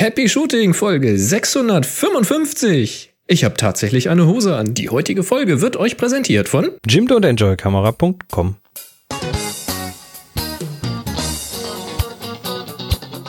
Happy 0.00 0.30
Shooting 0.30 0.72
Folge 0.72 1.18
655. 1.18 3.12
Ich 3.26 3.44
habe 3.44 3.54
tatsächlich 3.58 4.08
eine 4.08 4.26
Hose 4.26 4.56
an. 4.56 4.72
Die 4.72 4.88
heutige 4.88 5.22
Folge 5.22 5.60
wird 5.60 5.76
euch 5.76 5.98
präsentiert 5.98 6.48
von 6.48 6.70
jimdo.enjoykamera.com. 6.88 8.56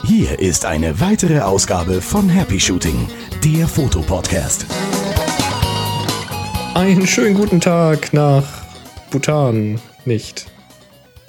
Hier 0.05 0.39
ist 0.39 0.63
eine 0.63 1.01
weitere 1.01 1.41
Ausgabe 1.41 2.01
von 2.01 2.29
Happy 2.29 2.57
Shooting, 2.57 3.09
der 3.43 3.67
Fotopodcast. 3.67 4.65
Einen 6.73 7.05
schönen 7.05 7.33
guten 7.33 7.59
Tag 7.59 8.13
nach 8.13 8.45
Bhutan. 9.09 9.77
Nicht. 10.05 10.45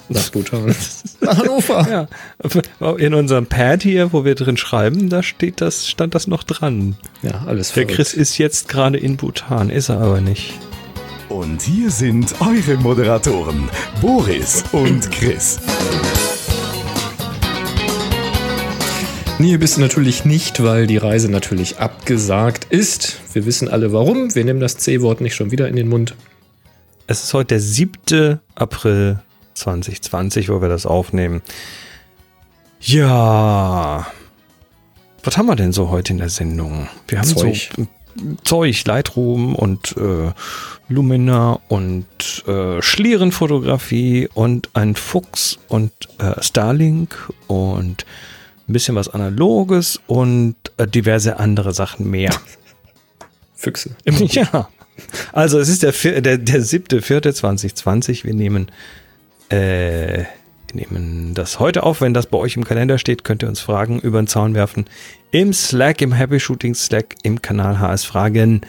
Nach 0.09 0.29
Bhutan. 0.29 0.75
Nach 1.21 1.37
Hannover. 1.37 2.07
Ja, 2.81 2.91
in 2.97 3.13
unserem 3.13 3.47
Pad 3.47 3.83
hier, 3.83 4.11
wo 4.13 4.25
wir 4.25 4.35
drin 4.35 4.57
schreiben, 4.57 5.09
da 5.09 5.23
steht 5.23 5.61
das, 5.61 5.87
stand 5.87 6.13
das 6.13 6.27
noch 6.27 6.43
dran. 6.43 6.95
Ja, 7.21 7.43
alles 7.45 7.69
Der 7.69 7.83
verrückt. 7.83 7.95
Chris 7.95 8.13
ist 8.13 8.37
jetzt 8.37 8.67
gerade 8.67 8.97
in 8.97 9.17
Bhutan, 9.17 9.69
ist 9.69 9.89
er 9.89 9.99
aber 9.99 10.21
nicht. 10.21 10.53
Und 11.29 11.61
hier 11.61 11.89
sind 11.89 12.35
eure 12.41 12.77
Moderatoren, 12.77 13.69
Boris 14.01 14.63
und 14.71 15.09
Chris. 15.11 15.59
Nee, 19.39 19.57
bist 19.57 19.77
du 19.77 19.81
natürlich 19.81 20.25
nicht, 20.25 20.61
weil 20.61 20.85
die 20.85 20.97
Reise 20.97 21.29
natürlich 21.29 21.79
abgesagt 21.79 22.67
ist. 22.69 23.19
Wir 23.33 23.45
wissen 23.45 23.67
alle 23.67 23.91
warum. 23.91 24.35
Wir 24.35 24.45
nehmen 24.45 24.59
das 24.59 24.77
C-Wort 24.77 25.21
nicht 25.21 25.33
schon 25.35 25.51
wieder 25.51 25.67
in 25.67 25.75
den 25.75 25.89
Mund. 25.89 26.13
Es 27.07 27.23
ist 27.23 27.33
heute 27.33 27.47
der 27.55 27.59
7. 27.59 28.39
April 28.55 29.19
2020, 29.53 30.49
wo 30.49 30.61
wir 30.61 30.69
das 30.69 30.85
aufnehmen. 30.85 31.41
Ja. 32.81 34.07
Was 35.23 35.37
haben 35.37 35.45
wir 35.45 35.55
denn 35.55 35.71
so 35.71 35.89
heute 35.89 36.13
in 36.13 36.19
der 36.19 36.29
Sendung? 36.29 36.89
Wir 37.07 37.19
haben 37.19 37.27
Zeug. 37.27 37.69
so 37.75 37.87
Zeug, 38.43 38.85
Lightroom 38.85 39.55
und 39.55 39.95
äh, 39.97 40.31
Lumina 40.89 41.59
und 41.67 42.05
äh, 42.47 42.81
Schlierenfotografie 42.81 44.29
und 44.33 44.69
ein 44.73 44.95
Fuchs 44.95 45.57
und 45.67 45.91
äh, 46.19 46.41
Starlink 46.41 47.31
und 47.47 48.05
ein 48.67 48.73
bisschen 48.73 48.95
was 48.95 49.09
Analoges 49.09 49.99
und 50.07 50.55
äh, 50.77 50.87
diverse 50.87 51.39
andere 51.39 51.73
Sachen 51.73 52.09
mehr. 52.09 52.31
Füchse. 53.55 53.95
Ja. 54.05 54.69
Also 55.31 55.57
es 55.57 55.69
ist 55.69 55.81
der, 55.81 56.21
der, 56.21 56.37
der 56.37 56.61
siebte, 56.61 57.01
vierte 57.01 57.33
2020. 57.33 58.25
Wir 58.25 58.35
nehmen, 58.35 58.67
äh, 59.53 60.25
wir 60.73 60.73
nehmen 60.73 61.33
das 61.33 61.59
heute 61.59 61.83
auf. 61.83 62.01
Wenn 62.01 62.13
das 62.13 62.27
bei 62.27 62.37
euch 62.37 62.57
im 62.57 62.65
Kalender 62.65 62.97
steht, 62.97 63.23
könnt 63.23 63.43
ihr 63.43 63.49
uns 63.49 63.61
Fragen 63.61 63.99
über 63.99 64.21
den 64.21 64.27
Zaun 64.27 64.55
werfen. 64.55 64.85
Im 65.31 65.53
Slack, 65.53 66.01
im 66.01 66.11
Happy 66.11 66.39
Shooting 66.39 66.73
Slack, 66.73 67.15
im 67.23 67.41
Kanal 67.41 67.79
HS 67.79 68.05
Fragen 68.05 68.61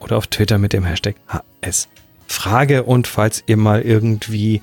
oder 0.00 0.16
auf 0.16 0.26
Twitter 0.26 0.58
mit 0.58 0.72
dem 0.72 0.84
Hashtag 0.84 1.16
HS 1.28 1.88
Frage. 2.26 2.82
Und 2.84 3.06
falls 3.06 3.44
ihr 3.46 3.58
mal 3.58 3.82
irgendwie 3.82 4.62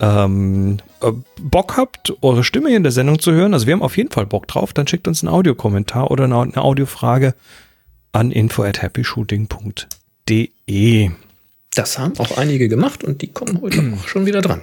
ähm, 0.00 0.78
äh, 1.02 1.12
Bock 1.38 1.76
habt, 1.76 2.14
eure 2.22 2.42
Stimme 2.42 2.74
in 2.74 2.82
der 2.82 2.92
Sendung 2.92 3.18
zu 3.18 3.32
hören, 3.32 3.52
also 3.52 3.66
wir 3.66 3.74
haben 3.74 3.82
auf 3.82 3.98
jeden 3.98 4.10
Fall 4.10 4.24
Bock 4.26 4.48
drauf, 4.48 4.72
dann 4.72 4.86
schickt 4.86 5.06
uns 5.06 5.22
einen 5.22 5.28
Audiokommentar 5.28 6.10
oder 6.10 6.24
eine, 6.24 6.40
eine 6.40 6.56
Audiofrage 6.56 7.34
an 8.12 8.32
info 8.32 8.62
at 8.62 8.80
happyshooting.de. 8.82 11.10
Das 11.74 11.98
haben 11.98 12.18
auch 12.18 12.38
einige 12.38 12.68
gemacht 12.68 13.04
und 13.04 13.20
die 13.22 13.28
kommen 13.28 13.60
heute 13.60 13.96
auch 14.00 14.08
schon 14.08 14.26
wieder 14.26 14.40
dran. 14.40 14.62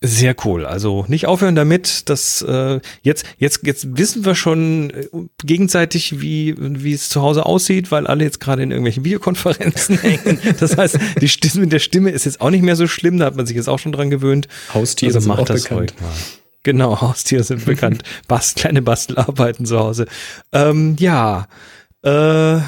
Sehr 0.00 0.36
cool. 0.44 0.64
Also 0.64 1.04
nicht 1.08 1.26
aufhören 1.26 1.56
damit. 1.56 2.08
dass 2.08 2.40
äh, 2.42 2.80
jetzt, 3.02 3.26
jetzt, 3.38 3.66
jetzt 3.66 3.98
wissen 3.98 4.24
wir 4.24 4.36
schon 4.36 4.90
äh, 4.90 5.06
gegenseitig, 5.44 6.20
wie, 6.20 6.54
wie 6.56 6.92
es 6.92 7.08
zu 7.08 7.20
Hause 7.20 7.46
aussieht, 7.46 7.90
weil 7.90 8.06
alle 8.06 8.22
jetzt 8.22 8.38
gerade 8.38 8.62
in 8.62 8.70
irgendwelchen 8.70 9.04
Videokonferenzen 9.04 9.98
hängen. 10.00 10.38
Das 10.60 10.76
heißt, 10.76 10.98
die 11.20 11.28
Stimme 11.28 11.66
der 11.66 11.80
Stimme 11.80 12.10
ist 12.10 12.26
jetzt 12.26 12.40
auch 12.40 12.50
nicht 12.50 12.62
mehr 12.62 12.76
so 12.76 12.86
schlimm. 12.86 13.18
Da 13.18 13.26
hat 13.26 13.36
man 13.36 13.46
sich 13.46 13.56
jetzt 13.56 13.68
auch 13.68 13.80
schon 13.80 13.90
dran 13.92 14.08
gewöhnt. 14.08 14.46
Haustiere 14.72 15.10
Also 15.10 15.20
sind 15.20 15.28
macht 15.28 15.40
auch 15.40 15.46
das 15.46 15.64
bekannt. 15.64 15.80
heute 15.80 16.02
mal. 16.02 16.12
Genau, 16.62 17.00
Haustiere 17.00 17.42
sind 17.42 17.64
bekannt. 17.64 18.04
Bast, 18.28 18.56
kleine 18.56 18.82
Bastelarbeiten 18.82 19.66
zu 19.66 19.80
Hause. 19.80 20.06
Ähm, 20.52 20.94
ja, 21.00 21.48
äh, 22.02 22.58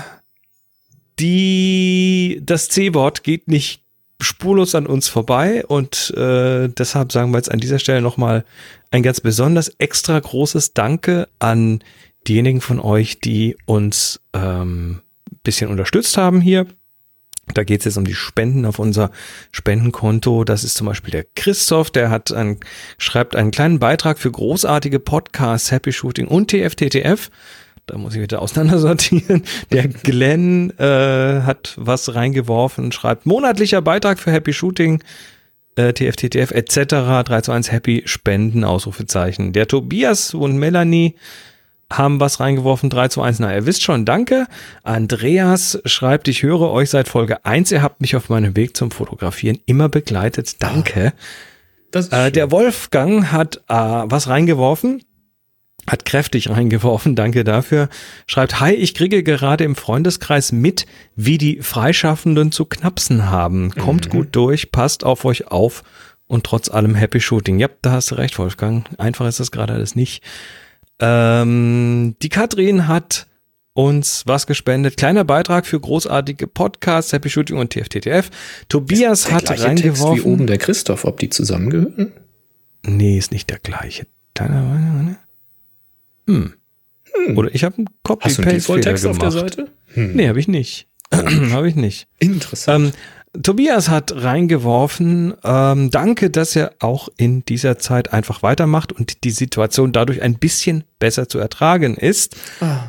die, 1.20 2.40
das 2.42 2.68
C-Wort 2.70 3.22
geht 3.22 3.46
nicht 3.46 3.84
spurlos 4.20 4.74
an 4.74 4.86
uns 4.86 5.08
vorbei 5.08 5.64
und 5.66 6.12
äh, 6.16 6.68
deshalb 6.68 7.12
sagen 7.12 7.32
wir 7.32 7.38
jetzt 7.38 7.50
an 7.50 7.60
dieser 7.60 7.78
Stelle 7.78 8.02
nochmal 8.02 8.44
ein 8.90 9.02
ganz 9.02 9.20
besonders 9.20 9.68
extra 9.78 10.18
großes 10.18 10.74
Danke 10.74 11.28
an 11.38 11.82
diejenigen 12.28 12.60
von 12.60 12.80
euch, 12.80 13.20
die 13.20 13.56
uns 13.66 14.20
ähm, 14.32 15.00
bisschen 15.42 15.70
unterstützt 15.70 16.16
haben 16.16 16.40
hier. 16.40 16.66
Da 17.54 17.64
geht 17.64 17.80
es 17.80 17.84
jetzt 17.86 17.96
um 17.96 18.04
die 18.04 18.14
Spenden 18.14 18.64
auf 18.64 18.78
unser 18.78 19.10
Spendenkonto. 19.50 20.44
Das 20.44 20.62
ist 20.62 20.76
zum 20.76 20.86
Beispiel 20.86 21.10
der 21.10 21.24
Christoph, 21.34 21.90
der 21.90 22.10
hat 22.10 22.30
ein, 22.32 22.58
schreibt 22.98 23.34
einen 23.34 23.50
kleinen 23.50 23.78
Beitrag 23.78 24.18
für 24.18 24.30
großartige 24.30 25.00
Podcasts, 25.00 25.70
Happy 25.70 25.92
Shooting 25.92 26.28
und 26.28 26.50
TFTTF. 26.50 27.30
Da 27.90 27.98
muss 27.98 28.14
ich 28.14 28.20
wieder 28.20 28.40
auseinandersortieren. 28.40 29.42
Der 29.72 29.88
Glenn 29.88 30.70
äh, 30.78 31.42
hat 31.42 31.74
was 31.76 32.14
reingeworfen 32.14 32.92
schreibt 32.92 33.26
monatlicher 33.26 33.82
Beitrag 33.82 34.20
für 34.20 34.30
Happy 34.30 34.52
Shooting, 34.52 35.02
äh, 35.74 35.92
TFTTF 35.92 36.52
etc. 36.52 37.24
3 37.24 37.40
zu 37.40 37.50
1 37.50 37.72
Happy 37.72 38.02
Spenden, 38.04 38.62
Ausrufezeichen. 38.62 39.52
Der 39.52 39.66
Tobias 39.66 40.34
und 40.34 40.56
Melanie 40.56 41.16
haben 41.92 42.20
was 42.20 42.38
reingeworfen, 42.38 42.90
3 42.90 43.08
zu 43.08 43.22
1. 43.22 43.40
Na, 43.40 43.52
ihr 43.52 43.66
wisst 43.66 43.82
schon, 43.82 44.04
danke. 44.04 44.46
Andreas 44.84 45.80
schreibt, 45.84 46.28
ich 46.28 46.44
höre 46.44 46.70
euch 46.70 46.90
seit 46.90 47.08
Folge 47.08 47.44
1. 47.44 47.72
Ihr 47.72 47.82
habt 47.82 48.00
mich 48.00 48.14
auf 48.14 48.28
meinem 48.28 48.54
Weg 48.54 48.76
zum 48.76 48.92
Fotografieren 48.92 49.58
immer 49.66 49.88
begleitet. 49.88 50.62
Danke. 50.62 51.12
Das 51.90 52.10
Äh, 52.10 52.30
der 52.30 52.52
Wolfgang 52.52 53.32
hat 53.32 53.56
äh, 53.68 53.74
was 53.74 54.28
reingeworfen. 54.28 55.02
Hat 55.90 56.04
kräftig 56.04 56.48
reingeworfen, 56.50 57.16
danke 57.16 57.42
dafür. 57.42 57.88
Schreibt, 58.28 58.60
hi, 58.60 58.72
ich 58.72 58.94
kriege 58.94 59.24
gerade 59.24 59.64
im 59.64 59.74
Freundeskreis 59.74 60.52
mit, 60.52 60.86
wie 61.16 61.36
die 61.36 61.62
Freischaffenden 61.62 62.52
zu 62.52 62.64
knapsen 62.64 63.28
haben. 63.28 63.72
Kommt 63.72 64.08
gut 64.08 64.28
durch, 64.30 64.70
passt 64.70 65.02
auf 65.02 65.24
euch 65.24 65.48
auf 65.48 65.82
und 66.28 66.44
trotz 66.44 66.70
allem 66.70 66.94
Happy 66.94 67.20
Shooting. 67.20 67.58
Ja, 67.58 67.66
da 67.82 67.90
hast 67.90 68.12
du 68.12 68.14
recht, 68.14 68.38
Wolfgang. 68.38 68.88
Einfach 68.98 69.26
ist 69.26 69.40
das 69.40 69.50
gerade 69.50 69.72
alles 69.72 69.96
nicht. 69.96 70.22
Ähm, 71.00 72.14
die 72.22 72.28
Katrin 72.28 72.86
hat 72.86 73.26
uns 73.72 74.22
was 74.26 74.46
gespendet. 74.46 74.96
Kleiner 74.96 75.24
Beitrag 75.24 75.66
für 75.66 75.80
großartige 75.80 76.46
Podcasts, 76.46 77.12
Happy 77.12 77.30
Shooting 77.30 77.56
und 77.56 77.72
TFTTF. 77.72 78.30
Tobias 78.68 79.24
der 79.24 79.32
hat 79.32 79.44
gleiche 79.46 79.64
Text 79.64 79.82
reingeworfen. 79.82 80.24
wie 80.24 80.28
oben 80.28 80.46
der 80.46 80.58
Christoph, 80.58 81.04
ob 81.04 81.18
die 81.18 81.30
zusammengehören? 81.30 82.12
Nee, 82.84 83.18
ist 83.18 83.32
nicht 83.32 83.50
der 83.50 83.58
gleiche. 83.58 84.06
Kleiner, 84.36 85.16
hm. 86.30 87.36
Oder 87.36 87.54
ich 87.54 87.64
habe 87.64 87.76
einen 87.78 87.86
Hast 87.88 88.38
du 88.38 88.42
einen 88.42 88.52
Copy-Paste-Fehler 88.52 88.52
Default-Text 88.54 89.06
auf 89.06 89.18
gemacht. 89.18 89.34
der 89.34 89.40
Seite? 89.40 89.68
Hm. 89.94 90.12
Nee, 90.14 90.28
habe 90.28 90.38
ich 90.40 90.48
nicht. 90.48 90.88
habe 91.12 91.68
ich 91.68 91.74
nicht. 91.74 92.06
Interessant. 92.18 92.94
Ähm, 93.34 93.42
Tobias 93.42 93.88
hat 93.88 94.12
reingeworfen, 94.14 95.34
ähm, 95.44 95.90
danke, 95.92 96.30
dass 96.30 96.56
er 96.56 96.72
auch 96.80 97.08
in 97.16 97.44
dieser 97.44 97.78
Zeit 97.78 98.12
einfach 98.12 98.42
weitermacht 98.42 98.92
und 98.92 99.22
die 99.22 99.30
Situation 99.30 99.92
dadurch 99.92 100.20
ein 100.22 100.34
bisschen 100.38 100.82
besser 100.98 101.28
zu 101.28 101.38
ertragen 101.38 101.96
ist. 101.96 102.36
Ah, 102.60 102.88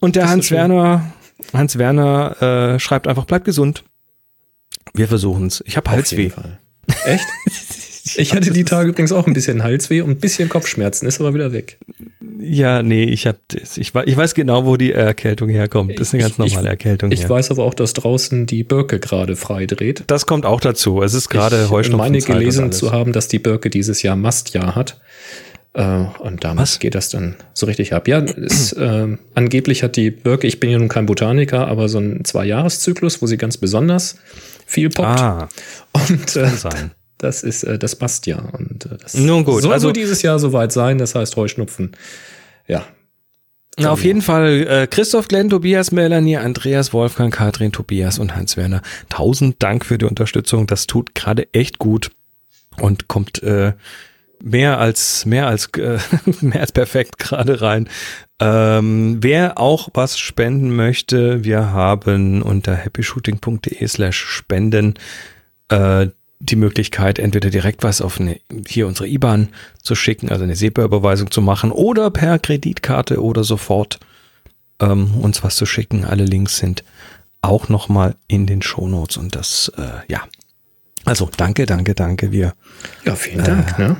Und 0.00 0.16
der 0.16 0.24
Das 0.24 0.30
Hans. 0.32 0.50
Werner, 0.50 1.12
Hans 1.52 1.78
Werner 1.78 2.74
äh, 2.74 2.80
schreibt 2.80 3.06
einfach, 3.06 3.24
bleibt 3.24 3.44
gesund. 3.44 3.84
Wir 4.94 5.06
versuchen's. 5.06 5.62
Ich 5.66 5.76
habe 5.76 5.88
auf 5.88 5.94
Halsweh. 5.96 6.22
jeden 6.22 6.34
Fall. 6.34 6.58
Echt? 7.04 7.24
Ich 8.16 8.34
hatte 8.34 8.50
die 8.50 8.64
Tage 8.64 8.88
übrigens 8.90 9.12
auch 9.12 9.26
ein 9.26 9.32
bisschen 9.32 9.62
Halsweh 9.62 10.00
und 10.00 10.10
ein 10.10 10.16
bisschen 10.18 10.48
Kopfschmerzen, 10.48 11.06
ist 11.06 11.20
aber 11.20 11.34
wieder 11.34 11.52
weg. 11.52 11.78
Ja, 12.40 12.82
nee, 12.82 13.04
ich 13.04 13.26
hab 13.28 13.36
das. 13.48 13.76
Ich, 13.78 13.92
ich 13.94 14.16
weiß 14.16 14.34
genau, 14.34 14.66
wo 14.66 14.76
die 14.76 14.90
Erkältung 14.92 15.48
herkommt. 15.48 15.92
Das 16.00 16.08
ist 16.08 16.14
eine 16.14 16.22
ganz 16.24 16.32
Ich- 16.32 16.38
normale 16.38 16.66
ich- 16.66 16.70
Erkältung 16.70 17.12
Ich 17.12 17.20
hier. 17.20 17.28
weiß 17.30 17.50
aber 17.52 17.62
auch, 17.62 17.74
dass 17.74 17.92
draußen 17.92 18.46
die 18.46 18.64
Birke 18.64 18.98
gerade 18.98 19.36
frei 19.36 19.66
dreht. 19.66 20.02
Das 20.08 20.26
kommt 20.26 20.44
auch 20.46 20.60
dazu. 20.60 21.02
Es 21.02 21.14
ist 21.14 21.28
gerade 21.28 21.62
ich 21.64 21.70
Heuschnupfen. 21.70 21.98
meine 22.12 22.18
gelesen 22.18 22.72
zu 22.72 22.90
haben, 22.90 23.12
dass 23.12 23.28
die 23.28 23.38
Birke 23.38 23.70
dieses 23.70 24.02
Jahr 24.02 24.16
Mastjahr 24.16 24.74
hat. 24.74 25.00
Äh, 25.74 26.04
und 26.18 26.42
damit 26.44 26.60
Was? 26.62 26.78
geht 26.80 26.94
das 26.96 27.08
dann 27.08 27.36
so 27.54 27.66
richtig 27.66 27.94
ab. 27.94 28.08
Ja, 28.08 28.18
es, 28.18 28.72
äh, 28.72 29.16
angeblich 29.34 29.82
hat 29.84 29.96
die 29.96 30.10
Birke, 30.10 30.46
ich 30.48 30.58
bin 30.60 30.70
ja 30.70 30.78
nun 30.78 30.88
kein 30.88 31.06
Botaniker, 31.06 31.68
aber 31.68 31.88
so 31.88 31.98
einen 31.98 32.24
Zwei-Jahres-Zyklus, 32.24 33.22
wo 33.22 33.26
sie 33.26 33.36
ganz 33.38 33.56
besonders 33.56 34.16
viel 34.66 34.90
poppt. 34.90 35.08
Ah, 35.20 35.48
und 35.92 36.36
äh, 36.36 36.42
kann 36.42 36.56
sein. 36.56 36.90
Das 37.22 37.42
ist 37.42 37.62
äh, 37.64 37.78
das 37.78 37.98
Mastjahr. 38.00 38.52
Und 38.54 38.86
äh, 38.86 38.96
das 39.00 39.14
Nun 39.14 39.44
gut, 39.44 39.62
soll 39.62 39.72
also- 39.72 39.88
so 39.88 39.92
dieses 39.92 40.22
Jahr 40.22 40.38
soweit 40.38 40.72
sein. 40.72 40.98
Das 40.98 41.14
heißt 41.14 41.36
Heuschnupfen. 41.36 41.92
Ja, 42.68 42.84
Na, 43.78 43.90
auf 43.90 44.04
jeden 44.04 44.22
Fall 44.22 44.66
äh, 44.68 44.86
Christoph, 44.86 45.28
Glenn, 45.28 45.50
Tobias, 45.50 45.90
Melanie, 45.92 46.36
Andreas, 46.36 46.92
Wolfgang, 46.92 47.32
Katrin, 47.34 47.72
Tobias 47.72 48.18
und 48.18 48.36
Hans 48.36 48.56
Werner. 48.56 48.82
Tausend 49.08 49.62
Dank 49.62 49.84
für 49.84 49.98
die 49.98 50.04
Unterstützung. 50.04 50.66
Das 50.66 50.86
tut 50.86 51.14
gerade 51.14 51.52
echt 51.54 51.78
gut 51.78 52.10
und 52.80 53.08
kommt 53.08 53.42
äh, 53.42 53.72
mehr 54.42 54.78
als 54.78 55.24
mehr 55.26 55.46
als 55.46 55.66
äh, 55.76 55.98
mehr 56.40 56.60
als 56.60 56.72
perfekt 56.72 57.18
gerade 57.18 57.60
rein. 57.60 57.88
Ähm, 58.40 59.18
wer 59.20 59.58
auch 59.58 59.88
was 59.94 60.18
spenden 60.18 60.74
möchte, 60.74 61.44
wir 61.44 61.70
haben 61.72 62.42
unter 62.42 62.74
happyshooting.de 62.76 63.86
slash 63.86 64.18
spenden 64.18 64.94
äh, 65.68 66.08
die 66.42 66.56
Möglichkeit, 66.56 67.18
entweder 67.18 67.50
direkt 67.50 67.84
was 67.84 68.00
auf 68.00 68.20
eine, 68.20 68.40
hier 68.66 68.88
unsere 68.88 69.06
IBAN 69.06 69.48
zu 69.80 69.94
schicken, 69.94 70.28
also 70.28 70.42
eine 70.42 70.56
SEPA-Überweisung 70.56 71.30
zu 71.30 71.40
machen, 71.40 71.70
oder 71.70 72.10
per 72.10 72.38
Kreditkarte 72.38 73.22
oder 73.22 73.44
sofort 73.44 74.00
ähm, 74.80 75.14
uns 75.20 75.44
was 75.44 75.54
zu 75.54 75.66
schicken. 75.66 76.04
Alle 76.04 76.24
Links 76.24 76.56
sind 76.56 76.82
auch 77.42 77.68
nochmal 77.68 78.16
in 78.26 78.46
den 78.46 78.60
Shownotes 78.60 79.16
und 79.16 79.36
das, 79.36 79.70
äh, 79.76 79.82
ja. 80.08 80.22
Also 81.04 81.30
danke, 81.36 81.66
danke, 81.66 81.94
danke. 81.94 82.32
Wir. 82.32 82.54
Ja, 83.04 83.14
vielen 83.14 83.44
Dank. 83.44 83.78
Äh, 83.78 83.82
ne? 83.82 83.96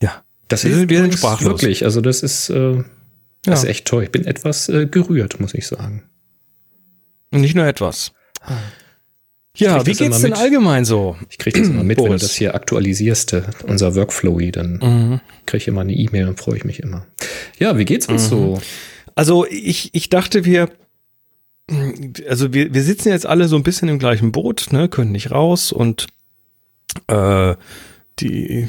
Ja. 0.00 0.24
Das 0.48 0.64
wir 0.64 0.72
ist 0.72 0.76
sind, 0.78 0.90
wir 0.90 1.00
sind 1.02 1.14
sprachlos. 1.14 1.48
wirklich. 1.48 1.84
Also 1.84 2.00
das 2.00 2.22
ist, 2.22 2.50
äh, 2.50 2.82
das 3.44 3.62
ist 3.62 3.68
echt 3.68 3.86
toll. 3.86 4.04
Ich 4.04 4.12
bin 4.12 4.24
etwas 4.24 4.68
äh, 4.68 4.86
gerührt, 4.86 5.40
muss 5.40 5.54
ich 5.54 5.66
sagen. 5.66 6.04
Nicht 7.30 7.54
nur 7.54 7.66
etwas. 7.66 8.12
Ja, 9.62 9.86
wie 9.86 9.92
geht's 9.92 10.20
denn 10.20 10.32
allgemein 10.32 10.84
so? 10.84 11.16
Ich 11.30 11.38
kriege 11.38 11.58
das 11.60 11.68
immer 11.68 11.84
mit, 11.84 11.98
wenn 11.98 12.06
du 12.06 12.18
das 12.18 12.34
hier 12.34 12.54
aktualisierst, 12.54 13.32
äh, 13.32 13.42
unser 13.66 13.94
Workflowy, 13.94 14.52
dann 14.52 14.78
Mhm. 14.82 15.20
kriege 15.46 15.62
ich 15.62 15.68
immer 15.68 15.80
eine 15.82 15.94
E-Mail 15.94 16.28
und 16.28 16.38
freue 16.38 16.56
ich 16.56 16.64
mich 16.64 16.80
immer. 16.80 17.06
Ja, 17.58 17.78
wie 17.78 17.84
geht's 17.84 18.06
uns 18.08 18.28
so? 18.28 18.60
Also 19.14 19.46
ich, 19.48 19.90
ich 19.94 20.08
dachte, 20.10 20.44
wir, 20.44 20.68
also 22.28 22.52
wir, 22.52 22.74
wir 22.74 22.82
sitzen 22.82 23.08
jetzt 23.08 23.26
alle 23.26 23.48
so 23.48 23.56
ein 23.56 23.62
bisschen 23.62 23.88
im 23.88 23.98
gleichen 23.98 24.32
Boot, 24.32 24.68
ne, 24.72 24.88
können 24.88 25.12
nicht 25.12 25.30
raus 25.30 25.72
und 25.72 26.06
äh, 27.08 27.54
die, 28.18 28.68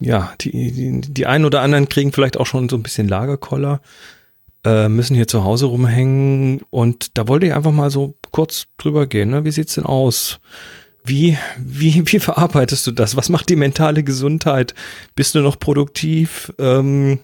ja, 0.00 0.32
die, 0.40 0.50
die, 0.72 1.00
die 1.00 1.26
einen 1.26 1.44
oder 1.44 1.60
anderen 1.60 1.88
kriegen 1.88 2.12
vielleicht 2.12 2.36
auch 2.38 2.46
schon 2.46 2.68
so 2.68 2.76
ein 2.76 2.82
bisschen 2.82 3.08
Lagerkoller, 3.08 3.80
äh, 4.64 4.88
müssen 4.88 5.14
hier 5.14 5.28
zu 5.28 5.44
Hause 5.44 5.66
rumhängen 5.66 6.60
und 6.70 7.16
da 7.18 7.28
wollte 7.28 7.46
ich 7.46 7.54
einfach 7.54 7.72
mal 7.72 7.90
so 7.90 8.14
kurz 8.30 8.66
drüber 8.78 9.06
gehen, 9.06 9.30
ne? 9.30 9.44
Wie 9.44 9.50
sieht's 9.50 9.74
denn 9.74 9.84
aus? 9.84 10.40
Wie, 11.04 11.36
wie, 11.58 12.02
wie 12.12 12.18
verarbeitest 12.18 12.86
du 12.86 12.92
das? 12.92 13.16
Was 13.16 13.28
macht 13.28 13.48
die 13.48 13.56
mentale 13.56 14.02
Gesundheit? 14.02 14.74
Bist 15.14 15.34
du 15.34 15.40
noch 15.40 15.58
produktiv? 15.58 16.52
Ähm, 16.58 17.20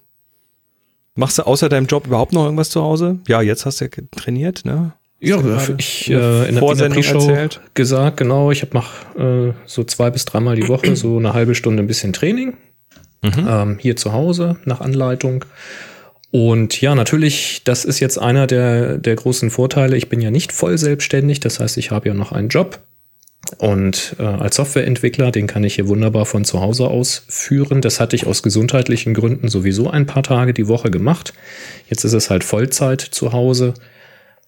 Machst 1.16 1.38
du 1.38 1.42
außer 1.46 1.68
deinem 1.68 1.86
Job 1.86 2.06
überhaupt 2.06 2.32
noch 2.32 2.44
irgendwas 2.44 2.70
zu 2.70 2.82
Hause? 2.82 3.18
Ja, 3.26 3.42
jetzt 3.42 3.66
hast 3.66 3.80
du 3.80 3.86
ja 3.86 3.90
trainiert, 4.12 4.64
ne? 4.64 4.92
Ja, 5.18 5.38
ich 5.76 6.10
in 6.10 6.18
der 6.18 6.22
äh, 6.22 6.32
in 6.32 6.32
der, 6.38 6.48
in 6.48 6.54
der 6.54 6.60
Vorsendung 6.60 7.02
Pre-Show 7.02 7.28
erzählt? 7.28 7.60
gesagt, 7.74 8.16
genau, 8.16 8.50
ich 8.50 8.72
mache 8.72 9.52
äh, 9.52 9.52
so 9.66 9.84
zwei 9.84 10.08
bis 10.10 10.24
dreimal 10.24 10.56
die 10.56 10.68
Woche 10.68 10.96
so 10.96 11.18
eine 11.18 11.34
halbe 11.34 11.54
Stunde 11.54 11.82
ein 11.82 11.86
bisschen 11.86 12.14
Training. 12.14 12.56
Ähm, 13.22 13.76
hier 13.78 13.96
zu 13.96 14.14
Hause 14.14 14.56
nach 14.64 14.80
Anleitung. 14.80 15.44
Und 16.30 16.80
ja, 16.80 16.94
natürlich, 16.94 17.62
das 17.64 17.84
ist 17.84 17.98
jetzt 17.98 18.18
einer 18.18 18.46
der, 18.46 18.98
der 18.98 19.16
großen 19.16 19.50
Vorteile. 19.50 19.96
Ich 19.96 20.08
bin 20.08 20.20
ja 20.20 20.30
nicht 20.30 20.52
voll 20.52 20.78
selbstständig, 20.78 21.40
das 21.40 21.58
heißt, 21.58 21.76
ich 21.76 21.90
habe 21.90 22.08
ja 22.08 22.14
noch 22.14 22.32
einen 22.32 22.48
Job. 22.48 22.80
Und 23.58 24.14
äh, 24.18 24.22
als 24.22 24.56
Softwareentwickler, 24.56 25.32
den 25.32 25.46
kann 25.46 25.64
ich 25.64 25.74
hier 25.74 25.88
wunderbar 25.88 26.26
von 26.26 26.44
zu 26.44 26.60
Hause 26.60 26.88
aus 26.88 27.24
führen. 27.28 27.80
Das 27.80 27.98
hatte 27.98 28.14
ich 28.14 28.26
aus 28.26 28.42
gesundheitlichen 28.42 29.14
Gründen 29.14 29.48
sowieso 29.48 29.90
ein 29.90 30.06
paar 30.06 30.22
Tage 30.22 30.54
die 30.54 30.68
Woche 30.68 30.90
gemacht. 30.90 31.32
Jetzt 31.88 32.04
ist 32.04 32.12
es 32.12 32.30
halt 32.30 32.44
Vollzeit 32.44 33.00
zu 33.00 33.32
Hause. 33.32 33.74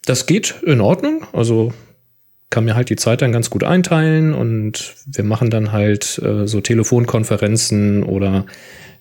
Das 0.05 0.27
geht 0.27 0.55
in 0.65 0.81
Ordnung. 0.81 1.27
Also 1.33 1.73
kann 2.51 2.65
mir 2.65 2.77
halt 2.77 2.91
die 2.91 2.97
Zeit 2.97 3.23
dann 3.23 3.33
ganz 3.33 3.51
gut 3.51 3.65
einteilen 3.65 4.35
und 4.35 4.95
wir 5.07 5.25
machen 5.25 5.49
dann 5.49 5.73
halt 5.73 6.21
äh, 6.23 6.47
so 6.47 6.61
Telefonkonferenzen 6.61 8.03
oder 8.05 8.45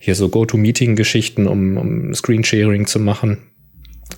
hier 0.04 0.16
so 0.16 0.28
Go-To-Meeting-Geschichten, 0.28 1.46
um, 1.46 1.76
um 1.76 2.12
Screensharing 2.12 2.88
zu 2.88 2.98
machen. 2.98 3.38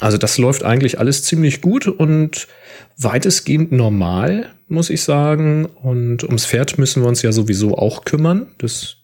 Also 0.01 0.17
das 0.17 0.39
läuft 0.39 0.65
eigentlich 0.65 0.99
alles 0.99 1.25
ziemlich 1.25 1.61
gut 1.61 1.87
und 1.87 2.49
weitestgehend 2.97 3.71
normal, 3.71 4.47
muss 4.67 4.89
ich 4.89 5.03
sagen. 5.03 5.67
Und 5.67 6.25
ums 6.25 6.47
Pferd 6.47 6.79
müssen 6.79 7.03
wir 7.03 7.09
uns 7.09 7.21
ja 7.21 7.33
sowieso 7.33 7.77
auch 7.77 8.07
kümmern. 8.07 8.47
Das, 8.57 8.97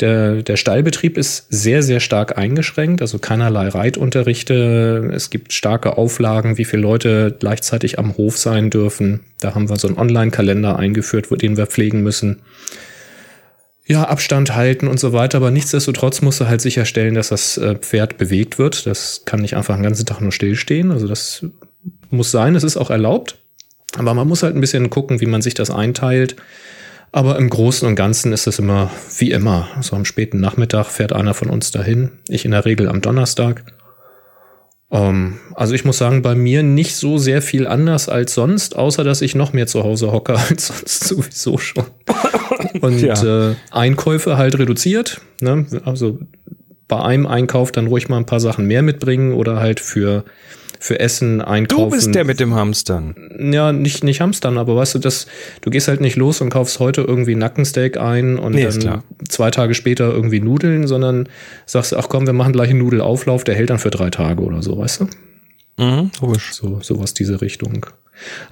der, 0.00 0.42
der 0.42 0.58
Stallbetrieb 0.58 1.16
ist 1.16 1.46
sehr, 1.48 1.82
sehr 1.82 2.00
stark 2.00 2.36
eingeschränkt, 2.36 3.00
also 3.00 3.18
keinerlei 3.18 3.68
Reitunterrichte. 3.68 5.10
Es 5.14 5.30
gibt 5.30 5.54
starke 5.54 5.96
Auflagen, 5.96 6.58
wie 6.58 6.66
viele 6.66 6.82
Leute 6.82 7.34
gleichzeitig 7.40 7.98
am 7.98 8.18
Hof 8.18 8.36
sein 8.36 8.68
dürfen. 8.68 9.20
Da 9.40 9.54
haben 9.54 9.70
wir 9.70 9.76
so 9.76 9.88
einen 9.88 9.96
Online-Kalender 9.96 10.78
eingeführt, 10.78 11.28
den 11.40 11.56
wir 11.56 11.66
pflegen 11.66 12.02
müssen. 12.02 12.42
Ja, 13.90 14.04
Abstand 14.04 14.54
halten 14.54 14.86
und 14.86 15.00
so 15.00 15.12
weiter, 15.12 15.38
aber 15.38 15.50
nichtsdestotrotz 15.50 16.22
musst 16.22 16.40
du 16.40 16.46
halt 16.46 16.60
sicherstellen, 16.60 17.16
dass 17.16 17.30
das 17.30 17.58
äh, 17.58 17.74
Pferd 17.74 18.18
bewegt 18.18 18.56
wird. 18.56 18.86
Das 18.86 19.22
kann 19.24 19.40
nicht 19.40 19.56
einfach 19.56 19.74
den 19.74 19.82
ganzen 19.82 20.06
Tag 20.06 20.20
nur 20.20 20.30
stillstehen. 20.30 20.92
Also 20.92 21.08
das 21.08 21.44
muss 22.08 22.30
sein, 22.30 22.54
es 22.54 22.62
ist 22.62 22.76
auch 22.76 22.90
erlaubt. 22.90 23.38
Aber 23.98 24.14
man 24.14 24.28
muss 24.28 24.44
halt 24.44 24.54
ein 24.54 24.60
bisschen 24.60 24.90
gucken, 24.90 25.20
wie 25.20 25.26
man 25.26 25.42
sich 25.42 25.54
das 25.54 25.72
einteilt. 25.72 26.36
Aber 27.10 27.36
im 27.36 27.50
Großen 27.50 27.88
und 27.88 27.96
Ganzen 27.96 28.32
ist 28.32 28.46
es 28.46 28.60
immer 28.60 28.92
wie 29.18 29.32
immer. 29.32 29.66
So 29.80 29.96
am 29.96 30.04
späten 30.04 30.38
Nachmittag 30.38 30.86
fährt 30.86 31.12
einer 31.12 31.34
von 31.34 31.50
uns 31.50 31.72
dahin. 31.72 32.12
Ich 32.28 32.44
in 32.44 32.52
der 32.52 32.64
Regel 32.64 32.88
am 32.88 33.00
Donnerstag. 33.00 33.64
Ähm, 34.92 35.38
also 35.54 35.74
ich 35.74 35.84
muss 35.84 35.98
sagen, 35.98 36.22
bei 36.22 36.34
mir 36.34 36.62
nicht 36.62 36.96
so 36.96 37.16
sehr 37.18 37.42
viel 37.42 37.66
anders 37.66 38.08
als 38.08 38.34
sonst, 38.34 38.76
außer 38.76 39.04
dass 39.04 39.22
ich 39.22 39.34
noch 39.34 39.52
mehr 39.52 39.66
zu 39.66 39.84
Hause 39.84 40.10
hocke 40.12 40.34
als 40.48 40.66
sonst 40.68 41.04
sowieso 41.04 41.58
schon. 41.58 41.84
Und 42.80 43.00
Ja. 43.00 43.50
äh, 43.50 43.54
Einkäufe 43.70 44.36
halt 44.36 44.58
reduziert. 44.58 45.20
Ne? 45.40 45.66
Also 45.84 46.18
bei 46.88 47.00
einem 47.02 47.26
Einkauf 47.26 47.70
dann 47.70 47.86
ruhig 47.86 48.08
mal 48.08 48.16
ein 48.16 48.26
paar 48.26 48.40
Sachen 48.40 48.66
mehr 48.66 48.82
mitbringen 48.82 49.32
oder 49.34 49.60
halt 49.60 49.78
für, 49.80 50.24
für 50.80 50.98
Essen 50.98 51.42
einkaufen. 51.42 51.90
Du 51.90 51.90
bist 51.90 52.14
der 52.14 52.24
mit 52.24 52.40
dem 52.40 52.54
Hamstern. 52.54 53.14
Ja, 53.38 53.70
nicht, 53.70 54.02
nicht 54.02 54.22
hamstern, 54.22 54.56
aber 54.56 54.74
weißt 54.76 54.94
du, 54.94 54.98
das, 54.98 55.26
du 55.60 55.70
gehst 55.70 55.88
halt 55.88 56.00
nicht 56.00 56.16
los 56.16 56.40
und 56.40 56.48
kaufst 56.48 56.80
heute 56.80 57.02
irgendwie 57.02 57.34
Nackensteak 57.34 57.98
ein 57.98 58.38
und 58.38 58.54
Nee, 58.54 58.66
dann 58.66 59.02
zwei 59.28 59.50
Tage 59.50 59.74
später 59.74 60.10
irgendwie 60.10 60.40
Nudeln, 60.40 60.86
sondern 60.86 61.28
sagst, 61.66 61.94
ach 61.94 62.08
komm, 62.08 62.26
wir 62.26 62.32
machen 62.32 62.54
gleich 62.54 62.70
einen 62.70 62.78
Nudelauflauf, 62.78 63.44
der 63.44 63.54
hält 63.54 63.68
dann 63.68 63.78
für 63.78 63.90
drei 63.90 64.08
Tage 64.08 64.42
oder 64.42 64.62
so, 64.62 64.78
weißt 64.78 65.02
du? 65.02 65.84
Mhm, 65.84 66.10
logisch. 66.22 66.54
So, 66.54 66.80
sowas 66.82 67.12
diese 67.12 67.42
Richtung. 67.42 67.86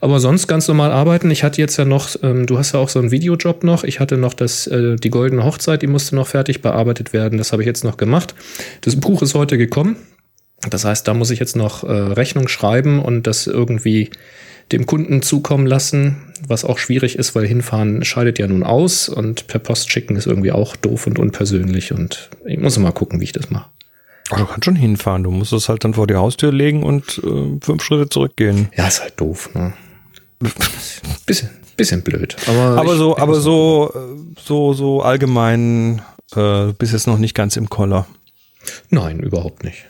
Aber 0.01 0.21
sonst 0.21 0.47
ganz 0.47 0.69
normal 0.69 0.93
arbeiten. 0.93 1.31
Ich 1.31 1.45
hatte 1.45 1.61
jetzt 1.61 1.77
ja 1.79 1.85
noch, 1.85 2.11
ähm, 2.23 2.47
du 2.47 2.59
hast 2.59 2.73
ja 2.73 2.81
auch 2.81 2.89
so 2.91 2.99
einen 2.99 3.11
Videojob 3.11 3.65
noch. 3.65 3.85
Ich 3.85 4.01
hatte 4.01 4.17
noch 4.19 4.35
das, 4.35 4.67
äh, 4.67 4.97
die 4.97 5.11
goldene 5.11 5.45
Hochzeit, 5.45 5.83
die 5.83 5.87
musste 5.87 6.15
noch 6.15 6.27
fertig 6.27 6.61
bearbeitet 6.63 7.13
werden. 7.13 7.39
Das 7.39 7.53
habe 7.53 7.63
ich 7.63 7.67
jetzt 7.67 7.85
noch 7.85 7.97
gemacht. 7.97 8.35
Das 8.83 8.97
Buch 8.97 9.23
ist 9.23 9.35
heute 9.35 9.59
gekommen. 9.59 9.97
Das 10.69 10.85
heißt, 10.85 11.07
da 11.07 11.15
muss 11.15 11.31
ich 11.31 11.39
jetzt 11.39 11.57
noch 11.57 11.85
äh, 11.85 11.93
Rechnung 11.93 12.49
schreiben 12.49 13.01
und 13.01 13.27
das 13.27 13.47
irgendwie 13.47 14.11
dem 14.73 14.87
Kunden 14.87 15.23
zukommen 15.23 15.67
lassen, 15.67 16.17
was 16.47 16.65
auch 16.65 16.79
schwierig 16.79 17.17
ist, 17.17 17.35
weil 17.35 17.47
hinfahren 17.47 18.05
scheidet 18.05 18.39
ja 18.39 18.47
nun 18.47 18.63
aus 18.63 19.09
und 19.09 19.47
per 19.47 19.61
Post 19.61 19.91
schicken 19.91 20.17
ist 20.17 20.27
irgendwie 20.27 20.53
auch 20.53 20.77
doof 20.77 21.07
und 21.07 21.19
unpersönlich 21.19 21.93
und 21.93 22.31
ich 22.45 22.59
muss 22.59 22.79
mal 22.79 22.93
gucken, 22.93 23.21
wie 23.21 23.25
ich 23.25 23.33
das 23.33 23.51
mache. 23.51 23.71
Aber 24.31 24.41
du 24.41 24.47
kannst 24.47 24.67
schon 24.67 24.77
hinfahren. 24.77 25.23
Du 25.23 25.31
musst 25.31 25.53
es 25.55 25.71
halt 25.71 25.85
dann 25.85 25.95
vor 25.95 26.07
die 26.07 26.17
Haustür 26.17 26.53
legen 26.53 26.83
und 26.83 27.19
äh, 27.25 27.59
fünf 27.65 27.83
Schritte 27.83 28.11
zurückgehen. 28.11 28.69
Ja, 28.77 28.87
ist 28.87 29.01
halt 29.01 29.19
doof, 29.19 29.51
ne? 29.55 29.73
bisschen, 31.27 31.49
bisschen 31.77 32.03
blöd. 32.03 32.37
Aber, 32.47 32.79
Aber 32.79 32.97
so, 32.97 33.17
aber 33.17 33.41
so, 33.41 33.91
äh, 33.95 34.41
so, 34.41 34.75
so 34.75 35.01
allgemein 35.01 36.03
äh, 36.37 36.73
bist 36.79 36.93
jetzt 36.93 37.07
noch 37.07 37.19
nicht 37.19 37.35
ganz 37.35 37.57
im 37.57 37.71
Koller. 37.71 38.07
Nein, 38.91 39.21
überhaupt 39.21 39.65
nicht. 39.65 39.87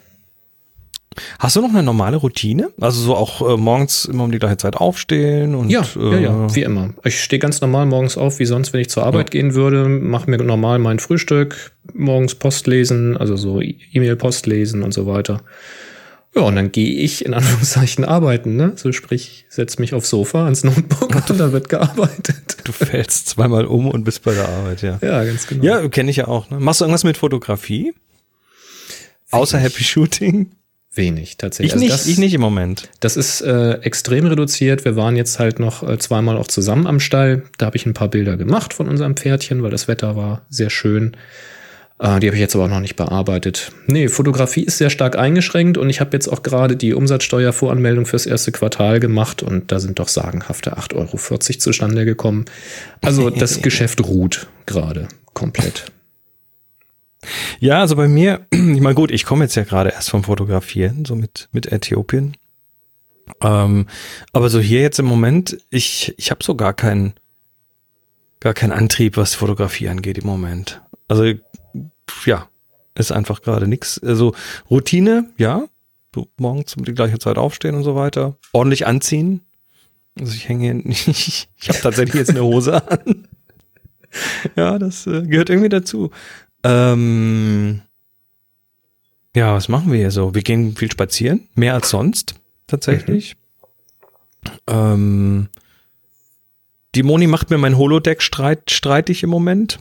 Hast 1.39 1.57
du 1.57 1.61
noch 1.61 1.71
eine 1.71 1.83
normale 1.83 2.17
Routine? 2.17 2.71
Also 2.81 3.01
so 3.01 3.15
auch 3.17 3.41
äh, 3.49 3.57
morgens 3.57 4.05
immer 4.05 4.25
um 4.25 4.33
die 4.33 4.39
gleiche 4.39 4.57
Zeit 4.57 4.77
aufstehen 4.77 5.55
und 5.55 5.71
Ja, 5.71 5.83
äh, 5.97 6.15
ja, 6.15 6.19
ja, 6.19 6.55
wie 6.55 6.63
immer. 6.63 6.95
Ich 7.05 7.23
stehe 7.23 7.41
ganz 7.41 7.61
normal 7.61 7.87
morgens 7.87 8.17
auf, 8.17 8.39
wie 8.39 8.47
sonst, 8.47 8.73
wenn 8.73 8.81
ich 8.81 8.91
zur 8.91 9.05
Arbeit 9.05 9.31
gehen 9.31 9.55
würde, 9.55 9.89
mache 9.89 10.31
mir 10.31 10.39
normal 10.39 10.79
mein 10.79 10.99
Frühstück, 10.99 11.73
morgens 11.93 12.35
Post 12.35 12.67
lesen, 12.67 13.17
also 13.17 13.37
so 13.37 13.61
E-Mail-Post 13.61 14.47
lesen 14.47 14.83
und 14.83 14.93
so 14.93 15.07
weiter. 15.07 15.43
Ja, 16.35 16.43
und 16.43 16.57
dann 16.57 16.71
gehe 16.73 17.01
ich 17.01 17.25
in 17.25 17.35
Anführungszeichen 17.35 18.05
arbeiten, 18.05 18.57
ne? 18.57 18.73
So 18.77 18.93
sprich, 18.93 19.47
setz 19.49 19.79
mich 19.79 19.95
aufs 19.95 20.11
Sofa 20.11 20.45
ans 20.45 20.65
Notebook 20.65 21.15
und 21.31 21.41
dann 21.41 21.53
wird 21.53 21.69
gearbeitet. 21.69 22.59
Du 22.65 22.73
fällst 22.73 23.29
zweimal 23.29 23.65
um 23.65 23.89
und 23.89 24.05
bist 24.05 24.23
bei 24.23 24.35
der 24.35 24.49
Arbeit, 24.49 24.83
ja. 24.83 24.99
Ja, 25.03 25.25
ganz 25.25 25.47
genau. 25.47 25.65
Ja, 25.65 25.89
kenne 25.89 26.11
ich 26.11 26.19
ja 26.19 26.29
auch. 26.29 26.51
Ne? 26.51 26.61
Machst 26.61 26.81
du 26.81 26.85
irgendwas 26.85 27.05
mit 27.05 27.17
Fotografie? 27.17 27.95
Außer 29.31 29.59
Happy 29.59 29.85
Shooting? 29.85 30.51
Wenig, 30.95 31.37
tatsächlich. 31.37 31.68
Ich 31.68 31.73
Also 31.75 31.85
nicht, 31.85 31.95
das- 31.95 32.07
ich 32.07 32.18
nicht 32.18 32.35
im 32.35 32.40
Moment. 32.40 32.88
Das 33.00 33.16
ist 33.16 33.40
äh, 33.42 33.75
extrem 33.83 34.26
reduziert. 34.26 34.85
Wir 34.85 34.97
waren 34.97 35.16
jetzt 35.16 35.38
halt 35.38 35.59
noch 35.61 35.88
äh, 35.88 35.99
zweimal 35.99 36.37
auch 36.37 36.49
zusammen 36.49 36.87
am 36.87 36.99
Stall. 37.00 37.42
Da 37.59 37.66
habe 37.66 37.76
ich 37.76 37.87
ein 37.87 37.95
paar 37.95 38.09
Bilder 38.09 38.37
gemacht 38.37 38.73
von 38.75 38.88
unserem 38.88 39.16
Pferdchen, 39.16 39.62
weil 39.62 39.71
das 39.71 39.87
Wetter 39.87 40.16
war 40.16 40.42
sehr 40.49 40.71
schön. 40.71 41.16
Äh, 42.00 42.21
die 42.21 42.26
habe 42.28 42.37
ich 42.37 42.40
jetzt 42.40 42.54
aber 42.54 42.64
auch 42.64 42.68
noch 42.71 42.80
nicht 42.80 42.97
bearbeitet. 42.97 43.71
Nee, 43.87 44.09
Fotografie 44.09 44.62
ist 44.62 44.78
sehr 44.78 44.90
stark 44.90 45.16
eingeschränkt 45.18 45.76
und 45.78 45.90
ich 45.90 46.00
habe 46.00 46.11
jetzt 46.14 46.28
auch 46.28 46.42
gerade 46.42 46.76
die 46.76 46.95
Umsatzsteuervoranmeldung 46.95 48.07
fürs 48.07 48.26
erste 48.26 48.50
Quartal 48.52 48.99
gemacht 49.00 49.42
und 49.42 49.71
da 49.73 49.80
sind 49.80 49.99
doch 49.99 50.09
sagenhafte 50.09 50.78
8,40 50.78 50.95
Euro 50.97 51.38
zustande 51.59 52.04
gekommen. 52.04 52.45
Also 53.02 53.30
das 53.30 53.62
Geschäft 53.62 54.02
ruht 54.04 54.47
gerade 54.66 55.09
komplett. 55.35 55.92
Ja, 57.61 57.81
also 57.81 57.97
bei 57.97 58.09
mir, 58.09 58.47
ich 58.51 58.81
meine, 58.81 58.95
gut, 58.95 59.11
ich 59.11 59.25
komme 59.25 59.45
jetzt 59.45 59.55
ja 59.55 59.65
gerade 59.65 59.91
erst 59.91 60.11
vom 60.11 60.25
Fotografieren, 60.25 61.05
so 61.05 61.15
mit, 61.15 61.49
mit 61.53 61.71
Äthiopien. 61.71 62.37
Ähm, 63.43 63.87
aber 64.33 64.49
so 64.49 64.59
hier 64.61 64.81
jetzt 64.81 64.99
im 64.99 65.07
Moment, 65.07 65.59
ich, 65.71 66.15
ich 66.17 66.31
habe 66.31 66.43
so 66.43 66.55
gar 66.55 66.73
keinen, 66.73 67.15
gar 68.41 68.55
keinen 68.55 68.73
Antrieb, 68.73 69.17
was 69.17 69.35
Fotografie 69.35 69.89
angeht 69.89 70.19
im 70.19 70.27
Moment. 70.27 70.81
Also, 71.09 71.33
ja, 72.25 72.49
ist 72.95 73.13
einfach 73.13 73.43
gerade 73.43 73.69
nichts. 73.69 74.03
Also 74.03 74.35
Routine, 74.71 75.31
ja. 75.39 75.65
So 76.15 76.27
morgens 76.37 76.75
um 76.75 76.85
die 76.85 76.95
gleiche 76.95 77.19
Zeit 77.19 77.39
aufstehen 77.39 77.75
und 77.75 77.85
so 77.85 77.95
weiter. 77.95 78.37
Ordentlich 78.53 78.87
anziehen. 78.87 79.43
Also 80.19 80.33
ich 80.35 80.49
hänge 80.49 80.65
hier 80.65 80.75
nicht, 80.85 81.49
ich 81.57 81.69
habe 81.69 81.81
tatsächlich 81.81 82.15
jetzt 82.17 82.31
eine 82.31 82.43
Hose 82.43 82.87
an. 82.89 83.29
ja, 84.57 84.79
das 84.79 85.07
äh, 85.07 85.23
gehört 85.23 85.51
irgendwie 85.51 85.69
dazu. 85.69 86.11
Ähm, 86.69 87.81
ja, 89.35 89.55
was 89.55 89.69
machen 89.69 89.91
wir 89.91 89.99
hier 89.99 90.11
so? 90.11 90.35
Wir 90.35 90.43
gehen 90.43 90.77
viel 90.77 90.91
spazieren, 90.91 91.49
mehr 91.55 91.75
als 91.75 91.91
sonst 91.91 92.35
tatsächlich. 92.67 93.37
Mhm. 94.45 94.51
Ähm, 94.67 95.49
die 96.95 97.03
Moni 97.03 97.27
macht 97.27 97.51
mir 97.51 97.59
mein 97.59 97.77
Holodeck 97.77 98.23
streit, 98.23 98.71
streitig 98.71 99.23
im 99.23 99.31
Moment. 99.31 99.79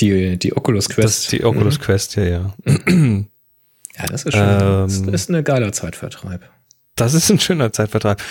Die, 0.00 0.38
die 0.38 0.56
Oculus 0.56 0.88
Quest. 0.88 1.04
Das 1.04 1.18
ist 1.18 1.32
die 1.32 1.44
Oculus 1.44 1.78
mhm. 1.78 1.82
Quest, 1.82 2.16
ja, 2.16 2.24
ja. 2.24 2.54
ja, 2.66 4.06
das 4.08 4.24
ist 4.24 4.34
schon, 4.34 4.42
ähm, 4.42 5.06
das 5.06 5.22
ist 5.22 5.30
ein 5.30 5.44
geiler 5.44 5.72
Zeitvertreib. 5.72 6.48
Das 6.96 7.14
ist 7.14 7.30
ein 7.30 7.40
schöner 7.40 7.72
Zeitvertreib. 7.72 8.22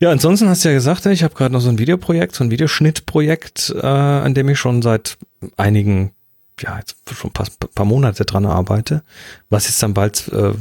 Ja, 0.00 0.10
ansonsten 0.10 0.48
hast 0.48 0.64
du 0.64 0.68
ja 0.68 0.74
gesagt, 0.74 1.04
ich 1.06 1.24
habe 1.24 1.34
gerade 1.34 1.52
noch 1.52 1.60
so 1.60 1.68
ein 1.68 1.78
Videoprojekt, 1.78 2.34
so 2.34 2.44
ein 2.44 2.50
Videoschnittprojekt, 2.50 3.74
äh, 3.76 3.86
an 3.86 4.34
dem 4.34 4.48
ich 4.48 4.58
schon 4.58 4.80
seit 4.80 5.18
einigen, 5.56 6.12
ja, 6.62 6.78
jetzt 6.78 6.96
schon 7.12 7.30
ein 7.30 7.68
paar, 7.74 7.86
Monate 7.86 8.24
dran 8.24 8.46
arbeite, 8.46 9.02
was 9.50 9.66
jetzt 9.66 9.82
dann 9.82 9.94
bald, 9.94 10.28
äh, 10.28 10.54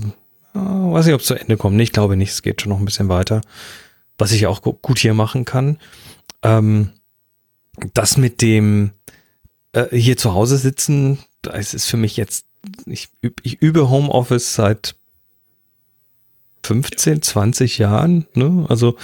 weiß 0.54 1.06
nicht, 1.06 1.16
ob 1.16 1.22
es 1.22 1.28
zu 1.28 1.36
Ende 1.36 1.58
kommt. 1.58 1.80
Ich 1.82 1.92
glaube 1.92 2.18
nicht, 2.18 2.32
es 2.32 2.42
geht 2.42 2.62
schon 2.62 2.70
noch 2.70 2.80
ein 2.80 2.86
bisschen 2.86 3.10
weiter, 3.10 3.42
was 4.18 4.32
ich 4.32 4.48
auch 4.48 4.62
gut 4.62 5.00
hier 5.00 5.14
machen 5.14 5.46
kann. 5.46 5.78
Ähm, 6.44 6.92
das 7.94 8.18
mit 8.18 8.42
dem 8.42 8.92
äh, 9.74 9.86
hier 9.96 10.18
zu 10.18 10.34
Hause 10.34 10.58
sitzen, 10.58 11.20
das 11.42 11.74
ist 11.74 11.86
für 11.86 11.98
mich 11.98 12.18
jetzt, 12.18 12.46
ich, 12.86 13.10
ich 13.44 13.62
übe 13.62 13.90
Homeoffice 13.90 14.56
seit 14.56 14.96
15, 16.64 17.22
20 17.22 17.78
Jahren. 17.78 18.28
Ne? 18.34 18.66
Also 18.68 18.98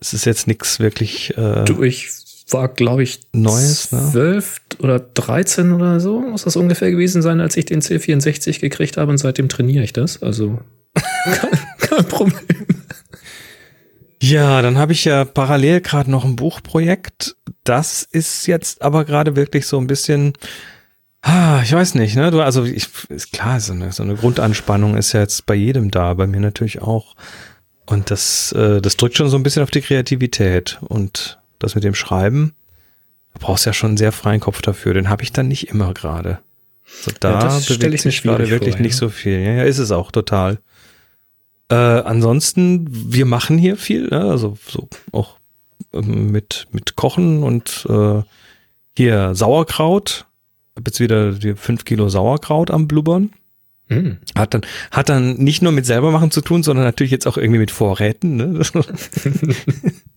es 0.00 0.14
ist 0.14 0.24
jetzt 0.24 0.46
nichts 0.46 0.78
wirklich. 0.80 1.36
Äh, 1.36 1.64
du, 1.64 1.82
ich 1.82 2.08
war, 2.50 2.68
glaube 2.68 3.02
ich, 3.02 3.20
Neues, 3.32 3.90
12 3.90 4.60
ne? 4.72 4.84
oder 4.84 5.00
13 5.00 5.72
oder 5.72 6.00
so, 6.00 6.20
muss 6.20 6.44
das 6.44 6.56
ungefähr 6.56 6.90
gewesen 6.90 7.22
sein, 7.22 7.40
als 7.40 7.56
ich 7.56 7.66
den 7.66 7.80
C64 7.80 8.60
gekriegt 8.60 8.96
habe 8.96 9.10
und 9.10 9.18
seitdem 9.18 9.48
trainiere 9.48 9.84
ich 9.84 9.92
das. 9.92 10.22
Also 10.22 10.60
kein, 11.24 11.50
kein 11.78 12.04
Problem. 12.06 12.40
Ja, 14.20 14.62
dann 14.62 14.78
habe 14.78 14.92
ich 14.92 15.04
ja 15.04 15.24
parallel 15.24 15.80
gerade 15.80 16.10
noch 16.10 16.24
ein 16.24 16.36
Buchprojekt. 16.36 17.36
Das 17.64 18.02
ist 18.02 18.46
jetzt 18.46 18.82
aber 18.82 19.04
gerade 19.04 19.36
wirklich 19.36 19.66
so 19.66 19.78
ein 19.78 19.86
bisschen 19.86 20.34
Ah, 21.22 21.60
ich 21.62 21.72
weiß 21.72 21.94
nicht, 21.94 22.16
ne? 22.16 22.32
Du, 22.32 22.42
also 22.42 22.64
ich, 22.64 22.88
ist 23.08 23.32
klar, 23.32 23.60
so 23.60 23.72
eine, 23.72 23.92
so 23.92 24.02
eine 24.02 24.16
Grundanspannung 24.16 24.96
ist 24.96 25.12
ja 25.12 25.20
jetzt 25.20 25.46
bei 25.46 25.54
jedem 25.54 25.92
da, 25.92 26.14
bei 26.14 26.26
mir 26.26 26.40
natürlich 26.40 26.82
auch. 26.82 27.14
Und 27.86 28.10
das, 28.10 28.50
äh, 28.52 28.80
das 28.80 28.96
drückt 28.96 29.16
schon 29.16 29.28
so 29.28 29.36
ein 29.36 29.44
bisschen 29.44 29.62
auf 29.62 29.70
die 29.70 29.82
Kreativität. 29.82 30.80
Und 30.82 31.38
das 31.62 31.74
mit 31.74 31.84
dem 31.84 31.94
Schreiben, 31.94 32.54
da 33.34 33.38
brauchst 33.40 33.64
du 33.64 33.70
ja 33.70 33.74
schon 33.74 33.90
einen 33.90 33.96
sehr 33.96 34.12
freien 34.12 34.40
Kopf 34.40 34.62
dafür. 34.62 34.94
Den 34.94 35.08
habe 35.08 35.22
ich 35.22 35.32
dann 35.32 35.48
nicht 35.48 35.68
immer 35.68 35.94
gerade. 35.94 36.38
So, 36.84 37.10
da 37.20 37.48
ja, 37.48 37.60
bewegt 37.66 38.00
sich 38.00 38.22
gerade 38.22 38.50
wirklich 38.50 38.74
vor, 38.74 38.82
nicht 38.82 38.92
ja. 38.92 38.98
so 38.98 39.08
viel. 39.08 39.40
Ja, 39.40 39.52
ja, 39.52 39.62
ist 39.62 39.78
es 39.78 39.90
auch 39.90 40.10
total. 40.10 40.58
Äh, 41.70 41.74
ansonsten, 41.74 42.86
wir 42.90 43.24
machen 43.24 43.56
hier 43.56 43.76
viel, 43.76 44.08
ne? 44.08 44.20
also 44.20 44.58
so 44.68 44.88
auch 45.12 45.38
ähm, 45.92 46.30
mit, 46.30 46.66
mit 46.72 46.96
Kochen 46.96 47.42
und 47.42 47.86
äh, 47.88 48.22
hier 48.94 49.34
Sauerkraut 49.34 50.26
habe 50.76 50.88
jetzt 50.88 51.00
wieder 51.00 51.32
die 51.32 51.54
fünf 51.54 51.84
Kilo 51.84 52.08
Sauerkraut 52.08 52.70
am 52.70 52.88
Blubbern. 52.88 53.30
Mm. 53.88 54.12
Hat 54.36 54.54
dann, 54.54 54.62
hat 54.90 55.08
dann 55.08 55.34
nicht 55.34 55.62
nur 55.62 55.72
mit 55.72 55.86
selber 55.86 56.10
machen 56.10 56.30
zu 56.30 56.40
tun, 56.40 56.62
sondern 56.62 56.84
natürlich 56.84 57.10
jetzt 57.10 57.26
auch 57.26 57.36
irgendwie 57.36 57.58
mit 57.58 57.70
Vorräten. 57.70 58.36
Ne? 58.36 58.62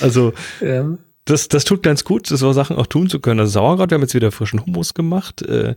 also, 0.00 0.32
ja. 0.60 0.96
das, 1.24 1.48
das 1.48 1.64
tut 1.64 1.82
ganz 1.82 2.04
gut, 2.04 2.26
so 2.26 2.52
Sachen 2.52 2.76
auch 2.76 2.86
tun 2.86 3.08
zu 3.08 3.20
können. 3.20 3.40
Also 3.40 3.52
Sauerkraut, 3.52 3.90
wir 3.90 3.96
haben 3.96 4.02
jetzt 4.02 4.14
wieder 4.14 4.32
frischen 4.32 4.64
Hummus 4.64 4.94
gemacht. 4.94 5.42
Äh, 5.42 5.74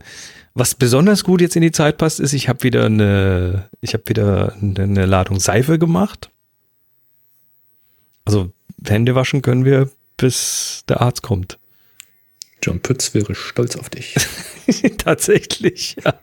was 0.54 0.74
besonders 0.74 1.24
gut 1.24 1.40
jetzt 1.40 1.56
in 1.56 1.62
die 1.62 1.72
Zeit 1.72 1.98
passt, 1.98 2.20
ist, 2.20 2.32
ich 2.32 2.48
habe 2.48 2.62
wieder 2.62 2.84
eine, 2.84 3.68
ich 3.80 3.94
habe 3.94 4.04
wieder 4.06 4.54
eine 4.60 5.06
Ladung 5.06 5.40
Seife 5.40 5.78
gemacht. 5.78 6.30
Also 8.24 8.52
Hände 8.86 9.14
waschen 9.14 9.42
können 9.42 9.64
wir, 9.64 9.90
bis 10.16 10.84
der 10.88 11.00
Arzt 11.00 11.22
kommt. 11.22 11.58
John 12.62 12.80
Pütz 12.80 13.12
wäre 13.14 13.34
stolz 13.34 13.76
auf 13.76 13.90
dich. 13.90 14.14
Tatsächlich, 14.98 15.96
ja. 16.04 16.14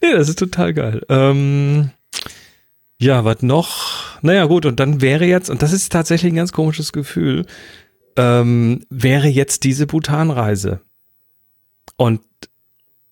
nee, 0.00 0.12
das 0.12 0.28
ist 0.28 0.38
total 0.38 0.72
geil. 0.72 1.02
Ähm, 1.08 1.90
ja, 3.00 3.24
was 3.24 3.42
noch? 3.42 4.22
Naja, 4.22 4.46
gut, 4.46 4.66
und 4.66 4.80
dann 4.80 5.00
wäre 5.00 5.26
jetzt, 5.26 5.50
und 5.50 5.62
das 5.62 5.72
ist 5.72 5.92
tatsächlich 5.92 6.32
ein 6.32 6.36
ganz 6.36 6.52
komisches 6.52 6.92
Gefühl, 6.92 7.46
ähm, 8.16 8.84
wäre 8.90 9.28
jetzt 9.28 9.64
diese 9.64 9.86
Bhutan-Reise. 9.86 10.80
Und 11.96 12.22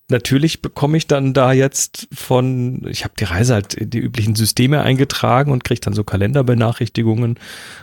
natürlich 0.09 0.63
bekomme 0.63 0.97
ich 0.97 1.07
dann 1.07 1.35
da 1.35 1.53
jetzt 1.53 2.07
von, 2.13 2.87
ich 2.89 3.03
habe 3.05 3.15
die 3.19 3.25
Reise 3.25 3.55
halt 3.55 3.75
in 3.75 3.91
die 3.91 3.99
üblichen 3.99 4.37
Systeme 4.37 4.83
eingetragen 4.83 5.51
und 5.51 5.65
kriege 5.65 5.81
dann 5.81 5.95
so 5.95 6.05
Kalenderbenachrichtigungen. 6.05 7.39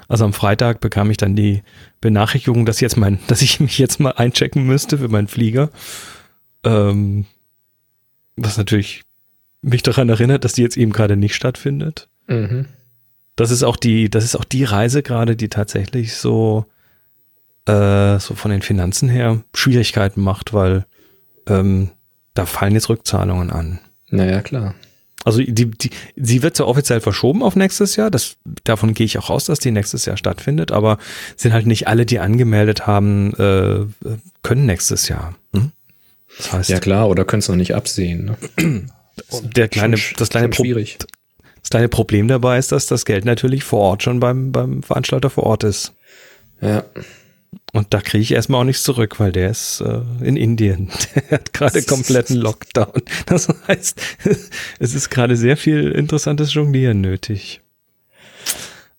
Also 0.07 0.25
am 0.25 0.33
Freitag 0.33 0.79
bekam 0.79 1.11
ich 1.11 1.17
dann 1.17 1.35
die 1.35 1.63
Benachrichtigung, 1.99 2.65
dass 2.65 2.79
jetzt 2.79 2.97
mein, 2.97 3.19
dass 3.27 3.41
ich 3.41 3.59
mich 3.59 3.77
jetzt 3.77 3.99
mal 3.99 4.11
einchecken 4.11 4.63
müsste 4.63 4.99
für 4.99 5.09
meinen 5.09 5.27
Flieger. 5.27 5.69
Ähm, 6.63 7.25
was 8.37 8.57
natürlich 8.57 9.03
mich 9.61 9.83
daran 9.83 10.09
erinnert, 10.09 10.45
dass 10.45 10.53
die 10.53 10.61
jetzt 10.61 10.77
eben 10.77 10.91
gerade 10.91 11.17
nicht 11.17 11.35
stattfindet. 11.35 12.07
Mhm. 12.27 12.65
Das 13.35 13.51
ist 13.51 13.63
auch 13.63 13.77
die, 13.77 14.09
das 14.09 14.23
ist 14.23 14.35
auch 14.35 14.43
die 14.43 14.63
Reise 14.63 15.01
gerade, 15.01 15.35
die 15.35 15.49
tatsächlich 15.49 16.15
so, 16.15 16.65
äh, 17.65 18.19
so 18.19 18.35
von 18.35 18.51
den 18.51 18.61
Finanzen 18.61 19.09
her 19.09 19.41
Schwierigkeiten 19.53 20.21
macht, 20.21 20.53
weil 20.53 20.85
ähm, 21.47 21.89
da 22.33 22.45
fallen 22.45 22.73
jetzt 22.73 22.89
Rückzahlungen 22.89 23.49
an. 23.49 23.79
Naja, 24.09 24.41
klar. 24.41 24.75
Also 25.25 25.39
die, 25.41 25.53
die, 25.69 25.89
sie 26.15 26.41
wird 26.43 26.55
zwar 26.55 26.67
offiziell 26.67 27.01
verschoben 27.01 27.43
auf 27.43 27.55
nächstes 27.55 27.97
Jahr, 27.97 28.09
das, 28.09 28.37
davon 28.63 28.93
gehe 28.93 29.05
ich 29.05 29.17
auch 29.17 29.29
aus, 29.29 29.45
dass 29.45 29.59
die 29.59 29.71
nächstes 29.71 30.05
Jahr 30.05 30.15
stattfindet, 30.15 30.71
aber 30.71 30.97
sind 31.35 31.51
halt 31.51 31.67
nicht 31.67 31.87
alle, 31.87 32.05
die 32.05 32.19
angemeldet 32.19 32.87
haben, 32.87 33.33
äh, 33.33 33.85
können 34.43 34.65
nächstes 34.65 35.09
Jahr. 35.09 35.35
Hm? 35.53 35.71
Das 36.37 36.53
heißt, 36.53 36.69
ja 36.69 36.79
klar, 36.79 37.09
oder 37.09 37.25
können 37.25 37.41
es 37.41 37.49
noch 37.49 37.57
nicht 37.57 37.75
absehen. 37.75 38.37
Ne? 38.57 38.87
Der 39.55 39.67
kleine, 39.67 39.97
schon, 39.97 40.17
das, 40.17 40.29
kleine 40.29 40.53
schwierig. 40.53 40.97
das 41.61 41.69
kleine 41.69 41.89
Problem 41.89 42.27
dabei 42.27 42.57
ist, 42.57 42.71
dass 42.71 42.85
das 42.85 43.05
Geld 43.05 43.25
natürlich 43.25 43.63
vor 43.63 43.79
Ort 43.79 44.03
schon 44.03 44.19
beim, 44.19 44.51
beim 44.51 44.83
Veranstalter 44.83 45.29
vor 45.29 45.43
Ort 45.45 45.63
ist. 45.63 45.93
Ja. 46.61 46.83
Und 47.73 47.93
da 47.93 48.01
kriege 48.01 48.21
ich 48.21 48.31
erstmal 48.31 48.61
auch 48.61 48.65
nichts 48.65 48.83
zurück, 48.83 49.19
weil 49.19 49.31
der 49.31 49.49
ist 49.49 49.81
äh, 49.81 50.01
in 50.21 50.37
Indien. 50.37 50.89
Der 51.15 51.39
hat 51.39 51.53
gerade 51.53 51.81
kompletten 51.83 52.35
Lockdown. 52.35 53.01
Das 53.25 53.47
heißt, 53.67 54.01
es 54.79 54.95
ist 54.95 55.09
gerade 55.09 55.35
sehr 55.35 55.57
viel 55.57 55.91
interessantes 55.91 56.53
Jonglieren 56.53 57.01
nötig. 57.01 57.61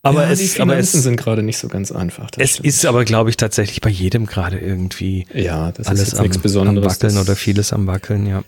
Aber 0.03 0.23
ja, 0.25 0.31
es, 0.31 0.39
die 0.39 0.47
Finanzen 0.47 0.71
aber 0.71 0.79
es, 0.79 0.93
sind 0.93 1.17
gerade 1.17 1.43
nicht 1.43 1.59
so 1.59 1.69
ganz 1.69 1.93
einfach. 1.93 2.31
Es 2.39 2.53
stimmt. 2.53 2.67
ist 2.67 2.87
aber, 2.87 3.05
glaube 3.05 3.31
ich, 3.31 3.37
tatsächlich 3.37 3.81
bei 3.83 3.91
jedem 3.91 4.27
gerade 4.27 4.59
irgendwie 4.59 5.27
ja, 5.35 5.73
das 5.73 5.89
alles 5.89 6.15
ist 6.15 6.21
nichts 6.21 6.37
am, 6.37 6.43
Besonderes. 6.43 6.85
Am 6.85 6.91
Wackeln 6.91 7.19
oder 7.19 7.37
vieles 7.37 7.73
am 7.73 7.87
Wackeln, 7.87 8.27
ja. 8.27 8.43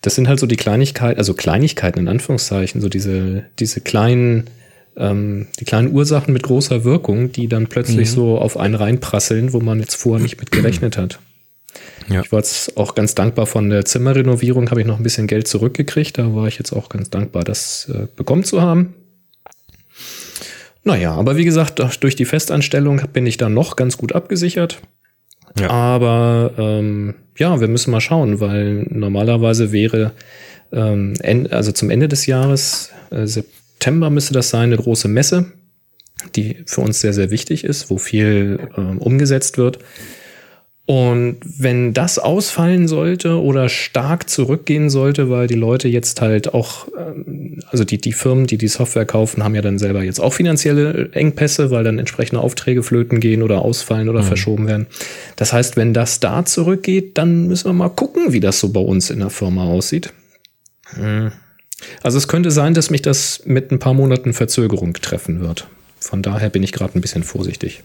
Das 0.00 0.14
sind 0.14 0.28
halt 0.28 0.38
so 0.38 0.46
die 0.46 0.56
Kleinigkeiten, 0.56 1.18
also 1.18 1.34
Kleinigkeiten 1.34 1.98
in 1.98 2.08
Anführungszeichen, 2.08 2.80
so 2.80 2.88
diese, 2.88 3.44
diese 3.58 3.80
kleinen 3.80 4.48
ähm, 4.98 5.46
die 5.58 5.64
kleinen 5.64 5.92
Ursachen 5.92 6.32
mit 6.32 6.42
großer 6.42 6.84
Wirkung, 6.84 7.32
die 7.32 7.48
dann 7.48 7.68
plötzlich 7.68 8.10
mhm. 8.10 8.14
so 8.14 8.38
auf 8.38 8.56
einen 8.56 8.74
reinprasseln, 8.74 9.52
wo 9.52 9.60
man 9.60 9.80
jetzt 9.80 9.94
vorher 9.94 10.22
nicht 10.22 10.38
mit 10.38 10.50
gerechnet 10.50 10.98
hat. 10.98 11.20
Ja. 12.08 12.22
Ich 12.22 12.32
war 12.32 12.40
jetzt 12.40 12.76
auch 12.76 12.94
ganz 12.94 13.14
dankbar 13.14 13.46
von 13.46 13.70
der 13.70 13.84
Zimmerrenovierung, 13.84 14.70
habe 14.70 14.80
ich 14.80 14.86
noch 14.86 14.98
ein 14.98 15.02
bisschen 15.02 15.26
Geld 15.26 15.46
zurückgekriegt. 15.46 16.18
Da 16.18 16.34
war 16.34 16.48
ich 16.48 16.58
jetzt 16.58 16.72
auch 16.72 16.88
ganz 16.88 17.10
dankbar, 17.10 17.44
das 17.44 17.90
äh, 17.92 18.06
bekommen 18.16 18.44
zu 18.44 18.60
haben. 18.60 18.94
Naja, 20.84 21.14
aber 21.14 21.36
wie 21.36 21.44
gesagt, 21.44 21.82
durch 22.00 22.16
die 22.16 22.24
Festanstellung 22.24 23.02
bin 23.12 23.26
ich 23.26 23.36
da 23.36 23.48
noch 23.48 23.76
ganz 23.76 23.98
gut 23.98 24.14
abgesichert. 24.14 24.80
Ja. 25.58 25.70
Aber 25.70 26.52
ähm, 26.58 27.14
ja, 27.36 27.60
wir 27.60 27.68
müssen 27.68 27.90
mal 27.90 28.00
schauen, 28.00 28.40
weil 28.40 28.86
normalerweise 28.90 29.72
wäre 29.72 30.12
ähm, 30.72 31.14
also 31.50 31.72
zum 31.72 31.90
Ende 31.90 32.08
des 32.08 32.26
Jahres, 32.26 32.90
äh, 33.10 33.26
September 33.26 34.10
müsste 34.10 34.34
das 34.34 34.50
sein, 34.50 34.64
eine 34.64 34.76
große 34.76 35.08
Messe, 35.08 35.52
die 36.34 36.62
für 36.66 36.80
uns 36.80 37.00
sehr, 37.00 37.12
sehr 37.12 37.30
wichtig 37.30 37.64
ist, 37.64 37.90
wo 37.90 37.98
viel 37.98 38.68
äh, 38.76 38.80
umgesetzt 38.80 39.58
wird. 39.58 39.78
Und 40.88 41.36
wenn 41.44 41.92
das 41.92 42.18
ausfallen 42.18 42.88
sollte 42.88 43.42
oder 43.42 43.68
stark 43.68 44.30
zurückgehen 44.30 44.88
sollte, 44.88 45.28
weil 45.28 45.46
die 45.46 45.54
Leute 45.54 45.86
jetzt 45.86 46.22
halt 46.22 46.54
auch, 46.54 46.88
ähm, 46.96 47.60
also 47.66 47.84
die, 47.84 47.98
die 47.98 48.14
Firmen, 48.14 48.46
die 48.46 48.56
die 48.56 48.68
Software 48.68 49.04
kaufen, 49.04 49.44
haben 49.44 49.54
ja 49.54 49.60
dann 49.60 49.78
selber 49.78 50.02
jetzt 50.02 50.18
auch 50.18 50.32
finanzielle 50.32 51.10
Engpässe, 51.12 51.70
weil 51.70 51.84
dann 51.84 51.98
entsprechende 51.98 52.40
Aufträge 52.40 52.82
flöten 52.82 53.20
gehen 53.20 53.42
oder 53.42 53.60
ausfallen 53.60 54.08
oder 54.08 54.22
mhm. 54.22 54.28
verschoben 54.28 54.66
werden. 54.66 54.86
Das 55.36 55.52
heißt, 55.52 55.76
wenn 55.76 55.92
das 55.92 56.20
da 56.20 56.46
zurückgeht, 56.46 57.18
dann 57.18 57.48
müssen 57.48 57.68
wir 57.68 57.74
mal 57.74 57.90
gucken, 57.90 58.32
wie 58.32 58.40
das 58.40 58.58
so 58.58 58.70
bei 58.70 58.80
uns 58.80 59.10
in 59.10 59.18
der 59.18 59.28
Firma 59.28 59.64
aussieht. 59.64 60.14
Mhm. 60.96 61.32
Also 62.02 62.16
es 62.16 62.28
könnte 62.28 62.50
sein, 62.50 62.72
dass 62.72 62.88
mich 62.88 63.02
das 63.02 63.42
mit 63.44 63.70
ein 63.72 63.78
paar 63.78 63.92
Monaten 63.92 64.32
Verzögerung 64.32 64.94
treffen 64.94 65.40
wird. 65.40 65.68
Von 66.00 66.22
daher 66.22 66.48
bin 66.48 66.62
ich 66.62 66.72
gerade 66.72 66.98
ein 66.98 67.02
bisschen 67.02 67.24
vorsichtig. 67.24 67.82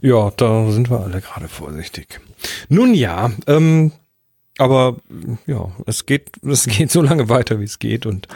Ja, 0.00 0.30
da 0.36 0.70
sind 0.70 0.90
wir 0.90 1.00
alle 1.00 1.20
gerade 1.20 1.48
vorsichtig. 1.48 2.20
Nun 2.68 2.94
ja, 2.94 3.30
ähm, 3.46 3.92
aber 4.58 4.96
ja, 5.46 5.72
es 5.86 6.06
geht, 6.06 6.30
es 6.42 6.66
geht 6.66 6.90
so 6.90 7.02
lange 7.02 7.28
weiter, 7.28 7.60
wie 7.60 7.64
es 7.64 7.78
geht 7.78 8.06
und 8.06 8.28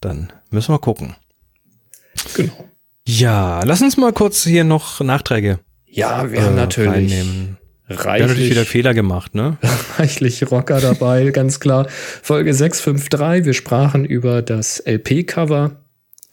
dann 0.00 0.32
müssen 0.50 0.72
wir 0.72 0.78
gucken. 0.78 1.16
Genau. 2.34 2.68
Ja, 3.06 3.62
lass 3.64 3.80
uns 3.80 3.96
mal 3.96 4.12
kurz 4.12 4.44
hier 4.44 4.64
noch 4.64 5.00
Nachträge. 5.00 5.60
Ja, 5.86 6.30
wir 6.30 6.38
äh, 6.38 6.42
haben 6.42 6.54
natürlich 6.56 6.92
reinnehmen. 6.92 7.56
reichlich, 7.88 8.04
wir 8.04 8.12
haben 8.12 8.28
natürlich 8.28 8.50
wieder 8.50 8.64
Fehler 8.64 8.94
gemacht, 8.94 9.34
ne? 9.34 9.56
Reichlich 9.98 10.50
Rocker 10.50 10.80
dabei, 10.80 11.30
ganz 11.30 11.58
klar. 11.58 11.88
Folge 11.88 12.52
653, 12.52 13.46
wir 13.46 13.54
sprachen 13.54 14.04
über 14.04 14.42
das 14.42 14.82
LP-Cover 14.86 15.76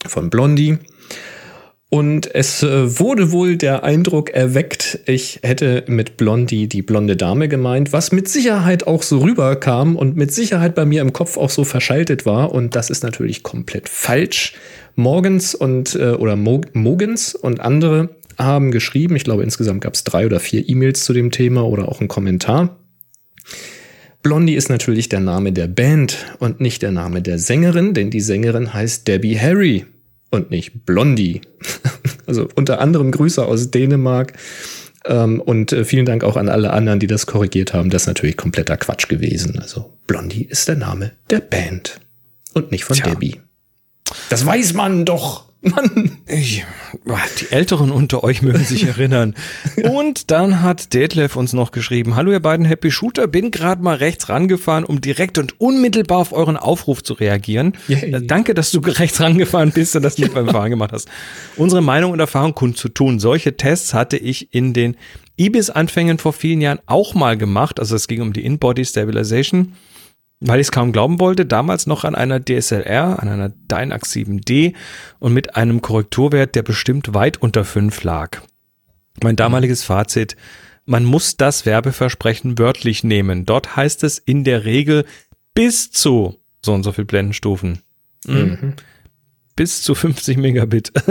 von 0.06 0.30
Blondie. 0.30 0.78
Und 1.88 2.34
es 2.34 2.64
äh, 2.64 2.98
wurde 2.98 3.30
wohl 3.30 3.56
der 3.56 3.84
Eindruck 3.84 4.30
erweckt, 4.30 4.98
ich 5.06 5.38
hätte 5.44 5.84
mit 5.86 6.16
Blondie 6.16 6.66
die 6.66 6.82
blonde 6.82 7.16
Dame 7.16 7.46
gemeint, 7.46 7.92
was 7.92 8.10
mit 8.10 8.28
Sicherheit 8.28 8.88
auch 8.88 9.04
so 9.04 9.20
rüberkam 9.20 9.94
und 9.94 10.16
mit 10.16 10.32
Sicherheit 10.32 10.74
bei 10.74 10.84
mir 10.84 11.00
im 11.00 11.12
Kopf 11.12 11.36
auch 11.36 11.50
so 11.50 11.62
verschaltet 11.62 12.26
war. 12.26 12.50
Und 12.50 12.74
das 12.74 12.90
ist 12.90 13.04
natürlich 13.04 13.44
komplett 13.44 13.88
falsch. 13.88 14.54
Morgens 14.96 15.54
und 15.54 15.94
äh, 15.94 16.10
oder 16.10 16.34
Mo 16.34 16.62
Mogens 16.72 17.36
und 17.36 17.60
andere 17.60 18.16
haben 18.36 18.72
geschrieben, 18.72 19.14
ich 19.14 19.24
glaube 19.24 19.44
insgesamt 19.44 19.80
gab 19.80 19.94
es 19.94 20.02
drei 20.02 20.26
oder 20.26 20.40
vier 20.40 20.68
E-Mails 20.68 21.04
zu 21.04 21.12
dem 21.12 21.30
Thema 21.30 21.64
oder 21.64 21.88
auch 21.88 22.00
einen 22.00 22.08
Kommentar. 22.08 22.80
Blondie 24.22 24.56
ist 24.56 24.70
natürlich 24.70 25.08
der 25.08 25.20
Name 25.20 25.52
der 25.52 25.68
Band 25.68 26.34
und 26.40 26.60
nicht 26.60 26.82
der 26.82 26.90
Name 26.90 27.22
der 27.22 27.38
Sängerin, 27.38 27.94
denn 27.94 28.10
die 28.10 28.20
Sängerin 28.20 28.74
heißt 28.74 29.06
Debbie 29.06 29.38
Harry 29.38 29.86
und 30.30 30.50
nicht 30.50 30.84
Blondie. 30.86 31.40
also 32.26 32.48
unter 32.54 32.80
anderem 32.80 33.10
Grüße 33.10 33.44
aus 33.44 33.70
Dänemark. 33.70 34.32
Ähm, 35.04 35.40
und 35.40 35.72
äh, 35.72 35.84
vielen 35.84 36.06
Dank 36.06 36.24
auch 36.24 36.36
an 36.36 36.48
alle 36.48 36.72
anderen, 36.72 36.98
die 36.98 37.06
das 37.06 37.26
korrigiert 37.26 37.74
haben. 37.74 37.90
Das 37.90 38.02
ist 38.02 38.08
natürlich 38.08 38.36
kompletter 38.36 38.76
Quatsch 38.76 39.08
gewesen. 39.08 39.58
Also 39.58 39.92
Blondie 40.06 40.44
ist 40.44 40.68
der 40.68 40.76
Name 40.76 41.12
der 41.30 41.40
Band 41.40 42.00
und 42.54 42.72
nicht 42.72 42.84
von 42.84 42.96
Tja. 42.96 43.10
Debbie. 43.10 43.40
Das 44.28 44.44
weiß 44.44 44.74
man 44.74 45.04
doch. 45.04 45.45
Mann. 45.62 46.18
Ich, 46.26 46.64
die 47.40 47.52
Älteren 47.52 47.90
unter 47.90 48.22
euch 48.22 48.42
mögen 48.42 48.64
sich 48.64 48.84
erinnern. 48.86 49.34
Und 49.82 50.30
dann 50.30 50.62
hat 50.62 50.94
Detlef 50.94 51.36
uns 51.36 51.52
noch 51.52 51.70
geschrieben, 51.70 52.14
hallo 52.14 52.32
ihr 52.32 52.40
beiden 52.40 52.66
Happy 52.66 52.90
Shooter, 52.90 53.26
bin 53.26 53.50
gerade 53.50 53.82
mal 53.82 53.96
rechts 53.96 54.28
rangefahren, 54.28 54.84
um 54.84 55.00
direkt 55.00 55.38
und 55.38 55.60
unmittelbar 55.60 56.18
auf 56.18 56.32
euren 56.32 56.56
Aufruf 56.56 57.02
zu 57.02 57.14
reagieren. 57.14 57.74
Yay. 57.88 58.12
Äh, 58.12 58.22
danke, 58.26 58.54
dass 58.54 58.70
du 58.70 58.80
rechts 58.84 59.20
rangefahren 59.20 59.72
bist 59.72 59.96
und 59.96 60.02
das 60.02 60.18
mit 60.18 60.34
beim 60.34 60.48
Fahren 60.48 60.70
gemacht 60.70 60.92
hast. 60.92 61.08
Unsere 61.56 61.82
Meinung 61.82 62.12
und 62.12 62.20
Erfahrung 62.20 62.54
kundzutun. 62.54 63.18
Solche 63.18 63.56
Tests 63.56 63.94
hatte 63.94 64.16
ich 64.16 64.54
in 64.54 64.72
den 64.72 64.96
Ibis-Anfängen 65.36 66.18
vor 66.18 66.32
vielen 66.32 66.60
Jahren 66.60 66.78
auch 66.86 67.14
mal 67.14 67.36
gemacht. 67.36 67.80
Also 67.80 67.96
es 67.96 68.08
ging 68.08 68.22
um 68.22 68.32
die 68.32 68.44
In-Body 68.44 68.84
Stabilization 68.84 69.74
weil 70.40 70.60
ich 70.60 70.66
es 70.68 70.72
kaum 70.72 70.92
glauben 70.92 71.18
wollte, 71.20 71.46
damals 71.46 71.86
noch 71.86 72.04
an 72.04 72.14
einer 72.14 72.40
DSLR, 72.40 73.22
an 73.22 73.28
einer 73.28 73.48
Dynax 73.48 74.12
7D 74.12 74.74
und 75.18 75.32
mit 75.32 75.56
einem 75.56 75.82
Korrekturwert, 75.82 76.54
der 76.54 76.62
bestimmt 76.62 77.14
weit 77.14 77.38
unter 77.38 77.64
5 77.64 78.02
lag. 78.02 78.42
Mein 79.22 79.36
damaliges 79.36 79.82
Fazit, 79.82 80.36
man 80.84 81.04
muss 81.04 81.36
das 81.36 81.66
Werbeversprechen 81.66 82.58
wörtlich 82.58 83.02
nehmen. 83.02 83.46
Dort 83.46 83.76
heißt 83.76 84.04
es 84.04 84.18
in 84.18 84.44
der 84.44 84.64
Regel 84.64 85.04
bis 85.54 85.90
zu 85.90 86.38
so 86.64 86.74
und 86.74 86.82
so 86.82 86.92
viel 86.92 87.04
Blendenstufen. 87.04 87.80
Mhm. 88.26 88.36
mhm 88.36 88.72
bis 89.56 89.82
zu 89.82 89.94
50 89.94 90.36
Megabit. 90.36 90.92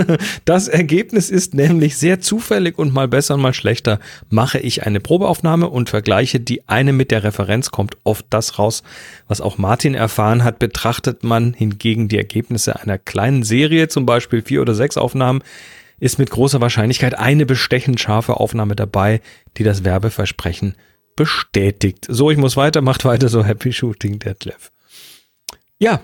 Das 0.45 0.67
Ergebnis 0.67 1.29
ist 1.29 1.53
nämlich 1.55 1.97
sehr 1.97 2.21
zufällig 2.21 2.77
und 2.77 2.93
mal 2.93 3.07
besser 3.07 3.35
und 3.35 3.41
mal 3.41 3.53
schlechter. 3.53 3.99
Mache 4.29 4.59
ich 4.59 4.85
eine 4.85 4.99
Probeaufnahme 4.99 5.67
und 5.67 5.89
vergleiche 5.89 6.39
die 6.39 6.67
eine 6.69 6.93
mit 6.93 7.11
der 7.11 7.23
Referenz, 7.23 7.71
kommt 7.71 7.97
oft 8.03 8.25
das 8.29 8.59
raus, 8.59 8.83
was 9.27 9.41
auch 9.41 9.57
Martin 9.57 9.95
erfahren 9.95 10.43
hat. 10.43 10.59
Betrachtet 10.59 11.23
man 11.23 11.53
hingegen 11.53 12.07
die 12.07 12.17
Ergebnisse 12.17 12.79
einer 12.79 12.97
kleinen 12.97 13.43
Serie, 13.43 13.87
zum 13.87 14.05
Beispiel 14.05 14.43
vier 14.43 14.61
oder 14.61 14.75
sechs 14.75 14.97
Aufnahmen, 14.97 15.41
ist 15.99 16.19
mit 16.19 16.29
großer 16.29 16.61
Wahrscheinlichkeit 16.61 17.17
eine 17.17 17.45
bestechend 17.45 17.99
scharfe 17.99 18.37
Aufnahme 18.39 18.75
dabei, 18.75 19.21
die 19.57 19.63
das 19.63 19.83
Werbeversprechen 19.83 20.75
bestätigt. 21.15 22.05
So, 22.07 22.29
ich 22.29 22.37
muss 22.37 22.57
weiter, 22.57 22.81
macht 22.81 23.05
weiter 23.05 23.29
so 23.29 23.43
Happy 23.43 23.73
Shooting, 23.73 24.19
Detlef. 24.19 24.71
Ja, 25.79 26.01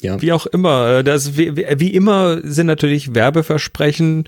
ja. 0.00 0.20
Wie 0.20 0.32
auch 0.32 0.46
immer. 0.46 0.98
Äh, 0.98 1.04
das, 1.04 1.36
wie, 1.36 1.56
wie 1.56 1.94
immer 1.94 2.40
sind 2.42 2.66
natürlich 2.66 3.14
Werbeversprechen 3.14 4.24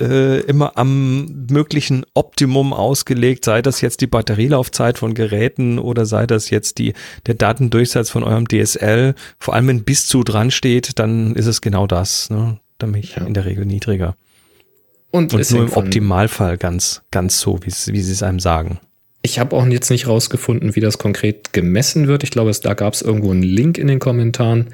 äh, 0.00 0.40
immer 0.40 0.76
am 0.78 1.46
möglichen 1.50 2.04
Optimum 2.14 2.72
ausgelegt, 2.72 3.44
sei 3.44 3.62
das 3.62 3.80
jetzt 3.80 4.00
die 4.00 4.06
Batterielaufzeit 4.06 4.98
von 4.98 5.14
Geräten 5.14 5.78
oder 5.78 6.06
sei 6.06 6.26
das 6.26 6.50
jetzt 6.50 6.78
die, 6.78 6.94
der 7.26 7.34
Datendurchsatz 7.34 8.10
von 8.10 8.24
eurem 8.24 8.46
DSL. 8.48 9.14
Vor 9.38 9.54
allem 9.54 9.68
wenn 9.68 9.84
bis 9.84 10.06
zu 10.06 10.24
dran 10.24 10.50
steht, 10.50 10.98
dann 10.98 11.34
ist 11.34 11.46
es 11.46 11.60
genau 11.60 11.86
das. 11.86 12.30
Ne? 12.30 12.58
Nämlich 12.80 13.16
ja. 13.16 13.24
in 13.24 13.34
der 13.34 13.44
Regel 13.44 13.66
niedriger. 13.66 14.16
Und, 15.10 15.34
Und 15.34 15.50
nur 15.50 15.64
im 15.64 15.72
Optimalfall 15.72 16.56
ganz, 16.56 17.02
ganz 17.10 17.40
so, 17.40 17.58
wie 17.64 17.70
sie 17.70 18.12
es 18.12 18.22
einem 18.22 18.40
sagen. 18.40 18.80
Ich 19.22 19.38
habe 19.38 19.54
auch 19.54 19.66
jetzt 19.66 19.90
nicht 19.90 20.06
rausgefunden, 20.06 20.74
wie 20.76 20.80
das 20.80 20.98
konkret 20.98 21.52
gemessen 21.52 22.08
wird. 22.08 22.22
Ich 22.24 22.30
glaube, 22.30 22.52
da 22.52 22.74
gab 22.74 22.94
es 22.94 23.02
irgendwo 23.02 23.30
einen 23.30 23.42
Link 23.42 23.76
in 23.76 23.86
den 23.86 23.98
Kommentaren. 23.98 24.68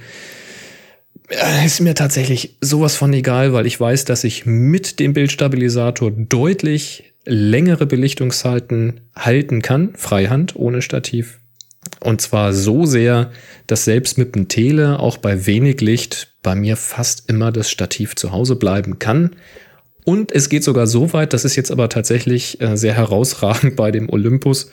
Ist 1.65 1.81
mir 1.81 1.95
tatsächlich 1.95 2.57
sowas 2.61 2.95
von 2.95 3.13
egal, 3.13 3.53
weil 3.53 3.67
ich 3.67 3.81
weiß, 3.81 4.05
dass 4.05 4.23
ich 4.23 4.47
mit 4.47 5.01
dem 5.01 5.13
Bildstabilisator 5.13 6.13
deutlich 6.13 7.13
längere 7.25 7.87
Belichtungszeiten 7.87 9.01
halten 9.17 9.61
kann, 9.61 9.95
Freihand, 9.97 10.55
ohne 10.55 10.83
Stativ. 10.83 11.41
Und 11.99 12.21
zwar 12.21 12.53
so 12.53 12.87
sehr, 12.87 13.33
dass 13.67 13.85
selbst 13.85 14.19
mit 14.19 14.37
dem 14.37 14.47
Tele 14.47 15.01
auch 15.01 15.17
bei 15.17 15.47
wenig 15.47 15.81
Licht 15.81 16.35
bei 16.45 16.55
mir 16.55 16.77
fast 16.77 17.29
immer 17.29 17.51
das 17.51 17.69
Stativ 17.69 18.15
zu 18.15 18.31
Hause 18.31 18.55
bleiben 18.55 19.01
kann 19.01 19.35
und 20.07 20.31
es 20.31 20.49
geht 20.49 20.63
sogar 20.63 20.87
so 20.87 21.13
weit, 21.13 21.33
das 21.33 21.45
ist 21.45 21.57
jetzt 21.57 21.73
aber 21.73 21.89
tatsächlich 21.89 22.61
äh, 22.61 22.77
sehr 22.77 22.95
herausragend 22.95 23.75
bei 23.75 23.91
dem 23.91 24.09
Olympus. 24.09 24.71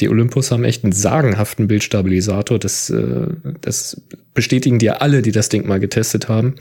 Die 0.00 0.08
Olympus 0.08 0.50
haben 0.50 0.64
echt 0.64 0.82
einen 0.82 0.92
sagenhaften 0.92 1.68
Bildstabilisator. 1.68 2.58
Das, 2.58 2.90
äh, 2.90 3.28
das 3.60 4.02
bestätigen 4.34 4.80
dir 4.80 5.00
alle, 5.00 5.22
die 5.22 5.30
das 5.30 5.48
Ding 5.48 5.68
mal 5.68 5.78
getestet 5.78 6.28
haben. 6.28 6.56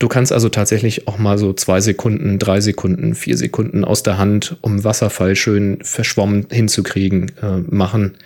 Du 0.00 0.08
kannst 0.08 0.32
also 0.32 0.48
tatsächlich 0.48 1.06
auch 1.06 1.18
mal 1.18 1.38
so 1.38 1.52
zwei 1.52 1.80
Sekunden, 1.80 2.40
drei 2.40 2.60
Sekunden, 2.60 3.14
vier 3.14 3.36
Sekunden 3.36 3.84
aus 3.84 4.02
der 4.02 4.18
Hand, 4.18 4.56
um 4.60 4.82
Wasserfall 4.82 5.36
schön 5.36 5.78
verschwommen 5.82 6.48
hinzukriegen, 6.50 7.30
äh, 7.40 7.58
machen. 7.72 8.16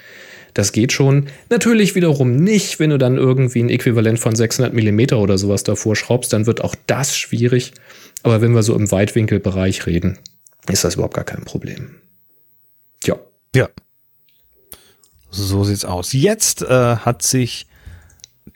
Das 0.54 0.72
geht 0.72 0.92
schon. 0.92 1.26
Natürlich 1.50 1.94
wiederum 1.94 2.36
nicht, 2.36 2.80
wenn 2.80 2.88
du 2.88 2.98
dann 2.98 3.18
irgendwie 3.18 3.62
ein 3.62 3.68
Äquivalent 3.68 4.18
von 4.18 4.34
600 4.34 4.72
Millimeter 4.72 5.18
oder 5.18 5.36
sowas 5.36 5.62
davor 5.62 5.94
schraubst, 5.94 6.32
dann 6.32 6.46
wird 6.46 6.64
auch 6.64 6.74
das 6.86 7.18
schwierig. 7.18 7.72
Aber 8.22 8.40
wenn 8.40 8.54
wir 8.54 8.62
so 8.62 8.74
im 8.74 8.90
Weitwinkelbereich 8.90 9.86
reden, 9.86 10.18
ist 10.68 10.84
das 10.84 10.94
überhaupt 10.94 11.14
gar 11.14 11.24
kein 11.24 11.44
Problem. 11.44 11.96
Ja. 13.04 13.16
Ja. 13.54 13.68
So 15.30 15.64
sieht's 15.64 15.84
aus. 15.84 16.12
Jetzt 16.12 16.62
äh, 16.62 16.96
hat 16.96 17.22
sich 17.22 17.66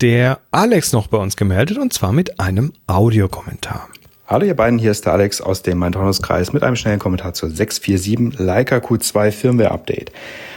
der 0.01 0.41
Alex 0.51 0.93
noch 0.93 1.07
bei 1.07 1.19
uns 1.19 1.37
gemeldet 1.37 1.79
und 1.79 1.93
zwar 1.93 2.13
mit 2.13 2.41
einem 2.41 2.73
Audiokommentar. 2.87 3.89
Hallo 4.27 4.47
ihr 4.47 4.57
beiden, 4.57 4.79
hier 4.79 4.91
ist 4.91 5.05
der 5.05 5.13
Alex 5.13 5.43
aus 5.43 5.61
dem 5.61 5.77
Main-Taunus-Kreis 5.77 6.55
mit 6.55 6.63
einem 6.63 6.77
schnellen 6.77 6.99
Kommentar 6.99 7.35
zur 7.35 7.51
647 7.51 8.39
Leica 8.39 8.77
Q2 8.77 9.31
Firmware 9.31 9.71
Update. 9.71 10.13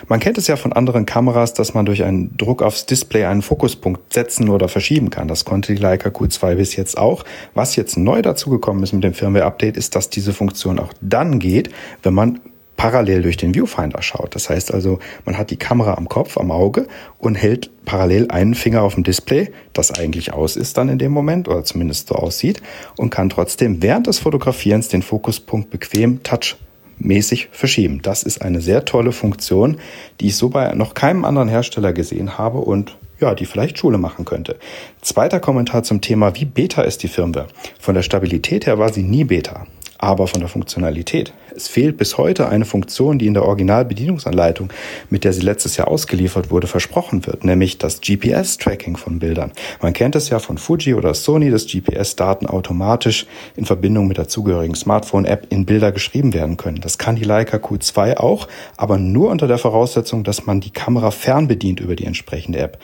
Man 0.08 0.21
kennt 0.21 0.38
es 0.38 0.47
ja 0.47 0.56
von 0.56 0.71
anderen 0.71 1.06
Kameras, 1.06 1.53
dass 1.53 1.73
man 1.73 1.86
durch 1.86 2.06
einen 2.06 2.38
Druck 2.38 2.62
aufs 2.62 2.86
Display 2.86 3.25
einen 3.25 3.41
Fokuspunkt 3.41 4.13
setzen 4.13 4.47
oder 4.47 4.69
verschieben 4.69 5.10
kann. 5.10 5.27
Das 5.27 5.43
konnte 5.43 5.75
die 5.75 5.82
Leica 5.82 6.08
Q2 6.08 6.56
bis 6.56 6.77
jetzt 6.77 6.97
auch. 6.97 7.25
Was 7.56 7.75
jetzt 7.75 7.97
neu 7.97 8.21
dazugekommen 8.21 8.84
ist 8.84 8.93
mit 8.93 9.03
dem 9.03 9.13
Firmware 9.13 9.43
Update, 9.43 9.75
ist, 9.75 9.97
dass 9.97 10.10
diese 10.10 10.32
Funktion 10.32 10.80
auch 10.80 10.93
dann 11.01 11.38
geht, 11.38 11.69
wenn 12.03 12.13
man 12.13 12.39
parallel 12.77 13.23
durch 13.23 13.35
den 13.35 13.53
Viewfinder 13.53 14.01
schaut. 14.01 14.35
Das 14.35 14.49
heißt 14.49 14.73
also, 14.73 14.99
man 15.25 15.37
hat 15.37 15.49
die 15.49 15.57
Kamera 15.57 15.95
am 15.95 16.07
Kopf, 16.07 16.37
am 16.37 16.51
Auge 16.51 16.87
und 17.17 17.35
hält 17.35 17.69
parallel 17.83 18.29
einen 18.29 18.55
Finger 18.55 18.83
auf 18.83 18.93
dem 18.93 19.03
Display, 19.03 19.51
das 19.73 19.91
eigentlich 19.91 20.33
aus 20.33 20.55
ist 20.55 20.77
dann 20.77 20.87
in 20.87 20.99
dem 20.99 21.11
Moment 21.11 21.47
oder 21.49 21.63
zumindest 21.63 22.07
so 22.07 22.15
aussieht 22.15 22.61
und 22.95 23.09
kann 23.09 23.29
trotzdem 23.29 23.81
während 23.81 24.07
des 24.07 24.19
Fotografierens 24.19 24.87
den 24.87 25.01
Fokuspunkt 25.01 25.71
bequem 25.71 26.23
touch 26.23 26.55
mäßig 26.99 27.49
verschieben. 27.51 28.01
Das 28.01 28.23
ist 28.23 28.41
eine 28.41 28.61
sehr 28.61 28.85
tolle 28.85 29.11
Funktion, 29.11 29.77
die 30.19 30.27
ich 30.27 30.35
so 30.35 30.49
bei 30.49 30.73
noch 30.73 30.93
keinem 30.93 31.25
anderen 31.25 31.49
Hersteller 31.49 31.93
gesehen 31.93 32.37
habe 32.37 32.59
und 32.59 32.97
ja, 33.19 33.33
die 33.33 33.45
vielleicht 33.45 33.79
Schule 33.79 33.97
machen 33.97 34.25
könnte. 34.25 34.57
Zweiter 35.01 35.39
Kommentar 35.39 35.81
zum 35.81 36.01
Thema, 36.01 36.35
wie 36.35 36.45
beta 36.45 36.83
ist 36.83 37.01
die 37.01 37.07
Firmware? 37.07 37.47
Von 37.79 37.95
der 37.95 38.03
Stabilität 38.03 38.67
her 38.67 38.77
war 38.77 38.93
sie 38.93 39.01
nie 39.01 39.23
beta 39.23 39.65
aber 39.97 40.27
von 40.27 40.39
der 40.39 40.49
Funktionalität. 40.49 41.33
Es 41.58 41.67
fehlt 41.67 41.98
bis 41.98 42.20
heute 42.20 42.50
eine 42.50 42.65
Funktion, 42.65 43.17
die 43.17 43.26
in 43.26 43.34
der 43.34 43.43
Originalbedienungsanleitung, 43.43 44.72
mit 45.10 45.24
der 45.24 45.34
sie 45.34 45.41
letztes 45.41 45.76
Jahr 45.76 45.88
ausgeliefert 45.88 46.52
wurde, 46.52 46.67
versprochen 46.67 47.26
wird, 47.26 47.43
nämlich 47.43 47.80
das 47.80 48.00
GPS-Tracking 48.00 48.96
von 48.96 49.17
Bildern. 49.17 49.52
Man 49.82 49.93
kennt 49.93 50.15
es 50.15 50.30
ja 50.30 50.38
von 50.38 50.60
Fuji 50.60 50.93
oder 50.93 51.15
Sony, 51.15 51.50
dass 51.50 51.65
GPS-Daten 51.65 52.46
automatisch 52.46 53.26
in 53.56 53.65
Verbindung 53.65 54.08
mit 54.08 54.17
der 54.17 54.28
zugehörigen 54.28 54.76
Smartphone-App 54.76 55.48
in 55.50 55.65
Bilder 55.65 55.91
geschrieben 55.91 56.36
werden 56.36 56.58
können. 56.58 56.80
Das 56.80 57.00
kann 57.00 57.15
die 57.15 57.24
Leica 57.24 57.58
Q2 57.58 58.17
auch, 58.17 58.48
aber 58.78 59.00
nur 59.00 59.32
unter 59.32 59.48
der 59.48 59.58
Voraussetzung, 59.58 60.24
dass 60.24 60.46
man 60.46 60.62
die 60.62 60.70
Kamera 60.70 61.10
fernbedient 61.10 61.80
über 61.80 61.96
die 61.96 62.06
entsprechende 62.06 62.60
App. 62.60 62.78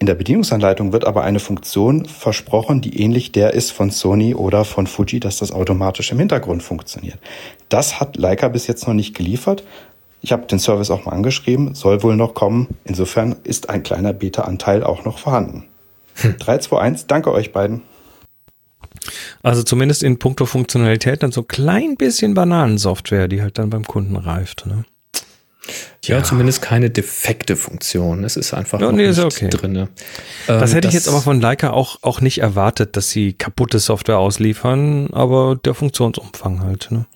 In 0.00 0.06
der 0.06 0.14
Bedienungsanleitung 0.14 0.94
wird 0.94 1.04
aber 1.04 1.24
eine 1.24 1.40
Funktion 1.40 2.06
versprochen, 2.06 2.80
die 2.80 3.02
ähnlich 3.02 3.32
der 3.32 3.52
ist 3.52 3.70
von 3.70 3.90
Sony 3.90 4.34
oder 4.34 4.64
von 4.64 4.86
Fuji, 4.86 5.20
dass 5.20 5.36
das 5.36 5.52
automatisch 5.52 6.10
im 6.10 6.18
Hintergrund 6.18 6.62
funktioniert. 6.62 7.18
Das 7.68 8.00
hat 8.00 8.16
Leica 8.16 8.48
bis 8.48 8.66
jetzt 8.66 8.86
noch 8.86 8.94
nicht 8.94 9.14
geliefert. 9.14 9.62
Ich 10.22 10.32
habe 10.32 10.46
den 10.46 10.58
Service 10.58 10.90
auch 10.90 11.04
mal 11.04 11.12
angeschrieben, 11.12 11.74
soll 11.74 12.02
wohl 12.02 12.16
noch 12.16 12.32
kommen. 12.32 12.68
Insofern 12.84 13.36
ist 13.44 13.68
ein 13.68 13.82
kleiner 13.82 14.14
Beta-Anteil 14.14 14.84
auch 14.84 15.04
noch 15.04 15.18
vorhanden. 15.18 15.66
Hm. 16.14 16.36
3, 16.38 16.58
2, 16.58 16.78
1, 16.78 17.06
danke 17.06 17.30
euch 17.30 17.52
beiden. 17.52 17.82
Also 19.42 19.62
zumindest 19.62 20.02
in 20.02 20.18
puncto 20.18 20.46
Funktionalität 20.46 21.22
dann 21.22 21.32
so 21.32 21.42
ein 21.42 21.48
klein 21.48 21.96
bisschen 21.96 22.32
Bananensoftware, 22.32 23.28
die 23.28 23.42
halt 23.42 23.58
dann 23.58 23.68
beim 23.68 23.84
Kunden 23.84 24.16
reift. 24.16 24.64
Ne? 24.64 24.86
Ja, 26.04 26.16
ja, 26.18 26.22
zumindest 26.22 26.62
keine 26.62 26.90
defekte 26.90 27.56
Funktion. 27.56 28.24
Es 28.24 28.36
ist 28.36 28.54
einfach 28.54 28.80
ja, 28.80 28.90
nee, 28.90 29.08
nicht 29.08 29.18
okay. 29.18 29.48
drin. 29.48 29.88
Das 30.46 30.70
ähm, 30.70 30.74
hätte 30.74 30.88
ich 30.88 30.94
jetzt 30.94 31.08
aber 31.08 31.20
von 31.20 31.40
Leica 31.40 31.70
auch, 31.70 31.98
auch 32.02 32.20
nicht 32.20 32.38
erwartet, 32.38 32.96
dass 32.96 33.10
sie 33.10 33.32
kaputte 33.32 33.78
Software 33.78 34.18
ausliefern, 34.18 35.08
aber 35.12 35.58
der 35.62 35.74
Funktionsumfang 35.74 36.62
halt. 36.62 36.88
Ne? 36.90 37.06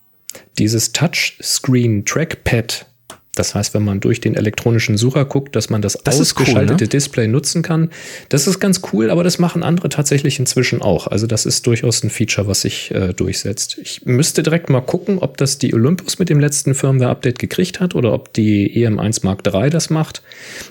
Dieses 0.59 0.93
Touchscreen 0.93 2.05
Trackpad 2.05 2.87
das 3.35 3.55
heißt, 3.55 3.75
wenn 3.75 3.85
man 3.85 4.01
durch 4.01 4.21
den 4.21 4.35
elektronischen 4.35 4.97
Sucher 4.97 5.25
guckt, 5.25 5.57
dass 5.57 5.71
man 5.71 5.83
das, 5.83 5.99
das 6.05 6.21
ausgeschaltete 6.21 6.75
cool, 6.75 6.81
ne? 6.81 6.89
Display 6.89 7.27
nutzen 7.29 7.63
kann. 7.63 7.91
Das 8.29 8.47
ist 8.47 8.61
ganz 8.61 8.81
cool, 8.93 9.11
aber 9.11 9.25
das 9.25 9.39
machen 9.39 9.63
andere 9.63 9.89
tatsächlich 9.89 10.39
inzwischen 10.39 10.83
auch. 10.83 11.07
Also 11.07 11.27
das 11.27 11.47
ist 11.47 11.67
durchaus 11.67 12.03
ein 12.05 12.11
Feature, 12.11 12.47
was 12.47 12.63
sich 12.63 12.91
äh, 12.93 13.13
durchsetzt. 13.13 13.79
Ich 13.83 14.05
müsste 14.05 14.43
direkt 14.43 14.71
mal 14.71 14.81
gucken, 14.81 15.19
ob 15.19 15.37
das 15.37 15.59
die 15.59 15.75
Olympus 15.75 16.19
mit 16.19 16.29
dem 16.29 16.39
letzten 16.39 16.75
Firmware-Update 16.75 17.39
gekriegt 17.39 17.81
hat 17.81 17.95
oder 17.95 18.13
ob 18.13 18.33
die 18.33 18.75
EM1 18.77 19.25
Mark 19.25 19.43
III 19.47 19.71
das 19.71 19.91
macht. 19.91 20.23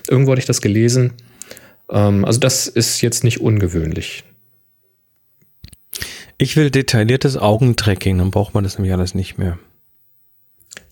Irgendwo 0.08 0.32
hatte 0.32 0.40
ich 0.40 0.46
das 0.46 0.60
gelesen. 0.60 1.12
Ähm, 1.90 2.24
also 2.24 2.40
das 2.40 2.66
ist 2.66 3.00
jetzt 3.02 3.24
nicht 3.24 3.40
ungewöhnlich. 3.40 4.24
Ich 6.38 6.56
will 6.56 6.70
detailliertes 6.70 7.36
Augentracking, 7.36 8.18
dann 8.18 8.30
braucht 8.30 8.54
man 8.54 8.64
das 8.64 8.78
nämlich 8.78 8.92
alles 8.92 9.14
nicht 9.14 9.38
mehr. 9.38 9.58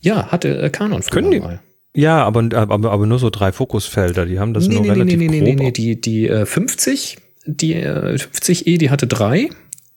Ja, 0.03 0.27
hatte 0.31 0.61
äh, 0.61 0.71
Canon 0.71 1.03
früher 1.03 1.23
Können 1.23 1.31
die? 1.31 1.41
mal. 1.41 1.61
Ja, 1.95 2.25
aber, 2.25 2.49
aber, 2.55 2.91
aber 2.91 3.07
nur 3.07 3.19
so 3.19 3.31
drei 3.31 3.53
Fokusfelder, 3.53 4.27
die 4.27 4.38
haben 4.38 4.55
das 4.55 4.67
nee, 4.67 4.75
nur 4.75 4.83
nee, 4.83 4.91
relativ 4.91 5.19
nee, 5.19 5.29
nee, 5.29 5.38
grob. 5.38 5.47
Nee, 5.47 5.55
nee, 5.55 5.65
nee, 5.65 5.71
die, 5.73 6.01
die 6.01 6.29
äh, 6.29 6.47
50, 6.47 7.19
die 7.47 7.75
äh, 7.75 8.15
50E, 8.15 8.79
die 8.79 8.91
hatte 8.91 9.07
drei 9.07 9.51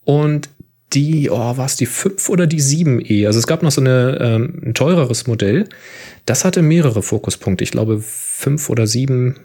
und 0.04 0.50
die, 0.94 1.30
oh, 1.30 1.58
war 1.58 1.66
es 1.66 1.78
die 1.78 1.86
5 1.86 2.30
oder 2.30 2.48
die 2.48 2.62
7E? 2.62 3.26
Also 3.26 3.40
es 3.40 3.48
gab 3.48 3.64
noch 3.64 3.72
so 3.72 3.82
eine, 3.82 4.18
ähm, 4.22 4.62
ein 4.64 4.74
teureres 4.74 5.26
Modell, 5.28 5.68
das 6.26 6.44
hatte 6.44 6.62
mehrere 6.62 7.02
Fokuspunkte, 7.02 7.64
ich 7.64 7.72
glaube 7.72 8.02
fünf 8.02 8.70
oder 8.70 8.88
sieben 8.88 9.38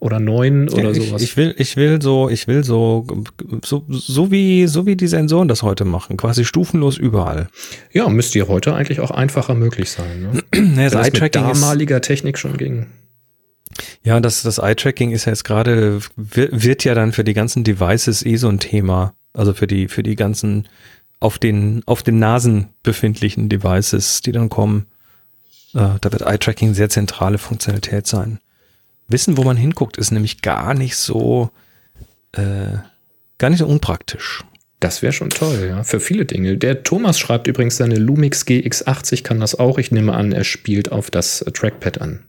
oder 0.00 0.18
neun 0.18 0.66
ja, 0.68 0.78
oder 0.78 0.90
ich, 0.90 1.06
sowas. 1.06 1.22
Ich 1.22 1.36
will, 1.36 1.54
ich 1.58 1.76
will 1.76 2.02
so, 2.02 2.28
ich 2.28 2.48
will 2.48 2.64
so, 2.64 3.06
so, 3.62 3.84
so 3.88 4.30
wie, 4.30 4.66
so 4.66 4.86
wie 4.86 4.96
die 4.96 5.06
Sensoren 5.06 5.46
das 5.46 5.62
heute 5.62 5.84
machen, 5.84 6.16
quasi 6.16 6.44
stufenlos 6.44 6.96
überall. 6.96 7.48
Ja, 7.92 8.08
müsste 8.08 8.38
ja 8.38 8.48
heute 8.48 8.74
eigentlich 8.74 9.00
auch 9.00 9.10
einfacher 9.10 9.54
möglich 9.54 9.90
sein. 9.90 10.22
Ne? 10.22 10.42
naja, 10.74 10.90
das 10.90 11.06
Eye-Tracking 11.06 11.46
mit 11.46 11.54
damaliger 11.54 12.00
Technik 12.00 12.38
schon 12.38 12.56
ging. 12.56 12.86
Ja, 14.02 14.18
das, 14.20 14.42
das 14.42 14.58
Eye-Tracking 14.58 15.12
ist 15.12 15.26
ja 15.26 15.32
jetzt 15.32 15.44
gerade, 15.44 16.00
wird 16.16 16.84
ja 16.84 16.94
dann 16.94 17.12
für 17.12 17.22
die 17.22 17.34
ganzen 17.34 17.62
Devices 17.62 18.24
eh 18.24 18.36
so 18.36 18.48
ein 18.48 18.58
Thema. 18.58 19.14
Also 19.32 19.52
für 19.52 19.66
die, 19.66 19.86
für 19.86 20.02
die 20.02 20.16
ganzen 20.16 20.66
auf 21.20 21.38
den, 21.38 21.82
auf 21.84 22.02
den 22.02 22.18
Nasen 22.18 22.68
befindlichen 22.82 23.50
Devices, 23.50 24.22
die 24.22 24.32
dann 24.32 24.48
kommen. 24.48 24.86
Äh, 25.74 26.00
da 26.00 26.10
wird 26.10 26.22
Eye-Tracking 26.22 26.72
sehr 26.72 26.88
zentrale 26.88 27.36
Funktionalität 27.36 28.06
sein 28.06 28.40
wissen, 29.10 29.36
wo 29.36 29.42
man 29.42 29.56
hinguckt, 29.56 29.96
ist 29.96 30.10
nämlich 30.10 30.42
gar 30.42 30.74
nicht 30.74 30.96
so, 30.96 31.50
äh, 32.32 32.78
gar 33.38 33.50
nicht 33.50 33.58
so 33.58 33.66
unpraktisch. 33.66 34.44
Das 34.80 35.02
wäre 35.02 35.12
schon 35.12 35.28
toll, 35.28 35.66
ja, 35.68 35.84
für 35.84 36.00
viele 36.00 36.24
Dinge. 36.24 36.56
Der 36.56 36.82
Thomas 36.82 37.18
schreibt 37.18 37.46
übrigens, 37.46 37.76
seine 37.76 37.96
Lumix 37.96 38.46
GX80 38.46 39.22
kann 39.22 39.38
das 39.38 39.54
auch. 39.54 39.76
Ich 39.76 39.92
nehme 39.92 40.14
an, 40.14 40.32
er 40.32 40.44
spielt 40.44 40.90
auf 40.90 41.10
das 41.10 41.44
Trackpad 41.52 42.00
an. 42.00 42.24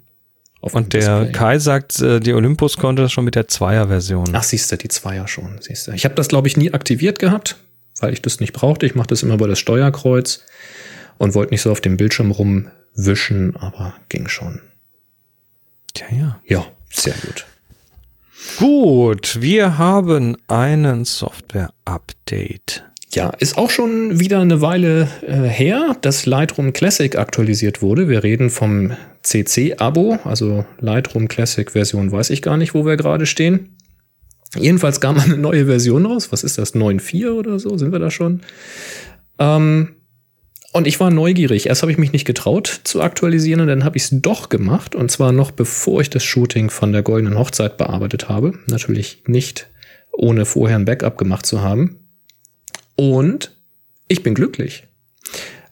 Und 0.60 0.94
der 0.94 1.22
Display. 1.22 1.32
Kai 1.32 1.60
sagt, 1.60 2.00
äh, 2.02 2.20
die 2.20 2.34
Olympus 2.34 2.78
konnte 2.78 3.02
das 3.02 3.12
schon 3.12 3.26
mit 3.26 3.36
der 3.36 3.48
Zweier-Version. 3.48 4.30
Ach, 4.34 4.44
siehst 4.44 4.72
du, 4.72 4.78
die 4.78 4.90
Zweier 4.90 5.28
schon, 5.28 5.60
siehst 5.60 5.88
du. 5.88 5.92
Ich 5.94 6.06
habe 6.06 6.14
das, 6.14 6.28
glaube 6.28 6.48
ich, 6.48 6.58
nie 6.58 6.74
aktiviert 6.74 7.20
gehabt, 7.20 7.56
weil 8.00 8.14
ich 8.14 8.22
das 8.22 8.40
nicht 8.40 8.54
brauchte. 8.54 8.86
Ich 8.86 8.94
mache 8.94 9.08
das 9.08 9.24
immer 9.24 9.36
über 9.36 9.48
das 9.48 9.58
Steuerkreuz 9.58 10.44
und 11.18 11.34
wollte 11.34 11.54
nicht 11.54 11.62
so 11.62 11.72
auf 11.72 11.82
dem 11.82 11.98
Bildschirm 11.98 12.32
rumwischen, 12.32 13.56
aber 13.56 13.96
ging 14.10 14.28
schon. 14.28 14.62
Tja, 15.94 16.08
ja. 16.12 16.42
Ja, 16.46 16.66
sehr 16.90 17.14
gut. 17.26 17.46
Gut, 18.58 19.42
wir 19.42 19.78
haben 19.78 20.38
einen 20.48 21.06
Software-Update. 21.06 22.84
Ja, 23.14 23.30
ist 23.40 23.58
auch 23.58 23.70
schon 23.70 24.20
wieder 24.20 24.40
eine 24.40 24.62
Weile 24.62 25.08
äh, 25.22 25.34
her, 25.34 25.98
dass 26.02 26.26
Lightroom 26.26 26.72
Classic 26.72 27.18
aktualisiert 27.18 27.82
wurde. 27.82 28.08
Wir 28.08 28.24
reden 28.24 28.50
vom 28.50 28.92
CC-Abo, 29.24 30.20
also 30.24 30.66
Lightroom 30.80 31.28
Classic 31.28 31.70
Version, 31.72 32.12
weiß 32.12 32.30
ich 32.30 32.42
gar 32.42 32.58
nicht, 32.58 32.74
wo 32.74 32.86
wir 32.86 32.96
gerade 32.96 33.26
stehen. 33.26 33.76
Jedenfalls 34.56 35.02
kam 35.02 35.20
eine 35.20 35.38
neue 35.38 35.66
Version 35.66 36.06
raus. 36.06 36.32
Was 36.32 36.44
ist 36.44 36.58
das? 36.58 36.74
9.4 36.74 37.32
oder 37.32 37.60
so? 37.60 37.78
Sind 37.78 37.92
wir 37.92 38.00
da 38.00 38.10
schon? 38.12 38.42
Ähm, 39.40 39.96
und 40.74 40.88
ich 40.88 41.00
war 41.00 41.12
neugierig. 41.12 41.68
Erst 41.68 41.82
habe 41.82 41.92
ich 41.92 41.98
mich 41.98 42.14
nicht 42.14 42.26
getraut 42.26 42.82
zu 42.84 43.02
aktualisieren 43.02 43.62
und 43.62 43.68
dann 43.68 43.84
habe 43.84 43.98
ich 43.98 44.04
es 44.04 44.10
doch 44.12 44.50
gemacht. 44.50 44.96
Und 44.96 45.12
zwar 45.12 45.32
noch 45.32 45.52
bevor 45.52 46.02
ich 46.02 46.10
das 46.10 46.24
Shooting 46.24 46.70
von 46.70 46.94
der 46.94 47.04
Goldenen 47.04 47.38
Hochzeit 47.38 47.78
bearbeitet 47.78 48.30
habe. 48.30 48.54
Natürlich 48.68 49.24
nicht 49.28 49.68
ohne 50.14 50.46
vorher 50.46 50.78
ein 50.78 50.86
Backup 50.86 51.18
gemacht 51.18 51.46
zu 51.46 51.62
haben. 51.62 52.00
Und 52.96 53.56
ich 54.08 54.24
bin 54.24 54.34
glücklich. 54.34 54.88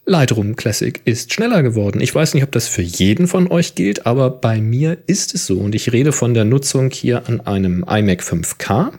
Lightroom 0.05 0.55
Classic 0.55 0.99
ist 1.05 1.33
schneller 1.33 1.61
geworden. 1.61 2.01
Ich 2.01 2.13
weiß 2.13 2.33
nicht, 2.33 2.43
ob 2.43 2.51
das 2.51 2.67
für 2.67 2.81
jeden 2.81 3.27
von 3.27 3.49
euch 3.51 3.75
gilt, 3.75 4.05
aber 4.05 4.31
bei 4.31 4.59
mir 4.59 4.97
ist 5.05 5.35
es 5.35 5.45
so. 5.45 5.59
Und 5.59 5.75
ich 5.75 5.91
rede 5.91 6.11
von 6.11 6.33
der 6.33 6.45
Nutzung 6.45 6.89
hier 6.89 7.27
an 7.27 7.41
einem 7.41 7.85
iMac 7.87 8.21
5K. 8.21 8.93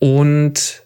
Und 0.00 0.81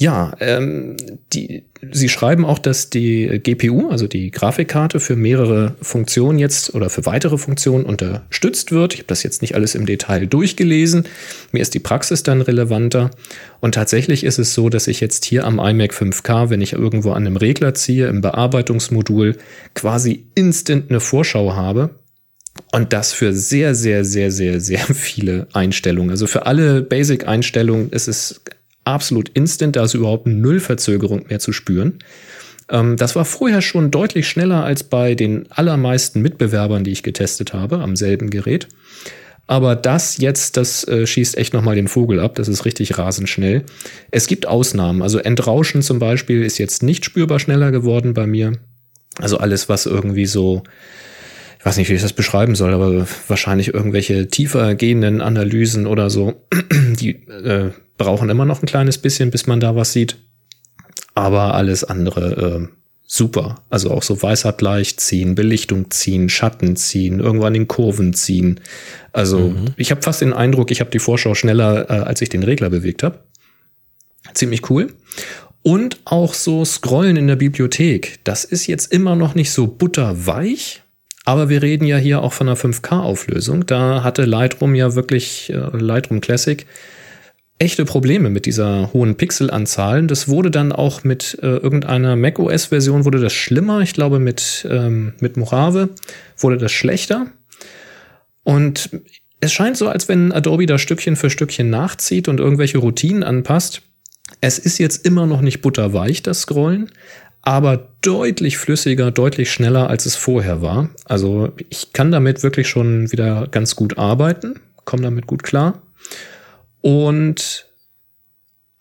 ja, 0.00 0.32
ähm, 0.38 0.96
die, 1.32 1.64
Sie 1.92 2.08
schreiben 2.08 2.44
auch, 2.44 2.60
dass 2.60 2.88
die 2.88 3.40
GPU, 3.42 3.88
also 3.88 4.06
die 4.06 4.30
Grafikkarte, 4.30 5.00
für 5.00 5.16
mehrere 5.16 5.74
Funktionen 5.82 6.38
jetzt 6.38 6.74
oder 6.74 6.88
für 6.88 7.04
weitere 7.04 7.36
Funktionen 7.36 7.84
unterstützt 7.84 8.70
wird. 8.70 8.94
Ich 8.94 9.00
habe 9.00 9.08
das 9.08 9.24
jetzt 9.24 9.42
nicht 9.42 9.56
alles 9.56 9.74
im 9.74 9.86
Detail 9.86 10.26
durchgelesen. 10.26 11.04
Mir 11.50 11.62
ist 11.62 11.74
die 11.74 11.80
Praxis 11.80 12.22
dann 12.22 12.40
relevanter. 12.40 13.10
Und 13.60 13.74
tatsächlich 13.74 14.22
ist 14.22 14.38
es 14.38 14.54
so, 14.54 14.68
dass 14.68 14.86
ich 14.86 15.00
jetzt 15.00 15.24
hier 15.24 15.44
am 15.44 15.58
iMac 15.58 15.92
5K, 15.92 16.48
wenn 16.48 16.60
ich 16.60 16.74
irgendwo 16.74 17.10
an 17.10 17.26
einem 17.26 17.36
Regler 17.36 17.74
ziehe, 17.74 18.06
im 18.06 18.20
Bearbeitungsmodul 18.20 19.36
quasi 19.74 20.26
instant 20.36 20.90
eine 20.90 21.00
Vorschau 21.00 21.54
habe. 21.54 21.90
Und 22.72 22.92
das 22.92 23.12
für 23.12 23.32
sehr, 23.32 23.74
sehr, 23.74 24.04
sehr, 24.04 24.30
sehr, 24.30 24.60
sehr 24.60 24.78
viele 24.94 25.48
Einstellungen. 25.52 26.10
Also 26.10 26.28
für 26.28 26.46
alle 26.46 26.82
Basic-Einstellungen 26.82 27.90
ist 27.90 28.08
es 28.08 28.40
absolut 28.94 29.30
instant, 29.30 29.76
da 29.76 29.84
ist 29.84 29.94
überhaupt 29.94 30.26
null 30.26 30.60
Verzögerung 30.60 31.26
mehr 31.28 31.38
zu 31.38 31.52
spüren. 31.52 31.98
Ähm, 32.70 32.96
das 32.96 33.16
war 33.16 33.24
vorher 33.24 33.62
schon 33.62 33.90
deutlich 33.90 34.28
schneller 34.28 34.64
als 34.64 34.84
bei 34.84 35.14
den 35.14 35.50
allermeisten 35.50 36.20
Mitbewerbern, 36.20 36.84
die 36.84 36.92
ich 36.92 37.02
getestet 37.02 37.52
habe, 37.52 37.78
am 37.78 37.96
selben 37.96 38.30
Gerät. 38.30 38.68
Aber 39.46 39.76
das 39.76 40.18
jetzt, 40.18 40.58
das 40.58 40.86
äh, 40.86 41.06
schießt 41.06 41.38
echt 41.38 41.54
nochmal 41.54 41.74
den 41.74 41.88
Vogel 41.88 42.20
ab. 42.20 42.34
Das 42.34 42.48
ist 42.48 42.66
richtig 42.66 42.98
rasend 42.98 43.30
schnell. 43.30 43.64
Es 44.10 44.26
gibt 44.26 44.46
Ausnahmen. 44.46 45.00
Also 45.00 45.18
Entrauschen 45.18 45.80
zum 45.80 45.98
Beispiel 45.98 46.42
ist 46.44 46.58
jetzt 46.58 46.82
nicht 46.82 47.06
spürbar 47.06 47.40
schneller 47.40 47.70
geworden 47.70 48.12
bei 48.12 48.26
mir. 48.26 48.52
Also 49.18 49.38
alles, 49.38 49.70
was 49.70 49.86
irgendwie 49.86 50.26
so, 50.26 50.64
ich 51.58 51.66
weiß 51.66 51.76
nicht, 51.76 51.88
wie 51.90 51.94
ich 51.94 52.02
das 52.02 52.12
beschreiben 52.12 52.54
soll, 52.54 52.72
aber 52.72 53.06
wahrscheinlich 53.26 53.74
irgendwelche 53.74 54.28
tiefer 54.28 54.74
gehenden 54.74 55.20
Analysen 55.20 55.86
oder 55.86 56.08
so, 56.08 56.34
die 57.00 57.26
äh, 57.28 57.70
brauchen 57.96 58.30
immer 58.30 58.44
noch 58.44 58.62
ein 58.62 58.66
kleines 58.66 58.98
bisschen, 58.98 59.30
bis 59.30 59.46
man 59.46 59.60
da 59.60 59.74
was 59.74 59.92
sieht. 59.92 60.16
Aber 61.14 61.54
alles 61.54 61.82
andere 61.82 62.68
äh, 62.70 62.78
super. 63.08 63.62
Also 63.70 63.90
auch 63.90 64.04
so 64.04 64.22
Weißabgleich 64.22 64.98
ziehen, 64.98 65.34
Belichtung 65.34 65.90
ziehen, 65.90 66.28
Schatten 66.28 66.76
ziehen, 66.76 67.18
irgendwann 67.18 67.56
in 67.56 67.66
Kurven 67.66 68.14
ziehen. 68.14 68.60
Also 69.12 69.50
mhm. 69.50 69.66
ich 69.76 69.90
habe 69.90 70.02
fast 70.02 70.20
den 70.20 70.32
Eindruck, 70.32 70.70
ich 70.70 70.80
habe 70.80 70.90
die 70.90 71.00
Vorschau 71.00 71.34
schneller, 71.34 71.90
äh, 71.90 71.94
als 72.04 72.22
ich 72.22 72.28
den 72.28 72.44
Regler 72.44 72.70
bewegt 72.70 73.02
habe. 73.02 73.18
Ziemlich 74.34 74.70
cool. 74.70 74.92
Und 75.62 75.98
auch 76.04 76.34
so 76.34 76.64
Scrollen 76.64 77.16
in 77.16 77.26
der 77.26 77.36
Bibliothek. 77.36 78.20
Das 78.22 78.44
ist 78.44 78.68
jetzt 78.68 78.92
immer 78.92 79.16
noch 79.16 79.34
nicht 79.34 79.50
so 79.50 79.66
butterweich, 79.66 80.82
aber 81.28 81.50
wir 81.50 81.60
reden 81.60 81.84
ja 81.84 81.98
hier 81.98 82.22
auch 82.22 82.32
von 82.32 82.48
einer 82.48 82.56
5K-Auflösung. 82.56 83.66
Da 83.66 84.02
hatte 84.02 84.24
Lightroom 84.24 84.74
ja 84.74 84.94
wirklich, 84.94 85.52
äh, 85.52 85.76
Lightroom 85.76 86.22
Classic, 86.22 86.64
echte 87.58 87.84
Probleme 87.84 88.30
mit 88.30 88.46
dieser 88.46 88.94
hohen 88.94 89.14
Pixelanzahl. 89.14 90.06
Das 90.06 90.28
wurde 90.28 90.50
dann 90.50 90.72
auch 90.72 91.04
mit 91.04 91.38
äh, 91.42 91.56
irgendeiner 91.58 92.16
macOS-Version 92.16 93.04
wurde 93.04 93.20
das 93.20 93.34
schlimmer. 93.34 93.80
Ich 93.82 93.92
glaube, 93.92 94.20
mit, 94.20 94.66
ähm, 94.70 95.12
mit 95.20 95.36
Mojave 95.36 95.90
wurde 96.38 96.56
das 96.56 96.72
schlechter. 96.72 97.26
Und 98.42 98.88
es 99.40 99.52
scheint 99.52 99.76
so, 99.76 99.90
als 99.90 100.08
wenn 100.08 100.32
Adobe 100.32 100.64
da 100.64 100.78
Stückchen 100.78 101.14
für 101.14 101.28
Stückchen 101.28 101.68
nachzieht 101.68 102.28
und 102.28 102.40
irgendwelche 102.40 102.78
Routinen 102.78 103.22
anpasst. 103.22 103.82
Es 104.40 104.58
ist 104.58 104.78
jetzt 104.78 105.04
immer 105.04 105.26
noch 105.26 105.42
nicht 105.42 105.60
butterweich, 105.60 106.22
das 106.22 106.40
Scrollen, 106.40 106.90
aber 107.42 107.88
deutlich 108.02 108.58
flüssiger, 108.58 109.10
deutlich 109.10 109.50
schneller, 109.50 109.88
als 109.88 110.06
es 110.06 110.16
vorher 110.16 110.60
war. 110.62 110.90
Also 111.04 111.52
ich 111.68 111.92
kann 111.92 112.10
damit 112.10 112.42
wirklich 112.42 112.68
schon 112.68 113.10
wieder 113.12 113.48
ganz 113.48 113.76
gut 113.76 113.98
arbeiten, 113.98 114.60
komme 114.84 115.02
damit 115.02 115.26
gut 115.26 115.42
klar. 115.42 115.82
Und 116.80 117.66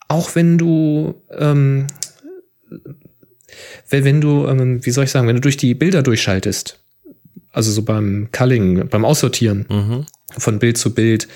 auch 0.08 0.36
wenn 0.36 0.58
du, 0.58 1.22
ähm, 1.32 1.88
wenn 3.89 4.22
du, 4.22 4.48
ähm, 4.48 4.86
wie 4.86 4.91
soll 4.91 5.06
ich 5.06 5.12
sagen, 5.12 5.28
wenn 5.28 5.36
du 5.36 5.41
durch 5.41 5.58
die 5.58 5.74
Bilder 5.74 6.04
durchschaltest, 6.04 6.80
also 7.52 7.72
so 7.72 7.82
beim 7.82 8.30
Culling, 8.32 8.88
beim 8.89 9.06
Aussortieren 9.06 9.65
mhm. 9.70 10.06
von 10.38 10.60
Bild 10.60 10.78
zu 10.78 10.93
Bild, 10.93 11.28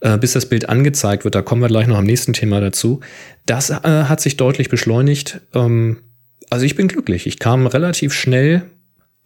äh, 0.00 0.16
bis 0.18 0.32
das 0.32 0.48
Bild 0.48 0.68
angezeigt 0.68 1.24
wird, 1.24 1.34
da 1.34 1.42
kommen 1.42 1.62
wir 1.62 1.68
gleich 1.68 1.86
noch 1.86 1.98
am 1.98 2.04
nächsten 2.04 2.32
Thema 2.32 2.60
dazu, 2.60 3.00
das 3.44 3.70
äh, 3.70 3.80
hat 3.82 4.20
sich 4.20 4.36
deutlich 4.36 4.68
beschleunigt. 4.68 5.40
Ähm, 5.54 5.98
also 6.50 6.64
ich 6.64 6.76
bin 6.76 6.88
glücklich. 6.88 7.26
Ich 7.26 7.38
kam 7.38 7.66
relativ 7.66 8.12
schnell 8.12 8.62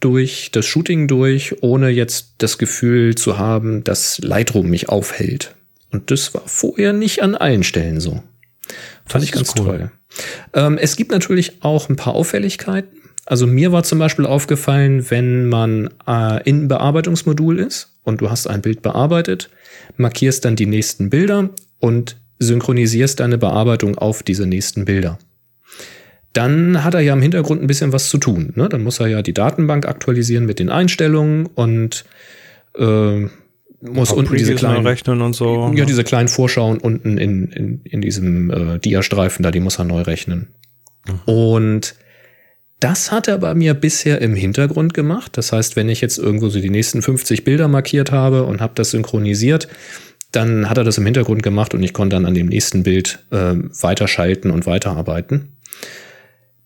durch 0.00 0.50
das 0.52 0.66
Shooting 0.66 1.08
durch, 1.08 1.62
ohne 1.62 1.90
jetzt 1.90 2.34
das 2.38 2.58
Gefühl 2.58 3.14
zu 3.14 3.38
haben, 3.38 3.84
dass 3.84 4.18
Lightroom 4.18 4.68
mich 4.68 4.88
aufhält. 4.88 5.54
Und 5.90 6.10
das 6.10 6.32
war 6.34 6.42
vorher 6.46 6.92
nicht 6.92 7.22
an 7.22 7.34
allen 7.34 7.62
Stellen 7.62 8.00
so. 8.00 8.22
Fand 9.04 9.24
ich 9.24 9.32
ganz 9.32 9.54
cool. 9.58 9.64
toll. 9.64 9.90
Ähm, 10.54 10.78
es 10.78 10.96
gibt 10.96 11.10
natürlich 11.10 11.62
auch 11.62 11.88
ein 11.88 11.96
paar 11.96 12.14
Auffälligkeiten. 12.14 13.00
Also 13.26 13.46
mir 13.46 13.72
war 13.72 13.82
zum 13.82 13.98
Beispiel 13.98 14.26
aufgefallen, 14.26 15.10
wenn 15.10 15.48
man 15.48 15.90
äh, 16.06 16.42
in 16.48 16.68
Bearbeitungsmodul 16.68 17.58
ist 17.58 17.94
und 18.02 18.20
du 18.20 18.30
hast 18.30 18.46
ein 18.46 18.62
Bild 18.62 18.82
bearbeitet, 18.82 19.50
markierst 19.96 20.44
dann 20.44 20.56
die 20.56 20.66
nächsten 20.66 21.10
Bilder 21.10 21.50
und 21.78 22.16
synchronisierst 22.38 23.20
deine 23.20 23.38
Bearbeitung 23.38 23.98
auf 23.98 24.22
diese 24.22 24.46
nächsten 24.46 24.84
Bilder. 24.84 25.18
Dann 26.32 26.84
hat 26.84 26.94
er 26.94 27.00
ja 27.00 27.12
im 27.12 27.22
Hintergrund 27.22 27.60
ein 27.60 27.66
bisschen 27.66 27.92
was 27.92 28.08
zu 28.08 28.18
tun. 28.18 28.52
Ne? 28.54 28.68
Dann 28.68 28.82
muss 28.82 29.00
er 29.00 29.08
ja 29.08 29.22
die 29.22 29.34
Datenbank 29.34 29.86
aktualisieren 29.86 30.46
mit 30.46 30.58
den 30.58 30.70
Einstellungen 30.70 31.46
und 31.46 32.04
äh, 32.78 33.26
muss 33.82 34.12
unten 34.12 34.36
diese 34.36 34.54
kleinen 34.54 34.86
rechnen 34.86 35.22
und 35.22 35.34
so. 35.34 35.72
Ja, 35.74 35.84
diese 35.84 36.04
kleinen 36.04 36.28
Vorschauen 36.28 36.78
unten 36.78 37.18
in, 37.18 37.48
in, 37.48 37.80
in 37.82 38.00
diesem 38.00 38.50
äh, 38.50 38.78
Dia-Streifen 38.78 39.42
da, 39.42 39.50
die 39.50 39.60
muss 39.60 39.78
er 39.78 39.84
neu 39.84 40.02
rechnen. 40.02 40.48
Mhm. 41.06 41.32
Und 41.32 41.94
das 42.78 43.10
hat 43.10 43.28
er 43.28 43.38
bei 43.38 43.54
mir 43.54 43.74
bisher 43.74 44.20
im 44.20 44.34
Hintergrund 44.34 44.94
gemacht. 44.94 45.36
Das 45.36 45.52
heißt, 45.52 45.76
wenn 45.76 45.88
ich 45.88 46.00
jetzt 46.00 46.18
irgendwo 46.18 46.48
so 46.48 46.60
die 46.60 46.70
nächsten 46.70 47.02
50 47.02 47.44
Bilder 47.44 47.68
markiert 47.68 48.12
habe 48.12 48.44
und 48.44 48.60
habe 48.60 48.72
das 48.74 48.90
synchronisiert, 48.90 49.68
dann 50.32 50.70
hat 50.70 50.78
er 50.78 50.84
das 50.84 50.96
im 50.96 51.04
Hintergrund 51.04 51.42
gemacht 51.42 51.74
und 51.74 51.82
ich 51.82 51.92
konnte 51.92 52.16
dann 52.16 52.24
an 52.24 52.34
dem 52.34 52.46
nächsten 52.46 52.82
Bild 52.82 53.18
äh, 53.30 53.54
weiterschalten 53.80 54.50
und 54.50 54.66
weiterarbeiten. 54.66 55.56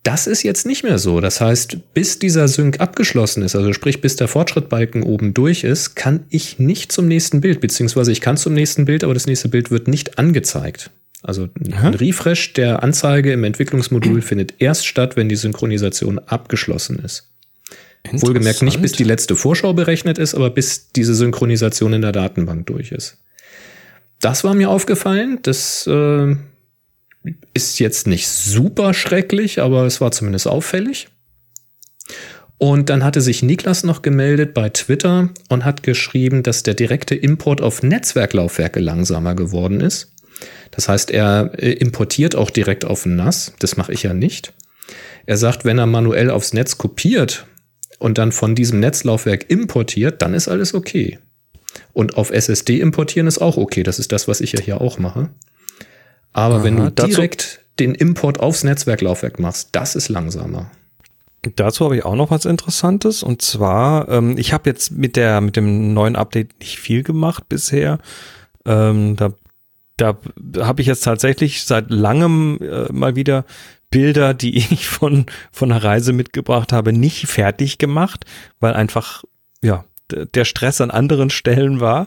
Das 0.05 0.27
ist 0.27 0.43
jetzt 0.43 0.67
nicht 0.67 0.85
mehr 0.85 0.99
so. 0.99 1.21
Das 1.21 1.41
heißt, 1.41 1.95
bis 1.95 2.19
dieser 2.19 2.47
Sync 2.47 2.79
abgeschlossen 2.79 3.43
ist, 3.43 3.57
also 3.57 3.73
sprich 3.73 4.03
bis 4.03 4.17
der 4.17 4.29
Fortschrittbalken 4.29 5.03
oben 5.03 5.33
durch 5.33 5.65
ist, 5.65 5.97
kann 5.97 6.25
ich 6.29 6.59
nicht 6.59 6.93
zum 6.93 7.09
nächsten 7.09 7.41
Bild, 7.41 7.61
beziehungsweise 7.61 8.13
ich 8.13 8.21
kann 8.21 8.37
zum 8.37 8.53
nächsten 8.53 8.85
Bild, 8.85 9.03
aber 9.03 9.15
das 9.15 9.27
nächste 9.27 9.49
Bild 9.49 9.71
wird 9.71 9.89
nicht 9.89 10.19
angezeigt. 10.19 10.91
Also 11.23 11.49
ein 11.59 11.95
Refresh 11.95 12.53
der 12.53 12.83
Anzeige 12.83 13.33
im 13.33 13.45
Entwicklungsmodul 13.45 14.21
findet 14.23 14.55
erst 14.59 14.87
statt, 14.87 15.17
wenn 15.17 15.31
die 15.31 15.37
Synchronisation 15.37 16.19
abgeschlossen 16.19 16.99
ist. 16.99 17.31
Wohlgemerkt 18.13 18.61
nicht, 18.61 18.83
bis 18.83 18.93
die 18.93 19.05
letzte 19.05 19.35
Vorschau 19.35 19.73
berechnet 19.73 20.19
ist, 20.19 20.35
aber 20.35 20.51
bis 20.51 20.93
diese 20.93 21.15
Synchronisation 21.15 21.95
in 21.95 22.03
der 22.03 22.13
Datenbank 22.13 22.67
durch 22.67 22.93
ist. 22.93 23.17
Das 24.21 24.45
war 24.45 24.55
mir 24.55 24.69
aufgefallen. 24.69 25.39
Das 25.41 25.87
äh, 25.87 26.37
ist 27.55 27.79
jetzt 27.79 28.07
nicht 28.07 28.29
super 28.29 28.95
schrecklich, 28.95 29.61
aber 29.61 29.85
es 29.85 30.01
war 30.01 30.13
zumindest 30.13 30.47
auffällig. 30.47 31.09
Und 32.59 32.89
dann 32.89 33.05
hatte 33.05 33.21
sich 33.21 33.43
Niklas 33.43 33.83
noch 33.83 34.03
gemeldet 34.03 34.55
bei 34.55 34.69
Twitter 34.69 35.31
und 35.49 35.65
hat 35.65 35.83
geschrieben, 35.83 36.43
dass 36.43 36.63
der 36.63 36.75
direkte 36.75 37.15
Import 37.15 37.61
auf 37.61 37.83
Netzwerklaufwerke 37.83 38.81
langsamer 38.81 39.35
geworden 39.35 39.81
ist. 39.81 40.13
Das 40.71 40.89
heißt, 40.89 41.11
er 41.11 41.53
äh, 41.57 41.73
importiert 41.73 42.37
auch 42.37 42.51
direkt 42.51 42.85
auf 42.85 43.07
NAS. 43.07 43.53
Das 43.59 43.77
mache 43.77 43.93
ich 43.93 44.03
ja 44.03 44.15
nicht. 44.15 44.53
Er 45.27 45.37
sagt, 45.37 45.65
wenn 45.65 45.79
er 45.79 45.87
manuell 45.87 46.31
aufs 46.31 46.53
Netz 46.53 46.79
kopiert 46.79 47.47
und 47.99 48.19
dann 48.19 48.33
von 48.33 48.55
diesem 48.55 48.81
Netzlaufwerk 48.81 49.51
importiert, 49.51 50.23
dann 50.23 50.35
ist 50.35 50.49
alles 50.49 50.75
okay. 50.75 51.19
Und 51.93 52.17
auf 52.17 52.31
SSD 52.31 52.81
importieren 52.81 53.27
ist 53.27 53.39
auch 53.39 53.57
okay. 53.57 53.83
Das 53.83 53.99
ist 53.99 54.13
das, 54.13 54.29
was 54.29 54.41
ich 54.41 54.53
ja 54.53 54.61
hier 54.61 54.81
auch 54.81 54.99
mache. 54.99 55.31
Aber 56.35 56.57
Aha, 56.57 56.65
wenn 56.65 56.77
du 56.77 56.91
direkt 56.91 57.61
den 57.79 57.95
Import 57.95 58.41
aufs 58.41 58.65
Netzwerklaufwerk 58.65 59.39
machst, 59.39 59.71
das 59.73 59.97
ist 59.97 60.09
langsamer. 60.09 60.71
Dazu 61.57 61.85
habe 61.85 61.97
ich 61.97 62.05
auch 62.05 62.17
noch 62.17 62.31
was 62.31 62.45
Interessantes 62.45 63.23
und 63.23 63.43
zwar, 63.43 64.09
ähm, 64.09 64.37
ich 64.37 64.53
habe 64.53 64.69
jetzt 64.69 64.93
mit 64.93 65.17
der 65.17 65.41
mit 65.41 65.57
dem 65.57 65.95
neuen 65.95 66.17
Update 66.17 66.59
nicht 66.61 66.79
viel 66.79 67.03
gemacht 67.03 67.49
bisher. 67.49 67.99
Ähm, 68.67 69.17
da 69.17 69.33
da 69.97 70.17
habe 70.59 70.83
ich 70.83 70.89
jetzt 70.89 71.05
tatsächlich 71.05 71.65
seit 71.65 71.91
langem 71.91 72.59
äh, 72.61 72.93
mal 72.93 73.15
wieder 73.15 73.45
Bilder, 73.91 74.35
die 74.35 74.57
ich 74.73 74.87
von 74.89 75.27
von 75.53 75.71
einer 75.71 75.85
Reise 75.85 76.13
mitgebracht 76.13 76.73
habe, 76.73 76.93
nicht 76.93 77.27
fertig 77.27 77.79
gemacht, 77.79 78.25
weil 78.61 78.75
einfach 78.75 79.25
ja 79.63 79.85
der 80.11 80.45
Stress 80.45 80.81
an 80.81 80.91
anderen 80.91 81.31
Stellen 81.31 81.81
war. 81.81 82.07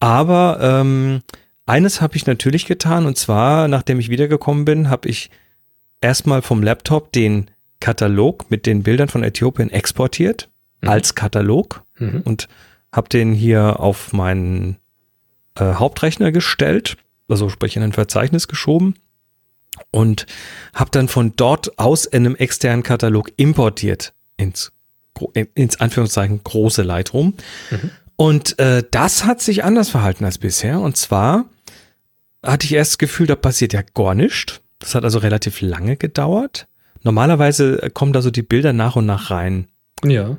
Aber 0.00 0.58
ähm, 0.60 1.22
eines 1.68 2.00
habe 2.00 2.16
ich 2.16 2.26
natürlich 2.26 2.66
getan 2.66 3.06
und 3.06 3.16
zwar, 3.16 3.68
nachdem 3.68 4.00
ich 4.00 4.08
wiedergekommen 4.08 4.64
bin, 4.64 4.90
habe 4.90 5.08
ich 5.08 5.30
erstmal 6.00 6.42
vom 6.42 6.62
Laptop 6.62 7.12
den 7.12 7.50
Katalog 7.80 8.50
mit 8.50 8.66
den 8.66 8.82
Bildern 8.82 9.08
von 9.08 9.22
Äthiopien 9.22 9.70
exportiert 9.70 10.48
mhm. 10.80 10.88
als 10.88 11.14
Katalog 11.14 11.82
mhm. 11.98 12.22
und 12.24 12.48
habe 12.92 13.08
den 13.08 13.32
hier 13.32 13.80
auf 13.80 14.12
meinen 14.12 14.78
äh, 15.56 15.74
Hauptrechner 15.74 16.32
gestellt, 16.32 16.96
also 17.28 17.48
sprich 17.48 17.76
in 17.76 17.82
ein 17.82 17.92
Verzeichnis 17.92 18.48
geschoben 18.48 18.94
und 19.90 20.26
habe 20.74 20.90
dann 20.90 21.08
von 21.08 21.34
dort 21.36 21.78
aus 21.78 22.06
in 22.06 22.24
einem 22.24 22.36
externen 22.36 22.82
Katalog 22.82 23.30
importiert 23.36 24.14
ins 24.36 24.72
ins 25.54 25.80
Anführungszeichen 25.80 26.44
große 26.44 26.82
Lightroom. 26.82 27.34
Mhm. 27.70 27.90
Und 28.14 28.58
äh, 28.58 28.84
das 28.90 29.24
hat 29.24 29.40
sich 29.40 29.64
anders 29.64 29.88
verhalten 29.88 30.24
als 30.24 30.38
bisher. 30.38 30.80
Und 30.80 30.96
zwar 30.96 31.46
hatte 32.42 32.66
ich 32.66 32.72
erst 32.74 32.92
das 32.92 32.98
Gefühl, 32.98 33.26
da 33.26 33.36
passiert 33.36 33.72
ja 33.72 33.82
gar 33.94 34.14
nichts. 34.14 34.60
Das 34.78 34.94
hat 34.94 35.04
also 35.04 35.18
relativ 35.18 35.60
lange 35.60 35.96
gedauert. 35.96 36.66
Normalerweise 37.02 37.90
kommen 37.94 38.12
da 38.12 38.22
so 38.22 38.30
die 38.30 38.42
Bilder 38.42 38.72
nach 38.72 38.96
und 38.96 39.06
nach 39.06 39.30
rein. 39.30 39.68
Ja. 40.04 40.36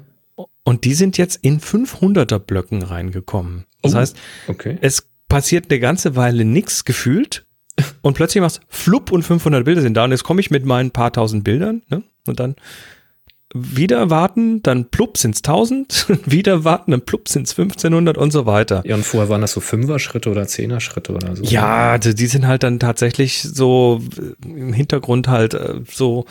Und 0.64 0.86
die 0.86 0.94
sind 0.94 1.18
jetzt 1.18 1.38
in 1.38 1.60
500er 1.60 2.40
Blöcken 2.40 2.84
reingekommen. 2.84 3.66
Das 3.82 3.96
oh, 3.96 3.98
heißt, 3.98 4.18
okay. 4.48 4.78
es 4.82 5.10
passiert 5.28 5.70
eine 5.70 5.80
ganze 5.80 6.16
Weile 6.16 6.46
nichts 6.46 6.86
gefühlt 6.86 7.46
und 8.02 8.14
plötzlich 8.14 8.42
machst 8.42 8.62
flupp 8.68 9.12
und 9.12 9.24
500 9.24 9.66
Bilder 9.66 9.82
sind 9.82 9.96
da 9.96 10.04
und 10.04 10.12
jetzt 10.12 10.24
komme 10.24 10.42
ich 10.42 10.52
mit 10.52 10.66
meinen 10.66 10.92
paar 10.92 11.14
tausend 11.14 11.44
Bildern 11.44 11.82
ne? 11.90 12.04
und 12.28 12.40
dann 12.40 12.56
wieder 13.54 14.10
warten, 14.10 14.62
dann 14.62 14.90
plupp 14.90 15.18
sind's 15.18 15.40
1000, 15.40 16.08
wieder 16.26 16.64
warten, 16.64 16.92
dann 16.92 17.02
plupp 17.02 17.28
sind's 17.28 17.52
1500 17.58 18.18
und 18.18 18.32
so 18.32 18.46
weiter. 18.46 18.84
Ja, 18.86 18.96
und 18.96 19.04
vorher 19.06 19.30
waren 19.30 19.42
das 19.42 19.54
so 19.54 19.60
Fünfer-Schritte 19.60 20.30
oder 20.30 20.48
Zehner-Schritte 20.48 21.14
oder 21.14 21.36
so. 21.36 21.44
Ja, 21.44 21.98
die 21.98 22.28
sind 22.28 22.46
halt 22.46 22.64
dann 22.64 22.80
tatsächlich 22.80 23.42
so 23.42 24.02
im 24.44 24.74
Hintergrund 24.74 25.28
halt 25.28 25.56
äh, 25.56 25.82
so 25.92 26.26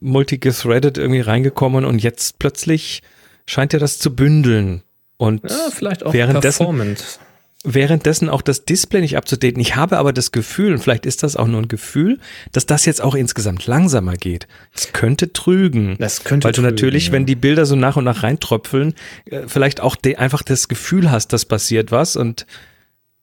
multithreaded 0.00 0.98
irgendwie 0.98 1.20
reingekommen 1.20 1.84
und 1.84 2.02
jetzt 2.02 2.38
plötzlich 2.38 3.02
scheint 3.46 3.72
ja 3.72 3.78
das 3.78 3.98
zu 3.98 4.14
bündeln. 4.14 4.82
Und 5.16 5.48
ja, 5.48 5.68
vielleicht 5.72 6.04
auch 6.04 6.12
währenddessen, 6.12 6.58
performant. 6.58 7.20
Währenddessen 7.64 8.28
auch 8.28 8.42
das 8.42 8.64
Display 8.64 9.00
nicht 9.00 9.16
abzudaten. 9.16 9.60
Ich 9.60 9.74
habe 9.74 9.98
aber 9.98 10.12
das 10.12 10.32
Gefühl, 10.32 10.72
und 10.72 10.78
vielleicht 10.78 11.06
ist 11.06 11.22
das 11.22 11.36
auch 11.36 11.48
nur 11.48 11.62
ein 11.62 11.68
Gefühl, 11.68 12.18
dass 12.52 12.66
das 12.66 12.84
jetzt 12.84 13.02
auch 13.02 13.14
insgesamt 13.14 13.66
langsamer 13.66 14.14
geht. 14.14 14.46
Es 14.74 14.92
könnte 14.92 15.32
trügen. 15.32 15.96
Das 15.98 16.24
könnte 16.24 16.44
Weil 16.44 16.52
du 16.52 16.60
trügen, 16.60 16.74
natürlich, 16.74 17.06
ja. 17.06 17.12
wenn 17.12 17.26
die 17.26 17.36
Bilder 17.36 17.66
so 17.66 17.74
nach 17.74 17.96
und 17.96 18.04
nach 18.04 18.22
reintröpfeln, 18.22 18.94
äh, 19.24 19.42
vielleicht 19.46 19.80
auch 19.80 19.96
einfach 20.16 20.42
das 20.42 20.68
Gefühl 20.68 21.10
hast, 21.10 21.32
dass 21.32 21.46
passiert 21.46 21.90
was 21.90 22.16
und 22.16 22.46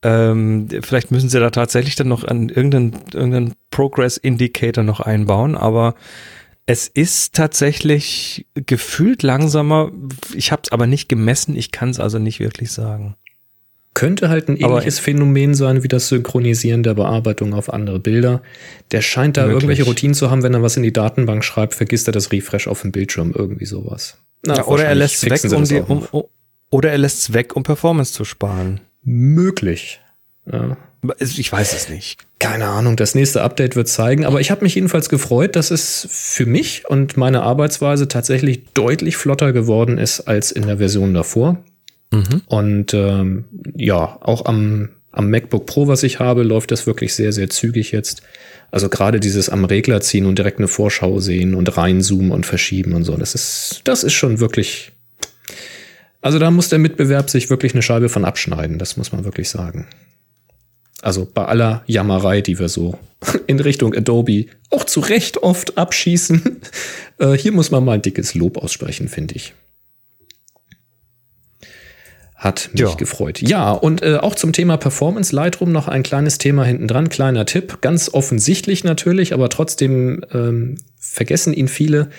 ähm, 0.03 0.67
vielleicht 0.81 1.11
müssen 1.11 1.29
sie 1.29 1.39
da 1.39 1.51
tatsächlich 1.51 1.95
dann 1.95 2.07
noch 2.07 2.23
an 2.23 2.49
irgendeinen, 2.49 2.93
irgendeinen 3.13 3.53
Progress 3.69 4.17
Indicator 4.17 4.83
noch 4.83 4.99
einbauen, 4.99 5.55
aber 5.55 5.93
es 6.65 6.87
ist 6.87 7.35
tatsächlich 7.35 8.47
gefühlt 8.55 9.23
langsamer. 9.23 9.91
Ich 10.33 10.51
habe 10.51 10.63
es 10.65 10.71
aber 10.71 10.87
nicht 10.87 11.09
gemessen, 11.09 11.55
ich 11.55 11.71
kann 11.71 11.89
es 11.89 11.99
also 11.99 12.17
nicht 12.17 12.39
wirklich 12.39 12.71
sagen. 12.71 13.15
Könnte 13.93 14.29
halt 14.29 14.47
ein 14.47 14.63
Aber- 14.63 14.75
ähnliches 14.75 14.99
Phänomen 14.99 15.53
sein 15.53 15.83
wie 15.83 15.87
das 15.89 16.07
Synchronisieren 16.07 16.81
der 16.83 16.93
Bearbeitung 16.93 17.53
auf 17.53 17.71
andere 17.73 17.99
Bilder. 17.99 18.41
Der 18.91 19.01
scheint 19.01 19.35
da 19.37 19.41
Möglich. 19.41 19.55
irgendwelche 19.55 19.83
Routinen 19.83 20.13
zu 20.13 20.31
haben, 20.31 20.43
wenn 20.43 20.53
er 20.53 20.61
was 20.61 20.77
in 20.77 20.83
die 20.83 20.93
Datenbank 20.93 21.43
schreibt, 21.43 21.75
vergisst 21.75 22.07
er 22.07 22.13
das 22.13 22.31
Refresh 22.31 22.67
auf 22.67 22.81
dem 22.81 22.91
Bildschirm, 22.91 23.33
irgendwie 23.35 23.65
sowas. 23.65 24.17
Na, 24.45 24.55
Ja, 24.55 24.65
oder 24.65 24.85
er 24.85 24.95
lässt 24.95 25.23
es 25.23 25.29
weg, 25.29 25.51
um 25.53 25.63
die, 25.65 25.79
um, 25.81 26.07
um, 26.11 26.23
oder 26.69 26.89
er 26.91 26.97
lässt 26.97 27.19
es 27.19 27.33
weg, 27.33 27.55
um 27.55 27.63
Performance 27.63 28.13
zu 28.13 28.23
sparen. 28.23 28.79
möglich. 29.03 29.99
Ja. 30.51 30.77
Ich 31.19 31.51
weiß 31.51 31.73
es 31.73 31.89
nicht. 31.89 32.19
Keine 32.37 32.67
Ahnung, 32.67 32.95
das 32.95 33.15
nächste 33.15 33.41
Update 33.41 33.75
wird 33.75 33.87
zeigen, 33.87 34.23
aber 34.25 34.39
ich 34.39 34.51
habe 34.51 34.63
mich 34.63 34.75
jedenfalls 34.75 35.09
gefreut, 35.09 35.55
dass 35.55 35.71
es 35.71 36.07
für 36.11 36.45
mich 36.45 36.83
und 36.87 37.17
meine 37.17 37.41
Arbeitsweise 37.41 38.07
tatsächlich 38.07 38.65
deutlich 38.75 39.17
flotter 39.17 39.51
geworden 39.51 39.97
ist 39.97 40.21
als 40.21 40.51
in 40.51 40.67
der 40.67 40.77
Version 40.77 41.15
davor. 41.15 41.57
Und 42.47 42.93
ähm, 42.93 43.45
ja, 43.75 44.17
auch 44.21 44.45
am, 44.45 44.89
am 45.11 45.29
MacBook 45.29 45.65
Pro, 45.65 45.87
was 45.87 46.03
ich 46.03 46.19
habe, 46.19 46.43
läuft 46.43 46.71
das 46.71 46.85
wirklich 46.85 47.13
sehr, 47.13 47.31
sehr 47.31 47.49
zügig 47.49 47.91
jetzt. 47.91 48.21
Also 48.69 48.87
gerade 48.87 49.19
dieses 49.19 49.49
am 49.49 49.65
Regler 49.65 50.01
ziehen 50.01 50.25
und 50.25 50.37
direkt 50.37 50.59
eine 50.59 50.67
Vorschau 50.67 51.19
sehen 51.19 51.55
und 51.55 51.77
reinzoomen 51.77 52.31
und 52.31 52.45
verschieben 52.45 52.93
und 52.93 53.03
so, 53.03 53.17
das 53.17 53.35
ist, 53.35 53.81
das 53.83 54.03
ist 54.03 54.13
schon 54.13 54.39
wirklich. 54.39 54.93
Also 56.21 56.39
da 56.39 56.51
muss 56.51 56.69
der 56.69 56.79
Mitbewerb 56.79 57.29
sich 57.29 57.49
wirklich 57.49 57.73
eine 57.73 57.81
Scheibe 57.81 58.07
von 58.07 58.25
abschneiden, 58.25 58.77
das 58.77 58.95
muss 58.95 59.11
man 59.11 59.25
wirklich 59.25 59.49
sagen. 59.49 59.87
Also 61.01 61.27
bei 61.31 61.45
aller 61.45 61.83
Jammerei, 61.87 62.41
die 62.41 62.59
wir 62.59 62.69
so 62.69 62.97
in 63.47 63.59
Richtung 63.59 63.93
Adobe 63.93 64.45
auch 64.69 64.83
zu 64.83 64.99
Recht 64.99 65.43
oft 65.43 65.77
abschießen, 65.77 66.61
äh, 67.17 67.33
hier 67.33 67.51
muss 67.51 67.71
man 67.71 67.83
mal 67.83 67.93
ein 67.93 68.01
dickes 68.01 68.35
Lob 68.35 68.57
aussprechen, 68.57 69.09
finde 69.09 69.35
ich. 69.35 69.53
Hat 72.41 72.71
mich 72.73 72.81
Ja. 72.81 72.95
gefreut. 72.95 73.39
Ja, 73.43 73.71
und 73.71 74.01
äh, 74.01 74.15
auch 74.15 74.33
zum 74.33 74.51
Thema 74.51 74.75
Performance 74.77 75.35
Lightroom 75.35 75.71
noch 75.71 75.87
ein 75.87 76.01
kleines 76.01 76.39
Thema 76.39 76.63
hinten 76.65 76.87
dran, 76.87 77.07
kleiner 77.09 77.45
Tipp, 77.45 77.81
ganz 77.81 78.09
offensichtlich 78.11 78.83
natürlich, 78.83 79.35
aber 79.35 79.47
trotzdem 79.49 80.25
ähm, 80.33 80.77
vergessen 80.99 81.53
ihn 81.53 81.67
viele. 81.67 82.09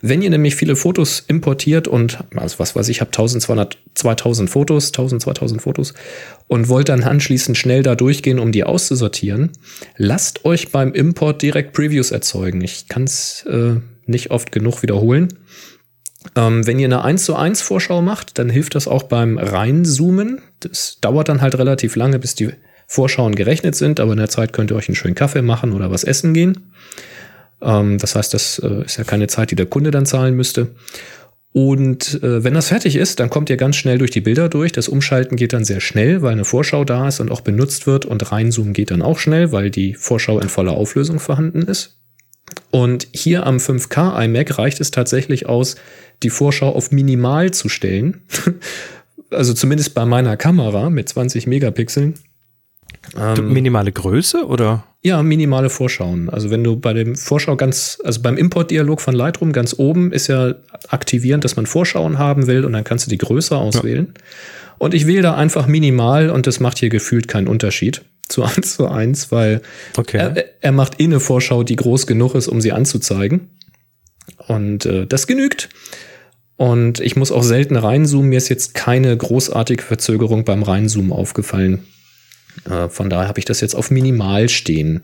Wenn 0.00 0.22
ihr 0.22 0.30
nämlich 0.30 0.54
viele 0.54 0.76
Fotos 0.76 1.24
importiert 1.26 1.88
und, 1.88 2.20
also 2.36 2.60
was 2.60 2.76
weiß 2.76 2.88
ich, 2.90 3.00
habe 3.00 3.08
1200, 3.08 3.76
2000 3.96 4.48
Fotos, 4.48 4.86
1000, 4.90 5.20
2000 5.22 5.60
Fotos 5.60 5.94
und 6.46 6.68
wollt 6.68 6.88
dann 6.88 7.02
anschließend 7.02 7.58
schnell 7.58 7.82
da 7.82 7.96
durchgehen, 7.96 8.38
um 8.38 8.52
die 8.52 8.62
auszusortieren, 8.62 9.50
lasst 9.96 10.44
euch 10.44 10.70
beim 10.70 10.92
Import 10.92 11.42
direkt 11.42 11.72
Previews 11.72 12.12
erzeugen. 12.12 12.60
Ich 12.60 12.86
kann 12.86 13.02
es 13.02 13.44
äh, 13.50 13.80
nicht 14.06 14.30
oft 14.30 14.52
genug 14.52 14.82
wiederholen. 14.84 15.26
Ähm, 16.36 16.66
wenn 16.66 16.78
ihr 16.78 16.86
eine 16.86 17.04
1 17.04 17.24
zu 17.24 17.36
1 17.36 17.62
Vorschau 17.62 18.02
macht, 18.02 18.38
dann 18.38 18.48
hilft 18.48 18.74
das 18.74 18.88
auch 18.88 19.04
beim 19.04 19.38
Reinzoomen. 19.38 20.40
Das 20.60 20.98
dauert 21.00 21.28
dann 21.28 21.42
halt 21.42 21.56
relativ 21.56 21.96
lange, 21.96 22.18
bis 22.18 22.34
die 22.34 22.50
Vorschauen 22.86 23.34
gerechnet 23.34 23.74
sind, 23.74 24.00
aber 24.00 24.12
in 24.12 24.18
der 24.18 24.28
Zeit 24.28 24.52
könnt 24.52 24.70
ihr 24.70 24.76
euch 24.76 24.88
einen 24.88 24.96
schönen 24.96 25.14
Kaffee 25.14 25.42
machen 25.42 25.72
oder 25.72 25.90
was 25.90 26.04
essen 26.04 26.34
gehen. 26.34 26.72
Ähm, 27.60 27.98
das 27.98 28.14
heißt, 28.14 28.34
das 28.34 28.58
äh, 28.58 28.84
ist 28.84 28.98
ja 28.98 29.04
keine 29.04 29.28
Zeit, 29.28 29.50
die 29.50 29.56
der 29.56 29.66
Kunde 29.66 29.90
dann 29.90 30.06
zahlen 30.06 30.34
müsste. 30.34 30.68
Und 31.52 32.22
äh, 32.22 32.42
wenn 32.44 32.54
das 32.54 32.68
fertig 32.68 32.96
ist, 32.96 33.20
dann 33.20 33.28
kommt 33.28 33.50
ihr 33.50 33.58
ganz 33.58 33.76
schnell 33.76 33.98
durch 33.98 34.10
die 34.10 34.22
Bilder 34.22 34.48
durch. 34.48 34.72
Das 34.72 34.88
Umschalten 34.88 35.36
geht 35.36 35.52
dann 35.52 35.64
sehr 35.64 35.80
schnell, 35.80 36.22
weil 36.22 36.32
eine 36.32 36.46
Vorschau 36.46 36.84
da 36.84 37.08
ist 37.08 37.20
und 37.20 37.30
auch 37.30 37.42
benutzt 37.42 37.86
wird. 37.86 38.06
Und 38.06 38.32
reinzoomen 38.32 38.72
geht 38.72 38.90
dann 38.90 39.02
auch 39.02 39.18
schnell, 39.18 39.52
weil 39.52 39.70
die 39.70 39.94
Vorschau 39.94 40.40
in 40.40 40.48
voller 40.48 40.72
Auflösung 40.72 41.18
vorhanden 41.18 41.62
ist. 41.62 41.98
Und 42.70 43.08
hier 43.12 43.46
am 43.46 43.58
5K 43.58 44.24
iMac 44.24 44.58
reicht 44.58 44.80
es 44.80 44.90
tatsächlich 44.90 45.46
aus, 45.46 45.76
die 46.22 46.30
Vorschau 46.30 46.74
auf 46.74 46.90
minimal 46.90 47.50
zu 47.50 47.68
stellen. 47.68 48.22
also 49.30 49.54
zumindest 49.54 49.94
bei 49.94 50.04
meiner 50.04 50.36
Kamera 50.36 50.90
mit 50.90 51.08
20 51.08 51.46
Megapixeln. 51.46 52.14
Ähm, 53.18 53.52
Minimale 53.52 53.92
Größe 53.92 54.46
oder? 54.46 54.84
ja, 55.02 55.22
minimale 55.22 55.68
Vorschauen. 55.68 56.30
Also 56.30 56.50
wenn 56.50 56.62
du 56.62 56.76
bei 56.76 56.92
dem 56.92 57.16
Vorschau 57.16 57.56
ganz, 57.56 57.98
also 58.04 58.22
beim 58.22 58.36
Importdialog 58.36 59.00
von 59.00 59.14
Lightroom 59.14 59.52
ganz 59.52 59.74
oben 59.76 60.12
ist 60.12 60.28
ja 60.28 60.54
aktivierend, 60.88 61.44
dass 61.44 61.56
man 61.56 61.66
Vorschauen 61.66 62.18
haben 62.18 62.46
will 62.46 62.64
und 62.64 62.72
dann 62.72 62.84
kannst 62.84 63.06
du 63.06 63.10
die 63.10 63.18
Größe 63.18 63.56
auswählen. 63.56 64.14
Und 64.78 64.94
ich 64.94 65.06
wähle 65.06 65.22
da 65.22 65.34
einfach 65.34 65.66
minimal 65.66 66.30
und 66.30 66.46
das 66.46 66.60
macht 66.60 66.78
hier 66.78 66.88
gefühlt 66.88 67.26
keinen 67.26 67.48
Unterschied 67.48 68.02
zu 68.32 68.42
1 68.56 68.74
zu 68.74 68.88
1, 68.88 69.30
weil 69.30 69.62
Okay. 69.96 70.16
er, 70.18 70.44
er 70.60 70.72
macht 70.72 71.00
eh 71.00 71.04
eine 71.04 71.20
Vorschau, 71.20 71.62
die 71.62 71.76
groß 71.76 72.06
genug 72.06 72.34
ist, 72.34 72.48
um 72.48 72.60
sie 72.60 72.72
anzuzeigen. 72.72 73.50
Und 74.48 74.86
äh, 74.86 75.06
das 75.06 75.26
genügt. 75.26 75.68
Und 76.56 77.00
ich 77.00 77.16
muss 77.16 77.32
auch 77.32 77.42
selten 77.42 77.76
reinzoomen. 77.76 78.28
Mir 78.28 78.38
ist 78.38 78.48
jetzt 78.48 78.74
keine 78.74 79.16
großartige 79.16 79.82
Verzögerung 79.82 80.44
beim 80.44 80.62
Reinzoomen 80.62 81.12
aufgefallen. 81.12 81.84
Äh, 82.68 82.88
von 82.88 83.10
daher 83.10 83.28
habe 83.28 83.38
ich 83.40 83.44
das 83.44 83.60
jetzt 83.60 83.74
auf 83.74 83.90
minimal 83.90 84.48
stehen. 84.48 85.02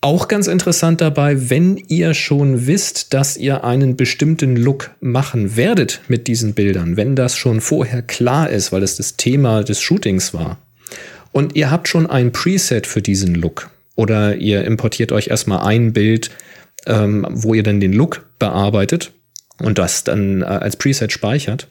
Auch 0.00 0.28
ganz 0.28 0.46
interessant 0.46 1.00
dabei, 1.00 1.50
wenn 1.50 1.76
ihr 1.76 2.14
schon 2.14 2.68
wisst, 2.68 3.14
dass 3.14 3.36
ihr 3.36 3.64
einen 3.64 3.96
bestimmten 3.96 4.54
Look 4.56 4.92
machen 5.00 5.56
werdet 5.56 6.02
mit 6.06 6.28
diesen 6.28 6.54
Bildern, 6.54 6.96
wenn 6.96 7.16
das 7.16 7.36
schon 7.36 7.60
vorher 7.60 8.02
klar 8.02 8.48
ist, 8.48 8.70
weil 8.70 8.84
es 8.84 8.96
das 8.96 9.16
Thema 9.16 9.64
des 9.64 9.80
Shootings 9.80 10.32
war, 10.34 10.58
und 11.38 11.54
ihr 11.54 11.70
habt 11.70 11.86
schon 11.86 12.10
ein 12.10 12.32
Preset 12.32 12.84
für 12.84 13.00
diesen 13.00 13.36
Look 13.36 13.70
oder 13.94 14.34
ihr 14.34 14.64
importiert 14.64 15.12
euch 15.12 15.28
erstmal 15.28 15.64
ein 15.64 15.92
Bild, 15.92 16.32
ähm, 16.86 17.24
wo 17.30 17.54
ihr 17.54 17.62
dann 17.62 17.78
den 17.78 17.92
Look 17.92 18.26
bearbeitet 18.40 19.12
und 19.60 19.78
das 19.78 20.02
dann 20.02 20.42
äh, 20.42 20.46
als 20.46 20.74
Preset 20.74 21.12
speichert, 21.12 21.68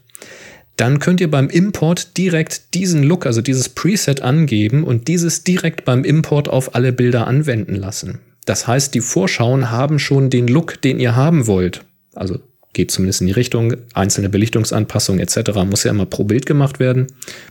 dann 0.78 1.00
könnt 1.00 1.20
ihr 1.20 1.30
beim 1.30 1.50
Import 1.50 2.16
direkt 2.18 2.76
diesen 2.76 3.04
Look, 3.04 3.26
also 3.26 3.42
dieses 3.42 3.68
Preset 3.68 4.22
angeben 4.22 4.86
und 4.86 5.10
dieses 5.10 5.44
direkt 5.44 5.84
beim 5.84 6.06
Import 6.06 6.48
auf 6.48 6.74
alle 6.74 6.94
Bilder 6.94 7.28
anwenden 7.28 7.76
lassen. 7.76 8.20
Das 8.46 8.68
heißt, 8.68 8.96
die 8.96 9.02
Vorschauen 9.02 9.70
haben 9.70 10.00
schon 10.00 10.30
den 10.30 10.48
Look, 10.48 10.82
den 10.82 10.98
ihr 11.02 11.18
haben 11.18 11.46
wollt. 11.46 11.84
Also 12.16 12.40
geht 12.72 12.90
zumindest 12.92 13.20
in 13.20 13.28
die 13.28 13.34
Richtung, 13.34 13.76
einzelne 13.94 14.30
Belichtungsanpassungen 14.30 15.20
etc. 15.20 15.52
muss 15.66 15.84
ja 15.84 15.92
immer 15.92 16.06
pro 16.06 16.24
Bild 16.24 16.46
gemacht 16.46 16.80
werden. 16.80 17.08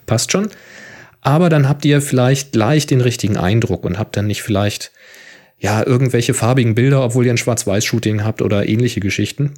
Passt 0.06 0.32
schon. 0.32 0.48
Aber 1.26 1.48
dann 1.48 1.68
habt 1.68 1.84
ihr 1.84 2.00
vielleicht 2.00 2.52
gleich 2.52 2.86
den 2.86 3.00
richtigen 3.00 3.36
Eindruck 3.36 3.84
und 3.84 3.98
habt 3.98 4.16
dann 4.16 4.28
nicht 4.28 4.42
vielleicht 4.42 4.92
ja 5.58 5.84
irgendwelche 5.84 6.34
farbigen 6.34 6.76
Bilder, 6.76 7.02
obwohl 7.02 7.26
ihr 7.26 7.32
ein 7.32 7.36
Schwarz-Weiß-Shooting 7.36 8.22
habt 8.22 8.42
oder 8.42 8.68
ähnliche 8.68 9.00
Geschichten. 9.00 9.54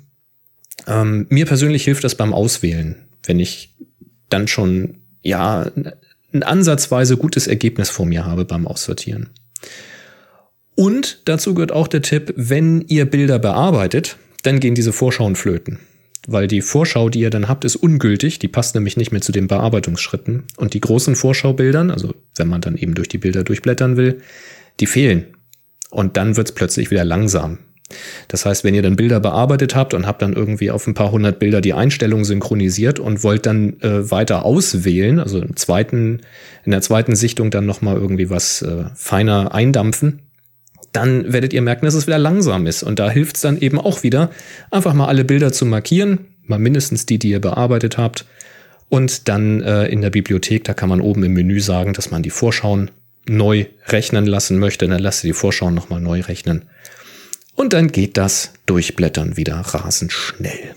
Ähm, 0.86 1.26
mir 1.28 1.44
persönlich 1.44 1.84
hilft 1.84 2.04
das 2.04 2.14
beim 2.14 2.32
Auswählen, 2.32 3.06
wenn 3.26 3.38
ich 3.38 3.74
dann 4.30 4.48
schon 4.48 5.02
ja 5.20 5.70
ein 6.32 6.42
ansatzweise 6.42 7.18
gutes 7.18 7.46
Ergebnis 7.46 7.90
vor 7.90 8.06
mir 8.06 8.24
habe 8.24 8.46
beim 8.46 8.66
Aussortieren. 8.66 9.28
Und 10.74 11.20
dazu 11.26 11.52
gehört 11.52 11.72
auch 11.72 11.88
der 11.88 12.00
Tipp, 12.00 12.32
wenn 12.34 12.80
ihr 12.88 13.04
Bilder 13.04 13.38
bearbeitet, 13.38 14.16
dann 14.42 14.58
gehen 14.58 14.74
diese 14.74 14.94
Vorschauen 14.94 15.36
flöten. 15.36 15.80
Weil 16.26 16.46
die 16.46 16.60
Vorschau, 16.60 17.08
die 17.08 17.20
ihr 17.20 17.30
dann 17.30 17.48
habt, 17.48 17.64
ist 17.64 17.76
ungültig. 17.76 18.38
Die 18.38 18.48
passt 18.48 18.74
nämlich 18.74 18.96
nicht 18.96 19.12
mehr 19.12 19.20
zu 19.20 19.32
den 19.32 19.46
Bearbeitungsschritten. 19.46 20.44
Und 20.56 20.74
die 20.74 20.80
großen 20.80 21.16
Vorschaubildern, 21.16 21.90
also 21.90 22.14
wenn 22.36 22.48
man 22.48 22.60
dann 22.60 22.76
eben 22.76 22.94
durch 22.94 23.08
die 23.08 23.18
Bilder 23.18 23.44
durchblättern 23.44 23.96
will, 23.96 24.20
die 24.80 24.86
fehlen. 24.86 25.26
Und 25.90 26.16
dann 26.16 26.36
wird's 26.36 26.52
plötzlich 26.52 26.90
wieder 26.90 27.04
langsam. 27.04 27.58
Das 28.28 28.44
heißt, 28.44 28.64
wenn 28.64 28.74
ihr 28.74 28.82
dann 28.82 28.96
Bilder 28.96 29.18
bearbeitet 29.20 29.74
habt 29.74 29.94
und 29.94 30.06
habt 30.06 30.20
dann 30.20 30.34
irgendwie 30.34 30.70
auf 30.70 30.86
ein 30.86 30.94
paar 30.94 31.10
hundert 31.10 31.38
Bilder 31.38 31.60
die 31.60 31.72
Einstellung 31.72 32.24
synchronisiert 32.24 32.98
und 33.00 33.24
wollt 33.24 33.46
dann 33.46 33.80
äh, 33.80 34.10
weiter 34.10 34.44
auswählen, 34.44 35.18
also 35.18 35.40
im 35.40 35.56
zweiten, 35.56 36.20
in 36.64 36.72
der 36.72 36.82
zweiten 36.82 37.16
Sichtung 37.16 37.50
dann 37.50 37.64
nochmal 37.64 37.96
irgendwie 37.96 38.28
was 38.28 38.60
äh, 38.60 38.84
feiner 38.94 39.54
eindampfen, 39.54 40.20
dann 40.98 41.32
werdet 41.32 41.52
ihr 41.52 41.62
merken, 41.62 41.84
dass 41.84 41.94
es 41.94 42.08
wieder 42.08 42.18
langsam 42.18 42.66
ist. 42.66 42.82
Und 42.82 42.98
da 42.98 43.08
hilft 43.08 43.36
es 43.36 43.42
dann 43.42 43.60
eben 43.60 43.78
auch 43.78 44.02
wieder, 44.02 44.30
einfach 44.72 44.94
mal 44.94 45.06
alle 45.06 45.24
Bilder 45.24 45.52
zu 45.52 45.64
markieren, 45.64 46.26
mal 46.42 46.58
mindestens 46.58 47.06
die, 47.06 47.20
die 47.20 47.30
ihr 47.30 47.40
bearbeitet 47.40 47.98
habt. 47.98 48.26
Und 48.88 49.28
dann 49.28 49.62
äh, 49.62 49.86
in 49.86 50.02
der 50.02 50.10
Bibliothek, 50.10 50.64
da 50.64 50.74
kann 50.74 50.88
man 50.88 51.00
oben 51.00 51.22
im 51.22 51.34
Menü 51.34 51.60
sagen, 51.60 51.92
dass 51.92 52.10
man 52.10 52.24
die 52.24 52.30
Vorschauen 52.30 52.90
neu 53.26 53.66
rechnen 53.86 54.26
lassen 54.26 54.58
möchte. 54.58 54.88
Dann 54.88 54.98
lasst 54.98 55.22
ihr 55.22 55.28
die 55.28 55.34
Vorschauen 55.34 55.74
nochmal 55.74 56.00
neu 56.00 56.20
rechnen. 56.20 56.64
Und 57.54 57.74
dann 57.74 57.92
geht 57.92 58.16
das 58.16 58.52
Durchblättern 58.66 59.36
wieder 59.36 59.56
rasend 59.56 60.12
schnell. 60.12 60.74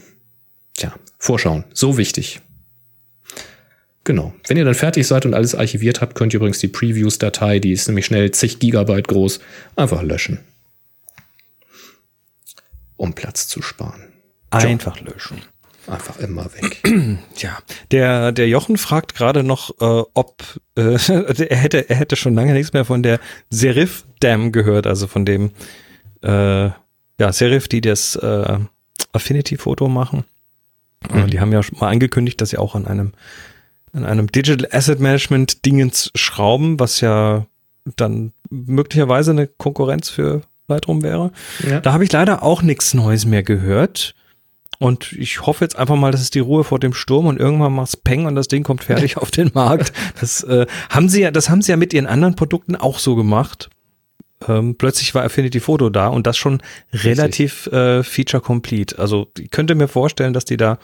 Tja, 0.76 0.94
Vorschauen, 1.18 1.64
so 1.74 1.98
wichtig. 1.98 2.42
Genau. 4.04 4.34
Wenn 4.48 4.58
ihr 4.58 4.66
dann 4.66 4.74
fertig 4.74 5.06
seid 5.06 5.26
und 5.26 5.34
alles 5.34 5.54
archiviert 5.54 6.02
habt, 6.02 6.16
könnt 6.16 6.34
ihr 6.34 6.38
übrigens 6.38 6.60
die 6.60 6.68
Previews-Datei, 6.68 7.60
die 7.60 7.72
ist 7.72 7.88
nämlich 7.88 8.06
schnell 8.06 8.32
zig 8.32 8.60
Gigabyte 8.60 9.08
groß, 9.08 9.40
einfach 9.76 10.02
löschen. 10.02 10.40
Um 12.98 13.14
Platz 13.14 13.48
zu 13.48 13.62
sparen. 13.62 14.12
Einfach 14.50 15.00
löschen. 15.02 15.42
Einfach 15.88 16.20
immer 16.20 16.46
weg. 16.54 16.82
Ja, 17.38 17.58
der, 17.90 18.32
der 18.32 18.48
Jochen 18.48 18.78
fragt 18.78 19.16
gerade 19.16 19.44
noch, 19.44 19.72
äh, 19.82 20.04
ob 20.14 20.44
äh, 20.76 20.98
er 21.50 21.58
hätte, 21.58 21.90
er 21.90 21.96
hätte 21.96 22.16
schon 22.16 22.36
lange 22.36 22.54
nichts 22.54 22.74
mehr 22.74 22.86
von 22.86 23.02
der 23.02 23.20
Serif 23.50 24.04
Dam 24.20 24.52
gehört, 24.52 24.86
also 24.86 25.08
von 25.08 25.26
dem 25.26 25.52
äh, 26.22 26.66
ja, 26.66 27.32
Serif, 27.32 27.68
die 27.68 27.82
das 27.82 28.16
äh, 28.16 28.60
Affinity-Foto 29.14 29.88
machen. 29.88 30.26
Mhm. 31.12 31.28
Die 31.28 31.40
haben 31.40 31.52
ja 31.52 31.64
schon 31.64 31.80
mal 31.80 31.90
angekündigt, 31.90 32.40
dass 32.42 32.52
sie 32.52 32.58
auch 32.58 32.76
an 32.76 32.86
einem 32.86 33.14
an 33.94 34.06
einem 34.06 34.32
Digital 34.32 34.68
Asset 34.72 35.00
Management 35.00 35.66
Dingens 35.66 36.12
schrauben, 36.16 36.80
was 36.80 37.02
ja 37.02 37.46
dann 37.96 38.34
möglicherweise 38.50 39.32
eine 39.32 39.48
Konkurrenz 39.48 40.10
für 40.10 40.42
Lightroom 40.68 41.04
wäre. 41.04 41.32
Ja. 41.68 41.80
Da 41.80 41.94
habe 41.94 42.04
ich 42.04 42.12
leider 42.12 42.44
auch 42.44 42.62
nichts 42.62 42.94
Neues 42.94 43.26
mehr 43.26 43.44
gehört. 43.44 44.16
Und 44.80 45.12
ich 45.14 45.46
hoffe 45.46 45.64
jetzt 45.64 45.78
einfach 45.78 45.96
mal, 45.96 46.12
dass 46.12 46.22
es 46.22 46.32
die 46.32 46.40
Ruhe 46.40 46.64
vor 46.64 46.80
dem 46.80 46.94
Sturm 46.94 47.28
und 47.28 47.40
irgendwann 47.40 47.74
macht's 47.74 47.96
Peng 47.96 48.26
und 48.26 48.34
das 48.36 48.48
Ding 48.48 48.64
kommt 48.64 48.84
fertig 48.84 49.18
auf 49.22 49.30
den 49.30 49.52
Markt. 49.54 49.94
Das 50.20 50.44
äh, 50.44 50.66
haben 50.90 51.08
sie 51.08 51.22
ja, 51.22 51.30
das 51.30 51.52
haben 51.52 51.62
sie 51.62 51.72
ja 51.72 51.78
mit 51.78 51.94
ihren 51.94 52.08
anderen 52.08 52.36
Produkten 52.36 52.76
auch 52.76 52.98
so 52.98 53.16
gemacht. 53.16 53.70
Ähm, 54.48 54.76
plötzlich 54.76 55.14
war 55.14 55.24
Affinity 55.24 55.60
Photo 55.60 55.92
da 55.92 56.08
und 56.08 56.26
das 56.26 56.36
schon 56.36 56.64
relativ 56.94 57.68
äh, 57.68 58.02
feature 58.02 58.42
complete. 58.42 58.98
Also 58.98 59.28
ich 59.38 59.52
könnte 59.52 59.76
mir 59.76 59.88
vorstellen, 59.88 60.34
dass 60.34 60.46
die 60.46 60.58
da 60.58 60.80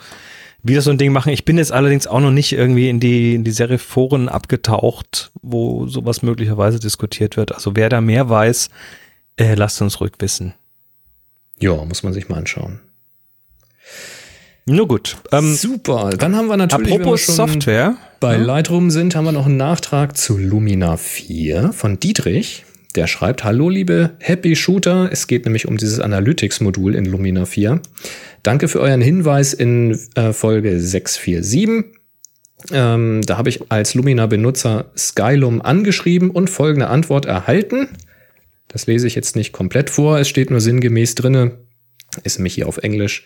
wieder 0.63 0.81
so 0.81 0.91
ein 0.91 0.97
Ding 0.97 1.11
machen. 1.11 1.31
Ich 1.31 1.45
bin 1.45 1.57
jetzt 1.57 1.71
allerdings 1.71 2.07
auch 2.07 2.19
noch 2.19 2.31
nicht 2.31 2.53
irgendwie 2.53 2.89
in 2.89 2.99
die, 2.99 3.35
in 3.35 3.43
die 3.43 3.51
Serif-Foren 3.51 4.29
abgetaucht, 4.29 5.31
wo 5.41 5.87
sowas 5.87 6.21
möglicherweise 6.21 6.79
diskutiert 6.79 7.37
wird. 7.37 7.53
Also 7.53 7.75
wer 7.75 7.89
da 7.89 8.01
mehr 8.01 8.29
weiß, 8.29 8.69
äh, 9.37 9.55
lasst 9.55 9.81
uns 9.81 9.99
ruhig 10.01 10.13
wissen. 10.19 10.53
Ja, 11.59 11.83
muss 11.85 12.03
man 12.03 12.13
sich 12.13 12.29
mal 12.29 12.37
anschauen. 12.37 12.79
Nur 14.65 14.87
gut. 14.87 15.15
Ähm, 15.31 15.53
Super. 15.55 16.09
Dann 16.09 16.35
haben 16.35 16.47
wir 16.47 16.57
natürlich, 16.57 16.91
apropos 16.93 17.25
Software, 17.25 17.95
bei 18.19 18.35
ja? 18.35 18.41
Lightroom 18.41 18.91
sind, 18.91 19.15
haben 19.15 19.23
wir 19.23 19.31
noch 19.31 19.45
einen 19.45 19.55
Nachtrag 19.55 20.17
zu 20.17 20.37
Lumina 20.37 20.97
4 20.97 21.71
von 21.71 21.99
Dietrich. 21.99 22.65
Der 22.95 23.07
schreibt, 23.07 23.43
hallo 23.43 23.69
liebe 23.69 24.15
Happy 24.19 24.55
Shooter. 24.55 25.09
Es 25.11 25.27
geht 25.27 25.45
nämlich 25.45 25.67
um 25.67 25.77
dieses 25.77 25.99
Analytics-Modul 25.99 26.95
in 26.95 27.05
Lumina 27.05 27.45
4. 27.45 27.79
Danke 28.43 28.67
für 28.67 28.79
euren 28.79 29.01
Hinweis 29.01 29.53
in 29.53 29.99
äh, 30.15 30.33
Folge 30.33 30.79
647. 30.79 31.93
Ähm, 32.71 33.21
da 33.25 33.37
habe 33.37 33.49
ich 33.49 33.71
als 33.71 33.93
Lumina-Benutzer 33.93 34.91
Skylum 34.97 35.61
angeschrieben 35.61 36.29
und 36.31 36.49
folgende 36.49 36.87
Antwort 36.87 37.25
erhalten. 37.25 37.89
Das 38.67 38.87
lese 38.87 39.07
ich 39.07 39.15
jetzt 39.15 39.35
nicht 39.35 39.53
komplett 39.53 39.89
vor. 39.89 40.19
Es 40.19 40.27
steht 40.27 40.49
nur 40.49 40.59
sinngemäß 40.59 41.15
drinne, 41.15 41.59
ist 42.23 42.37
nämlich 42.37 42.55
hier 42.55 42.67
auf 42.67 42.77
Englisch 42.77 43.25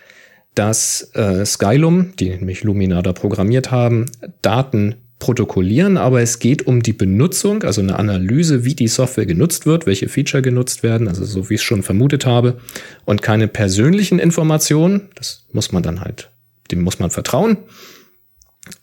dass 0.55 1.11
äh, 1.15 1.45
Skylum, 1.45 2.13
die 2.17 2.29
nämlich 2.29 2.63
Lumina 2.63 3.01
da 3.01 3.13
programmiert 3.13 3.71
haben, 3.71 4.05
Daten 4.41 4.95
protokollieren, 5.21 5.97
aber 5.97 6.21
es 6.21 6.39
geht 6.39 6.65
um 6.67 6.81
die 6.81 6.93
Benutzung, 6.93 7.63
also 7.63 7.79
eine 7.79 7.97
Analyse, 7.97 8.65
wie 8.65 8.73
die 8.73 8.87
Software 8.87 9.27
genutzt 9.27 9.65
wird, 9.65 9.85
welche 9.85 10.09
Feature 10.09 10.41
genutzt 10.41 10.81
werden, 10.83 11.07
also 11.07 11.23
so 11.23 11.49
wie 11.49 11.53
ich 11.53 11.61
es 11.61 11.65
schon 11.65 11.83
vermutet 11.83 12.25
habe, 12.25 12.57
und 13.05 13.21
keine 13.21 13.47
persönlichen 13.47 14.17
Informationen. 14.17 15.09
Das 15.15 15.45
muss 15.53 15.71
man 15.71 15.83
dann 15.83 16.01
halt, 16.01 16.31
dem 16.71 16.81
muss 16.81 16.97
man 16.97 17.11
vertrauen. 17.11 17.57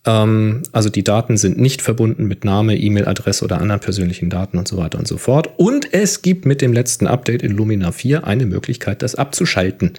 Ähm, 0.06 0.62
also 0.70 0.88
die 0.90 1.02
Daten 1.02 1.36
sind 1.36 1.58
nicht 1.58 1.82
verbunden 1.82 2.26
mit 2.26 2.44
Name, 2.44 2.76
E-Mail-Adresse 2.76 3.44
oder 3.44 3.60
anderen 3.60 3.80
persönlichen 3.80 4.30
Daten 4.30 4.58
und 4.58 4.68
so 4.68 4.76
weiter 4.76 5.00
und 5.00 5.08
so 5.08 5.18
fort. 5.18 5.50
Und 5.56 5.92
es 5.92 6.22
gibt 6.22 6.46
mit 6.46 6.62
dem 6.62 6.72
letzten 6.72 7.08
Update 7.08 7.42
in 7.42 7.50
Lumina 7.50 7.90
4 7.90 8.24
eine 8.24 8.46
Möglichkeit, 8.46 9.02
das 9.02 9.16
abzuschalten. 9.16 9.94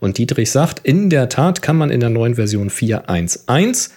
Und 0.00 0.18
Dietrich 0.18 0.50
sagt, 0.50 0.80
in 0.86 1.08
der 1.08 1.30
Tat 1.30 1.62
kann 1.62 1.76
man 1.76 1.90
in 1.90 2.00
der 2.00 2.10
neuen 2.10 2.34
Version 2.34 2.68
4.1.1 2.68 3.90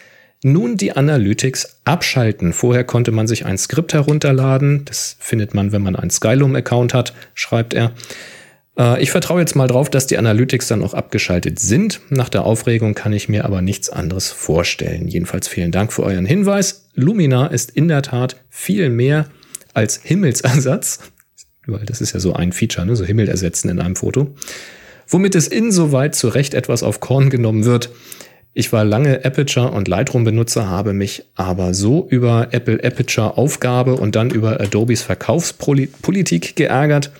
nun 0.44 0.78
die 0.78 0.94
Analytics 0.94 1.82
abschalten. 1.86 2.54
Vorher 2.54 2.84
konnte 2.84 3.12
man 3.12 3.28
sich 3.28 3.46
ein 3.46 3.58
Skript 3.58 3.94
herunterladen. 3.94 4.86
Das 4.86 5.16
findet 5.20 5.54
man, 5.54 5.72
wenn 5.72 5.82
man 5.82 5.96
einen 5.96 6.10
Skylum-Account 6.10 6.94
hat, 6.94 7.14
schreibt 7.34 7.74
er. 7.74 7.92
Äh, 8.78 9.02
ich 9.02 9.12
vertraue 9.12 9.40
jetzt 9.40 9.56
mal 9.56 9.68
drauf, 9.68 9.90
dass 9.90 10.08
die 10.08 10.18
Analytics 10.18 10.68
dann 10.68 10.84
auch 10.84 10.94
abgeschaltet 10.94 11.60
sind. 11.60 12.02
Nach 12.10 12.30
der 12.30 12.44
Aufregung 12.46 12.96
kann 12.96 13.14
ich 13.14 13.30
mir 13.30 13.46
aber 13.46 13.62
nichts 13.62 13.90
anderes 13.90 14.32
vorstellen. 14.32 15.08
Jedenfalls 15.08 15.48
vielen 15.48 15.72
Dank 15.72 15.94
für 15.94 16.04
euren 16.04 16.26
Hinweis. 16.26 16.90
Lumina 16.96 17.48
ist 17.48 17.72
in 17.72 17.88
der 17.88 18.02
Tat 18.02 18.38
viel 18.50 18.90
mehr 18.90 19.28
als 19.74 20.00
Himmelsersatz. 20.04 21.00
Weil 21.68 21.86
das 21.86 22.02
ist 22.02 22.14
ja 22.14 22.20
so 22.20 22.34
ein 22.34 22.52
Feature, 22.52 22.88
ne? 22.88 22.96
so 22.96 23.06
Himmel 23.06 23.30
ersetzen 23.30 23.70
in 23.70 23.80
einem 23.80 23.96
Foto 23.96 24.36
womit 25.12 25.36
es 25.36 25.48
insoweit 25.48 26.16
zu 26.16 26.30
Recht 26.30 26.54
etwas 26.54 26.84
auf 26.84 27.00
Korn 27.00 27.30
genommen 27.30 27.66
wird. 27.66 27.90
Ich 28.54 28.74
war 28.74 28.84
lange 28.84 29.24
Aperture 29.24 29.72
und 29.72 29.88
Lightroom 29.88 30.26
Benutzer, 30.26 30.68
habe 30.68 30.92
mich 30.92 31.24
aber 31.36 31.74
so 31.74 32.08
über 32.10 32.50
Apple 32.52 32.84
Aperture 32.84 33.38
Aufgabe 33.38 33.96
und 33.96 34.18
dann 34.18 34.30
über 34.30 34.60
Adobes 34.60 35.02
Verkaufspolitik 35.04 36.58
geärgert, 36.58 37.12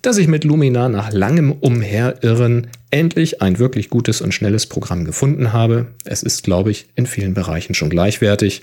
dass 0.00 0.16
ich 0.16 0.28
mit 0.28 0.44
Lumina 0.44 0.88
nach 0.88 1.12
langem 1.12 1.52
Umherirren 1.52 2.68
endlich 2.90 3.42
ein 3.42 3.58
wirklich 3.58 3.90
gutes 3.90 4.22
und 4.22 4.32
schnelles 4.32 4.64
Programm 4.64 5.04
gefunden 5.04 5.52
habe. 5.52 5.88
Es 6.06 6.22
ist, 6.22 6.42
glaube 6.42 6.70
ich, 6.70 6.86
in 6.94 7.06
vielen 7.06 7.34
Bereichen 7.34 7.74
schon 7.74 7.90
gleichwertig. 7.90 8.62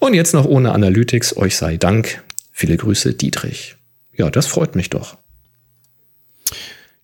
Und 0.00 0.14
jetzt 0.14 0.34
noch 0.34 0.46
ohne 0.46 0.72
Analytics, 0.72 1.36
euch 1.36 1.56
sei 1.56 1.76
Dank. 1.76 2.24
Viele 2.50 2.76
Grüße, 2.76 3.14
Dietrich. 3.14 3.76
Ja, 4.12 4.28
das 4.28 4.48
freut 4.48 4.74
mich 4.74 4.90
doch. 4.90 5.18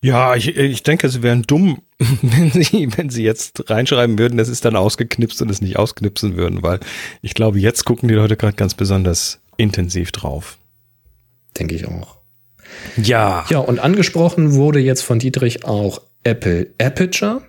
Ja, 0.03 0.35
ich, 0.35 0.57
ich 0.57 0.83
denke, 0.83 1.09
sie 1.11 1.23
wären 1.23 1.43
dumm, 1.43 1.83
wenn 1.99 2.51
sie, 2.51 2.89
wenn 2.97 3.11
sie 3.11 3.23
jetzt 3.23 3.69
reinschreiben 3.69 4.19
würden, 4.19 4.39
das 4.39 4.49
ist 4.49 4.65
dann 4.65 4.77
ausgeknipst 4.77 5.43
und 5.43 5.51
es 5.51 5.61
nicht 5.61 5.79
ausknipsen 5.79 6.37
würden, 6.37 6.63
weil 6.63 6.81
ich 7.21 7.35
glaube, 7.35 7.59
jetzt 7.59 7.85
gucken 7.85 8.09
die 8.09 8.15
Leute 8.15 8.37
gerade 8.37 8.57
ganz 8.57 8.75
besonders 8.75 9.41
intensiv 9.59 10.11
drauf. 10.13 10.59
Denke 11.59 11.75
ich 11.75 11.87
auch. 11.87 12.19
Ja. 12.97 13.45
Ja, 13.51 13.59
und 13.59 13.79
angesprochen 13.81 14.55
wurde 14.55 14.79
jetzt 14.79 15.03
von 15.03 15.19
Dietrich 15.19 15.65
auch 15.65 16.01
Apple 16.25 16.69
Aperture, 16.81 17.43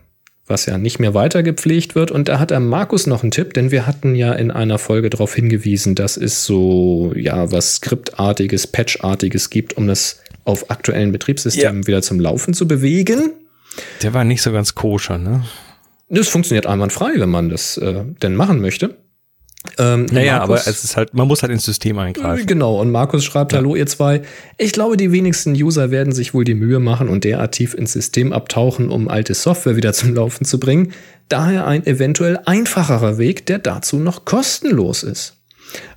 was 0.45 0.66
ja 0.66 0.78
nicht 0.78 0.99
mehr 0.99 1.14
weiter 1.14 1.43
gepflegt 1.43 1.95
wird. 1.95 2.12
Und 2.12 2.28
da 2.28 2.39
hat 2.39 2.52
er 2.52 2.60
Markus 2.60 3.08
noch 3.08 3.22
einen 3.22 3.32
Tipp, 3.32 3.54
denn 3.54 3.72
wir 3.72 3.88
hatten 3.88 4.16
ja 4.16 4.34
in 4.34 4.52
einer 4.52 4.80
Folge 4.80 5.10
darauf 5.10 5.36
hingewiesen, 5.36 5.95
dass 5.95 6.18
es 6.18 6.43
so, 6.43 7.14
ja, 7.16 7.52
was 7.52 7.76
Skriptartiges, 7.76 8.68
Patchartiges 8.68 9.49
gibt, 9.49 9.78
um 9.78 9.88
das 9.88 10.22
auf 10.44 10.70
aktuellen 10.70 11.12
Betriebssystemen 11.12 11.84
ja. 11.84 11.88
wieder 11.88 12.02
zum 12.02 12.20
Laufen 12.20 12.54
zu 12.54 12.68
bewegen. 12.68 13.34
Der 14.02 14.14
war 14.14 14.24
nicht 14.24 14.42
so 14.42 14.52
ganz 14.52 14.76
koscher, 14.76 15.18
ne? 15.18 15.44
Das 16.10 16.28
funktioniert 16.28 16.66
einwandfrei, 16.66 17.12
wenn 17.16 17.30
man 17.30 17.50
das 17.50 17.78
äh, 17.78 18.04
denn 18.22 18.36
machen 18.36 18.60
möchte. 18.60 18.98
Ähm, 19.78 20.08
naja, 20.12 20.39
Markus, 20.39 20.62
aber 20.62 20.72
es 20.72 20.84
ist 20.84 20.98
halt, 20.98 21.14
man 21.14 21.28
muss 21.28 21.44
halt 21.44 21.52
ins 21.52 21.64
System 21.64 21.98
eingreifen. 22.00 22.48
Genau, 22.48 22.82
und 22.82 22.92
Markus 22.92 23.24
schreibt, 23.24 23.52
ja. 23.54 23.60
hallo 23.60 23.76
ihr 23.76 23.86
zwei. 23.86 24.22
Ich 24.58 24.74
glaube, 24.74 24.98
die 24.98 25.12
wenigsten 25.12 25.54
User 25.54 25.92
werden 25.92 26.14
sich 26.14 26.34
wohl 26.34 26.44
die 26.44 26.56
Mühe 26.56 26.80
machen 26.80 27.10
und 27.10 27.24
derart 27.24 27.54
tief 27.54 27.74
ins 27.74 27.94
System 27.94 28.34
abtauchen, 28.34 28.89
um 28.89 29.08
alte 29.08 29.36
Software 29.36 29.76
wieder 29.76 29.94
zum 29.94 30.16
Laufen 30.16 30.46
zu 30.46 30.60
bringen. 30.60 30.94
Daher 31.30 31.68
ein 31.68 31.86
eventuell 31.86 32.39
einfacherer 32.46 33.18
Weg, 33.18 33.46
der 33.46 33.60
dazu 33.60 33.98
noch 33.98 34.26
kostenlos 34.26 35.04
ist. 35.04 35.38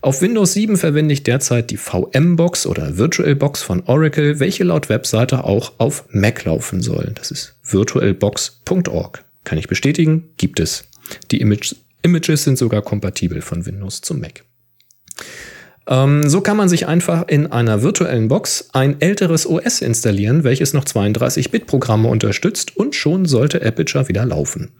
Auf 0.01 0.21
Windows 0.21 0.53
7 0.53 0.77
verwende 0.77 1.13
ich 1.13 1.23
derzeit 1.23 1.71
die 1.71 1.77
VM-Box 1.77 2.67
oder 2.67 2.99
VirtualBox 2.99 3.63
von 3.63 3.83
Oracle, 3.87 4.39
welche 4.41 4.65
laut 4.65 4.89
Webseite 4.89 5.45
auch 5.45 5.73
auf 5.79 6.05
Mac 6.11 6.45
laufen 6.45 6.81
soll. 6.81 7.13
Das 7.15 7.31
ist 7.31 7.57
virtualbox.org. 7.65 9.25
Kann 9.45 9.59
ich 9.59 9.69
bestätigen, 9.69 10.31
gibt 10.37 10.61
es. 10.61 10.85
Die 11.31 11.41
Image 11.41 11.75
Images 12.03 12.45
sind 12.45 12.59
sogar 12.59 12.83
kompatibel 12.83 13.41
von 13.41 13.65
Windows 13.65 14.03
zum 14.03 14.21
Mac. 14.21 14.45
Ähm, 15.87 16.29
so 16.29 16.41
kann 16.41 16.57
man 16.57 16.69
sich 16.69 16.87
einfach 16.87 17.29
in 17.29 17.53
einer 17.53 17.83
virtuellen 17.83 18.29
Box 18.29 18.71
ein 18.73 19.01
älteres 19.01 19.47
OS 19.47 19.83
installieren, 19.83 20.43
welches 20.43 20.73
noch 20.73 20.85
32-Bit-Programme 20.85 22.09
unterstützt 22.09 22.77
und 22.77 22.95
schon 22.95 23.27
sollte 23.27 23.65
Aperture 23.65 24.09
wieder 24.09 24.25
laufen. 24.25 24.71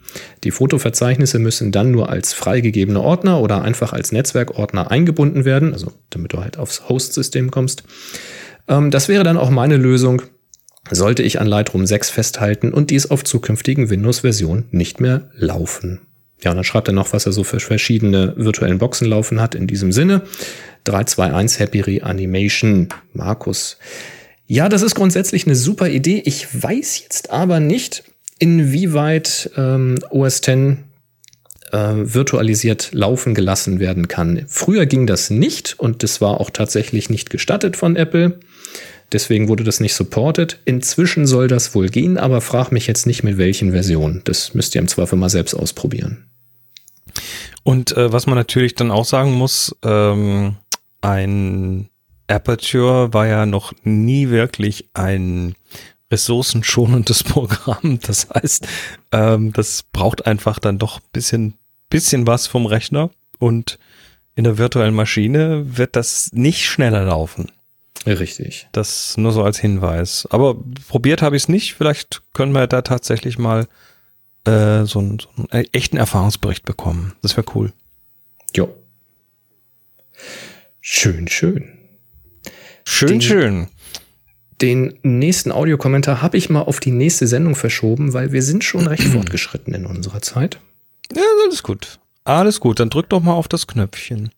Die 0.43 0.51
Fotoverzeichnisse 0.51 1.37
müssen 1.37 1.71
dann 1.71 1.91
nur 1.91 2.09
als 2.09 2.33
freigegebene 2.33 3.01
Ordner 3.01 3.39
oder 3.39 3.61
einfach 3.61 3.93
als 3.93 4.11
Netzwerkordner 4.11 4.89
eingebunden 4.89 5.45
werden, 5.45 5.73
also 5.73 5.91
damit 6.09 6.33
du 6.33 6.41
halt 6.41 6.57
aufs 6.57 6.89
Host-System 6.89 7.51
kommst. 7.51 7.83
Ähm, 8.67 8.89
das 8.89 9.07
wäre 9.07 9.23
dann 9.23 9.37
auch 9.37 9.51
meine 9.51 9.77
Lösung, 9.77 10.23
sollte 10.89 11.21
ich 11.23 11.39
an 11.39 11.47
Lightroom 11.47 11.85
6 11.85 12.09
festhalten 12.09 12.73
und 12.73 12.89
dies 12.89 13.09
auf 13.11 13.23
zukünftigen 13.23 13.89
Windows-Versionen 13.91 14.65
nicht 14.71 14.99
mehr 14.99 15.29
laufen. 15.35 16.01
Ja, 16.41 16.51
und 16.51 16.57
dann 16.57 16.63
schreibt 16.63 16.87
er 16.87 16.93
noch, 16.93 17.13
was 17.13 17.25
er 17.25 17.31
so 17.31 17.43
für 17.43 17.59
verschiedene 17.59 18.33
virtuellen 18.35 18.77
Boxen 18.77 19.07
laufen 19.07 19.41
hat 19.41 19.55
in 19.55 19.67
diesem 19.67 19.91
Sinne. 19.91 20.23
321 20.85 21.59
Happy 21.59 21.81
Reanimation. 21.81 22.89
Markus. 23.13 23.77
Ja, 24.47 24.69
das 24.69 24.81
ist 24.81 24.95
grundsätzlich 24.95 25.45
eine 25.45 25.55
super 25.55 25.89
Idee. 25.89 26.21
Ich 26.25 26.63
weiß 26.63 27.01
jetzt 27.01 27.31
aber 27.31 27.59
nicht, 27.59 28.03
inwieweit 28.39 29.51
ähm, 29.57 29.97
OS 30.09 30.39
X 30.39 30.47
äh, 30.47 30.77
virtualisiert 31.73 32.89
laufen 32.93 33.33
gelassen 33.33 33.79
werden 33.79 34.07
kann. 34.07 34.45
Früher 34.47 34.85
ging 34.85 35.07
das 35.07 35.29
nicht 35.29 35.79
und 35.79 36.03
das 36.03 36.21
war 36.21 36.39
auch 36.39 36.49
tatsächlich 36.49 37.09
nicht 37.09 37.29
gestattet 37.29 37.75
von 37.75 37.95
Apple. 37.95 38.39
Deswegen 39.11 39.47
wurde 39.47 39.63
das 39.63 39.79
nicht 39.79 39.93
supported. 39.93 40.59
Inzwischen 40.65 41.27
soll 41.27 41.47
das 41.47 41.75
wohl 41.75 41.89
gehen, 41.89 42.17
aber 42.17 42.41
frag 42.41 42.71
mich 42.71 42.87
jetzt 42.87 43.05
nicht 43.05 43.23
mit 43.23 43.37
welchen 43.37 43.71
Versionen. 43.71 44.21
Das 44.23 44.53
müsst 44.53 44.75
ihr 44.75 44.81
im 44.81 44.87
Zweifel 44.87 45.17
mal 45.17 45.29
selbst 45.29 45.53
ausprobieren. 45.53 46.25
Und 47.63 47.95
äh, 47.97 48.11
was 48.11 48.27
man 48.27 48.35
natürlich 48.35 48.75
dann 48.75 48.91
auch 48.91 49.05
sagen 49.05 49.31
muss, 49.33 49.75
ähm, 49.83 50.57
ein 51.05 51.89
Aperture 52.27 53.13
war 53.13 53.27
ja 53.27 53.45
noch 53.45 53.73
nie 53.83 54.29
wirklich 54.29 54.89
ein 54.93 55.55
ressourcenschonendes 56.11 57.23
Programm. 57.23 57.99
Das 58.01 58.27
heißt, 58.29 58.67
ähm, 59.11 59.53
das 59.53 59.83
braucht 59.83 60.25
einfach 60.25 60.59
dann 60.59 60.79
doch 60.79 60.99
bisschen, 60.99 61.53
bisschen 61.89 62.25
was 62.27 62.47
vom 62.47 62.65
Rechner 62.65 63.11
und 63.37 63.77
in 64.35 64.43
der 64.43 64.57
virtuellen 64.57 64.95
Maschine 64.95 65.77
wird 65.77 65.95
das 65.95 66.31
nicht 66.33 66.65
schneller 66.65 67.05
laufen. 67.05 67.51
Richtig. 68.05 68.67
Das 68.71 69.15
nur 69.17 69.31
so 69.31 69.43
als 69.43 69.59
Hinweis. 69.59 70.27
Aber 70.29 70.57
probiert 70.87 71.21
habe 71.21 71.37
ich 71.37 71.43
es 71.43 71.49
nicht. 71.49 71.73
Vielleicht 71.75 72.21
können 72.33 72.51
wir 72.51 72.67
da 72.67 72.81
tatsächlich 72.81 73.37
mal 73.37 73.67
äh, 74.45 74.83
so, 74.85 74.99
einen, 74.99 75.19
so 75.19 75.29
einen 75.49 75.65
echten 75.71 75.97
Erfahrungsbericht 75.97 76.65
bekommen. 76.65 77.13
Das 77.21 77.37
wäre 77.37 77.47
cool. 77.55 77.71
Jo. 78.55 78.69
Schön, 80.87 81.27
schön. 81.27 81.79
Schön, 82.85 83.07
Den- 83.07 83.21
schön. 83.21 83.67
Den 84.61 84.99
nächsten 85.01 85.51
Audiokommentar 85.51 86.21
habe 86.21 86.37
ich 86.37 86.51
mal 86.51 86.61
auf 86.61 86.79
die 86.79 86.91
nächste 86.91 87.25
Sendung 87.25 87.55
verschoben, 87.55 88.13
weil 88.13 88.31
wir 88.33 88.43
sind 88.43 88.63
schon 88.63 88.85
recht 88.85 89.01
fortgeschritten 89.13 89.73
in 89.73 89.87
unserer 89.87 90.21
Zeit. 90.21 90.59
Ja, 91.11 91.23
alles 91.43 91.63
gut. 91.63 91.99
Alles 92.23 92.59
gut. 92.59 92.79
Dann 92.79 92.91
drück 92.91 93.09
doch 93.09 93.19
mal 93.23 93.33
auf 93.33 93.47
das 93.47 93.65
Knöpfchen. 93.65 94.29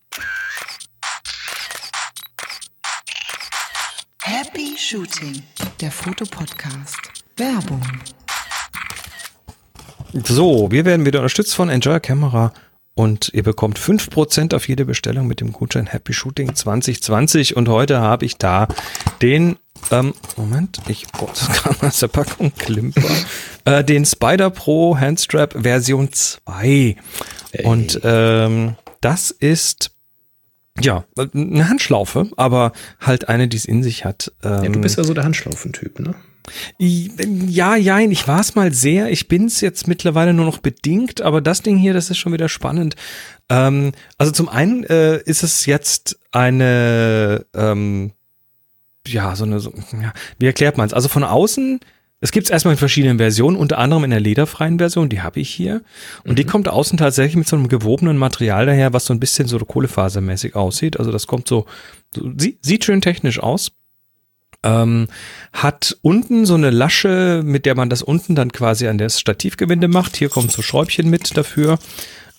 Happy 4.24 4.76
Shooting, 4.78 5.44
der 5.82 5.92
Fotopodcast. 5.92 6.98
Werbung. 7.36 7.82
So, 10.14 10.72
wir 10.72 10.86
werden 10.86 11.06
wieder 11.06 11.20
unterstützt 11.20 11.56
von 11.56 11.68
Enjoy 11.68 12.00
Camera 12.00 12.54
und 12.98 13.30
ihr 13.34 13.44
bekommt 13.44 13.80
5% 13.80 14.56
auf 14.56 14.68
jede 14.68 14.84
Bestellung 14.84 15.28
mit 15.28 15.40
dem 15.40 15.54
Gutschein 15.54 15.86
Happy 15.86 16.14
Shooting 16.14 16.56
2020 16.56 17.56
und 17.56 17.70
heute 17.70 18.02
habe 18.02 18.26
ich 18.26 18.38
da 18.38 18.68
den, 19.22 19.58
ähm, 19.92 20.16
Moment, 20.36 20.80
ich, 20.88 21.06
oh, 21.20 21.28
das 21.30 21.48
kam 21.64 21.76
aus 21.82 22.00
der 22.00 22.08
Packung, 22.08 22.52
Klimper, 22.58 23.08
äh, 23.66 23.84
den 23.84 24.04
Spider 24.04 24.50
Pro 24.50 24.98
Handstrap 24.98 25.56
Version 25.62 26.12
2 26.12 26.96
und 27.64 28.02
ähm, 28.04 28.76
das 29.00 29.30
ist 29.30 29.92
ja, 30.80 31.06
eine 31.34 31.70
Handschlaufe, 31.70 32.30
aber 32.36 32.72
halt 33.00 33.30
eine, 33.30 33.48
die 33.48 33.58
es 33.58 33.66
in 33.66 33.84
sich 33.84 34.06
hat. 34.06 34.32
Ähm, 34.44 34.64
Ja, 34.64 34.70
du 34.70 34.80
bist 34.80 34.98
ja 34.98 35.04
so 35.04 35.14
der 35.14 35.24
Handschlaufentyp, 35.24 36.00
ne? 36.00 36.16
Ja, 36.78 37.76
ja, 37.76 38.00
ich 38.00 38.28
war 38.28 38.40
es 38.40 38.56
mal 38.56 38.74
sehr. 38.74 39.10
Ich 39.12 39.28
bin 39.28 39.46
es 39.46 39.62
jetzt 39.62 39.88
mittlerweile 39.88 40.34
nur 40.34 40.46
noch 40.46 40.60
bedingt, 40.60 41.22
aber 41.22 41.42
das 41.42 41.62
Ding 41.62 41.78
hier, 41.78 41.94
das 41.94 42.10
ist 42.10 42.18
schon 42.18 42.34
wieder 42.34 42.50
spannend. 42.50 42.96
Ähm, 43.50 43.92
also 44.18 44.32
zum 44.32 44.50
einen 44.50 44.84
äh, 44.86 45.18
ist 45.24 45.44
es 45.44 45.66
jetzt 45.66 46.20
eine, 46.32 47.46
ähm, 47.54 48.12
ja, 49.06 49.36
so 49.36 49.46
eine, 49.46 49.60
so, 49.60 49.74
ja, 50.02 50.14
wie 50.40 50.46
erklärt 50.46 50.78
man 50.78 50.88
es? 50.88 50.94
Also 50.94 51.10
von 51.10 51.24
außen, 51.24 51.80
es 52.20 52.32
gibt 52.32 52.48
es 52.48 52.52
erstmal 52.52 52.74
in 52.74 52.80
verschiedenen 52.80 53.20
Versionen, 53.20 53.58
unter 53.58 53.78
anderem 53.78 54.04
in 54.04 54.10
der 54.10 54.20
lederfreien 54.20 54.80
Version, 54.80 55.08
die 55.10 55.22
habe 55.22 55.40
ich 55.40 55.50
hier. 55.50 55.84
Und 56.24 56.40
die 56.40 56.46
kommt 56.46 56.68
außen 56.68 56.98
tatsächlich 56.98 57.36
mit 57.36 57.48
so 57.48 57.56
einem 57.56 57.68
gewobenen 57.68 58.18
Material 58.18 58.66
daher, 58.66 58.92
was 58.92 59.06
so 59.06 59.14
ein 59.14 59.20
bisschen 59.20 59.48
so 59.48 59.60
kohlefasermäßig 59.60 60.56
aussieht. 60.56 60.98
Also 60.98 61.12
das 61.12 61.28
kommt 61.28 61.48
so, 61.48 61.68
so 62.14 62.32
sieht 62.38 62.86
schön 62.86 63.02
technisch 63.02 63.40
aus. 63.40 63.72
Ähm, 64.64 65.08
hat 65.54 65.98
unten 66.02 66.46
so 66.46 66.56
eine 66.56 66.72
Lasche, 66.72 67.42
mit 67.44 67.66
der 67.66 67.76
man 67.76 67.90
das 67.90 68.02
unten 68.02 68.36
dann 68.36 68.52
quasi 68.52 68.88
an 68.88 68.98
das 68.98 69.20
Stativgewinde 69.20 69.88
macht. 69.88 70.18
Hier 70.18 70.30
kommt 70.30 70.52
so 70.52 70.62
Schräubchen 70.62 71.10
mit 71.10 71.38
dafür. 71.38 71.80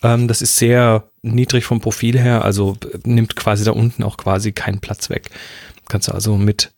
Ähm, 0.02 0.28
das 0.28 0.42
ist 0.42 0.56
sehr 0.56 1.04
niedrig 1.22 1.64
vom 1.64 1.80
Profil 1.80 2.18
her, 2.18 2.44
also 2.44 2.76
äh, 2.92 2.98
nimmt 3.04 3.36
quasi 3.36 3.64
da 3.64 3.72
unten 3.72 4.02
auch 4.02 4.16
quasi 4.16 4.52
keinen 4.52 4.80
Platz 4.80 5.10
weg. 5.10 5.30
Kannst 5.88 6.08
du 6.08 6.12
also 6.12 6.36
mit 6.36 6.72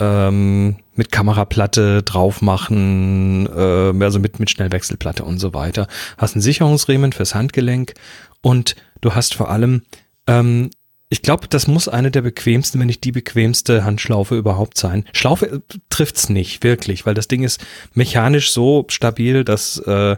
ähm, 0.00 0.76
mit 0.94 1.12
Kameraplatte 1.12 2.02
drauf 2.02 2.42
machen, 2.42 3.46
äh, 3.46 4.04
also 4.04 4.18
mit, 4.18 4.40
mit 4.40 4.50
Schnellwechselplatte 4.50 5.24
und 5.24 5.38
so 5.38 5.54
weiter. 5.54 5.86
Hast 6.18 6.34
einen 6.34 6.42
Sicherungsriemen 6.42 7.12
fürs 7.12 7.34
Handgelenk 7.34 7.94
und 8.40 8.76
du 9.00 9.14
hast 9.14 9.34
vor 9.34 9.50
allem, 9.50 9.82
ähm, 10.26 10.70
ich 11.12 11.22
glaube, 11.22 11.48
das 11.48 11.66
muss 11.66 11.88
eine 11.88 12.12
der 12.12 12.22
bequemsten, 12.22 12.80
wenn 12.80 12.86
nicht 12.86 13.02
die 13.02 13.10
bequemste 13.10 13.84
Handschlaufe 13.84 14.36
überhaupt 14.36 14.78
sein. 14.78 15.04
Schlaufe 15.12 15.50
äh, 15.50 15.60
trifft's 15.90 16.28
nicht, 16.28 16.62
wirklich, 16.62 17.04
weil 17.04 17.14
das 17.14 17.26
Ding 17.26 17.42
ist 17.42 17.60
mechanisch 17.94 18.52
so 18.52 18.86
stabil, 18.88 19.42
dass 19.44 19.78
äh, 19.78 20.16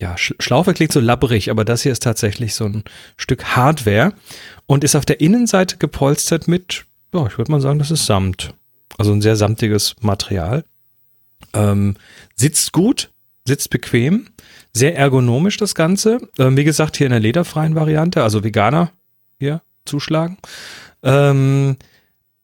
ja, 0.00 0.16
Sch 0.16 0.34
Schlaufe 0.38 0.72
klingt 0.72 0.92
so 0.92 1.00
labberig, 1.00 1.50
aber 1.50 1.64
das 1.64 1.82
hier 1.82 1.90
ist 1.90 2.04
tatsächlich 2.04 2.54
so 2.54 2.64
ein 2.64 2.84
Stück 3.16 3.44
Hardware 3.56 4.14
und 4.66 4.84
ist 4.84 4.94
auf 4.94 5.04
der 5.04 5.20
Innenseite 5.20 5.78
gepolstert 5.78 6.46
mit, 6.46 6.84
ja, 7.12 7.26
ich 7.26 7.36
würde 7.36 7.50
mal 7.50 7.60
sagen, 7.60 7.80
das 7.80 7.90
ist 7.90 8.06
Samt. 8.06 8.54
Also 8.98 9.12
ein 9.12 9.22
sehr 9.22 9.36
samtiges 9.36 9.96
Material. 10.00 10.64
Ähm, 11.54 11.96
sitzt 12.36 12.72
gut, 12.72 13.10
sitzt 13.44 13.70
bequem, 13.70 14.28
sehr 14.72 14.96
ergonomisch 14.96 15.56
das 15.56 15.74
Ganze. 15.74 16.20
Ähm, 16.38 16.56
wie 16.56 16.64
gesagt, 16.64 16.96
hier 16.96 17.06
in 17.06 17.12
der 17.12 17.20
lederfreien 17.20 17.74
Variante, 17.74 18.22
also 18.22 18.44
Veganer 18.44 18.92
hier 19.38 19.60
zuschlagen. 19.90 20.38
Ähm, 21.02 21.76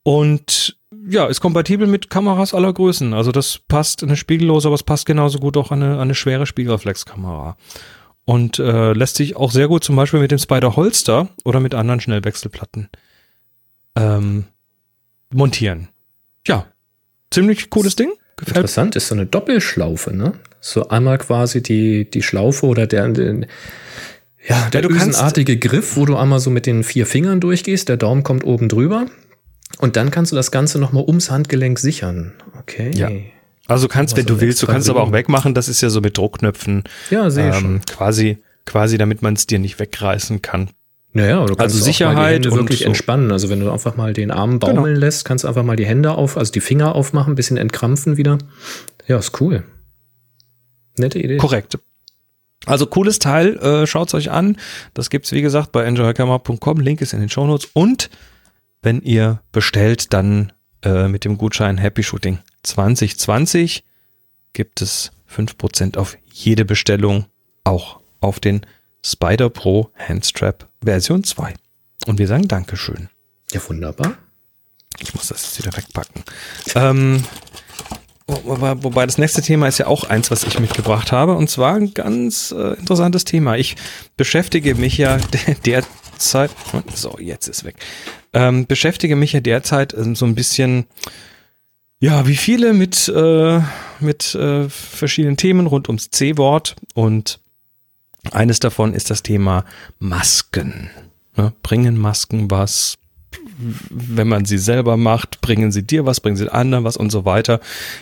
und 0.03 0.77
ja, 1.09 1.27
ist 1.27 1.41
kompatibel 1.41 1.87
mit 1.87 2.11
Kameras 2.11 2.55
aller 2.55 2.73
Größen. 2.73 3.15
Also 3.15 3.33
das 3.33 3.59
passt 3.59 4.03
in 4.03 4.09
eine 4.09 4.17
spiegellose, 4.17 4.69
aber 4.69 4.75
es 4.75 4.83
passt 4.83 5.07
genauso 5.07 5.39
gut 5.39 5.57
auch 5.57 5.71
an 5.71 5.83
eine, 5.83 6.01
eine 6.01 6.15
schwere 6.15 6.47
Spiegelreflexkamera. 6.47 7.57
Und 8.25 8.59
äh, 8.59 8.93
lässt 8.93 9.17
sich 9.17 9.37
auch 9.37 9.53
sehr 9.53 9.69
gut 9.69 9.85
zum 9.85 9.95
Beispiel 9.95 10.21
mit 10.21 10.33
dem 10.33 10.39
Spider 10.39 10.75
Holster 10.75 11.29
oder 11.45 11.61
mit 11.61 11.75
anderen 11.75 12.01
Schnellwechselplatten 12.01 12.89
ähm, 13.97 14.45
montieren. 15.33 15.89
Ja, 16.47 16.67
ziemlich 17.31 17.71
cooles 17.71 17.97
Ding. 17.97 18.11
Gefällt 18.37 18.57
Interessant, 18.59 18.97
ist 18.97 19.09
so 19.09 19.15
eine 19.15 19.27
Doppelschlaufe, 19.27 20.15
ne? 20.15 20.35
So 20.61 20.89
einmal 20.89 21.19
quasi 21.19 21.63
die, 21.63 22.11
die 22.11 22.23
Schlaufe 22.23 22.67
oder 22.67 22.87
der, 22.87 23.09
der 23.09 23.47
ja, 24.49 24.69
der 24.71 24.83
du 24.83 24.89
kannst- 24.89 25.07
düsenartige 25.09 25.59
Griff, 25.59 25.97
wo 25.97 26.05
du 26.07 26.17
einmal 26.17 26.41
so 26.41 26.51
mit 26.51 26.67
den 26.67 26.85
vier 26.85 27.07
Fingern 27.07 27.41
durchgehst, 27.41 27.89
der 27.89 27.97
Daumen 27.97 28.23
kommt 28.23 28.45
oben 28.45 28.69
drüber. 28.69 29.07
Und 29.79 29.97
dann 29.97 30.11
kannst 30.11 30.33
du 30.33 30.37
das 30.37 30.51
Ganze 30.51 30.79
nochmal 30.79 31.05
ums 31.05 31.31
Handgelenk 31.31 31.79
sichern. 31.79 32.33
Okay. 32.61 32.91
Ja. 32.95 33.11
Also 33.67 33.89
kannst, 33.89 34.13
Was 34.13 34.19
wenn 34.19 34.27
du 34.27 34.41
willst, 34.41 34.63
du 34.63 34.67
kannst 34.67 34.87
es 34.87 34.91
aber 34.91 35.03
auch 35.03 35.13
wegmachen. 35.13 35.53
Das 35.55 35.69
ist 35.69 35.81
ja 35.81 35.91
so 35.91 36.01
mit 36.01 36.17
Druckknöpfen. 36.17 36.85
Ja, 37.11 37.29
sehe 37.31 37.51
ich 37.51 37.57
ähm, 37.57 37.81
quasi, 37.91 38.39
quasi, 38.65 38.97
damit 38.97 39.23
man 39.23 39.35
es 39.35 39.47
dir 39.47 39.59
nicht 39.59 39.79
wegreißen 39.81 40.41
kann. 40.41 40.71
Naja, 41.13 41.41
du 41.45 41.57
kannst 41.57 41.61
Also 41.61 41.81
auch 41.81 41.85
Sicherheit 41.85 42.47
und 42.47 42.55
wirklich 42.55 42.81
so. 42.81 42.85
entspannen. 42.87 43.33
Also 43.33 43.49
wenn 43.51 43.59
du 43.61 43.71
einfach 43.71 43.97
mal 43.97 44.13
den 44.13 44.31
Arm 44.31 44.59
baumeln 44.61 44.85
Genau. 44.95 44.99
lässt, 45.01 45.25
kannst 45.25 45.45
du 45.45 45.49
einfach 45.49 45.65
mal 45.65 45.75
die 45.77 45.87
Hände 45.87 46.13
auf, 46.13 46.37
also 46.37 46.53
die 46.53 46.61
Finger 46.61 46.95
aufmachen, 46.95 47.33
ein 47.33 47.37
bisschen 47.37 47.57
entkrampfen 47.57 48.17
wieder. 48.17 48.39
Ja, 49.09 49.19
ist 49.19 49.41
cool. 49.41 49.65
Nette 50.97 51.19
Idee. 51.19 51.39
Korrekt. 51.39 51.79
Also 52.67 52.87
cooles 52.87 53.19
Teil, 53.19 53.57
äh, 53.59 53.87
schaut's 53.87 54.13
euch 54.13 54.31
an. 54.31 54.59
Das 54.93 55.09
gibt's 55.09 55.33
wie 55.33 55.43
gesagt 55.43 55.73
bei 55.73 55.85
enjoycamera.com. 55.85 56.81
Link 56.81 57.01
ist 57.01 57.15
in 57.15 57.21
den 57.21 57.31
Shownotes. 57.31 57.71
Und 57.73 58.11
wenn 58.83 59.01
ihr 59.01 59.41
bestellt, 59.53 60.13
dann 60.13 60.53
äh, 60.83 61.09
mit 61.09 61.25
dem 61.25 61.39
Gutschein 61.39 61.79
Happy 61.79 62.03
Shooting 62.03 62.39
2020 62.65 63.85
gibt 64.53 64.83
es 64.83 65.13
5% 65.35 65.97
auf 65.97 66.19
jede 66.31 66.65
Bestellung, 66.65 67.27
auch 67.65 68.01
auf 68.21 68.41
den 68.41 68.67
Spider 69.05 69.49
Pro 69.49 69.91
Handstrap 69.97 70.69
Version 70.85 71.25
2. 71.25 71.55
Und 72.07 72.19
wir 72.19 72.27
sagen 72.27 72.49
Dankeschön. 72.49 73.09
Ja, 73.53 73.61
wunderbar. 73.69 74.19
Ich 74.99 75.15
muss 75.15 75.29
das 75.29 75.43
jetzt 75.43 75.59
wieder 75.59 75.77
wegpacken. 75.77 76.25
Ähm, 76.75 77.25
wobei, 78.27 78.83
wobei 78.83 79.07
das 79.07 79.19
nächste 79.19 79.43
Thema 79.43 79.69
ist 79.69 79.79
ja 79.79 79.87
auch 79.87 80.05
eins, 80.05 80.31
was 80.31 80.45
ich 80.45 80.59
mitgebracht 80.59 81.13
habe. 81.13 81.35
Und 81.35 81.49
zwar 81.51 81.75
ein 81.75 81.95
ganz 81.95 82.53
äh, 82.57 82.75
interessantes 82.75 83.25
Thema. 83.25 83.57
Ich 83.57 83.77
beschäftige 84.17 84.75
mich 84.75 84.99
ja 84.99 85.17
de- 85.19 85.55
derzeit. 85.65 86.51
So, 86.95 87.19
jetzt 87.21 87.47
ist 87.49 87.65
weg. 87.65 87.77
Ähm, 88.33 88.67
beschäftige 88.67 89.17
mich 89.17 89.33
ja 89.33 89.41
derzeit 89.41 89.95
ähm, 89.95 90.17
so 90.17 90.27
ein 90.27 90.35
bisschen. 90.35 90.87
Ja, 91.99 92.27
wie 92.27 92.37
viele 92.37 92.75
mit, 92.75 93.09
äh, 93.09 93.61
mit 94.01 94.35
äh, 94.35 94.69
verschiedenen 94.69 95.39
Themen 95.39 95.67
rund 95.67 95.89
ums 95.89 96.11
C-Wort. 96.11 96.77
Und 96.95 97.41
eines 98.33 98.61
davon 98.61 98.93
ist 98.93 99.09
das 99.11 99.23
Thema 99.23 99.65
Masken. 99.99 100.91
Ne? 101.37 101.53
Bringen 101.63 101.97
Masken 101.97 102.51
was? 102.51 102.97
Wenn 103.91 104.29
man 104.29 104.45
sie 104.45 104.59
selber 104.59 104.97
macht, 104.97 105.41
bringen 105.41 105.73
sie 105.73 105.83
dir 105.83 106.07
was, 106.07 106.21
bringen 106.21 106.37
sie 106.37 106.49
anderen 106.49 106.85
was 106.85 106.97
und 106.97 107.11
so 107.11 107.25
weiter. 107.25 107.61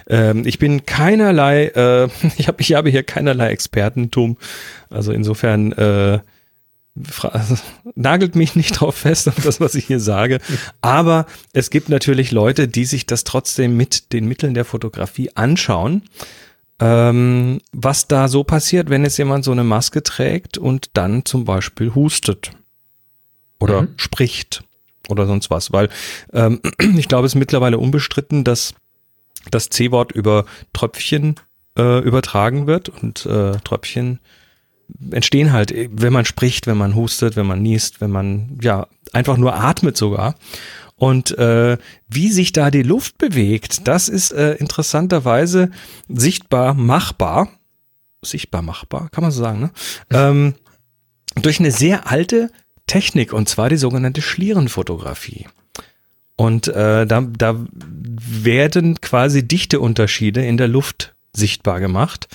Ähm, 0.09 0.47
ich 0.47 0.59
bin 0.59 0.87
keinerlei, 0.87 1.67
äh, 1.67 2.09
ich, 2.39 2.49
hab, 2.49 2.61
ich 2.61 2.75
habe 2.75 2.91
hier 2.91 3.03
keinerlei 3.03 3.51
Expertentum. 3.51 4.37
Also 4.91 5.13
insofern 5.13 5.73
äh, 5.73 6.19
nagelt 7.95 8.37
mich 8.37 8.57
nicht 8.57 8.81
drauf 8.81 8.97
fest 8.97 9.29
auf 9.29 9.37
das, 9.43 9.61
was 9.61 9.75
ich 9.75 9.87
hier 9.87 10.01
sage. 10.01 10.39
Aber 10.81 11.27
es 11.53 11.71
gibt 11.71 11.89
natürlich 11.89 12.31
Leute, 12.31 12.69
die 12.69 12.85
sich 12.85 13.07
das 13.07 13.25
trotzdem 13.25 13.77
mit 13.77 14.13
den 14.13 14.27
Mitteln 14.27 14.55
der 14.55 14.65
Fotografie 14.65 15.31
anschauen. 15.35 16.03
Ähm, 16.81 17.61
was 17.73 18.09
da 18.09 18.27
so 18.27 18.43
passiert, 18.43 18.91
wenn 18.91 19.05
jetzt 19.05 19.17
jemand 19.17 19.45
so 19.45 19.53
eine 19.53 19.63
Maske 19.63 20.03
trägt 20.03 20.59
und 20.59 20.91
dann 20.95 21.25
zum 21.25 21.45
Beispiel 21.45 21.95
hustet 21.95 22.51
oder 23.61 23.83
mhm. 23.83 23.95
spricht 23.97 24.65
oder 25.09 25.27
sonst 25.27 25.51
was, 25.51 25.73
weil 25.73 25.89
ähm, 26.33 26.61
ich 26.97 27.09
glaube, 27.09 27.27
es 27.27 27.33
ist 27.33 27.39
mittlerweile 27.39 27.79
unbestritten, 27.79 28.45
dass 28.45 28.75
das 29.51 29.69
C-Wort 29.69 30.13
über 30.13 30.45
Tröpfchen 30.73 31.37
äh, 31.79 31.99
übertragen 32.01 32.67
wird 32.67 32.89
und 32.89 33.27
äh, 33.27 33.53
Tröpfchen 33.65 34.21
entstehen 35.11 35.53
halt, 35.53 35.75
wenn 35.75 36.13
man 36.13 36.25
spricht, 36.25 36.67
wenn 36.67 36.77
man 36.77 36.95
hustet, 36.95 37.37
wenn 37.37 37.47
man 37.47 37.63
niest, 37.63 38.01
wenn 38.01 38.11
man 38.11 38.59
ja 38.61 38.87
einfach 39.13 39.37
nur 39.37 39.55
atmet 39.55 39.97
sogar. 39.97 40.35
Und 40.97 41.37
äh, 41.39 41.77
wie 42.09 42.31
sich 42.31 42.53
da 42.53 42.71
die 42.71 42.83
Luft 42.83 43.19
bewegt, 43.19 43.89
das 43.89 44.09
ist 44.09 44.33
äh, 44.33 44.53
interessanterweise 44.55 45.71
sichtbar 46.09 46.75
machbar. 46.75 47.49
Sichtbar 48.23 48.63
machbar, 48.63 49.09
kann 49.11 49.23
man 49.23 49.33
so 49.33 49.43
sagen, 49.43 49.61
ne? 49.61 49.71
Ähm, 50.11 50.55
durch 51.35 51.59
eine 51.59 51.73
sehr 51.73 52.11
alte 52.11 52.51
Technik, 52.87 53.33
und 53.33 53.49
zwar 53.49 53.69
die 53.69 53.77
sogenannte 53.77 54.23
Schlierenfotografie. 54.23 55.47
Und 56.37 56.69
äh, 56.69 57.07
da, 57.07 57.21
da 57.21 57.65
werden 57.73 59.01
quasi 59.01 59.47
Dichteunterschiede 59.47 60.45
in 60.45 60.57
der 60.57 60.69
Luft 60.69 61.15
sichtbar 61.33 61.81
gemacht, 61.81 62.29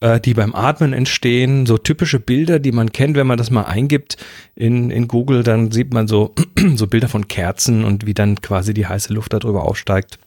äh, 0.00 0.20
die 0.20 0.34
beim 0.34 0.54
Atmen 0.54 0.92
entstehen. 0.92 1.64
So 1.64 1.78
typische 1.78 2.20
Bilder, 2.20 2.58
die 2.58 2.72
man 2.72 2.92
kennt, 2.92 3.16
wenn 3.16 3.26
man 3.26 3.38
das 3.38 3.50
mal 3.50 3.64
eingibt 3.64 4.18
in, 4.54 4.90
in 4.90 5.08
Google, 5.08 5.42
dann 5.42 5.70
sieht 5.70 5.94
man 5.94 6.08
so, 6.08 6.34
so 6.74 6.86
Bilder 6.86 7.08
von 7.08 7.26
Kerzen 7.28 7.84
und 7.84 8.06
wie 8.06 8.14
dann 8.14 8.40
quasi 8.40 8.74
die 8.74 8.86
heiße 8.86 9.12
Luft 9.12 9.32
darüber 9.32 9.64
aufsteigt. 9.64 10.18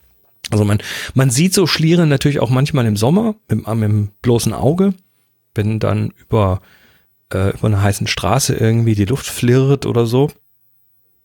Also 0.49 0.65
man, 0.65 0.79
man 1.13 1.29
sieht 1.29 1.53
so 1.53 1.67
Schlieren 1.67 2.09
natürlich 2.09 2.39
auch 2.39 2.49
manchmal 2.49 2.87
im 2.87 2.97
Sommer 2.97 3.35
mit, 3.47 3.67
mit 3.67 3.83
dem 3.83 4.09
bloßen 4.23 4.53
Auge, 4.53 4.95
wenn 5.53 5.79
dann 5.79 6.11
über 6.17 6.61
äh, 7.33 7.49
über 7.49 7.67
einer 7.67 7.81
heißen 7.81 8.07
Straße 8.07 8.55
irgendwie 8.55 8.95
die 8.95 9.05
Luft 9.05 9.25
flirrt 9.25 9.85
oder 9.85 10.05
so. 10.05 10.31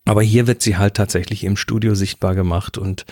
Aber 0.05 0.23
hier 0.23 0.47
wird 0.47 0.63
sie 0.63 0.77
halt 0.77 0.95
tatsächlich 0.95 1.45
im 1.45 1.57
Studio 1.57 1.95
sichtbar 1.95 2.35
gemacht 2.35 2.79
und 2.79 3.05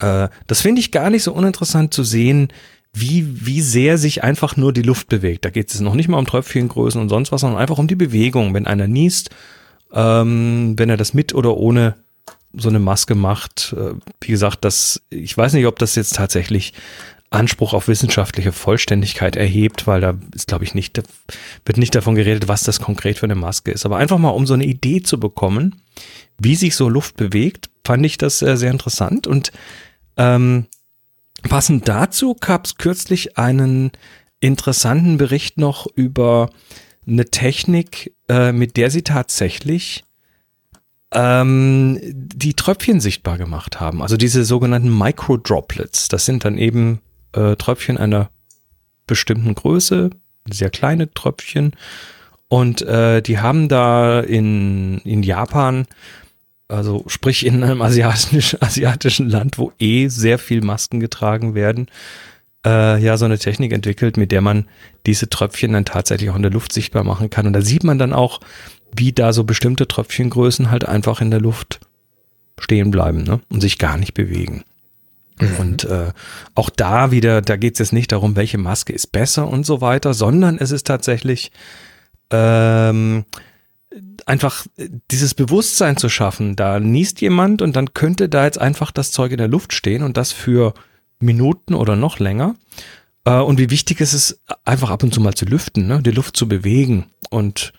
äh, 0.00 0.28
das 0.46 0.60
finde 0.60 0.80
ich 0.80 0.92
gar 0.92 1.10
nicht 1.10 1.22
so 1.22 1.32
uninteressant 1.32 1.92
zu 1.94 2.04
sehen, 2.04 2.48
wie, 2.92 3.46
wie 3.46 3.60
sehr 3.60 3.98
sich 3.98 4.24
einfach 4.24 4.56
nur 4.56 4.72
die 4.72 4.82
Luft 4.82 5.08
bewegt. 5.08 5.44
Da 5.44 5.50
geht 5.50 5.72
es 5.72 5.80
noch 5.80 5.94
nicht 5.94 6.08
mal 6.08 6.18
um 6.18 6.26
Tröpfchengrößen 6.26 7.00
und 7.00 7.08
sonst 7.08 7.32
was, 7.32 7.42
sondern 7.42 7.60
einfach 7.60 7.78
um 7.78 7.86
die 7.86 7.94
Bewegung. 7.94 8.54
Wenn 8.54 8.66
einer 8.66 8.88
niest, 8.88 9.30
ähm, 9.92 10.74
wenn 10.76 10.90
er 10.90 10.96
das 10.96 11.14
mit 11.14 11.34
oder 11.34 11.56
ohne 11.56 11.96
so 12.54 12.68
eine 12.68 12.78
Maske 12.78 13.14
macht, 13.14 13.74
äh, 13.76 13.94
wie 14.20 14.32
gesagt, 14.32 14.64
das, 14.64 15.02
ich 15.10 15.36
weiß 15.36 15.52
nicht, 15.52 15.66
ob 15.66 15.78
das 15.78 15.94
jetzt 15.94 16.16
tatsächlich 16.16 16.72
Anspruch 17.30 17.74
auf 17.74 17.88
wissenschaftliche 17.88 18.52
Vollständigkeit 18.52 19.36
erhebt, 19.36 19.86
weil 19.86 20.00
da 20.00 20.14
ist, 20.34 20.46
glaube 20.46 20.64
ich, 20.64 20.74
nicht, 20.74 21.02
wird 21.64 21.76
nicht 21.76 21.94
davon 21.94 22.14
geredet, 22.14 22.48
was 22.48 22.62
das 22.62 22.80
konkret 22.80 23.18
für 23.18 23.26
eine 23.26 23.34
Maske 23.34 23.70
ist. 23.70 23.84
Aber 23.84 23.98
einfach 23.98 24.18
mal, 24.18 24.30
um 24.30 24.46
so 24.46 24.54
eine 24.54 24.64
Idee 24.64 25.02
zu 25.02 25.20
bekommen, 25.20 25.82
wie 26.38 26.54
sich 26.54 26.74
so 26.74 26.88
Luft 26.88 27.16
bewegt, 27.16 27.68
fand 27.84 28.06
ich 28.06 28.16
das 28.16 28.40
äh, 28.40 28.56
sehr 28.56 28.70
interessant. 28.70 29.26
Und 29.26 29.52
ähm, 30.16 30.66
passend 31.42 31.86
dazu 31.88 32.34
gab 32.34 32.64
es 32.64 32.76
kürzlich 32.76 33.36
einen 33.36 33.92
interessanten 34.40 35.18
Bericht 35.18 35.58
noch 35.58 35.86
über 35.86 36.50
eine 37.06 37.26
Technik, 37.26 38.14
äh, 38.28 38.52
mit 38.52 38.76
der 38.76 38.90
sie 38.90 39.02
tatsächlich 39.02 40.04
ähm, 41.12 41.98
die 42.02 42.54
Tröpfchen 42.54 43.00
sichtbar 43.00 43.38
gemacht 43.38 43.80
haben. 43.80 44.02
Also 44.02 44.16
diese 44.16 44.44
sogenannten 44.44 44.96
Microdroplets. 44.96 46.08
Das 46.08 46.24
sind 46.24 46.44
dann 46.44 46.58
eben 46.58 47.00
äh, 47.32 47.56
Tröpfchen 47.56 47.98
einer 47.98 48.30
bestimmten 49.06 49.54
Größe, 49.54 50.10
sehr 50.48 50.70
kleine 50.70 51.12
Tröpfchen. 51.12 51.72
Und 52.48 52.82
äh, 52.82 53.20
die 53.20 53.38
haben 53.40 53.68
da 53.68 54.20
in, 54.20 54.98
in 54.98 55.22
Japan, 55.22 55.86
also 56.68 57.04
sprich 57.08 57.44
in 57.44 57.62
einem 57.62 57.82
asiatisch, 57.82 58.56
asiatischen 58.60 59.28
Land, 59.28 59.58
wo 59.58 59.72
eh 59.78 60.08
sehr 60.08 60.38
viel 60.38 60.62
Masken 60.62 61.00
getragen 61.00 61.54
werden, 61.54 61.88
äh, 62.64 63.02
ja 63.02 63.16
so 63.16 63.24
eine 63.24 63.38
Technik 63.38 63.72
entwickelt, 63.72 64.16
mit 64.16 64.32
der 64.32 64.40
man 64.40 64.66
diese 65.06 65.28
Tröpfchen 65.28 65.72
dann 65.72 65.84
tatsächlich 65.84 66.30
auch 66.30 66.36
in 66.36 66.42
der 66.42 66.50
Luft 66.50 66.72
sichtbar 66.72 67.04
machen 67.04 67.30
kann. 67.30 67.46
Und 67.46 67.52
da 67.52 67.60
sieht 67.60 67.84
man 67.84 67.98
dann 67.98 68.12
auch, 68.12 68.40
wie 68.96 69.12
da 69.12 69.32
so 69.32 69.44
bestimmte 69.44 69.86
Tröpfchengrößen 69.86 70.70
halt 70.70 70.86
einfach 70.86 71.20
in 71.20 71.30
der 71.30 71.40
Luft 71.40 71.80
stehen 72.58 72.90
bleiben 72.90 73.22
ne? 73.22 73.40
und 73.50 73.60
sich 73.60 73.78
gar 73.78 73.98
nicht 73.98 74.14
bewegen. 74.14 74.64
Mhm. 75.42 75.56
Und 75.58 75.84
äh, 75.84 76.12
auch 76.54 76.70
da 76.70 77.10
wieder, 77.10 77.42
da 77.42 77.56
geht 77.56 77.74
es 77.74 77.78
jetzt 77.78 77.92
nicht 77.92 78.12
darum, 78.12 78.36
welche 78.36 78.58
Maske 78.58 78.92
ist 78.92 79.12
besser 79.12 79.48
und 79.48 79.64
so 79.64 79.80
weiter, 79.80 80.14
sondern 80.14 80.58
es 80.58 80.70
ist 80.70 80.86
tatsächlich 80.86 81.50
ähm, 82.30 83.24
einfach 84.26 84.66
dieses 85.10 85.34
Bewusstsein 85.34 85.96
zu 85.96 86.08
schaffen. 86.08 86.56
Da 86.56 86.80
niest 86.80 87.20
jemand 87.20 87.62
und 87.62 87.76
dann 87.76 87.94
könnte 87.94 88.28
da 88.28 88.44
jetzt 88.44 88.60
einfach 88.60 88.90
das 88.90 89.10
Zeug 89.10 89.32
in 89.32 89.38
der 89.38 89.48
Luft 89.48 89.72
stehen 89.72 90.02
und 90.02 90.16
das 90.16 90.32
für 90.32 90.74
Minuten 91.20 91.74
oder 91.74 91.96
noch 91.96 92.18
länger. 92.18 92.54
Äh, 93.24 93.40
und 93.40 93.58
wie 93.58 93.70
wichtig 93.70 94.00
ist 94.00 94.12
es, 94.12 94.40
einfach 94.64 94.90
ab 94.90 95.02
und 95.02 95.12
zu 95.12 95.20
mal 95.20 95.34
zu 95.34 95.44
lüften, 95.44 95.86
ne? 95.86 96.02
die 96.02 96.10
Luft 96.10 96.36
zu 96.36 96.48
bewegen. 96.48 97.06
Und 97.30 97.72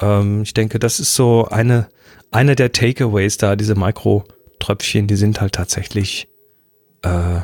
ähm, 0.00 0.42
ich 0.42 0.54
denke, 0.54 0.78
das 0.78 1.00
ist 1.00 1.14
so 1.14 1.46
eine, 1.48 1.88
eine 2.30 2.56
der 2.56 2.72
Takeaways 2.72 3.36
da, 3.36 3.56
diese 3.56 3.74
Mikrotröpfchen, 3.74 5.06
die 5.06 5.16
sind 5.16 5.40
halt 5.40 5.54
tatsächlich 5.54 6.28
äh, 7.02 7.40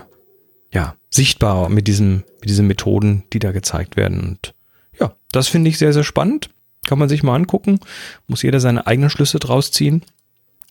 ja, 0.72 0.94
sichtbar 1.10 1.68
mit 1.68 1.88
diesem, 1.88 2.24
mit 2.40 2.48
diesen 2.48 2.66
Methoden, 2.66 3.24
die 3.32 3.38
da 3.38 3.52
gezeigt 3.52 3.96
werden. 3.96 4.20
Und 4.20 4.54
ja, 4.98 5.14
das 5.32 5.48
finde 5.48 5.70
ich 5.70 5.78
sehr, 5.78 5.92
sehr 5.92 6.04
spannend. 6.04 6.50
Kann 6.86 6.98
man 6.98 7.08
sich 7.08 7.22
mal 7.22 7.34
angucken. 7.34 7.80
Muss 8.26 8.42
jeder 8.42 8.60
seine 8.60 8.86
eigenen 8.86 9.10
Schlüsse 9.10 9.38
draus 9.38 9.72
ziehen. 9.72 10.02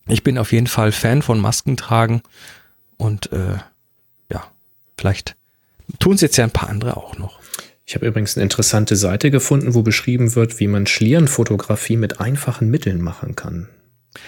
Ich 0.08 0.24
bin 0.24 0.38
auf 0.38 0.52
jeden 0.52 0.68
Fall 0.68 0.92
Fan 0.92 1.22
von 1.22 1.40
Masken 1.40 1.78
tragen. 1.78 2.22
Und 2.98 3.32
äh, 3.34 3.58
ja, 4.32 4.44
vielleicht 4.98 5.36
tun 6.00 6.14
es 6.14 6.22
jetzt 6.22 6.38
ja 6.38 6.44
ein 6.44 6.52
paar 6.52 6.70
andere 6.70 6.98
auch 6.98 7.18
noch. 7.18 7.40
Ich 7.86 7.96
habe 7.96 8.08
übrigens 8.08 8.36
eine 8.36 8.44
interessante 8.44 8.96
Seite 8.96 9.30
gefunden, 9.30 9.76
wo 9.76 9.84
beschrieben 9.84 10.36
wird, 10.36 10.60
wie 10.60 10.68
man 10.68 10.88
Schlierenfotografie 10.88 11.98
mit 11.98 12.20
einfachen 12.20 12.70
Mitteln 12.72 13.02
machen 13.02 13.36
kann. 13.36 13.70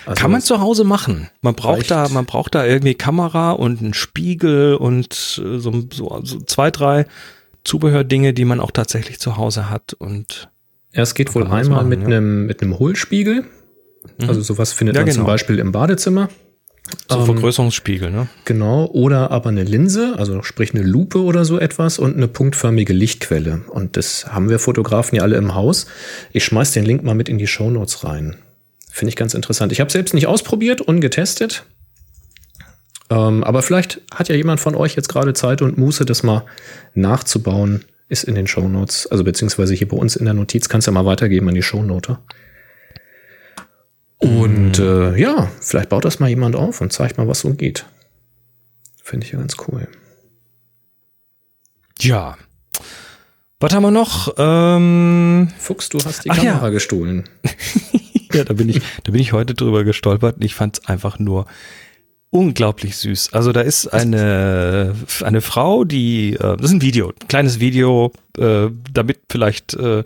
Also 0.06 0.22
Kann 0.22 0.32
man 0.32 0.42
zu 0.42 0.60
Hause 0.60 0.84
machen. 0.84 1.30
Man 1.42 1.56
braucht 1.56 1.92
da, 1.92 2.08
man 2.10 2.26
braucht 2.26 2.56
da 2.56 2.66
irgendwie 2.66 2.96
Kamera 2.96 3.52
und 3.52 3.82
einen 3.82 3.94
Spiegel 3.94 4.76
und 4.76 5.42
äh, 5.44 5.60
so, 5.60 5.84
so, 5.92 6.20
so 6.24 6.40
zwei, 6.42 6.72
drei 6.72 7.06
Zubehördinge, 7.64 8.34
die 8.34 8.46
man 8.46 8.60
auch 8.60 8.72
tatsächlich 8.72 9.20
zu 9.20 9.38
Hause 9.38 9.70
hat 9.70 9.94
und 9.94 10.50
ja, 10.94 11.04
es 11.04 11.14
geht 11.14 11.36
wohl 11.36 11.44
einmal 11.44 11.64
machen, 11.64 11.90
mit 11.90 12.02
ja. 12.02 12.08
einem 12.08 12.46
mit 12.46 12.62
einem 12.62 12.80
Hohlspiegel. 12.80 13.44
Mhm. 14.18 14.30
Also 14.30 14.42
sowas 14.42 14.74
findet 14.74 14.96
ja, 14.96 15.02
man 15.02 15.06
genau. 15.08 15.18
zum 15.18 15.26
Beispiel 15.28 15.60
im 15.60 15.72
Badezimmer. 15.72 16.30
So 17.10 17.20
ähm, 17.20 17.26
Vergrößerungsspiegel, 17.26 18.12
ne? 18.12 18.28
Genau, 18.46 18.86
oder 18.86 19.32
aber 19.32 19.50
eine 19.50 19.64
Linse, 19.64 20.16
also 20.18 20.42
sprich 20.42 20.74
eine 20.74 20.84
Lupe 20.84 21.22
oder 21.22 21.44
so 21.46 21.60
etwas 21.60 22.00
und 22.00 22.16
eine 22.16 22.28
punktförmige 22.28 22.94
Lichtquelle. 22.94 23.62
Und 23.70 23.98
das 23.98 24.28
haben 24.28 24.50
wir 24.50 24.60
Fotografen 24.60 25.18
ja 25.18 25.24
alle 25.24 25.36
im 25.36 25.54
Haus. 25.54 25.88
Ich 26.32 26.46
schmeiß 26.46 26.72
den 26.72 26.86
Link 26.86 27.04
mal 27.04 27.16
mit 27.16 27.30
in 27.30 27.38
die 27.38 27.48
Show 27.48 27.70
Notes 27.70 28.04
rein. 28.04 28.38
Finde 28.92 29.10
ich 29.10 29.16
ganz 29.16 29.34
interessant. 29.34 29.72
Ich 29.72 29.80
habe 29.80 29.92
selbst 29.92 30.14
nicht 30.14 30.28
ausprobiert 30.28 30.82
und 30.82 31.02
getestet. 31.02 31.66
Ähm, 33.10 33.44
aber 33.44 33.62
vielleicht 33.62 34.02
hat 34.14 34.30
ja 34.30 34.36
jemand 34.36 34.60
von 34.60 34.76
euch 34.76 34.96
jetzt 34.96 35.10
gerade 35.10 35.34
Zeit 35.34 35.62
und 35.62 35.78
Muße, 35.78 36.06
das 36.06 36.24
mal 36.24 36.46
nachzubauen. 36.94 37.86
Ist 38.10 38.24
in 38.24 38.36
den 38.36 38.48
Show 38.48 38.70
Notes, 38.70 39.06
also 39.08 39.26
beziehungsweise 39.26 39.74
hier 39.74 39.88
bei 39.90 39.98
uns 39.98 40.16
in 40.16 40.24
der 40.24 40.34
Notiz, 40.34 40.70
kannst 40.70 40.88
du 40.88 40.92
ja 40.92 40.94
mal 40.94 41.06
weitergeben 41.06 41.50
an 41.50 41.56
die 41.56 41.62
Shownote. 41.62 42.20
Und 44.18 44.80
mhm. 44.80 44.86
äh, 44.86 45.20
ja, 45.20 45.52
vielleicht 45.60 45.90
baut 45.90 46.06
das 46.06 46.20
mal 46.20 46.30
jemand 46.30 46.56
auf 46.56 46.80
und 46.80 46.94
zeigt 46.94 47.18
mal, 47.18 47.28
was 47.28 47.42
so 47.42 47.54
geht. 47.54 47.86
Finde 49.04 49.26
ich 49.26 49.34
ja 49.34 49.40
ganz 49.40 49.56
cool. 49.68 49.90
Ja. 52.00 52.38
Was 53.60 53.74
haben 53.74 53.84
wir 53.84 53.92
noch? 53.92 54.36
Ähm 54.38 55.48
Fuchs, 55.58 55.90
du 55.90 55.98
hast 55.98 56.26
die 56.26 56.30
Kamera 56.30 56.66
ja. 56.66 56.70
gestohlen. 56.70 57.28
ja, 58.34 58.44
da 58.44 58.54
bin 58.54 58.70
ich, 58.70 58.82
da 59.04 59.12
bin 59.12 59.20
ich 59.20 59.34
heute 59.34 59.56
drüber 59.56 59.84
gestolpert 59.84 60.36
und 60.36 60.44
ich 60.44 60.54
fand 60.54 60.78
es 60.78 60.86
einfach 60.88 61.18
nur 61.18 61.48
unglaublich 62.30 62.98
süß. 62.98 63.34
Also 63.34 63.52
da 63.54 63.62
ist 63.62 63.88
eine, 63.88 64.94
eine 65.24 65.42
Frau, 65.42 65.86
die, 65.86 66.34
äh, 66.34 66.56
das 66.58 66.68
ist 66.68 66.74
ein 66.74 66.82
Video, 66.84 67.08
ein 67.08 67.28
kleines 67.28 67.60
Video, 67.60 68.12
äh, 68.38 68.68
damit 68.94 69.22
vielleicht, 69.28 69.74
äh, 69.74 70.04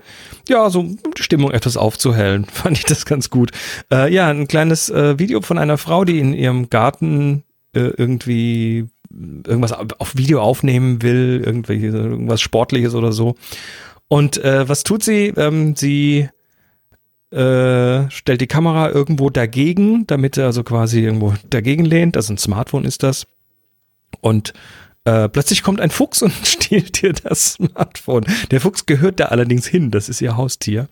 ja, 0.47 0.70
so 0.70 0.84
die 1.18 1.22
Stimmung 1.22 1.52
etwas 1.52 1.76
aufzuhellen, 1.76 2.45
fand 2.54 2.78
ich 2.78 2.86
das 2.86 3.06
ganz 3.06 3.30
gut. 3.30 3.52
Äh, 3.91 4.14
ja, 4.14 4.30
ein 4.30 4.47
kleines 4.47 4.89
Video 4.89 5.41
von 5.41 5.58
einer 5.58 5.78
Frau, 5.78 6.06
die 6.06 6.20
in 6.20 6.34
ihrem 6.34 6.70
Garten 6.70 7.43
irgendwie 7.74 8.88
irgendwas 9.45 9.74
auf 9.74 10.16
Video 10.16 10.41
aufnehmen 10.41 11.01
will, 11.01 11.41
irgendwie 11.45 11.86
irgendwas 11.86 12.41
Sportliches 12.41 12.95
oder 12.95 13.12
so. 13.12 13.36
Und 14.07 14.43
äh, 14.43 14.68
was 14.68 14.84
tut 14.84 15.03
sie? 15.03 15.34
Ähm, 15.38 15.76
sie 15.76 16.30
äh, 17.32 18.09
stellt 18.09 18.41
die 18.41 18.47
Kamera 18.47 18.89
irgendwo 18.89 19.30
dagegen, 19.30 20.05
damit 20.07 20.38
er 20.38 20.47
also 20.47 20.64
quasi 20.64 21.01
irgendwo 21.01 21.34
dagegen 21.49 21.86
lehnt. 21.86 22.18
Also 22.18 22.34
ein 22.34 22.38
Smartphone 22.38 22.84
ist 22.84 23.03
das. 23.03 23.26
Und 24.20 24.53
äh, 25.05 25.30
plötzlich 25.30 25.64
kommt 25.64 25.80
ein 25.80 25.89
Fuchs 25.91 26.22
und 26.22 26.34
stiehlt 26.43 27.01
dir 27.01 27.14
das 27.14 27.53
Smartphone. 27.53 28.26
Der 28.51 28.62
Fuchs 28.62 28.86
gehört 28.86 29.20
da 29.20 29.26
allerdings 29.26 29.66
hin, 29.66 29.91
das 29.91 30.09
ist 30.09 30.22
ihr 30.22 30.38
Haustier. 30.38 30.89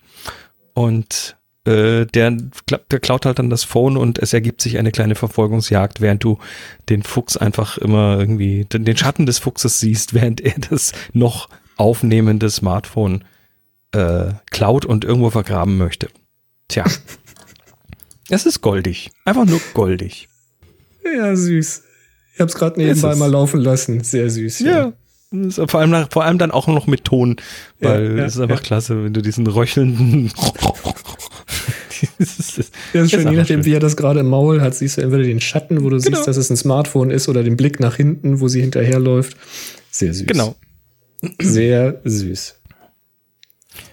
Und 0.73 1.35
äh, 1.65 2.05
der, 2.05 2.31
der 2.31 2.99
klaut 2.99 3.25
halt 3.25 3.39
dann 3.39 3.49
das 3.49 3.63
Phone 3.63 3.97
und 3.97 4.17
es 4.17 4.33
ergibt 4.33 4.61
sich 4.61 4.77
eine 4.77 4.91
kleine 4.91 5.15
Verfolgungsjagd, 5.15 6.01
während 6.01 6.23
du 6.23 6.39
den 6.89 7.03
Fuchs 7.03 7.37
einfach 7.37 7.77
immer 7.77 8.19
irgendwie, 8.19 8.65
den, 8.65 8.85
den 8.85 8.97
Schatten 8.97 9.25
des 9.25 9.39
Fuchses 9.39 9.79
siehst, 9.79 10.13
während 10.15 10.41
er 10.41 10.55
das 10.69 10.93
noch 11.13 11.49
aufnehmende 11.77 12.49
Smartphone 12.49 13.23
äh, 13.91 14.33
klaut 14.51 14.85
und 14.85 15.05
irgendwo 15.05 15.29
vergraben 15.29 15.77
möchte. 15.77 16.09
Tja. 16.67 16.85
Es 18.31 18.45
ist 18.45 18.61
goldig. 18.61 19.09
Einfach 19.25 19.45
nur 19.45 19.59
goldig. 19.73 20.29
Ja, 21.03 21.35
süß. 21.35 21.81
Ich 22.35 22.39
habe 22.39 22.49
es 22.49 22.55
gerade 22.55 22.79
nebenbei 22.79 23.15
mal 23.15 23.31
laufen 23.31 23.59
lassen. 23.59 24.03
Sehr 24.03 24.29
süß. 24.29 24.59
Ja. 24.59 24.93
ja. 25.33 25.67
Vor 25.67 25.79
allem, 25.79 26.07
vor 26.11 26.23
allem 26.23 26.37
dann 26.37 26.51
auch 26.51 26.67
noch 26.67 26.87
mit 26.87 27.05
Ton, 27.05 27.37
weil 27.79 28.17
ja, 28.17 28.25
es 28.25 28.35
ist 28.35 28.41
einfach 28.41 28.57
ja. 28.57 28.63
klasse, 28.63 29.03
wenn 29.03 29.13
du 29.13 29.21
diesen 29.21 29.47
röchelnden. 29.47 30.31
Das 32.93 33.03
ist, 33.03 33.13
das 33.13 33.21
schön, 33.21 33.31
je 33.31 33.37
nachdem, 33.37 33.63
schön. 33.63 33.65
wie 33.65 33.73
er 33.73 33.79
das 33.79 33.97
gerade 33.97 34.19
im 34.19 34.27
Maul 34.27 34.61
hat, 34.61 34.75
siehst 34.75 34.97
du 34.97 35.01
entweder 35.01 35.23
den 35.23 35.39
Schatten, 35.39 35.83
wo 35.83 35.89
du 35.89 35.97
genau. 35.97 36.17
siehst, 36.17 36.27
dass 36.27 36.37
es 36.37 36.49
ein 36.49 36.57
Smartphone 36.57 37.11
ist, 37.11 37.29
oder 37.29 37.43
den 37.43 37.57
Blick 37.57 37.79
nach 37.79 37.95
hinten, 37.95 38.39
wo 38.39 38.47
sie 38.47 38.61
hinterherläuft. 38.61 39.35
Sehr 39.91 40.13
süß. 40.13 40.27
Genau. 40.27 40.55
Sehr 41.41 41.99
süß. 42.03 42.55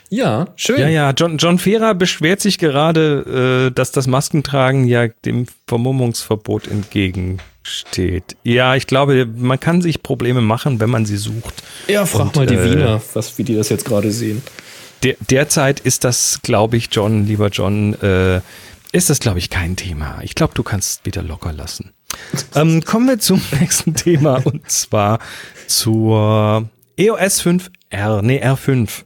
Ja, 0.09 0.47
schön. 0.57 0.79
Ja, 0.79 0.89
ja, 0.89 1.11
John, 1.11 1.37
John 1.39 1.59
Fehrer 1.59 1.95
beschwert 1.95 2.41
sich 2.41 2.59
gerade, 2.59 3.69
äh, 3.69 3.75
dass 3.75 3.91
das 3.91 4.07
Maskentragen 4.07 4.87
ja 4.87 5.09
dem 5.25 5.47
Vermummungsverbot 5.67 6.69
entgegensteht. 6.69 8.37
Ja, 8.45 8.77
ich 8.77 8.87
glaube, 8.87 9.27
man 9.27 9.59
kann 9.59 9.83
sich 9.83 10.03
Probleme 10.03 10.41
machen, 10.41 10.81
wenn 10.81 10.91
man 10.91 11.07
sie 11.07 11.17
sucht. 11.17 11.63
Ja, 11.89 12.07
frag 12.07 12.27
Und, 12.27 12.37
mal 12.37 12.47
die 12.47 12.55
äh, 12.55 12.71
Wiener, 12.71 13.03
was, 13.15 13.37
wie 13.39 13.45
die 13.45 13.57
das 13.57 13.69
jetzt 13.69 13.85
gerade 13.85 14.13
sehen. 14.13 14.43
Der, 15.03 15.17
derzeit 15.29 15.81
ist 15.81 16.05
das, 16.05 16.41
glaube 16.43 16.77
ich, 16.77 16.89
John, 16.91 17.27
lieber 17.27 17.49
John, 17.49 17.95
äh, 17.95 18.41
ist 18.97 19.11
das, 19.11 19.21
glaube 19.21 19.39
ich, 19.39 19.51
kein 19.51 19.77
Thema. 19.77 20.21
Ich 20.23 20.35
glaube, 20.35 20.55
du 20.55 20.63
kannst 20.63 21.05
wieder 21.05 21.23
locker 21.23 21.53
lassen. 21.53 21.93
ähm, 22.55 22.83
kommen 22.83 23.07
wir 23.07 23.19
zum 23.19 23.43
nächsten 23.61 23.95
Thema 23.95 24.41
und 24.45 24.71
zwar 24.71 25.19
zur 25.67 26.69
EOS 26.97 27.43
5R, 27.43 28.23
nee, 28.23 28.43
R5. 28.43 29.05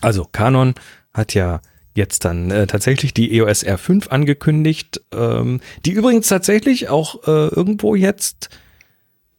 Also 0.00 0.24
Canon 0.24 0.74
hat 1.14 1.34
ja 1.34 1.60
jetzt 1.94 2.24
dann 2.24 2.50
äh, 2.50 2.66
tatsächlich 2.66 3.14
die 3.14 3.32
EOS 3.36 3.64
R5 3.64 4.08
angekündigt, 4.08 5.00
ähm, 5.12 5.60
die 5.84 5.92
übrigens 5.92 6.26
tatsächlich 6.26 6.88
auch 6.88 7.26
äh, 7.28 7.46
irgendwo 7.48 7.94
jetzt, 7.94 8.50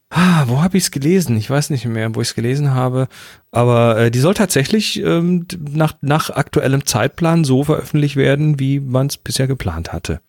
ah, 0.10 0.44
wo 0.48 0.62
habe 0.62 0.78
ich 0.78 0.86
es 0.86 0.92
gelesen? 0.92 1.38
Ich 1.38 1.50
weiß 1.50 1.70
nicht 1.70 1.86
mehr, 1.86 2.14
wo 2.16 2.22
ich 2.22 2.30
es 2.30 2.36
gelesen 2.36 2.74
habe, 2.74 3.08
aber 3.52 3.98
äh, 3.98 4.12
die 4.12 4.20
soll 4.20 4.34
tatsächlich 4.34 5.02
ähm, 5.02 5.46
nach, 5.60 5.94
nach 6.02 6.30
aktuellem 6.30 6.86
Zeitplan 6.86 7.44
so 7.44 7.64
veröffentlicht 7.64 8.16
werden, 8.16 8.60
wie 8.60 8.80
man 8.80 9.08
es 9.08 9.18
bisher 9.18 9.48
geplant 9.48 9.94
hatte. 9.94 10.22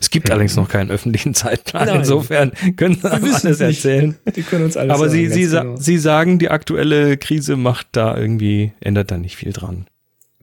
Es 0.00 0.08
gibt 0.10 0.30
allerdings 0.30 0.56
noch 0.56 0.68
keinen 0.68 0.90
öffentlichen 0.90 1.34
Zeitplan. 1.34 1.86
Nein. 1.86 1.96
Insofern 1.96 2.52
können 2.76 2.94
sie 2.94 3.10
alles 3.10 3.60
erzählen. 3.60 4.16
Die 4.34 4.42
können 4.42 4.64
uns 4.64 4.76
alles 4.76 4.94
Aber 4.94 5.10
sagen, 5.10 5.30
sie, 5.30 5.46
sie, 5.46 5.56
genau. 5.56 5.76
sie 5.76 5.98
sagen, 5.98 6.38
die 6.38 6.48
aktuelle 6.48 7.18
Krise 7.18 7.56
macht 7.56 7.88
da 7.92 8.16
irgendwie, 8.16 8.72
ändert 8.80 9.10
da 9.10 9.18
nicht 9.18 9.36
viel 9.36 9.52
dran. 9.52 9.86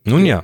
Nun 0.04 0.26
ja. 0.26 0.44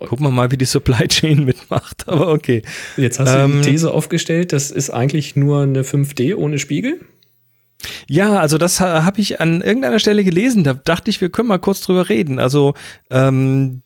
Gucken 0.00 0.26
wir 0.26 0.30
mal, 0.30 0.50
wie 0.50 0.56
die 0.56 0.64
Supply 0.64 1.08
Chain 1.08 1.44
mitmacht, 1.46 2.08
aber 2.08 2.28
okay. 2.28 2.62
Jetzt 2.96 3.20
hast 3.20 3.34
ähm, 3.34 3.52
du 3.52 3.60
die 3.60 3.70
These 3.70 3.92
aufgestellt, 3.92 4.52
das 4.52 4.70
ist 4.70 4.90
eigentlich 4.90 5.36
nur 5.36 5.62
eine 5.62 5.82
5D 5.82 6.36
ohne 6.36 6.58
Spiegel? 6.58 7.00
Ja, 8.08 8.38
also 8.38 8.58
das 8.58 8.80
habe 8.80 9.20
ich 9.20 9.40
an 9.40 9.60
irgendeiner 9.60 9.98
Stelle 9.98 10.24
gelesen. 10.24 10.64
Da 10.64 10.74
dachte 10.74 11.10
ich, 11.10 11.20
wir 11.20 11.28
können 11.28 11.48
mal 11.48 11.58
kurz 11.58 11.82
drüber 11.82 12.08
reden. 12.08 12.38
Also 12.38 12.74
ähm, 13.10 13.82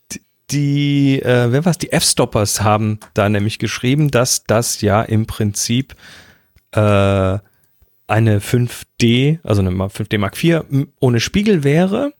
die, 0.51 1.21
äh, 1.21 1.51
wer 1.51 1.65
was, 1.65 1.77
die 1.77 1.91
F-Stoppers 1.91 2.61
haben 2.61 2.99
da 3.13 3.29
nämlich 3.29 3.59
geschrieben, 3.59 4.09
dass 4.11 4.43
das 4.45 4.81
ja 4.81 5.01
im 5.01 5.25
Prinzip 5.25 5.95
äh, 6.71 7.37
eine 8.07 8.39
5D, 8.39 9.39
also 9.43 9.61
eine 9.61 9.71
5D 9.71 10.17
Mark 10.17 10.41
IV 10.43 10.61
ohne 10.99 11.19
Spiegel 11.19 11.63
wäre. 11.63 12.13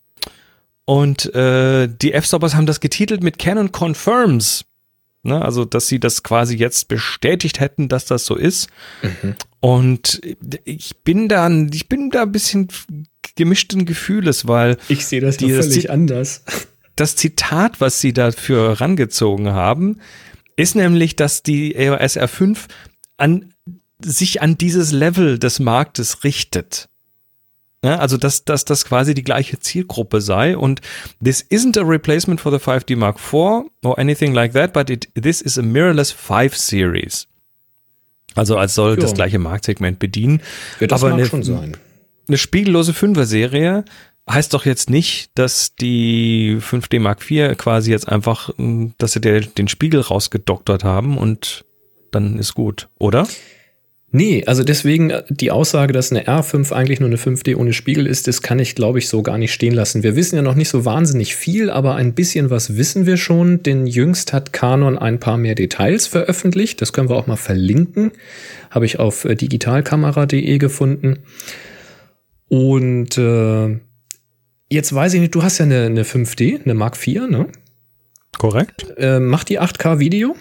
Und 0.89 1.35
äh, 1.35 1.87
die 1.87 2.13
F-Stoppers 2.13 2.55
haben 2.55 2.65
das 2.65 2.79
getitelt 2.79 3.21
mit 3.21 3.37
Canon 3.37 3.71
Confirms. 3.71 4.65
Ne? 5.21 5.39
Also, 5.39 5.63
dass 5.63 5.87
sie 5.87 5.99
das 5.99 6.23
quasi 6.23 6.55
jetzt 6.55 6.87
bestätigt 6.87 7.59
hätten, 7.59 7.89
dass 7.89 8.05
das 8.05 8.25
so 8.25 8.35
ist. 8.35 8.69
Mhm. 9.03 9.35
Und 9.59 10.19
ich 10.63 10.97
bin 11.03 11.27
da, 11.27 11.47
ich 11.47 11.89
bin 11.89 12.09
da 12.09 12.23
ein 12.23 12.31
bisschen 12.31 12.69
gemischten 13.35 13.85
Gefühles, 13.85 14.47
weil 14.47 14.77
ich 14.87 15.05
sehe 15.05 15.21
das 15.21 15.37
die, 15.37 15.51
völlig 15.51 15.83
das, 15.83 15.91
anders 15.91 16.43
das 16.99 17.15
Zitat, 17.15 17.79
was 17.79 18.01
sie 18.01 18.11
dafür 18.11 18.81
rangezogen 18.81 19.49
haben, 19.53 19.99
ist 20.55 20.75
nämlich, 20.75 21.15
dass 21.15 21.43
die 21.43 21.75
EOS 21.75 22.17
R5 22.17 22.57
an, 23.17 23.53
sich 24.03 24.41
an 24.41 24.57
dieses 24.57 24.91
Level 24.91 25.39
des 25.39 25.59
Marktes 25.59 26.23
richtet. 26.23 26.89
Ja, 27.83 27.97
also, 27.99 28.17
dass, 28.17 28.43
dass 28.43 28.65
das 28.65 28.83
quasi 28.83 29.13
die 29.13 29.23
gleiche 29.23 29.59
Zielgruppe 29.59 30.19
sei 30.19 30.57
und 30.57 30.81
this 31.23 31.45
isn't 31.49 31.79
a 31.79 31.83
replacement 31.83 32.41
for 32.41 32.51
the 32.51 32.57
5D 32.57 32.97
Mark 32.97 33.17
IV 33.17 33.33
or 33.85 33.97
anything 33.97 34.33
like 34.33 34.53
that, 34.53 34.73
but 34.73 34.89
it, 34.89 35.07
this 35.15 35.41
is 35.41 35.57
a 35.57 35.61
mirrorless 35.61 36.11
5 36.11 36.57
Series. 36.57 37.27
Also, 38.35 38.57
als 38.57 38.75
soll 38.75 38.95
jo. 38.95 39.01
das 39.01 39.13
gleiche 39.13 39.39
Marktsegment 39.39 39.97
bedienen. 39.99 40.41
Ja, 40.79 40.87
das 40.87 41.01
Aber 41.01 41.11
mag 41.11 41.19
eine, 41.19 41.27
schon 41.27 41.43
sein. 41.43 41.77
Eine 42.27 42.37
spiegellose 42.37 42.91
5er 42.91 43.25
Serie 43.25 43.85
heißt 44.29 44.53
doch 44.53 44.65
jetzt 44.65 44.89
nicht, 44.89 45.31
dass 45.35 45.73
die 45.75 46.57
5D 46.59 46.99
Mark 46.99 47.29
IV 47.29 47.57
quasi 47.57 47.91
jetzt 47.91 48.07
einfach, 48.07 48.49
hm, 48.57 48.93
dass 48.97 49.13
sie 49.13 49.21
den 49.21 49.67
Spiegel 49.67 50.01
rausgedoktert 50.01 50.83
haben 50.83 51.17
und 51.17 51.65
dann 52.11 52.37
ist 52.37 52.53
gut, 52.53 52.89
oder? 52.99 53.27
Nee, 54.11 54.43
also 54.45 54.63
deswegen 54.63 55.11
äh, 55.11 55.23
die 55.29 55.51
Aussage, 55.51 55.93
dass 55.93 56.11
eine 56.11 56.25
R5 56.25 56.71
eigentlich 56.71 56.99
nur 56.99 57.09
eine 57.09 57.17
5D 57.17 57.55
ohne 57.55 57.73
Spiegel 57.73 58.07
ist, 58.07 58.27
das 58.27 58.41
kann 58.41 58.59
ich, 58.59 58.75
glaube 58.75 58.99
ich, 58.99 59.07
so 59.07 59.21
gar 59.21 59.37
nicht 59.37 59.53
stehen 59.53 59.73
lassen. 59.73 60.01
Wir 60.03 60.15
wissen 60.15 60.35
ja 60.35 60.41
noch 60.41 60.55
nicht 60.55 60.69
so 60.69 60.83
wahnsinnig 60.85 61.35
viel, 61.35 61.69
aber 61.69 61.95
ein 61.95 62.13
bisschen 62.13 62.49
was 62.49 62.75
wissen 62.75 63.05
wir 63.05 63.17
schon, 63.17 63.61
denn 63.61 63.85
jüngst 63.85 64.33
hat 64.33 64.51
Canon 64.51 64.97
ein 64.97 65.19
paar 65.19 65.37
mehr 65.37 65.55
Details 65.55 66.07
veröffentlicht. 66.07 66.81
Das 66.81 66.93
können 66.93 67.09
wir 67.09 67.15
auch 67.15 67.27
mal 67.27 67.35
verlinken. 67.35 68.11
Habe 68.71 68.85
ich 68.85 68.99
auf 68.99 69.25
äh, 69.25 69.35
digitalkamera.de 69.35 70.57
gefunden. 70.57 71.19
Und 72.47 73.17
äh, 73.17 73.79
Jetzt 74.71 74.93
weiß 74.93 75.15
ich 75.15 75.19
nicht, 75.19 75.33
du 75.33 75.41
hast 75.41 75.57
ja 75.57 75.65
eine, 75.65 75.85
eine 75.85 76.03
5D, 76.03 76.63
eine 76.63 76.75
Mark 76.75 76.95
IV, 76.95 77.27
ne? 77.27 77.47
Korrekt. 78.37 78.85
Äh, 78.97 79.19
macht 79.19 79.49
die 79.49 79.59
8K-Video? 79.59 80.35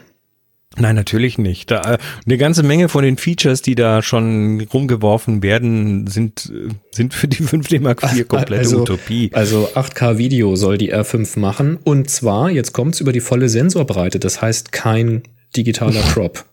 Nein, 0.77 0.95
natürlich 0.95 1.39
nicht. 1.39 1.71
Da, 1.71 1.95
äh, 1.95 1.99
eine 2.25 2.39
ganze 2.39 2.63
Menge 2.63 2.89
von 2.89 3.03
den 3.03 3.17
Features, 3.17 3.63
die 3.63 3.75
da 3.75 4.03
schon 4.03 4.61
rumgeworfen 4.73 5.43
werden, 5.43 6.07
sind, 6.07 6.53
äh, 6.53 6.69
sind 6.93 7.15
für 7.15 7.27
die 7.27 7.43
5D 7.43 7.81
Mark 7.81 8.03
IV 8.03 8.29
komplette 8.29 8.63
also, 8.63 8.83
Utopie. 8.83 9.31
Also 9.33 9.71
8K-Video 9.75 10.57
soll 10.57 10.79
die 10.79 10.95
R5 10.95 11.39
machen. 11.39 11.79
Und 11.83 12.11
zwar, 12.11 12.51
jetzt 12.51 12.73
kommt's 12.73 13.01
über 13.01 13.13
die 13.13 13.21
volle 13.21 13.49
Sensorbreite. 13.49 14.21
Das 14.21 14.43
heißt 14.43 14.71
kein 14.71 15.23
digitaler 15.57 16.03
Crop. 16.13 16.45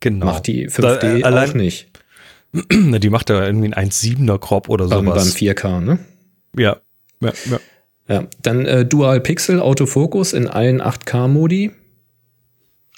Genau. 0.00 0.26
Macht 0.26 0.46
die 0.46 0.68
5D 0.68 0.80
da, 0.80 1.16
äh, 1.16 1.22
allein, 1.22 1.50
auch 1.50 1.54
nicht. 1.54 1.88
Die 2.72 3.10
macht 3.10 3.30
da 3.30 3.44
irgendwie 3.44 3.72
ein 3.72 3.88
1,7er 3.90 4.38
Crop 4.38 4.68
oder 4.68 4.86
sowas. 4.86 5.02
Beim, 5.02 5.14
beim 5.14 5.26
4K, 5.26 5.80
ne? 5.80 5.98
Ja, 6.56 6.76
ja, 7.20 7.32
ja. 7.50 7.60
ja 8.08 8.24
dann 8.42 8.64
äh, 8.66 8.84
Dual 8.84 9.20
Pixel 9.20 9.60
Autofokus 9.60 10.32
in 10.32 10.46
allen 10.46 10.80
8K-Modi. 10.80 11.72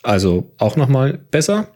Also 0.06 0.52
auch 0.58 0.76
nochmal 0.76 1.18
besser. 1.30 1.68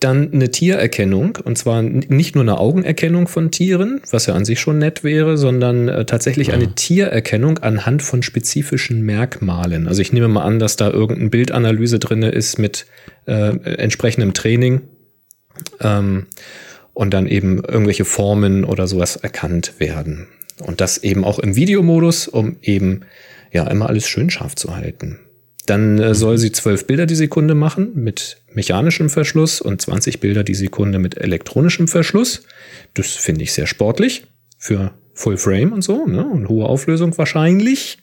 Dann 0.00 0.32
eine 0.32 0.50
Tiererkennung, 0.50 1.38
und 1.42 1.58
zwar 1.58 1.82
nicht 1.82 2.36
nur 2.36 2.44
eine 2.44 2.58
Augenerkennung 2.58 3.26
von 3.26 3.50
Tieren, 3.50 4.00
was 4.12 4.26
ja 4.26 4.34
an 4.34 4.44
sich 4.44 4.60
schon 4.60 4.78
nett 4.78 5.02
wäre, 5.02 5.36
sondern 5.36 5.88
äh, 5.88 6.04
tatsächlich 6.04 6.52
eine 6.52 6.74
Tiererkennung 6.76 7.58
anhand 7.58 8.02
von 8.02 8.22
spezifischen 8.22 9.02
Merkmalen. 9.02 9.88
Also 9.88 10.00
ich 10.02 10.12
nehme 10.12 10.28
mal 10.28 10.44
an, 10.44 10.60
dass 10.60 10.76
da 10.76 10.90
irgendeine 10.90 11.30
Bildanalyse 11.30 11.98
drinne 11.98 12.28
ist 12.30 12.58
mit 12.58 12.86
äh, 13.26 13.56
entsprechendem 13.76 14.34
Training 14.34 14.82
Ähm, 15.80 16.26
und 16.94 17.14
dann 17.14 17.26
eben 17.26 17.64
irgendwelche 17.64 18.04
Formen 18.04 18.64
oder 18.64 18.86
sowas 18.86 19.16
erkannt 19.16 19.74
werden. 19.78 20.26
Und 20.60 20.80
das 20.80 20.98
eben 20.98 21.24
auch 21.24 21.38
im 21.38 21.54
Videomodus, 21.54 22.28
um 22.28 22.56
eben 22.62 23.02
ja 23.52 23.66
immer 23.68 23.88
alles 23.88 24.08
schön 24.08 24.30
scharf 24.30 24.54
zu 24.56 24.76
halten. 24.76 25.20
Dann 25.68 25.98
äh, 25.98 26.14
soll 26.14 26.38
sie 26.38 26.50
zwölf 26.50 26.86
Bilder 26.86 27.04
die 27.04 27.14
Sekunde 27.14 27.54
machen 27.54 27.90
mit 27.94 28.38
mechanischem 28.54 29.10
Verschluss 29.10 29.60
und 29.60 29.82
20 29.82 30.18
Bilder 30.18 30.42
die 30.42 30.54
Sekunde 30.54 30.98
mit 30.98 31.18
elektronischem 31.18 31.88
Verschluss. 31.88 32.44
Das 32.94 33.08
finde 33.08 33.42
ich 33.42 33.52
sehr 33.52 33.66
sportlich 33.66 34.24
für 34.56 34.92
Full 35.12 35.36
Frame 35.36 35.72
und 35.72 35.82
so, 35.82 36.06
ne? 36.06 36.24
Und 36.24 36.48
hohe 36.48 36.64
Auflösung 36.64 37.16
wahrscheinlich. 37.18 37.98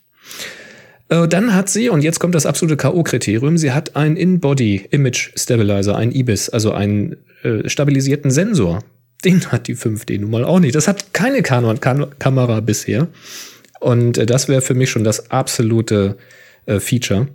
Äh, 1.10 1.28
dann 1.28 1.56
hat 1.56 1.70
sie, 1.70 1.90
und 1.90 2.04
jetzt 2.04 2.20
kommt 2.20 2.36
das 2.36 2.46
absolute 2.46 2.78
K.O.-Kriterium, 2.78 3.58
sie 3.58 3.72
hat 3.72 3.96
einen 3.96 4.16
In-Body 4.16 4.88
Image 4.92 5.32
Stabilizer, 5.36 5.96
einen 5.96 6.12
IBIS, 6.12 6.50
also 6.50 6.72
einen 6.72 7.16
äh, 7.42 7.68
stabilisierten 7.68 8.30
Sensor. 8.30 8.84
Den 9.24 9.52
hat 9.52 9.68
die 9.68 9.76
5D 9.76 10.20
nun 10.20 10.30
mal 10.30 10.46
auch 10.46 10.60
nicht. 10.60 10.76
Das 10.76 10.88
hat 10.88 11.14
keine 11.14 11.42
Canon-Kamera 11.42 12.60
bisher. 12.60 13.08
Und 13.80 14.20
äh, 14.20 14.28
das 14.28 14.50
wäre 14.50 14.62
für 14.62 14.76
mich 14.76 14.92
schon 14.92 15.04
das 15.04 15.32
absolute 15.32 16.18
äh, 16.68 16.80
Feature 16.80 17.28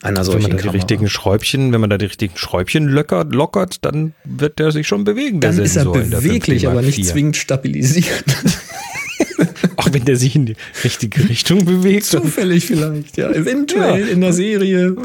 einer 0.00 0.24
solchen 0.24 0.44
wenn 0.44 0.50
man 0.50 0.56
da 0.58 0.62
die 0.62 0.76
richtigen 0.76 1.08
Schräubchen, 1.08 1.72
wenn 1.72 1.80
man 1.80 1.90
da 1.90 1.98
die 1.98 2.06
richtigen 2.06 2.36
Schräubchen 2.36 2.88
lockert, 2.88 3.34
lockert, 3.34 3.84
dann 3.84 4.14
wird 4.24 4.58
der 4.58 4.72
sich 4.72 4.86
schon 4.86 5.04
bewegen. 5.04 5.40
Dann 5.40 5.58
ist 5.58 5.76
er 5.76 5.84
beweglich, 5.84 6.66
aber 6.66 6.82
nicht 6.82 7.04
zwingend 7.04 7.36
stabilisiert. 7.36 8.24
Auch 9.76 9.88
wenn 9.92 10.04
der 10.04 10.16
sich 10.16 10.36
in 10.36 10.46
die 10.46 10.56
richtige 10.84 11.28
Richtung 11.28 11.64
bewegt. 11.64 12.04
Zufällig 12.04 12.66
vielleicht, 12.66 13.16
ja. 13.16 13.30
Eventuell 13.30 14.00
ja. 14.00 14.06
in 14.06 14.20
der 14.20 14.32
Serie. 14.32 14.96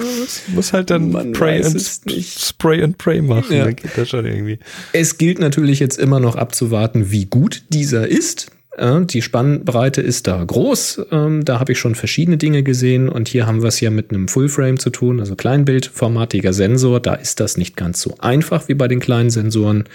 Muss 0.47 0.73
halt 0.73 0.89
dann 0.89 1.11
Man 1.11 1.33
Pray 1.33 1.63
and, 1.63 1.81
Spray 1.81 2.83
and 2.83 2.97
Pray 2.97 3.21
machen. 3.21 3.55
Ja. 3.55 3.65
Dann 3.65 3.75
geht 3.75 3.97
das 3.97 4.09
schon 4.09 4.25
irgendwie. 4.25 4.59
Es 4.93 5.17
gilt 5.17 5.39
natürlich 5.39 5.79
jetzt 5.79 5.97
immer 5.97 6.19
noch 6.19 6.35
abzuwarten, 6.35 7.11
wie 7.11 7.25
gut 7.25 7.63
dieser 7.69 8.07
ist. 8.07 8.51
Die 8.79 9.23
Spannbreite 9.23 10.01
ist 10.01 10.27
da 10.27 10.43
groß. 10.43 11.07
Ähm, 11.11 11.43
da 11.43 11.59
habe 11.59 11.71
ich 11.71 11.79
schon 11.79 11.95
verschiedene 11.95 12.37
Dinge 12.37 12.61
gesehen. 12.61 13.09
Und 13.09 13.27
hier 13.27 13.47
haben 13.47 13.63
wir 13.63 13.69
es 13.69 13.79
ja 13.81 13.89
mit 13.89 14.11
einem 14.11 14.27
Fullframe 14.27 14.77
zu 14.77 14.91
tun, 14.91 15.19
also 15.19 15.35
kleinbildformatiger 15.35 16.53
Sensor. 16.53 16.99
Da 16.99 17.15
ist 17.15 17.39
das 17.39 17.57
nicht 17.57 17.75
ganz 17.75 18.01
so 18.01 18.15
einfach 18.19 18.67
wie 18.67 18.75
bei 18.75 18.87
den 18.87 18.99
kleinen 18.99 19.31
Sensoren. 19.31 19.85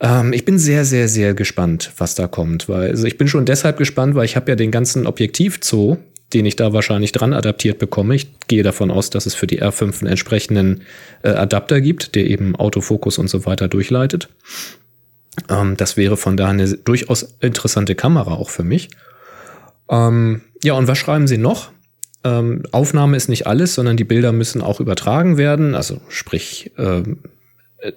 Ähm, 0.00 0.32
ich 0.32 0.44
bin 0.44 0.58
sehr, 0.58 0.84
sehr, 0.84 1.08
sehr 1.08 1.32
gespannt, 1.34 1.92
was 1.96 2.16
da 2.16 2.26
kommt. 2.26 2.68
Weil, 2.68 2.90
also 2.90 3.06
ich 3.06 3.18
bin 3.18 3.28
schon 3.28 3.44
deshalb 3.44 3.78
gespannt, 3.78 4.16
weil 4.16 4.24
ich 4.24 4.34
habe 4.34 4.50
ja 4.50 4.56
den 4.56 4.72
ganzen 4.72 5.06
Objektivzoo, 5.06 5.96
den 6.32 6.44
ich 6.44 6.56
da 6.56 6.72
wahrscheinlich 6.72 7.12
dran 7.12 7.32
adaptiert 7.32 7.78
bekomme. 7.78 8.16
Ich 8.16 8.26
gehe 8.48 8.64
davon 8.64 8.90
aus, 8.90 9.10
dass 9.10 9.26
es 9.26 9.34
für 9.34 9.46
die 9.46 9.62
R5 9.62 10.00
einen 10.00 10.10
entsprechenden 10.10 10.82
äh, 11.22 11.28
Adapter 11.28 11.80
gibt, 11.80 12.16
der 12.16 12.26
eben 12.26 12.56
Autofokus 12.56 13.18
und 13.18 13.28
so 13.28 13.46
weiter 13.46 13.68
durchleitet. 13.68 14.28
Ähm, 15.48 15.76
das 15.76 15.96
wäre 15.96 16.16
von 16.16 16.36
daher 16.36 16.52
eine 16.52 16.68
durchaus 16.68 17.36
interessante 17.40 17.94
Kamera 17.94 18.32
auch 18.32 18.50
für 18.50 18.64
mich. 18.64 18.90
Ähm, 19.88 20.42
ja, 20.62 20.74
und 20.74 20.88
was 20.88 20.98
schreiben 20.98 21.26
Sie 21.26 21.38
noch? 21.38 21.70
Ähm, 22.24 22.62
Aufnahme 22.70 23.16
ist 23.16 23.28
nicht 23.28 23.46
alles, 23.46 23.74
sondern 23.74 23.96
die 23.96 24.04
Bilder 24.04 24.32
müssen 24.32 24.62
auch 24.62 24.80
übertragen 24.80 25.36
werden, 25.36 25.74
also 25.74 26.00
sprich 26.08 26.70
ähm, 26.78 27.18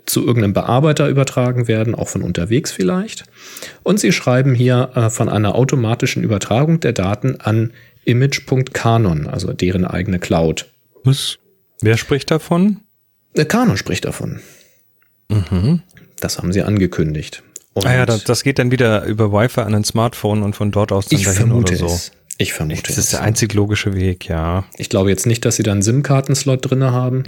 zu 0.06 0.26
irgendeinem 0.26 0.54
Bearbeiter 0.54 1.08
übertragen 1.10 1.68
werden, 1.68 1.94
auch 1.94 2.08
von 2.08 2.24
unterwegs 2.24 2.72
vielleicht. 2.72 3.26
Und 3.84 4.00
Sie 4.00 4.12
schreiben 4.12 4.56
hier 4.56 4.90
äh, 4.96 5.10
von 5.10 5.30
einer 5.30 5.56
automatischen 5.56 6.24
Übertragung 6.24 6.80
der 6.80 6.94
Daten 6.94 7.40
an 7.40 7.72
image.canon, 8.06 9.28
also 9.28 9.54
deren 9.54 9.86
eigene 9.86 10.20
Cloud. 10.20 10.68
Was? 11.04 11.38
Wer 11.82 11.98
spricht 11.98 12.32
davon? 12.32 12.82
Der 13.36 13.46
Canon 13.46 13.78
spricht 13.78 14.06
davon. 14.06 14.40
Mhm. 15.30 15.82
Das 16.20 16.38
haben 16.38 16.54
sie 16.54 16.64
angekündigt. 16.64 17.44
Und 17.74 17.86
ah 17.86 17.94
ja, 17.94 18.06
das, 18.06 18.24
das, 18.24 18.44
geht 18.44 18.58
dann 18.58 18.72
wieder 18.72 19.04
über 19.04 19.34
Wi-Fi 19.34 19.62
an 19.62 19.76
ein 19.76 19.84
Smartphone 19.84 20.44
und 20.44 20.56
von 20.56 20.72
dort 20.72 20.92
aus 20.94 21.08
dann 21.08 21.20
ich 21.20 21.26
dahin 21.26 21.48
vermute 21.48 21.74
oder 21.74 21.90
so. 21.90 21.94
Es. 21.94 22.12
Ich 22.38 22.54
vermute 22.54 22.84
Das 22.84 22.98
ist 22.98 23.14
der 23.14 23.22
einzig 23.22 23.54
logische 23.54 23.94
Weg, 23.94 24.28
ja. 24.28 24.66
Ich 24.78 24.90
glaube 24.90 25.10
jetzt 25.10 25.26
nicht, 25.26 25.46
dass 25.46 25.58
sie 25.58 25.64
da 25.64 25.72
einen 25.72 25.82
SIM-Kartenslot 25.82 26.70
drinne 26.70 26.92
haben. 26.92 27.24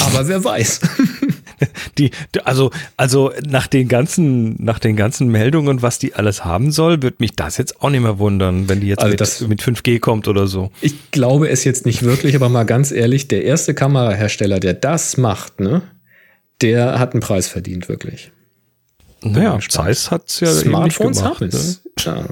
Aber 0.00 0.28
wer 0.28 0.44
weiß. 0.44 0.80
Die, 1.98 2.10
also, 2.44 2.70
also 2.96 3.32
nach 3.46 3.66
den 3.66 3.88
ganzen, 3.88 4.62
nach 4.62 4.78
den 4.78 4.96
ganzen 4.96 5.28
Meldungen, 5.28 5.82
was 5.82 5.98
die 5.98 6.14
alles 6.14 6.44
haben 6.44 6.70
soll, 6.70 7.02
wird 7.02 7.20
mich 7.20 7.32
das 7.32 7.58
jetzt 7.58 7.82
auch 7.82 7.90
nicht 7.90 8.00
mehr 8.00 8.18
wundern, 8.18 8.68
wenn 8.68 8.80
die 8.80 8.86
jetzt 8.86 9.00
also 9.00 9.10
mit, 9.10 9.20
das, 9.20 9.40
mit 9.42 9.62
5G 9.62 9.98
kommt 10.00 10.26
oder 10.26 10.46
so. 10.46 10.70
Ich 10.80 11.10
glaube 11.10 11.50
es 11.50 11.64
jetzt 11.64 11.84
nicht 11.84 12.02
wirklich, 12.02 12.34
aber 12.34 12.48
mal 12.48 12.64
ganz 12.64 12.92
ehrlich, 12.92 13.28
der 13.28 13.44
erste 13.44 13.74
Kamerahersteller, 13.74 14.58
der 14.58 14.72
das 14.72 15.18
macht, 15.18 15.60
ne, 15.60 15.82
der 16.62 16.98
hat 16.98 17.12
einen 17.12 17.20
Preis 17.20 17.48
verdient, 17.48 17.88
wirklich. 17.88 18.32
Naja, 19.22 19.58
Zeiss 19.68 20.10
hat's 20.10 20.40
ja 20.40 20.48
Smartphones 20.48 21.22
haben 21.22 21.46
es. 21.46 21.82
Ne? 21.84 21.90
Ja. 22.04 22.26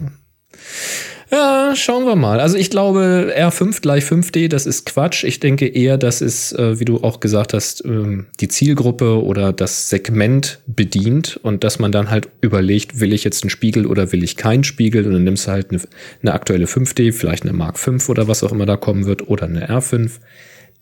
Ja, 1.30 1.76
schauen 1.76 2.06
wir 2.06 2.16
mal. 2.16 2.40
Also 2.40 2.56
ich 2.56 2.70
glaube, 2.70 3.34
R5 3.36 3.82
gleich 3.82 4.04
5D, 4.04 4.48
das 4.48 4.64
ist 4.64 4.86
Quatsch. 4.86 5.24
Ich 5.24 5.40
denke 5.40 5.66
eher, 5.66 5.98
das 5.98 6.22
ist, 6.22 6.52
äh, 6.52 6.80
wie 6.80 6.86
du 6.86 7.02
auch 7.02 7.20
gesagt 7.20 7.52
hast, 7.52 7.84
ähm, 7.84 8.28
die 8.40 8.48
Zielgruppe 8.48 9.22
oder 9.22 9.52
das 9.52 9.90
Segment 9.90 10.60
bedient 10.66 11.38
und 11.42 11.64
dass 11.64 11.78
man 11.78 11.92
dann 11.92 12.08
halt 12.08 12.30
überlegt, 12.40 13.00
will 13.00 13.12
ich 13.12 13.24
jetzt 13.24 13.42
einen 13.42 13.50
Spiegel 13.50 13.84
oder 13.84 14.10
will 14.12 14.24
ich 14.24 14.36
keinen 14.36 14.64
Spiegel 14.64 15.06
und 15.06 15.12
dann 15.12 15.24
nimmst 15.24 15.46
du 15.46 15.50
halt 15.50 15.70
eine, 15.70 15.82
eine 16.22 16.32
aktuelle 16.32 16.64
5D, 16.64 17.12
vielleicht 17.12 17.42
eine 17.42 17.52
Mark 17.52 17.78
5 17.78 18.08
oder 18.08 18.26
was 18.26 18.42
auch 18.42 18.52
immer 18.52 18.64
da 18.64 18.76
kommen 18.76 19.04
wird 19.04 19.28
oder 19.28 19.44
eine 19.44 19.68
R5. 19.68 20.12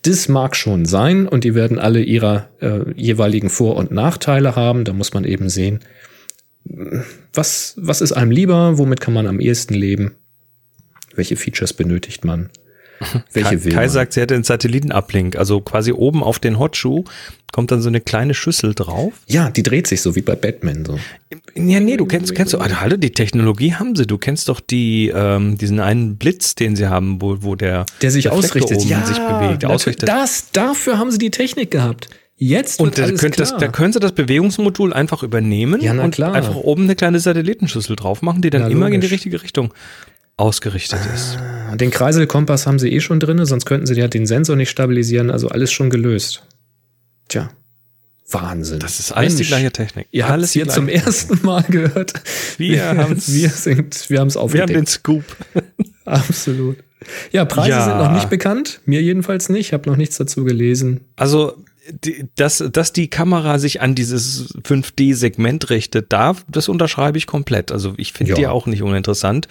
Das 0.03 0.29
mag 0.29 0.55
schon 0.55 0.85
sein 0.85 1.27
und 1.27 1.45
die 1.45 1.55
werden 1.55 1.79
alle 1.79 2.01
ihrer 2.01 2.49
äh, 2.61 2.93
jeweiligen 2.95 3.51
Vor- 3.51 3.77
und 3.77 3.91
Nachteile 3.91 4.55
haben. 4.55 4.85
Da 4.85 4.93
muss 4.93 5.13
man 5.15 5.25
eben 5.25 5.49
sehen, 5.49 5.81
was, 7.33 7.75
was 7.77 8.01
ist 8.01 8.13
einem 8.13 8.31
lieber, 8.31 8.79
womit 8.79 9.01
kann 9.01 9.15
man 9.15 9.27
am 9.27 9.41
ehesten 9.41 9.75
leben, 9.75 10.17
welche 11.15 11.37
Features 11.37 11.73
benötigt 11.73 12.25
man. 12.25 12.51
Welche 13.33 13.59
Kai, 13.59 13.71
Kai 13.71 13.89
sagt, 13.89 14.13
sie 14.13 14.21
hätte 14.21 14.35
einen 14.35 14.45
Satellitenablink, 14.45 15.37
also 15.37 15.61
quasi 15.61 15.93
oben 15.93 16.23
auf 16.23 16.39
den 16.39 16.59
Hotshoe 16.59 17.05
kommt 17.53 17.71
dann 17.71 17.81
so 17.81 17.89
eine 17.89 18.03
kleine 18.03 18.35
Schüssel 18.35 18.75
drauf. 18.75 19.15
Ja, 19.27 19.49
die 19.49 19.63
dreht 19.63 19.87
sich 19.87 20.03
so 20.03 20.15
wie 20.15 20.21
bei 20.21 20.35
Batman 20.35 20.85
so. 20.85 20.99
Ja, 21.55 21.81
nee, 21.81 21.97
du 21.97 22.05
kennst, 22.05 22.35
kennst 22.35 22.53
du, 22.53 22.59
also, 22.59 22.81
hallo, 22.81 22.99
die 22.99 23.13
Technologie 23.13 23.73
haben 23.73 23.97
sie. 23.97 24.07
Du 24.07 24.19
kennst 24.19 24.51
doch 24.51 24.61
die, 24.61 25.11
ähm, 25.15 25.57
diesen 25.57 25.81
einen 25.81 26.17
Blitz, 26.17 26.55
den 26.55 26.77
sie 26.77 26.89
haben, 26.89 27.23
wo, 27.23 27.39
wo 27.41 27.55
der, 27.55 27.87
der 28.03 28.11
sich 28.11 28.29
ausrichtet, 28.31 28.85
ja, 28.85 29.07
sich 29.07 29.17
bewegt, 29.17 29.65
ausrichtet. 29.65 30.07
Das, 30.07 30.51
dafür 30.53 30.99
haben 30.99 31.11
sie 31.11 31.19
die 31.19 31.31
Technik 31.31 31.71
gehabt. 31.71 32.11
Jetzt 32.39 32.81
und 32.81 32.99
da, 32.99 33.11
könnt 33.13 33.41
das, 33.41 33.57
da 33.57 33.69
können 33.69 33.95
sie 33.95 34.01
das 34.01 34.13
Bewegungsmodul 34.13 34.93
einfach 34.93 35.23
übernehmen 35.23 35.81
ja, 35.81 35.93
und 35.93 36.11
klar. 36.11 36.35
einfach 36.35 36.57
oben 36.57 36.85
eine 36.85 36.95
kleine 36.95 37.19
Satellitenschüssel 37.19 37.97
drauf 37.97 38.21
machen, 38.21 38.43
die 38.43 38.51
dann 38.51 38.63
na, 38.63 38.69
immer 38.69 38.81
logisch. 38.81 38.95
in 38.95 39.01
die 39.01 39.07
richtige 39.07 39.43
Richtung 39.43 39.73
ausgerichtet 40.37 41.01
ah, 41.03 41.15
ist. 41.15 41.39
Den 41.81 41.91
Kreiselkompass 41.91 42.67
haben 42.67 42.79
sie 42.79 42.93
eh 42.93 43.01
schon 43.01 43.21
drin, 43.21 43.45
sonst 43.47 43.65
könnten 43.65 43.87
sie 43.87 43.95
ja 43.95 44.09
den 44.09 44.27
Sensor 44.27 44.57
nicht 44.57 44.71
stabilisieren, 44.71 45.31
also 45.31 45.49
alles 45.49 45.73
schon 45.73 45.91
gelöst. 45.91 46.43
Tja. 47.29 47.51
Wahnsinn. 48.29 48.81
Das 48.81 48.99
ist 48.99 49.13
alles 49.13 49.35
Mensch, 49.35 49.47
die 49.47 49.49
gleiche 49.49 49.71
Technik. 49.71 50.09
Ihr 50.11 50.29
habt 50.29 50.43
es 50.43 50.53
hier 50.53 50.69
zum 50.69 50.89
ersten 50.89 51.45
Mal 51.47 51.63
gehört. 51.63 52.15
Wir, 52.59 52.97
haben 52.97 53.17
wir 53.17 53.51
sind, 53.51 54.11
wir 54.11 54.21
haben 54.21 54.29
es 54.29 54.37
aufgedeckt. 54.37 54.71
Wir 54.71 54.77
haben 54.77 54.85
den 54.85 54.87
Scoop. 54.87 55.25
Absolut. 56.05 56.79
Ja, 57.31 57.45
Preise 57.45 57.71
ja. 57.71 57.85
sind 57.85 57.99
noch 57.99 58.13
nicht 58.13 58.29
bekannt. 58.29 58.81
Mir 58.85 59.01
jedenfalls 59.01 59.49
nicht. 59.49 59.69
Ich 59.69 59.73
habe 59.73 59.89
noch 59.89 59.97
nichts 59.97 60.17
dazu 60.17 60.45
gelesen. 60.45 61.03
Also 61.15 61.55
die, 61.91 62.29
dass, 62.35 62.65
dass 62.73 62.93
die 62.93 63.09
Kamera 63.09 63.59
sich 63.59 63.81
an 63.81 63.95
dieses 63.95 64.55
5D-Segment 64.65 65.71
richtet, 65.71 66.13
da, 66.13 66.35
das 66.49 66.69
unterschreibe 66.69 67.19
ich 67.19 67.27
komplett. 67.27 67.71
Also 67.71 67.95
ich 67.97 68.13
finde 68.13 68.33
ja. 68.33 68.37
die 68.37 68.47
auch 68.49 68.67
nicht 68.67 68.83
uninteressant. 68.83 69.47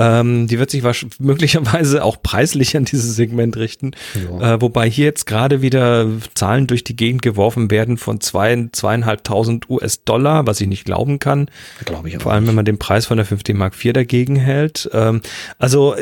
Ähm, 0.00 0.46
die 0.46 0.58
wird 0.58 0.70
sich 0.70 0.82
möglicherweise 1.18 2.02
auch 2.02 2.22
preislich 2.22 2.74
an 2.74 2.86
dieses 2.86 3.14
Segment 3.16 3.58
richten. 3.58 3.90
Ja. 4.14 4.54
Äh, 4.54 4.62
wobei 4.62 4.88
hier 4.88 5.04
jetzt 5.04 5.26
gerade 5.26 5.60
wieder 5.60 6.08
Zahlen 6.34 6.66
durch 6.66 6.84
die 6.84 6.96
Gegend 6.96 7.20
geworfen 7.20 7.70
werden 7.70 7.98
von 7.98 8.20
zwei, 8.22 8.68
zweieinhalbtausend 8.72 9.68
US-Dollar, 9.68 10.46
was 10.46 10.60
ich 10.62 10.68
nicht 10.68 10.86
glauben 10.86 11.18
kann. 11.18 11.50
Glaube 11.84 12.08
ich 12.08 12.16
auch 12.16 12.22
Vor 12.22 12.32
allem, 12.32 12.46
wenn 12.46 12.54
man 12.54 12.64
den 12.64 12.78
Preis 12.78 13.04
von 13.04 13.18
der 13.18 13.26
5D 13.26 13.54
Mark 13.54 13.74
IV 13.84 13.92
dagegen 13.92 14.36
hält. 14.36 14.88
Ähm, 14.94 15.20
also, 15.58 15.94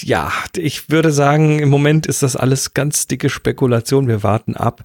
ja, 0.00 0.32
ich 0.56 0.88
würde 0.88 1.12
sagen, 1.12 1.58
im 1.58 1.68
Moment 1.68 2.06
ist 2.06 2.22
das 2.22 2.36
alles 2.36 2.72
ganz 2.72 3.06
dicke 3.06 3.28
Spekulation. 3.28 4.08
Wir 4.08 4.22
warten 4.22 4.56
ab. 4.56 4.82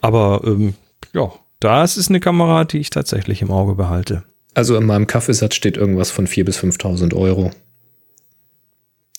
Aber, 0.00 0.42
ähm, 0.44 0.74
ja, 1.12 1.32
das 1.58 1.96
ist 1.96 2.08
eine 2.08 2.20
Kamera, 2.20 2.64
die 2.64 2.78
ich 2.78 2.90
tatsächlich 2.90 3.42
im 3.42 3.50
Auge 3.50 3.74
behalte. 3.74 4.22
Also 4.54 4.76
in 4.76 4.86
meinem 4.86 5.06
Kaffeesatz 5.06 5.56
steht 5.56 5.76
irgendwas 5.76 6.10
von 6.10 6.26
4.000 6.26 6.44
bis 6.44 6.58
5.000 6.58 7.14
Euro. 7.14 7.50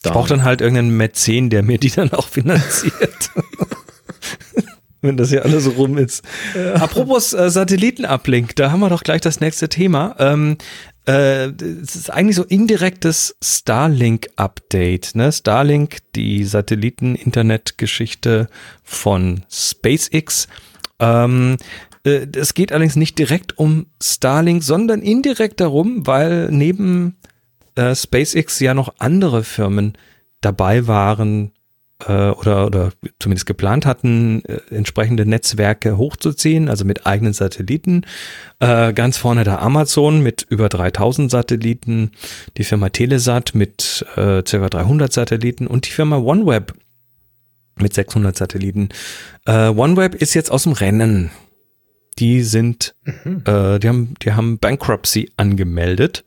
Da. 0.01 0.09
Ich 0.09 0.13
brauche 0.13 0.29
dann 0.29 0.43
halt 0.43 0.61
irgendeinen 0.61 0.95
Mäzen, 0.95 1.49
der 1.49 1.63
mir 1.63 1.77
die 1.77 1.89
dann 1.89 2.11
auch 2.13 2.27
finanziert. 2.27 3.31
Wenn 5.01 5.17
das 5.17 5.29
hier 5.29 5.45
alles 5.45 5.65
so 5.65 5.71
rum 5.71 5.97
ist. 5.97 6.23
Ja. 6.55 6.75
Apropos 6.75 7.33
äh, 7.33 7.49
Satellitenablink, 7.49 8.55
da 8.55 8.71
haben 8.71 8.79
wir 8.79 8.89
doch 8.89 9.03
gleich 9.03 9.21
das 9.21 9.39
nächste 9.39 9.69
Thema. 9.69 10.15
Ähm, 10.17 10.57
äh, 11.07 11.49
es 11.49 11.95
ist 11.95 12.11
eigentlich 12.11 12.37
so 12.37 12.43
indirektes 12.43 13.35
Starlink-Update. 13.43 15.15
Ne? 15.15 15.31
Starlink, 15.31 15.97
die 16.15 16.43
Satelliten-Internet-Geschichte 16.43 18.47
von 18.83 19.43
SpaceX. 19.51 20.47
Ähm, 20.99 21.57
Äh, 22.05 22.27
es 22.35 22.53
geht 22.53 22.71
allerdings 22.71 22.95
nicht 22.95 23.17
direkt 23.17 23.57
um 23.57 23.87
Starlink, 24.01 24.63
sondern 24.63 25.01
indirekt 25.01 25.59
darum, 25.59 26.07
weil 26.07 26.49
neben 26.51 27.17
äh, 27.75 27.95
SpaceX 27.95 28.59
ja 28.59 28.73
noch 28.73 28.95
andere 28.99 29.43
Firmen 29.43 29.93
dabei 30.41 30.87
waren 30.87 31.51
äh, 32.05 32.29
oder, 32.29 32.65
oder 32.65 32.91
zumindest 33.19 33.45
geplant 33.45 33.85
hatten, 33.85 34.43
äh, 34.45 34.59
entsprechende 34.69 35.25
Netzwerke 35.25 35.97
hochzuziehen, 35.97 36.69
also 36.69 36.85
mit 36.85 37.05
eigenen 37.05 37.33
Satelliten. 37.33 38.05
Äh, 38.59 38.93
ganz 38.93 39.17
vorne 39.17 39.43
der 39.43 39.61
Amazon 39.61 40.21
mit 40.21 40.45
über 40.49 40.69
3000 40.69 41.31
Satelliten, 41.31 42.11
die 42.57 42.63
Firma 42.63 42.89
Telesat 42.89 43.55
mit 43.55 44.05
äh, 44.15 44.43
ca. 44.43 44.69
300 44.69 45.11
Satelliten 45.11 45.67
und 45.67 45.87
die 45.87 45.91
Firma 45.91 46.17
OneWeb 46.17 46.73
mit 47.77 47.93
600 47.93 48.37
Satelliten. 48.37 48.89
Äh, 49.45 49.69
OneWeb 49.69 50.15
ist 50.15 50.33
jetzt 50.33 50.51
aus 50.51 50.63
dem 50.63 50.73
Rennen. 50.73 51.31
Die 52.19 52.43
sind, 52.43 52.95
mhm. 53.03 53.43
äh, 53.45 53.79
die 53.79 53.89
haben, 53.89 54.13
die 54.21 54.31
haben 54.33 54.57
Bankruptcy 54.59 55.31
angemeldet. 55.35 56.23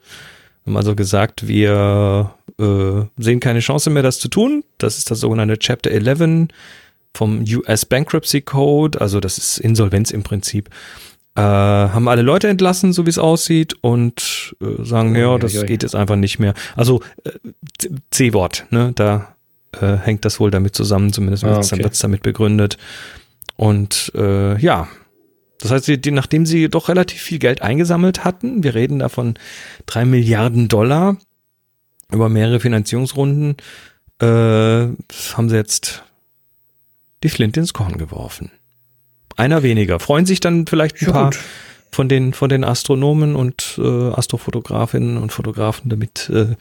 Haben 0.69 0.77
also 0.77 0.95
gesagt, 0.95 1.49
wir 1.49 2.35
äh, 2.61 3.01
sehen 3.17 3.41
keine 3.41 3.61
Chance 3.61 3.89
mehr, 3.89 4.03
das 4.03 4.19
zu 4.19 4.29
tun. 4.29 4.65
Das 4.77 4.99
ist 4.99 5.11
das 5.11 5.21
sogenannte 5.21 5.59
Chapter 5.59 5.91
11 5.91 6.49
vom 7.15 7.43
US 7.43 7.87
Bankruptcy 7.87 8.43
Code. 8.43 9.01
Also 9.01 9.19
das 9.19 9.39
ist 9.39 9.57
Insolvenz 9.57 10.11
im 10.11 10.25
Prinzip. 10.25 10.69
Äh, 11.37 11.41
haben 11.41 12.07
alle 12.07 12.21
Leute 12.21 12.49
entlassen, 12.49 12.93
so 12.93 13.07
wie 13.07 13.11
es 13.11 13.17
aussieht, 13.17 13.77
und 13.81 14.55
äh, 14.61 14.85
sagen, 14.85 15.17
ja, 15.17 15.39
das 15.39 15.55
ja, 15.55 15.61
ja, 15.63 15.67
geht 15.67 15.83
jetzt 15.83 15.95
einfach 15.95 16.17
nicht 16.17 16.39
mehr. 16.39 16.53
Also 16.77 17.01
äh, 17.25 17.31
C-Wort, 18.11 18.67
ne? 18.69 18.93
Da 18.95 19.35
äh, 19.81 19.97
hängt 19.97 20.27
das 20.27 20.39
wohl 20.39 20.51
damit 20.51 20.75
zusammen, 20.75 21.15
zumindest 21.15 21.45
ah, 21.45 21.57
okay. 21.57 21.79
wird 21.79 21.95
es 21.95 22.01
damit 22.01 22.23
begründet. 22.23 22.77
Und 23.57 24.13
äh, 24.15 24.59
ja, 24.61 24.87
das 25.59 25.71
heißt, 25.71 26.05
die, 26.05 26.11
nachdem 26.11 26.47
sie 26.47 26.69
doch 26.69 26.89
relativ 26.89 27.21
viel 27.21 27.39
Geld 27.39 27.63
eingesammelt 27.63 28.25
hatten, 28.25 28.63
wir 28.63 28.75
reden 28.75 29.01
da 29.01 29.09
von 29.09 29.35
drei 29.87 30.05
Milliarden 30.05 30.69
Dollar 30.69 31.17
über 32.13 32.29
mehrere 32.29 32.61
Finanzierungsrunden, 32.61 33.57
äh, 34.21 34.27
haben 34.27 35.49
sie 35.49 35.57
jetzt 35.57 36.05
die 37.23 37.29
Flint 37.29 37.57
ins 37.57 37.73
Korn 37.73 37.99
geworfen. 37.99 38.51
Einer 39.37 39.63
weniger. 39.63 40.01
Freuen 40.01 40.27
sich 40.27 40.41
dann 40.41 40.67
vielleicht 40.67 41.03
ein 41.03 41.07
ja, 41.07 41.13
paar 41.13 41.31
gut. 41.31 41.39
von 41.91 42.09
den, 42.09 42.33
von 42.33 42.49
den 42.49 42.65
Astronomen 42.65 43.37
und 43.37 43.79
äh, 43.79 43.83
Astrofotografinnen 43.83 45.17
und 45.19 45.33
Fotografen, 45.33 45.91
damit 45.91 46.31
äh, 46.31 46.55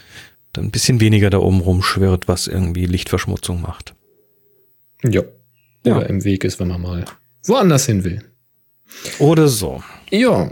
dann 0.53 0.65
ein 0.65 0.71
bisschen 0.71 0.99
weniger 0.99 1.29
da 1.29 1.37
oben 1.37 1.61
rumschwirrt, 1.61 2.27
was 2.27 2.47
irgendwie 2.47 2.85
Lichtverschmutzung 2.85 3.61
macht. 3.61 3.93
Ja. 5.03 5.21
Oder 5.85 6.01
ja. 6.01 6.07
im 6.07 6.23
Weg 6.23 6.43
ist, 6.43 6.59
wenn 6.59 6.67
man 6.67 6.81
mal 6.81 7.05
woanders 7.45 7.85
hin 7.85 8.03
will. 8.03 8.23
Oder 9.19 9.47
so. 9.47 9.83
Ja. 10.09 10.49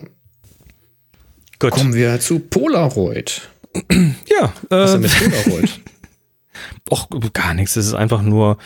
Gut. 1.60 1.72
Kommen 1.72 1.94
wir 1.94 2.20
zu 2.20 2.40
Polaroid. 2.40 3.42
ja. 3.92 4.54
Was 4.70 4.94
äh, 4.94 4.98
ist 5.06 5.20
denn 5.20 5.30
mit 5.30 5.44
Polaroid? 5.44 5.82
Och, 6.90 7.10
gar 7.34 7.54
nichts. 7.54 7.76
Es 7.76 7.88
ist 7.88 7.94
einfach 7.94 8.22
nur. 8.22 8.58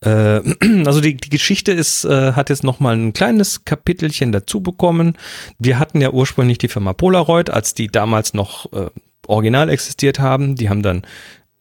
Äh, 0.00 0.40
also 0.86 1.00
die, 1.00 1.16
die 1.16 1.30
Geschichte 1.30 1.72
ist, 1.72 2.04
äh, 2.04 2.32
hat 2.32 2.50
jetzt 2.50 2.64
noch 2.64 2.80
mal 2.80 2.96
ein 2.96 3.12
kleines 3.12 3.64
Kapitelchen 3.64 4.32
dazu 4.32 4.60
bekommen. 4.60 5.16
Wir 5.58 5.78
hatten 5.78 6.00
ja 6.00 6.10
ursprünglich 6.10 6.58
die 6.58 6.68
Firma 6.68 6.92
Polaroid, 6.92 7.50
als 7.50 7.74
die 7.74 7.88
damals 7.88 8.34
noch 8.34 8.72
äh, 8.72 8.90
original 9.26 9.68
existiert 9.70 10.18
haben. 10.18 10.54
Die 10.54 10.68
haben 10.68 10.82
dann 10.82 11.02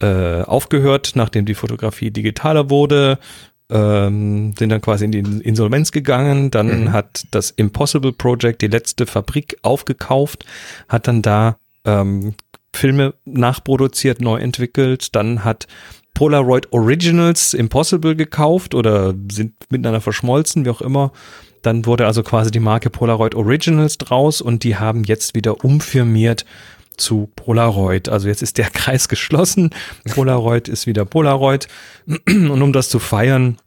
äh, 0.02 0.42
aufgehört, 0.42 1.14
nachdem 1.16 1.46
die 1.46 1.56
Fotografie 1.56 2.12
digitaler 2.12 2.70
wurde 2.70 3.18
ähm, 3.70 4.54
sind 4.58 4.70
dann 4.70 4.82
quasi 4.82 5.06
in 5.06 5.12
die 5.12 5.20
Insolvenz 5.20 5.92
gegangen. 5.92 6.52
Dann 6.52 6.86
mhm. 6.86 6.92
hat 6.92 7.26
das 7.32 7.52
Impossible 7.52 8.12
Project 8.12 8.62
die 8.62 8.68
letzte 8.68 9.06
Fabrik 9.06 9.58
aufgekauft, 9.62 10.46
hat 10.88 11.08
dann 11.08 11.22
da 11.22 11.58
ähm, 11.86 12.36
Filme 12.74 13.14
nachproduziert, 13.26 14.22
neu 14.22 14.38
entwickelt. 14.38 15.16
Dann 15.16 15.44
hat 15.44 15.68
Polaroid 16.14 16.72
Originals 16.72 17.54
Impossible 17.54 18.16
gekauft 18.16 18.76
oder 18.76 19.14
sind 19.32 19.54
miteinander 19.70 20.02
verschmolzen, 20.02 20.66
wie 20.66 20.70
auch 20.70 20.82
immer. 20.82 21.12
Dann 21.62 21.86
wurde 21.86 22.06
also 22.06 22.22
quasi 22.22 22.52
die 22.52 22.60
Marke 22.60 22.90
Polaroid 22.90 23.34
Originals 23.34 23.98
draus 23.98 24.40
und 24.40 24.64
die 24.64 24.76
haben 24.76 25.04
jetzt 25.04 25.34
wieder 25.36 25.64
umfirmiert 25.64 26.46
zu 26.98 27.30
Polaroid. 27.36 28.10
Also 28.10 28.28
jetzt 28.28 28.42
ist 28.42 28.58
der 28.58 28.70
Kreis 28.74 29.08
geschlossen. 29.08 29.72
Polaroid 30.14 30.68
ist 30.68 30.88
wieder 30.88 31.06
Polaroid. 31.06 31.68
Und 32.28 32.62
um 32.62 32.74
das 32.74 32.90
zu 32.90 33.00
feiern, 33.00 33.58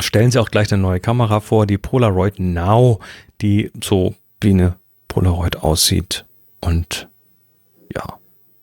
stellen 0.00 0.30
sie 0.30 0.38
auch 0.38 0.50
gleich 0.50 0.72
eine 0.72 0.82
neue 0.82 1.00
Kamera 1.00 1.40
vor, 1.40 1.66
die 1.66 1.78
Polaroid 1.78 2.38
Now, 2.38 3.00
die 3.40 3.70
so 3.82 4.14
wie 4.40 4.50
eine 4.50 4.76
Polaroid 5.08 5.56
aussieht. 5.56 6.24
Und 6.60 7.08
ja, 7.94 8.18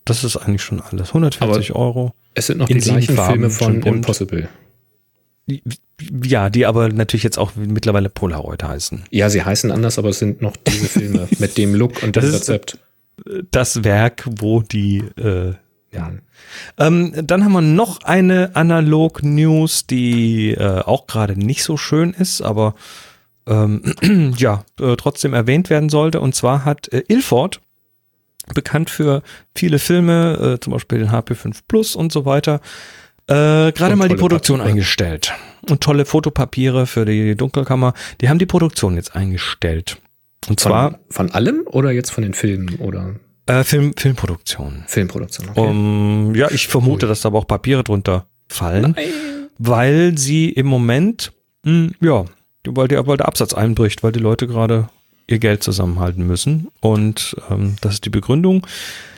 das 0.05 0.23
ist 0.23 0.37
eigentlich 0.37 0.63
schon 0.63 0.81
alles. 0.81 1.09
140 1.09 1.71
aber 1.71 1.79
Euro. 1.79 2.13
Es 2.33 2.47
sind 2.47 2.59
noch 2.59 2.67
die 2.67 2.75
gleichen 2.75 3.15
Farben, 3.15 3.33
Filme 3.33 3.49
von 3.49 3.81
Impossible. 3.81 4.49
Ja, 6.23 6.49
die 6.49 6.65
aber 6.65 6.89
natürlich 6.89 7.23
jetzt 7.23 7.37
auch 7.37 7.51
mittlerweile 7.55 8.09
Polaroid 8.09 8.63
heißen. 8.63 9.03
Ja, 9.11 9.29
sie 9.29 9.43
heißen 9.43 9.71
anders, 9.71 9.99
aber 9.99 10.09
es 10.09 10.19
sind 10.19 10.41
noch 10.41 10.55
diese 10.55 10.87
Filme 10.87 11.27
mit 11.39 11.57
dem 11.57 11.75
Look 11.75 12.03
und 12.03 12.15
dem 12.15 12.23
Rezept 12.23 12.77
das 13.51 13.83
Werk, 13.83 14.27
wo 14.27 14.61
die 14.61 14.99
äh, 15.17 15.53
ja. 15.93 16.11
Ähm, 16.77 17.13
dann 17.15 17.43
haben 17.43 17.51
wir 17.51 17.61
noch 17.61 18.03
eine 18.03 18.51
Analog-News, 18.53 19.87
die 19.87 20.51
äh, 20.51 20.79
auch 20.79 21.05
gerade 21.05 21.37
nicht 21.37 21.63
so 21.63 21.75
schön 21.75 22.13
ist, 22.13 22.41
aber 22.41 22.75
ähm, 23.45 23.93
ja, 24.37 24.63
äh, 24.79 24.95
trotzdem 24.95 25.33
erwähnt 25.33 25.69
werden 25.69 25.89
sollte. 25.89 26.21
Und 26.21 26.33
zwar 26.33 26.65
hat 26.65 26.87
äh, 26.93 27.03
Ilford, 27.07 27.59
bekannt 28.53 28.89
für 28.89 29.21
viele 29.55 29.79
Filme, 29.79 30.55
äh, 30.55 30.59
zum 30.59 30.73
Beispiel 30.73 30.99
den 30.99 31.11
HP5 31.11 31.59
Plus 31.67 31.95
und 31.95 32.11
so 32.11 32.25
weiter, 32.25 32.61
äh, 33.27 33.71
gerade 33.71 33.95
mal 33.95 34.09
die 34.09 34.15
Produktion 34.15 34.59
Papiere. 34.59 34.71
eingestellt. 34.71 35.33
Und 35.69 35.81
tolle 35.81 36.05
Fotopapiere 36.05 36.87
für 36.87 37.05
die 37.05 37.35
Dunkelkammer. 37.35 37.93
Die 38.19 38.29
haben 38.29 38.39
die 38.39 38.45
Produktion 38.45 38.95
jetzt 38.95 39.15
eingestellt. 39.15 40.01
Und 40.47 40.59
von, 40.61 40.71
zwar. 40.71 40.99
Von 41.09 41.31
allem 41.31 41.63
oder 41.65 41.91
jetzt 41.91 42.11
von 42.11 42.23
den 42.23 42.33
Filmen 42.33 42.75
oder? 42.75 43.15
Äh, 43.45 43.63
Film, 43.63 43.93
Filmproduktion. 43.97 44.83
Filmproduktion, 44.87 45.49
okay. 45.49 45.59
Um, 45.59 46.35
ja, 46.35 46.49
ich 46.51 46.67
vermute, 46.67 47.07
dass 47.07 47.21
da 47.21 47.29
aber 47.29 47.39
auch 47.39 47.47
Papiere 47.47 47.83
drunter 47.83 48.25
fallen, 48.47 48.93
Nein. 48.95 49.05
weil 49.57 50.17
sie 50.17 50.49
im 50.49 50.67
Moment, 50.67 51.33
mh, 51.63 51.71
hm, 51.71 51.91
ja, 52.01 52.25
weil 52.67 52.87
der, 52.87 53.07
weil 53.07 53.17
der 53.17 53.27
Absatz 53.27 53.53
einbricht, 53.53 54.03
weil 54.03 54.11
die 54.11 54.19
Leute 54.19 54.47
gerade 54.47 54.89
ihr 55.27 55.39
Geld 55.39 55.63
zusammenhalten 55.63 56.25
müssen. 56.25 56.67
Und 56.81 57.35
ähm, 57.49 57.75
das 57.81 57.95
ist 57.95 58.05
die 58.05 58.09
Begründung. 58.09 58.67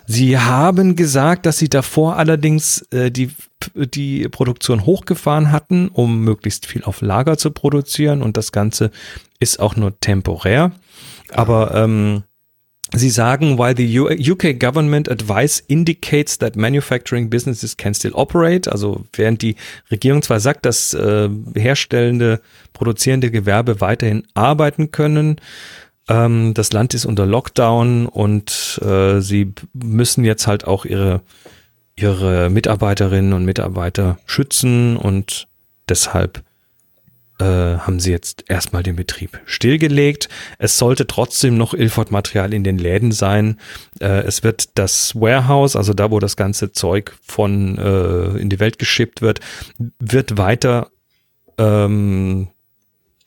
Sie 0.06 0.38
haben 0.38 0.96
gesagt, 0.96 1.46
dass 1.46 1.58
sie 1.58 1.70
davor 1.70 2.18
allerdings 2.18 2.82
äh, 2.92 3.10
die, 3.10 3.32
die 3.76 4.28
Produktion 4.30 4.86
hochgefahren 4.86 5.52
hatten, 5.52 5.90
um 5.90 6.22
möglichst 6.22 6.66
viel 6.66 6.84
auf 6.84 7.02
Lager 7.02 7.38
zu 7.38 7.52
produzieren. 7.52 8.22
Und 8.22 8.38
das 8.38 8.52
Ganze 8.52 8.92
ist 9.40 9.60
auch 9.60 9.76
nur 9.76 10.00
temporär. 10.00 10.72
Aber 11.34 11.74
ähm, 11.76 12.24
Sie 12.96 13.10
sagen, 13.10 13.58
while 13.58 13.76
the 13.76 14.32
UK 14.32 14.60
government 14.60 15.10
advice 15.10 15.64
indicates 15.68 16.38
that 16.38 16.56
manufacturing 16.56 17.28
businesses 17.28 17.76
can 17.76 17.96
still 17.96 18.12
operate, 18.14 18.72
also 18.72 19.06
während 19.14 19.42
die 19.42 19.56
Regierung 19.90 20.22
zwar 20.22 20.40
sagt, 20.40 20.66
dass 20.66 20.94
äh, 20.94 21.28
herstellende, 21.56 22.40
produzierende 22.74 23.32
Gewerbe 23.32 23.82
weiterhin 23.82 24.28
arbeiten 24.36 24.92
können, 24.92 25.38
ähm, 26.08 26.54
das 26.54 26.72
Land 26.72 26.94
ist 26.94 27.06
unter 27.06 27.26
Lockdown 27.26 28.06
und 28.06 28.80
äh, 28.86 29.22
sie 29.22 29.54
müssen 29.74 30.24
jetzt 30.24 30.46
halt 30.46 30.68
auch 30.68 30.86
ihre, 30.86 31.22
ihre 31.96 32.52
Mitarbeiterinnen 32.52 33.34
und 33.34 33.44
Mitarbeiter 33.44 34.20
schützen 34.28 34.98
und 34.98 35.48
deshalb 35.90 36.44
äh, 37.40 37.46
haben 37.46 38.00
sie 38.00 38.12
jetzt 38.12 38.46
erstmal 38.48 38.84
den 38.84 38.96
Betrieb 38.96 39.40
stillgelegt. 39.46 40.30
Es 40.60 40.78
sollte 40.78 41.08
trotzdem 41.08 41.58
noch 41.58 41.74
Ilford-Material 41.74 42.54
in 42.54 42.64
den 42.64 42.78
Läden 42.78 43.12
sein. 43.12 43.60
Äh, 44.00 44.24
es 44.24 44.44
wird 44.44 44.78
das 44.78 45.16
Warehouse, 45.16 45.76
also 45.76 45.94
da, 45.94 46.12
wo 46.12 46.20
das 46.20 46.36
ganze 46.36 46.72
Zeug 46.72 47.16
von 47.24 47.78
äh, 47.78 48.38
in 48.38 48.50
die 48.50 48.60
Welt 48.60 48.78
geschippt 48.80 49.22
wird, 49.22 49.40
wird 50.00 50.38
weiter 50.38 50.92
ähm, 51.58 52.50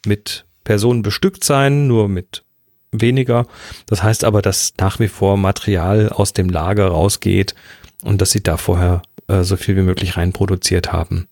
mit 0.04 0.44
Personen 0.64 1.02
bestückt 1.02 1.44
sein, 1.44 1.86
nur 1.86 2.08
mit 2.08 2.44
weniger. 2.92 3.46
Das 3.86 4.02
heißt 4.02 4.24
aber, 4.24 4.42
dass 4.42 4.74
nach 4.78 4.98
wie 4.98 5.08
vor 5.08 5.36
Material 5.36 6.08
aus 6.08 6.32
dem 6.32 6.48
Lager 6.48 6.88
rausgeht 6.88 7.54
und 8.02 8.20
dass 8.20 8.30
sie 8.30 8.42
da 8.42 8.56
vorher 8.56 9.02
äh, 9.28 9.42
so 9.42 9.56
viel 9.56 9.76
wie 9.76 9.82
möglich 9.82 10.16
reinproduziert 10.16 10.92
haben. 10.92 11.28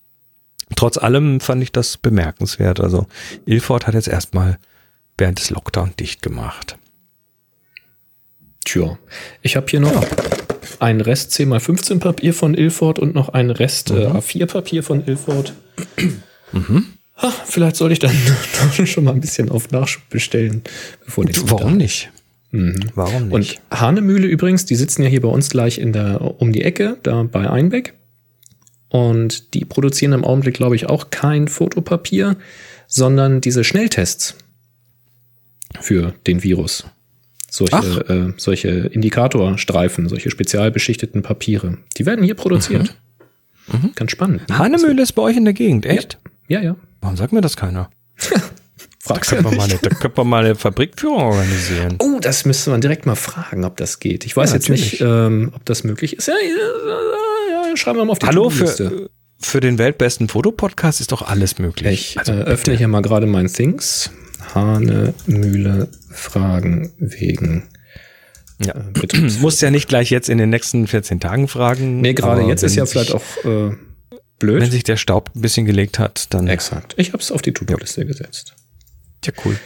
Trotz 0.77 0.99
allem 0.99 1.41
fand 1.41 1.63
ich 1.63 1.73
das 1.73 1.97
bemerkenswert. 1.97 2.81
Also 2.81 3.07
Ilford 3.47 3.87
hat 3.87 3.95
jetzt 3.95 4.09
erstmal 4.09 4.59
während 5.19 5.39
des 5.39 5.51
Lockdown 5.51 5.93
dicht 5.99 6.23
gemacht. 6.23 6.77
Tja, 8.65 8.99
ich 9.43 9.57
habe 9.57 9.67
hier 9.69 9.81
noch 9.81 9.93
ja. 9.93 10.09
einen 10.81 11.01
Rest 11.01 11.33
10x15 11.33 11.99
Papier 12.01 12.33
von 12.33 12.55
Ilford 12.55 12.99
und 12.99 13.15
noch 13.15 13.29
einen 13.29 13.51
Rest 13.51 13.91
äh, 13.91 14.09
mhm. 14.09 14.17
A4 14.17 14.47
Papier 14.47 14.83
von 14.83 15.07
Ilford. 15.07 15.53
Mhm. 16.53 16.87
Ha, 17.17 17.31
vielleicht 17.31 17.77
sollte 17.77 17.93
ich 17.93 17.99
dann 17.99 18.17
schon 18.87 19.05
mal 19.05 19.13
ein 19.13 19.21
bisschen 19.21 19.51
auf 19.51 19.71
Nachschub 19.71 20.09
bestellen, 20.09 20.63
bevor 21.05 21.25
die 21.25 21.35
Warum 21.49 21.77
nicht? 21.77 22.11
Mhm. 22.51 22.81
Warum 22.95 23.29
nicht? 23.29 23.61
Und 23.71 23.81
Hahnemühle 23.81 24.27
übrigens, 24.27 24.65
die 24.65 24.77
sitzen 24.77 25.03
ja 25.03 25.09
hier 25.09 25.21
bei 25.21 25.29
uns 25.29 25.51
gleich 25.51 25.79
in 25.79 25.93
der, 25.93 26.21
um 26.21 26.53
die 26.53 26.63
Ecke, 26.63 26.97
da 27.03 27.23
bei 27.25 27.49
Einbeck. 27.49 27.95
Und 28.95 29.55
die 29.55 29.65
produzieren 29.65 30.13
im 30.13 30.25
Augenblick, 30.25 30.55
glaube 30.55 30.77
ich, 30.77 30.89
auch 30.89 31.11
kein 31.11 31.49
Fotopapier, 31.49 32.37
sondern 32.87 33.41
diese 33.41 33.65
Schnelltests 33.65 34.37
für 35.81 36.15
den 36.29 36.45
Virus. 36.45 36.85
Solche, 37.51 38.09
äh, 38.09 38.33
solche 38.37 38.69
Indikatorstreifen, 38.69 40.09
solche 40.09 40.31
spezial 40.31 40.71
beschichteten 40.71 41.23
Papiere. 41.23 41.79
Die 41.97 42.07
werden 42.07 42.25
hier 42.25 42.37
produziert. 42.37 42.95
Mhm. 43.67 43.79
Mhm. 43.81 43.93
Ganz 43.97 44.13
spannend. 44.13 44.49
Ne? 44.49 44.59
Hahnemühle 44.59 45.03
ist 45.03 45.15
bei 45.15 45.23
euch 45.23 45.37
in 45.37 45.45
der 45.45 45.55
Gegend, 45.55 45.87
echt? 45.87 46.21
Ja, 46.47 46.61
ja. 46.61 46.65
ja. 46.65 46.77
Warum 47.01 47.17
sagt 47.17 47.33
mir 47.33 47.41
das 47.41 47.57
keiner? 47.57 47.91
Fragst 49.01 49.33
da, 49.33 49.37
können 49.37 49.51
ja 49.51 49.57
mal 49.57 49.69
da 49.69 49.89
können 49.89 50.17
wir 50.17 50.25
mal 50.25 50.45
eine 50.45 50.55
Fabrikführung 50.55 51.21
organisieren. 51.21 51.97
Oh, 51.99 52.21
das 52.21 52.45
müsste 52.45 52.71
man 52.71 52.81
direkt 52.81 53.07
mal 53.07 53.17
fragen, 53.17 53.65
ob 53.65 53.77
das 53.77 53.99
geht. 53.99 54.25
Ich 54.25 54.37
weiß 54.37 54.51
ja, 54.51 54.55
jetzt 54.55 54.69
nicht, 54.69 55.01
ähm, 55.01 55.51
ob 55.53 55.65
das 55.65 55.83
möglich 55.83 56.17
ist. 56.17 56.29
Ja, 56.29 56.35
ja, 57.75 57.77
schreiben 57.77 57.99
wir 57.99 58.05
mal 58.05 58.13
auf 58.13 58.19
die 58.19 58.27
Hallo, 58.27 58.51
für, 58.51 59.11
für 59.39 59.61
den 59.61 59.79
weltbesten 59.79 60.29
Fotopodcast 60.29 61.01
ist 61.01 61.13
doch 61.13 61.23
alles 61.23 61.59
möglich. 61.59 62.13
Ich 62.13 62.19
also, 62.19 62.33
äh, 62.33 62.37
öffne 62.37 62.77
hier 62.77 62.89
mal 62.89 63.03
gerade 63.03 63.27
mein 63.27 63.49
Things. 63.49 64.11
Hahnemühle 64.55 65.89
Fragen 66.11 66.93
wegen 66.99 67.69
ja. 68.65 68.75
äh, 68.75 69.19
Muss 69.41 69.61
ja 69.61 69.71
nicht 69.71 69.89
gleich 69.89 70.11
jetzt 70.11 70.29
in 70.29 70.39
den 70.39 70.51
nächsten 70.51 70.87
14 70.87 71.21
Tagen 71.21 71.49
fragen. 71.49 72.01
Nee, 72.01 72.15
gerade 72.15 72.43
jetzt 72.43 72.63
ist 72.63 72.77
ja 72.77 72.87
vielleicht 72.87 73.13
auch 73.13 73.23
äh, 73.45 73.73
blöd. 74.39 74.63
Wenn 74.63 74.71
sich 74.71 74.85
der 74.85 74.97
Staub 74.97 75.31
ein 75.35 75.41
bisschen 75.41 75.67
gelegt 75.67 75.99
hat, 75.99 76.33
dann. 76.33 76.47
Exakt. 76.47 76.95
Ich 76.97 77.13
habe 77.13 77.23
es 77.23 77.33
auf 77.33 77.43
die 77.43 77.53
To-Do-Liste 77.53 78.03
ja. 78.03 78.07
gesetzt. 78.07 78.55
Ja, 79.25 79.33
cool. 79.45 79.59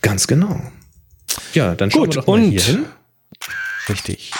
Ganz 0.00 0.26
genau. 0.26 0.60
Ja, 1.54 1.74
dann 1.74 1.90
schauen 1.90 2.04
Gut, 2.04 2.14
wir 2.14 2.20
doch 2.22 2.26
mal 2.26 2.34
und 2.34 2.50
hier 2.50 2.62
hin. 2.62 2.84
Richtig. 3.88 4.32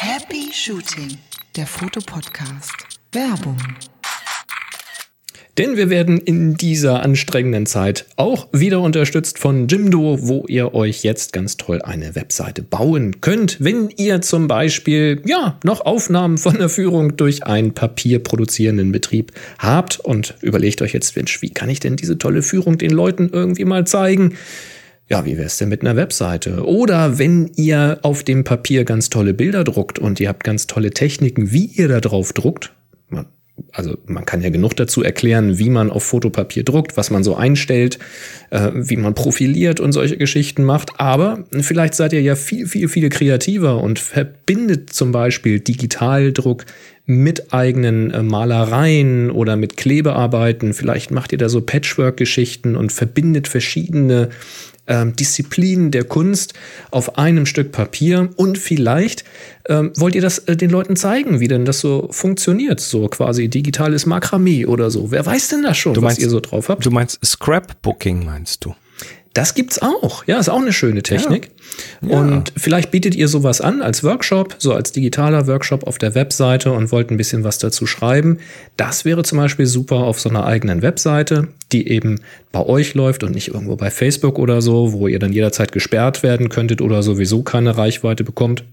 Happy 0.00 0.50
Shooting, 0.52 1.18
der 1.56 1.66
Fotopodcast. 1.66 2.72
Werbung. 3.10 3.56
Denn 5.58 5.76
wir 5.76 5.90
werden 5.90 6.18
in 6.18 6.54
dieser 6.54 7.02
anstrengenden 7.02 7.66
Zeit 7.66 8.06
auch 8.14 8.46
wieder 8.52 8.80
unterstützt 8.80 9.40
von 9.40 9.66
Jimdo, 9.66 10.18
wo 10.20 10.44
ihr 10.46 10.72
euch 10.72 11.02
jetzt 11.02 11.32
ganz 11.32 11.56
toll 11.56 11.82
eine 11.82 12.14
Webseite 12.14 12.62
bauen 12.62 13.20
könnt, 13.20 13.56
wenn 13.58 13.88
ihr 13.96 14.20
zum 14.20 14.46
Beispiel 14.46 15.20
ja 15.26 15.58
noch 15.64 15.80
Aufnahmen 15.80 16.38
von 16.38 16.54
der 16.54 16.68
Führung 16.68 17.16
durch 17.16 17.44
einen 17.44 17.74
papierproduzierenden 17.74 18.92
Betrieb 18.92 19.32
habt 19.58 19.98
und 19.98 20.36
überlegt 20.42 20.80
euch 20.80 20.92
jetzt, 20.92 21.16
Mensch, 21.16 21.42
wie 21.42 21.50
kann 21.50 21.70
ich 21.70 21.80
denn 21.80 21.96
diese 21.96 22.18
tolle 22.18 22.42
Führung 22.42 22.78
den 22.78 22.92
Leuten 22.92 23.30
irgendwie 23.32 23.64
mal 23.64 23.84
zeigen? 23.84 24.36
Ja, 25.08 25.24
wie 25.24 25.36
wäre 25.36 25.46
es 25.46 25.56
denn 25.56 25.70
mit 25.70 25.80
einer 25.80 25.96
Webseite? 25.96 26.64
Oder 26.66 27.18
wenn 27.18 27.50
ihr 27.56 27.98
auf 28.02 28.22
dem 28.22 28.44
Papier 28.44 28.84
ganz 28.84 29.08
tolle 29.08 29.32
Bilder 29.32 29.64
druckt 29.64 29.98
und 29.98 30.20
ihr 30.20 30.28
habt 30.28 30.44
ganz 30.44 30.66
tolle 30.66 30.90
Techniken, 30.90 31.50
wie 31.50 31.64
ihr 31.64 31.88
da 31.88 32.00
drauf 32.00 32.34
druckt, 32.34 32.72
also 33.72 33.98
man 34.06 34.24
kann 34.24 34.40
ja 34.40 34.50
genug 34.50 34.76
dazu 34.76 35.02
erklären, 35.02 35.58
wie 35.58 35.70
man 35.70 35.90
auf 35.90 36.04
Fotopapier 36.04 36.64
druckt, 36.64 36.96
was 36.96 37.10
man 37.10 37.24
so 37.24 37.36
einstellt, 37.36 37.98
äh, 38.50 38.70
wie 38.74 38.96
man 38.96 39.14
profiliert 39.14 39.80
und 39.80 39.92
solche 39.92 40.16
Geschichten 40.16 40.64
macht. 40.64 41.00
Aber 41.00 41.44
vielleicht 41.60 41.94
seid 41.94 42.12
ihr 42.12 42.22
ja 42.22 42.36
viel, 42.36 42.66
viel, 42.66 42.88
viel 42.88 43.08
kreativer 43.08 43.82
und 43.82 43.98
verbindet 43.98 44.92
zum 44.92 45.12
Beispiel 45.12 45.60
Digitaldruck 45.60 46.66
mit 47.06 47.52
eigenen 47.52 48.10
äh, 48.10 48.22
Malereien 48.22 49.30
oder 49.30 49.56
mit 49.56 49.76
Klebearbeiten. 49.76 50.74
Vielleicht 50.74 51.10
macht 51.10 51.32
ihr 51.32 51.38
da 51.38 51.48
so 51.48 51.60
Patchwork-Geschichten 51.60 52.76
und 52.76 52.92
verbindet 52.92 53.48
verschiedene 53.48 54.28
ähm, 54.88 55.14
Disziplinen 55.14 55.90
der 55.90 56.04
Kunst 56.04 56.54
auf 56.90 57.18
einem 57.18 57.46
Stück 57.46 57.72
Papier 57.72 58.30
und 58.36 58.58
vielleicht 58.58 59.24
ähm, 59.68 59.92
wollt 59.96 60.14
ihr 60.14 60.22
das 60.22 60.38
äh, 60.40 60.56
den 60.56 60.70
Leuten 60.70 60.96
zeigen, 60.96 61.40
wie 61.40 61.48
denn 61.48 61.64
das 61.64 61.80
so 61.80 62.08
funktioniert, 62.10 62.80
so 62.80 63.06
quasi 63.08 63.48
digitales 63.48 64.06
Makramee 64.06 64.66
oder 64.66 64.90
so. 64.90 65.10
Wer 65.10 65.24
weiß 65.24 65.48
denn 65.48 65.62
das 65.62 65.76
schon, 65.76 65.94
meinst, 66.00 66.18
was 66.18 66.18
ihr 66.18 66.30
so 66.30 66.40
drauf 66.40 66.68
habt? 66.68 66.84
Du 66.84 66.90
meinst 66.90 67.24
Scrapbooking, 67.24 68.24
meinst 68.24 68.64
du? 68.64 68.74
Das 69.38 69.54
gibt's 69.54 69.80
auch. 69.80 70.24
Ja, 70.26 70.40
ist 70.40 70.48
auch 70.48 70.60
eine 70.60 70.72
schöne 70.72 71.00
Technik. 71.00 71.52
Ja. 72.02 72.18
Und 72.18 72.52
vielleicht 72.56 72.90
bietet 72.90 73.14
ihr 73.14 73.28
sowas 73.28 73.60
an 73.60 73.82
als 73.82 74.02
Workshop, 74.02 74.56
so 74.58 74.72
als 74.74 74.90
digitaler 74.90 75.46
Workshop 75.46 75.86
auf 75.86 75.96
der 75.96 76.16
Webseite 76.16 76.72
und 76.72 76.90
wollt 76.90 77.12
ein 77.12 77.16
bisschen 77.16 77.44
was 77.44 77.58
dazu 77.58 77.86
schreiben. 77.86 78.38
Das 78.76 79.04
wäre 79.04 79.22
zum 79.22 79.38
Beispiel 79.38 79.66
super 79.66 79.98
auf 79.98 80.18
so 80.18 80.28
einer 80.28 80.44
eigenen 80.44 80.82
Webseite, 80.82 81.46
die 81.70 81.86
eben 81.86 82.20
bei 82.50 82.66
euch 82.66 82.94
läuft 82.94 83.22
und 83.22 83.32
nicht 83.32 83.46
irgendwo 83.46 83.76
bei 83.76 83.92
Facebook 83.92 84.40
oder 84.40 84.60
so, 84.60 84.92
wo 84.92 85.06
ihr 85.06 85.20
dann 85.20 85.32
jederzeit 85.32 85.70
gesperrt 85.70 86.24
werden 86.24 86.48
könntet 86.48 86.80
oder 86.80 87.04
sowieso 87.04 87.44
keine 87.44 87.78
Reichweite 87.78 88.24
bekommt. 88.24 88.64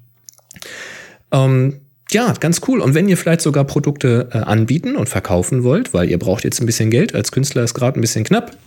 Ähm, 1.31 1.81
ja, 2.09 2.33
ganz 2.39 2.61
cool. 2.67 2.79
Und 2.79 2.95
wenn 2.95 3.07
ihr 3.07 3.17
vielleicht 3.17 3.41
sogar 3.41 3.65
Produkte 3.65 4.29
äh, 4.31 4.39
anbieten 4.39 4.95
und 4.95 5.09
verkaufen 5.09 5.61
wollt, 5.61 5.93
weil 5.93 6.09
ihr 6.09 6.17
braucht 6.17 6.43
jetzt 6.43 6.59
ein 6.59 6.65
bisschen 6.65 6.89
Geld, 6.89 7.13
als 7.13 7.31
Künstler 7.31 7.63
ist 7.63 7.75
gerade 7.75 7.99
ein 7.99 8.01
bisschen 8.01 8.23
knapp, 8.23 8.57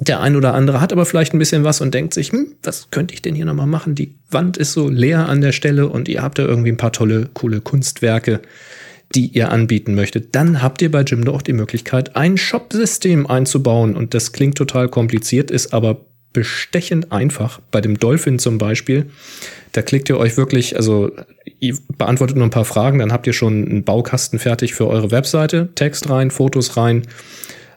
der 0.00 0.20
ein 0.20 0.34
oder 0.34 0.54
andere 0.54 0.80
hat 0.80 0.92
aber 0.92 1.04
vielleicht 1.04 1.34
ein 1.34 1.38
bisschen 1.38 1.62
was 1.62 1.82
und 1.82 1.92
denkt 1.92 2.14
sich, 2.14 2.32
hm, 2.32 2.54
was 2.62 2.90
könnte 2.90 3.12
ich 3.12 3.20
denn 3.20 3.34
hier 3.34 3.44
nochmal 3.44 3.66
machen? 3.66 3.94
Die 3.94 4.14
Wand 4.30 4.56
ist 4.56 4.72
so 4.72 4.88
leer 4.88 5.28
an 5.28 5.42
der 5.42 5.52
Stelle 5.52 5.88
und 5.88 6.08
ihr 6.08 6.22
habt 6.22 6.38
da 6.38 6.44
irgendwie 6.44 6.70
ein 6.70 6.78
paar 6.78 6.92
tolle, 6.92 7.28
coole 7.34 7.60
Kunstwerke, 7.60 8.40
die 9.14 9.26
ihr 9.26 9.50
anbieten 9.50 9.94
möchtet. 9.94 10.34
Dann 10.34 10.62
habt 10.62 10.80
ihr 10.80 10.90
bei 10.90 11.02
Jimdo 11.02 11.34
auch 11.34 11.42
die 11.42 11.52
Möglichkeit, 11.52 12.16
ein 12.16 12.38
Shop-System 12.38 13.26
einzubauen. 13.26 13.94
Und 13.94 14.14
das 14.14 14.32
klingt 14.32 14.56
total 14.56 14.88
kompliziert, 14.88 15.50
ist 15.50 15.74
aber 15.74 16.00
bestechend 16.32 17.12
einfach. 17.12 17.60
Bei 17.70 17.82
dem 17.82 17.98
Dolphin 17.98 18.38
zum 18.38 18.56
Beispiel, 18.56 19.06
da 19.72 19.82
klickt 19.82 20.08
ihr 20.08 20.16
euch 20.16 20.38
wirklich, 20.38 20.76
also 20.76 21.10
ihr 21.58 21.76
beantwortet 21.98 22.36
nur 22.36 22.46
ein 22.46 22.50
paar 22.50 22.64
Fragen, 22.64 23.00
dann 23.00 23.12
habt 23.12 23.26
ihr 23.26 23.32
schon 23.34 23.68
einen 23.68 23.84
Baukasten 23.84 24.38
fertig 24.38 24.72
für 24.72 24.86
eure 24.86 25.10
Webseite, 25.10 25.68
Text 25.74 26.08
rein, 26.08 26.30
Fotos 26.30 26.76
rein 26.78 27.02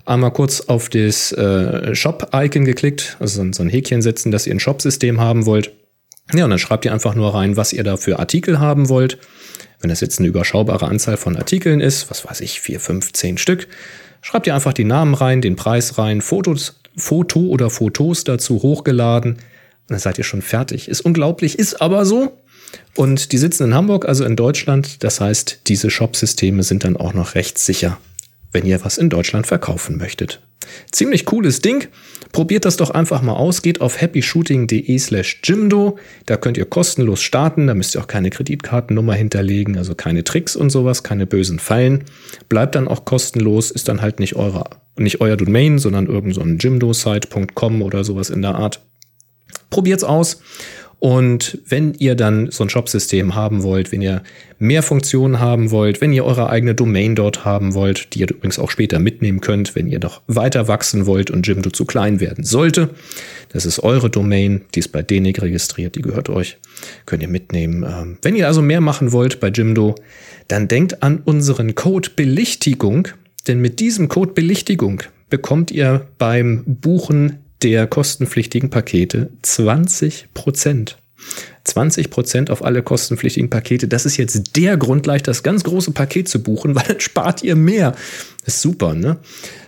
einmal 0.06 0.32
kurz 0.32 0.62
auf 0.62 0.90
das 0.90 1.32
äh, 1.32 1.96
Shop-Icon 1.96 2.66
geklickt, 2.66 3.18
also 3.20 3.44
so, 3.52 3.64
ein 3.64 3.70
Häkchen 3.70 4.02
setzen, 4.02 4.32
dass 4.32 4.48
ihr 4.48 4.54
ein 4.54 4.60
Shop-System 4.60 5.20
haben 5.20 5.46
wollt. 5.46 5.72
Ja, 6.34 6.46
und 6.46 6.50
dann 6.50 6.60
schreibt 6.60 6.86
ihr 6.86 6.94
einfach 6.94 7.16
nur 7.16 7.34
rein, 7.34 7.58
was 7.58 7.74
ihr 7.74 7.84
da 7.84 7.98
für 7.98 8.20
Artikel 8.20 8.60
haben 8.60 8.90
wollt. 8.90 9.18
Wenn 9.80 9.90
das 9.90 10.02
jetzt 10.02 10.20
eine 10.20 10.30
überschaubare 10.30 10.88
Anzahl 10.88 11.18
von 11.18 11.36
Artikeln 11.36 11.82
ist, 11.82 12.10
was 12.10 12.26
weiß 12.26 12.42
ich, 12.42 12.62
vier, 12.62 12.80
fünf, 12.80 13.12
zehn 13.14 13.38
Stück, 13.38 13.68
schreibt 14.22 14.48
ihr 14.48 14.56
einfach 14.56 14.74
die 14.74 14.86
Namen 14.86 15.14
rein, 15.14 15.42
den 15.42 15.58
Preis 15.58 15.98
rein, 15.98 16.22
Fotos, 16.22 16.80
Foto 16.96 17.42
oder 17.42 17.70
Fotos 17.70 18.24
dazu 18.24 18.62
hochgeladen. 18.62 19.34
Und 19.34 19.42
dann 19.90 20.00
seid 20.00 20.18
ihr 20.18 20.24
schon 20.24 20.42
fertig. 20.42 20.88
Ist 20.88 21.02
unglaublich, 21.02 21.60
ist 21.60 21.82
aber 21.82 22.06
so. 22.06 22.40
Und 22.96 23.34
die 23.34 23.38
sitzen 23.38 23.66
in 23.66 23.74
Hamburg, 23.74 24.06
also 24.06 24.24
in 24.24 24.38
Deutschland. 24.38 25.04
Das 25.04 25.20
heißt, 25.20 25.62
diese 25.68 25.90
Shop-Systeme 25.90 26.64
sind 26.64 26.86
dann 26.86 26.96
auch 26.96 27.14
noch 27.14 27.36
rechtssicher 27.36 27.98
wenn 28.54 28.66
ihr 28.66 28.84
was 28.86 28.98
in 28.98 29.10
Deutschland 29.10 29.48
verkaufen 29.48 29.98
möchtet. 29.98 30.42
Ziemlich 30.92 31.26
cooles 31.26 31.62
Ding. 31.62 31.88
Probiert 32.32 32.66
das 32.66 32.78
doch 32.78 32.90
einfach 32.90 33.22
mal 33.22 33.34
aus. 33.34 33.62
Geht 33.62 33.82
auf 33.82 34.02
happyshooting.de 34.02 34.98
slash 34.98 35.42
Jimdo. 35.44 35.98
Da 36.26 36.38
könnt 36.38 36.58
ihr 36.58 36.66
kostenlos 36.66 37.22
starten. 37.22 37.68
Da 37.68 37.74
müsst 37.74 37.96
ihr 37.96 38.02
auch 38.02 38.08
keine 38.08 38.30
Kreditkartennummer 38.30 39.14
hinterlegen, 39.14 39.78
also 39.78 39.94
keine 39.94 40.24
Tricks 40.24 40.56
und 40.56 40.70
sowas, 40.70 41.04
keine 41.04 41.28
bösen 41.28 41.60
Fallen. 41.60 42.06
Bleibt 42.50 42.76
dann 42.76 42.88
auch 42.88 43.06
kostenlos, 43.06 43.72
ist 43.72 43.88
dann 43.88 44.02
halt 44.02 44.20
nicht, 44.20 44.36
eure, 44.36 44.64
nicht 44.96 45.22
euer 45.22 45.38
Domain, 45.38 45.78
sondern 45.80 46.08
irgend 46.08 46.34
so 46.34 46.42
jimdosite.com 46.42 47.82
oder 47.82 48.04
sowas 48.04 48.30
in 48.30 48.42
der 48.42 48.56
Art. 48.56 48.82
Probiert's 49.70 50.04
aus. 50.04 50.42
Und 51.04 51.60
wenn 51.68 51.96
ihr 51.96 52.16
dann 52.16 52.50
so 52.50 52.64
ein 52.64 52.70
Shop-System 52.70 53.36
haben 53.36 53.62
wollt, 53.62 53.92
wenn 53.92 54.02
ihr 54.02 54.24
mehr 54.58 54.82
Funktionen 54.82 55.42
haben 55.42 55.70
wollt, 55.70 56.00
wenn 56.00 56.14
ihr 56.14 56.24
eure 56.24 56.50
eigene 56.50 56.76
Domain 56.76 57.14
dort 57.14 57.44
haben 57.44 57.74
wollt, 57.74 58.14
die 58.14 58.22
ihr 58.22 58.30
übrigens 58.30 58.58
auch 58.58 58.72
später 58.72 59.00
mitnehmen 59.00 59.42
könnt, 59.42 59.76
wenn 59.76 59.88
ihr 59.88 60.00
noch 60.00 60.22
weiter 60.28 60.70
wachsen 60.70 61.06
wollt 61.06 61.30
und 61.30 61.46
Jimdo 61.46 61.72
zu 61.72 61.84
klein 61.84 62.22
werden 62.22 62.46
sollte, 62.46 62.92
das 63.50 63.66
ist 63.66 63.80
eure 63.80 64.10
Domain, 64.10 64.62
die 64.76 64.80
ist 64.80 64.94
bei 64.94 65.02
DENIC 65.02 65.42
registriert, 65.42 65.96
die 65.96 66.02
gehört 66.02 66.30
euch, 66.30 66.58
könnt 67.06 67.22
ihr 67.22 67.28
mitnehmen. 67.28 67.84
Ähm, 67.84 68.18
wenn 68.22 68.38
ihr 68.38 68.48
also 68.48 68.62
mehr 68.62 68.80
machen 68.80 69.12
wollt 69.12 69.42
bei 69.42 69.50
Jimdo, 69.50 69.96
dann 70.48 70.70
denkt 70.70 71.04
an 71.04 71.22
unseren 71.26 71.76
Code 71.76 72.12
Belichtigung, 72.16 73.10
denn 73.46 73.60
mit 73.60 73.82
diesem 73.82 74.08
Code 74.08 74.32
Belichtigung 74.32 75.04
bekommt 75.30 75.70
ihr 75.70 76.08
beim 76.18 76.64
Buchen 76.66 77.43
der 77.64 77.88
kostenpflichtigen 77.88 78.70
Pakete 78.70 79.32
20 79.42 80.28
Prozent. 80.34 80.98
20% 81.68 82.52
auf 82.52 82.64
alle 82.64 82.84
kostenpflichtigen 82.84 83.50
Pakete. 83.50 83.88
Das 83.88 84.06
ist 84.06 84.18
jetzt 84.18 84.58
der 84.58 84.76
Grund, 84.76 85.04
gleich 85.04 85.24
das 85.24 85.44
ganz 85.44 85.64
große 85.64 85.92
Paket 85.92 86.28
zu 86.28 86.44
buchen, 86.44 86.76
weil 86.76 86.84
dann 86.88 87.00
spart 87.00 87.44
ihr 87.44 87.56
mehr. 87.56 87.96
Das 88.46 88.56
ist 88.56 88.62
super, 88.62 88.94
ne? 88.94 89.18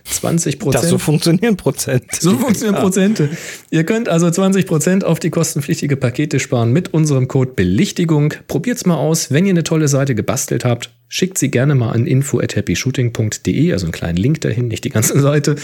20 0.04 0.60
Prozent. 0.60 0.84
Das 0.84 0.90
so 0.90 0.98
funktionieren 0.98 1.56
Prozent. 1.56 2.04
So 2.20 2.38
funktionieren 2.38 2.76
ja. 2.76 2.82
Prozente. 2.82 3.30
Ihr 3.72 3.86
könnt 3.86 4.10
also 4.10 4.30
20 4.30 4.68
Prozent 4.68 5.04
auf 5.06 5.20
die 5.20 5.30
kostenpflichtige 5.30 5.96
Pakete 5.96 6.40
sparen 6.42 6.74
mit 6.74 6.94
unserem 6.94 7.30
Code 7.30 7.54
Belichtigung. 7.56 8.34
Probiert's 8.48 8.86
mal 8.86 8.98
aus. 8.98 9.32
Wenn 9.32 9.46
ihr 9.46 9.52
eine 9.52 9.64
tolle 9.64 9.88
Seite 9.88 10.14
gebastelt 10.14 10.66
habt, 10.66 10.92
schickt 11.08 11.38
sie 11.38 11.50
gerne 11.50 11.76
mal 11.76 11.92
an 11.92 12.06
info 12.06 12.40
at 12.40 12.58
happyshooting.de, 12.58 13.72
also 13.72 13.86
einen 13.86 13.94
kleinen 13.94 14.18
Link 14.18 14.42
dahin, 14.42 14.68
nicht 14.68 14.84
die 14.84 14.90
ganze 14.90 15.20
Seite. 15.20 15.56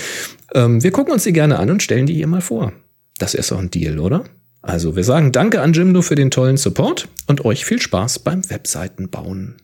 Ähm, 0.55 0.81
wir 0.81 0.91
gucken 0.91 1.13
uns 1.13 1.23
die 1.23 1.33
gerne 1.33 1.59
an 1.59 1.69
und 1.69 1.83
stellen 1.83 2.05
die 2.05 2.13
hier 2.13 2.27
mal 2.27 2.41
vor. 2.41 2.71
Das 3.17 3.33
ist 3.33 3.51
doch 3.51 3.59
ein 3.59 3.69
Deal, 3.69 3.99
oder? 3.99 4.23
Also 4.61 4.95
wir 4.95 5.03
sagen 5.03 5.31
Danke 5.31 5.61
an 5.61 5.73
Jimdo 5.73 6.01
für 6.01 6.15
den 6.15 6.31
tollen 6.31 6.57
Support 6.57 7.07
und 7.27 7.45
euch 7.45 7.65
viel 7.65 7.81
Spaß 7.81 8.19
beim 8.19 8.47
Webseitenbauen. 8.49 9.57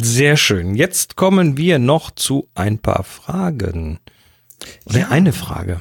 Sehr 0.00 0.36
schön. 0.36 0.74
Jetzt 0.74 1.16
kommen 1.16 1.56
wir 1.56 1.78
noch 1.78 2.12
zu 2.12 2.48
ein 2.54 2.78
paar 2.78 3.02
Fragen. 3.02 3.98
Oder 4.86 5.00
ja. 5.00 5.08
eine 5.08 5.32
Frage. 5.32 5.80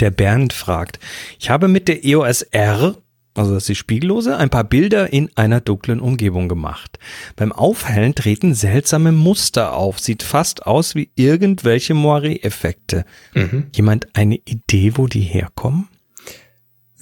Der 0.00 0.10
Bernd 0.10 0.52
fragt, 0.52 0.98
ich 1.38 1.50
habe 1.50 1.68
mit 1.68 1.88
der 1.88 2.04
EOS 2.04 2.42
R, 2.42 2.96
also 3.34 3.54
das 3.54 3.64
ist 3.64 3.68
die 3.68 3.74
Spiegellose, 3.74 4.36
ein 4.36 4.50
paar 4.50 4.64
Bilder 4.64 5.12
in 5.12 5.30
einer 5.34 5.60
dunklen 5.60 6.00
Umgebung 6.00 6.48
gemacht. 6.48 6.98
Beim 7.36 7.52
Aufhellen 7.52 8.14
treten 8.14 8.54
seltsame 8.54 9.12
Muster 9.12 9.74
auf, 9.74 9.98
sieht 9.98 10.22
fast 10.22 10.66
aus 10.66 10.94
wie 10.94 11.10
irgendwelche 11.16 11.94
Moiré-Effekte. 11.94 13.04
Mhm. 13.34 13.66
Jemand 13.74 14.08
eine 14.14 14.36
Idee, 14.36 14.92
wo 14.96 15.06
die 15.06 15.20
herkommen? 15.20 15.88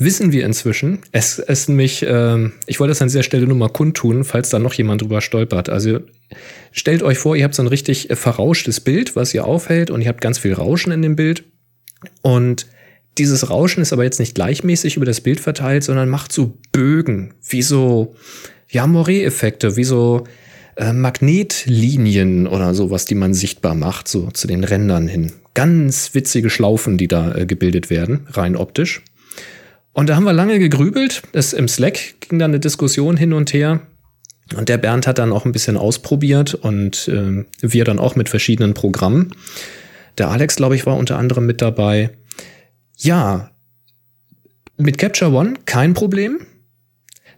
wissen 0.04 0.32
wir 0.32 0.44
inzwischen. 0.44 1.00
Es 1.12 1.38
ist 1.38 1.68
nämlich, 1.68 2.02
äh, 2.02 2.50
ich 2.66 2.80
wollte 2.80 2.90
das 2.90 3.02
an 3.02 3.09
dieser 3.09 3.22
Stelle 3.22 3.46
nur 3.46 3.56
mal 3.56 3.68
kundtun, 3.68 4.24
falls 4.24 4.50
da 4.50 4.59
noch 4.59 4.74
jemand 4.74 5.02
drüber 5.02 5.20
stolpert. 5.20 5.68
Also 5.68 6.00
stellt 6.70 7.02
euch 7.02 7.18
vor, 7.18 7.36
ihr 7.36 7.44
habt 7.44 7.54
so 7.54 7.62
ein 7.62 7.68
richtig 7.68 8.10
äh, 8.10 8.16
verrauschtes 8.16 8.80
Bild, 8.80 9.16
was 9.16 9.34
ihr 9.34 9.44
aufhält 9.44 9.90
und 9.90 10.00
ihr 10.00 10.09
habt 10.09 10.20
ganz 10.20 10.38
viel 10.38 10.54
Rauschen 10.54 10.92
in 10.92 11.02
dem 11.02 11.16
Bild. 11.16 11.44
Und 12.22 12.66
dieses 13.18 13.51
Rauschen 13.51 13.82
ist 13.82 13.93
aber 13.93 14.05
jetzt 14.05 14.20
nicht 14.20 14.34
gleichmäßig 14.34 14.97
über 14.97 15.06
das 15.06 15.20
Bild 15.20 15.40
verteilt, 15.40 15.84
sondern 15.84 16.09
macht 16.09 16.32
so 16.32 16.55
Bögen, 16.72 17.34
wie 17.47 17.62
so, 17.62 18.14
ja, 18.68 18.86
Moiré-Effekte, 18.86 19.76
wie 19.76 19.84
so 19.84 20.24
äh, 20.76 20.93
Magnetlinien 20.93 22.47
oder 22.47 22.74
sowas, 22.74 23.05
die 23.05 23.14
man 23.14 23.34
sichtbar 23.34 23.74
macht, 23.74 24.09
so 24.09 24.30
zu 24.30 24.47
den 24.47 24.64
Rändern 24.64 25.09
hin. 25.09 25.32
Ganz 25.55 26.14
witzige 26.14 26.48
Schlaufen, 26.48 26.97
die 26.97 27.09
da 27.09 27.34
äh, 27.34 27.47
gebildet 27.47 27.90
werden, 27.90 28.26
rein 28.30 28.56
optisch. 28.56 29.02
Und 29.93 30.09
da 30.09 30.16
haben 30.16 30.24
wir 30.24 30.32
lange 30.32 30.59
gegrübelt. 30.59 31.22
Das 31.32 31.52
im 31.52 31.68
Slack 31.68 31.98
ging 32.20 32.39
dann 32.39 32.52
eine 32.52 32.60
Diskussion 32.60 33.18
hin 33.18 33.34
und 33.34 33.52
her. 33.52 33.82
Und 34.56 34.68
der 34.68 34.78
Bernd 34.78 35.06
hat 35.06 35.18
dann 35.18 35.32
auch 35.32 35.44
ein 35.44 35.52
bisschen 35.52 35.76
ausprobiert 35.76 36.55
und 36.55 37.09
äh, 37.09 37.44
wir 37.60 37.84
dann 37.84 37.98
auch 37.98 38.16
mit 38.16 38.28
verschiedenen 38.28 38.74
Programmen. 38.74 39.34
Der 40.18 40.30
Alex, 40.30 40.56
glaube 40.56 40.74
ich, 40.74 40.86
war 40.86 40.97
unter 40.97 41.18
anderem 41.18 41.47
mit 41.47 41.62
dabei. 41.62 42.10
Ja, 43.02 43.50
mit 44.76 44.96
Capture 44.96 45.32
One 45.32 45.54
kein 45.66 45.92
Problem. 45.92 46.46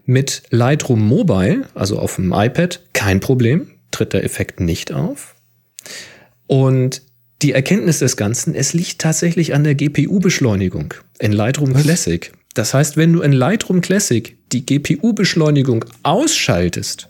Mit 0.04 0.42
Lightroom 0.50 1.00
Mobile, 1.00 1.66
also 1.74 1.98
auf 1.98 2.16
dem 2.16 2.32
iPad, 2.32 2.80
kein 2.92 3.20
Problem. 3.20 3.70
Tritt 3.90 4.12
der 4.12 4.24
Effekt 4.24 4.60
nicht 4.60 4.92
auf. 4.92 5.34
Und 6.46 7.00
die 7.40 7.52
Erkenntnis 7.52 8.00
des 8.00 8.18
Ganzen, 8.18 8.54
es 8.54 8.74
liegt 8.74 8.98
tatsächlich 8.98 9.54
an 9.54 9.64
der 9.64 9.74
GPU-Beschleunigung 9.74 10.92
in 11.18 11.32
Lightroom? 11.32 11.72
Classic. 11.72 12.30
Das 12.52 12.74
heißt, 12.74 12.98
wenn 12.98 13.14
du 13.14 13.22
in 13.22 13.32
Lightroom 13.32 13.80
Classic 13.80 14.36
die 14.52 14.66
GPU-Beschleunigung 14.66 15.86
ausschaltest, 16.02 17.08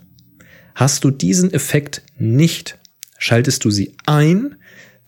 hast 0.77 1.03
du 1.03 1.11
diesen 1.11 1.53
Effekt 1.53 2.03
nicht. 2.19 2.79
Schaltest 3.19 3.65
du 3.65 3.73
sie 3.73 3.97
ein, 4.07 4.55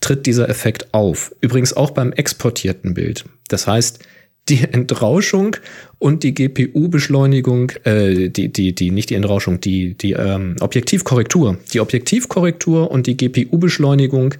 tritt 0.07 0.25
dieser 0.25 0.47
Effekt 0.47 0.93
auf. 0.93 1.35
Übrigens 1.41 1.73
auch 1.73 1.91
beim 1.91 2.13
exportierten 2.13 2.93
Bild. 2.93 3.25
Das 3.49 3.67
heißt, 3.67 3.99
die 4.47 4.63
Entrauschung 4.71 5.57
und 5.99 6.23
die 6.23 6.33
GPU-Beschleunigung, 6.33 7.71
äh, 7.83 8.29
die, 8.29 8.47
die, 8.47 8.73
die, 8.73 8.91
nicht 8.91 9.09
die 9.09 9.15
Entrauschung, 9.15 9.59
die, 9.59 9.95
die 9.95 10.13
ähm, 10.13 10.55
Objektivkorrektur. 10.61 11.57
Die 11.73 11.81
Objektivkorrektur 11.81 12.89
und 12.89 13.05
die 13.07 13.17
GPU-Beschleunigung, 13.17 14.35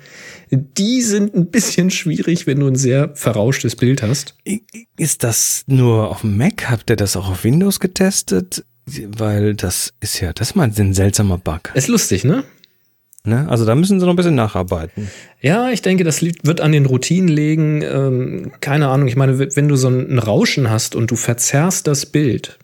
die 0.51 1.01
sind 1.01 1.35
ein 1.35 1.47
bisschen 1.47 1.91
schwierig, 1.91 2.47
wenn 2.47 2.61
du 2.61 2.67
ein 2.67 2.75
sehr 2.75 3.11
verrauschtes 3.15 3.75
Bild 3.75 4.01
hast. 4.01 4.35
Ist 4.95 5.23
das 5.23 5.63
nur 5.67 6.09
auf 6.09 6.21
dem 6.21 6.37
Mac? 6.37 6.69
Habt 6.69 6.89
ihr 6.89 6.95
das 6.95 7.17
auch 7.17 7.29
auf 7.29 7.43
Windows 7.43 7.81
getestet? 7.81 8.63
Weil 8.85 9.53
das 9.53 9.91
ist 9.99 10.21
ja, 10.21 10.31
das 10.31 10.51
ist 10.51 10.55
mal 10.55 10.71
ein 10.73 10.93
seltsamer 10.93 11.37
Bug. 11.37 11.71
Ist 11.73 11.89
lustig, 11.89 12.23
ne? 12.23 12.45
Ne? 13.27 13.45
Also 13.49 13.65
da 13.65 13.75
müssen 13.75 13.99
sie 13.99 14.05
noch 14.05 14.13
ein 14.13 14.15
bisschen 14.15 14.35
nacharbeiten. 14.35 15.11
Ja, 15.41 15.69
ich 15.69 15.81
denke, 15.81 16.05
das 16.05 16.21
wird 16.21 16.61
an 16.61 16.71
den 16.71 16.85
Routinen 16.85 17.27
liegen. 17.27 17.81
Ähm, 17.81 18.51
keine 18.61 18.87
Ahnung, 18.87 19.09
ich 19.09 19.17
meine, 19.17 19.37
wenn 19.37 19.67
du 19.67 19.75
so 19.75 19.89
ein 19.89 20.17
Rauschen 20.17 20.69
hast 20.69 20.95
und 20.95 21.11
du 21.11 21.17
verzerrst 21.17 21.87
das 21.87 22.05
Bild, 22.05 22.57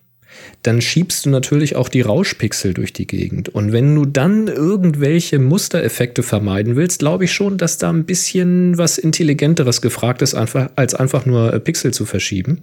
dann 0.62 0.80
schiebst 0.80 1.26
du 1.26 1.30
natürlich 1.30 1.76
auch 1.76 1.90
die 1.90 2.00
Rauschpixel 2.00 2.74
durch 2.74 2.94
die 2.94 3.08
Gegend. 3.08 3.50
Und 3.50 3.74
wenn 3.74 3.94
du 3.94 4.06
dann 4.06 4.48
irgendwelche 4.48 5.38
Mustereffekte 5.38 6.24
vermeiden 6.24 6.78
willst, 6.78 7.00
glaube 7.00 7.26
ich 7.26 7.34
schon, 7.34 7.58
dass 7.58 7.78
da 7.78 7.90
ein 7.90 8.06
bisschen 8.06 8.78
was 8.78 8.98
Intelligenteres 8.98 9.82
gefragt 9.82 10.22
ist, 10.22 10.34
einfach, 10.34 10.70
als 10.78 10.96
einfach 10.96 11.26
nur 11.26 11.52
Pixel 11.60 11.94
zu 11.94 12.06
verschieben. 12.06 12.62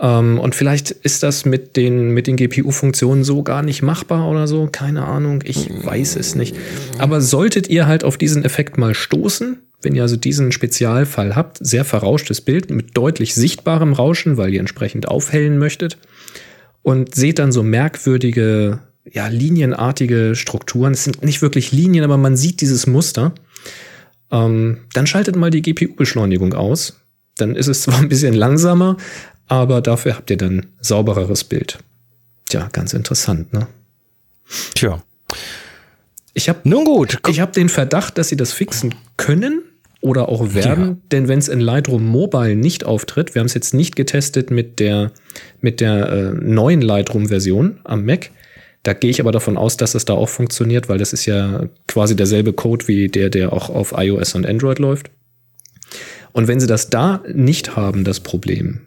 Ähm, 0.00 0.38
und 0.38 0.54
vielleicht 0.54 0.90
ist 0.90 1.22
das 1.22 1.44
mit 1.44 1.76
den, 1.76 2.10
mit 2.10 2.26
den 2.26 2.36
GPU-Funktionen 2.36 3.24
so 3.24 3.42
gar 3.42 3.62
nicht 3.62 3.82
machbar 3.82 4.28
oder 4.28 4.46
so. 4.46 4.68
Keine 4.70 5.04
Ahnung. 5.04 5.42
Ich 5.44 5.68
weiß 5.68 6.16
es 6.16 6.34
nicht. 6.34 6.56
Aber 6.98 7.20
solltet 7.20 7.68
ihr 7.68 7.86
halt 7.86 8.04
auf 8.04 8.16
diesen 8.16 8.44
Effekt 8.44 8.78
mal 8.78 8.94
stoßen, 8.94 9.58
wenn 9.82 9.94
ihr 9.94 10.02
also 10.02 10.16
diesen 10.16 10.52
Spezialfall 10.52 11.36
habt, 11.36 11.58
sehr 11.60 11.84
verrauschtes 11.84 12.40
Bild 12.40 12.70
mit 12.70 12.96
deutlich 12.96 13.34
sichtbarem 13.34 13.92
Rauschen, 13.92 14.36
weil 14.36 14.52
ihr 14.52 14.60
entsprechend 14.60 15.08
aufhellen 15.08 15.58
möchtet 15.58 15.98
und 16.82 17.14
seht 17.14 17.38
dann 17.38 17.52
so 17.52 17.62
merkwürdige, 17.62 18.80
ja, 19.04 19.28
linienartige 19.28 20.34
Strukturen. 20.34 20.92
Es 20.92 21.04
sind 21.04 21.24
nicht 21.24 21.42
wirklich 21.42 21.72
Linien, 21.72 22.04
aber 22.04 22.16
man 22.16 22.36
sieht 22.36 22.60
dieses 22.60 22.86
Muster. 22.86 23.34
Ähm, 24.30 24.78
dann 24.92 25.06
schaltet 25.06 25.36
mal 25.36 25.50
die 25.50 25.62
GPU-Beschleunigung 25.62 26.54
aus. 26.54 27.00
Dann 27.36 27.54
ist 27.54 27.68
es 27.68 27.82
zwar 27.82 27.98
ein 27.98 28.08
bisschen 28.08 28.34
langsamer, 28.34 28.96
aber 29.48 29.80
dafür 29.80 30.16
habt 30.16 30.30
ihr 30.30 30.36
dann 30.36 30.66
saubereres 30.80 31.44
Bild. 31.44 31.78
Tja, 32.48 32.68
ganz 32.72 32.92
interessant, 32.92 33.52
ne? 33.52 33.66
Tja. 34.74 35.02
Ich 36.34 36.48
habe 36.48 36.60
nun 36.68 36.84
gut. 36.84 37.18
Ich 37.28 37.40
habe 37.40 37.52
den 37.52 37.68
Verdacht, 37.68 38.16
dass 38.16 38.28
sie 38.28 38.36
das 38.36 38.52
fixen 38.52 38.94
können 39.16 39.62
oder 40.00 40.28
auch 40.28 40.54
werden, 40.54 40.84
ja. 40.84 40.96
denn 41.10 41.26
wenn 41.26 41.40
es 41.40 41.48
in 41.48 41.58
Lightroom 41.58 42.06
Mobile 42.06 42.54
nicht 42.54 42.84
auftritt, 42.84 43.34
wir 43.34 43.40
haben 43.40 43.46
es 43.46 43.54
jetzt 43.54 43.74
nicht 43.74 43.96
getestet 43.96 44.50
mit 44.50 44.78
der 44.78 45.10
mit 45.60 45.80
der 45.80 46.08
äh, 46.08 46.32
neuen 46.32 46.80
Lightroom 46.80 47.26
Version 47.26 47.80
am 47.82 48.04
Mac. 48.04 48.30
Da 48.84 48.92
gehe 48.92 49.10
ich 49.10 49.20
aber 49.20 49.32
davon 49.32 49.56
aus, 49.56 49.76
dass 49.76 49.96
es 49.96 50.04
da 50.04 50.14
auch 50.14 50.28
funktioniert, 50.28 50.88
weil 50.88 50.98
das 50.98 51.12
ist 51.12 51.26
ja 51.26 51.66
quasi 51.88 52.14
derselbe 52.14 52.52
Code 52.52 52.86
wie 52.86 53.08
der, 53.08 53.28
der 53.28 53.52
auch 53.52 53.70
auf 53.70 53.92
iOS 53.96 54.36
und 54.36 54.46
Android 54.46 54.78
läuft. 54.78 55.10
Und 56.32 56.46
wenn 56.46 56.60
sie 56.60 56.68
das 56.68 56.88
da 56.88 57.22
nicht 57.32 57.74
haben, 57.74 58.04
das 58.04 58.20
Problem, 58.20 58.82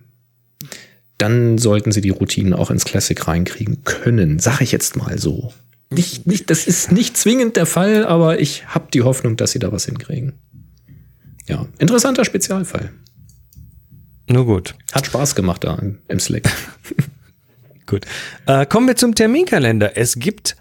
dann 1.22 1.60
sollten 1.60 1.92
sie 1.92 2.02
die 2.02 2.10
Routinen 2.10 2.54
auch 2.54 2.72
ins 2.72 2.84
Classic 2.84 3.28
reinkriegen 3.28 3.84
können. 3.84 4.40
Sag 4.40 4.62
ich 4.62 4.72
jetzt 4.72 4.96
mal 4.96 5.20
so. 5.20 5.54
Nicht, 5.92 6.26
nicht, 6.26 6.50
das 6.50 6.66
ist 6.66 6.92
nicht 6.92 7.16
zwingend 7.16 7.58
der 7.58 7.66
Fall, 7.66 8.06
aber 8.06 8.40
ich 8.40 8.66
habe 8.68 8.88
die 8.92 9.04
Hoffnung, 9.04 9.38
dass 9.38 9.52
sie 9.52 9.60
da 9.60 9.72
was 9.72 9.86
hinkriegen. 9.86 10.34
Ja, 11.48 11.68
interessanter 11.78 12.26
Spezialfall. 12.26 12.92
Nur 14.28 14.46
gut. 14.46 14.74
Hat 14.94 15.06
Spaß 15.06 15.36
gemacht 15.36 15.64
da 15.64 15.76
im, 15.76 16.00
im 16.08 16.20
Slack. 16.20 16.50
gut. 17.86 18.06
Äh, 18.48 18.66
kommen 18.66 18.88
wir 18.88 18.96
zum 18.96 19.14
Terminkalender. 19.14 19.98
Es 19.98 20.16
gibt 20.16 20.56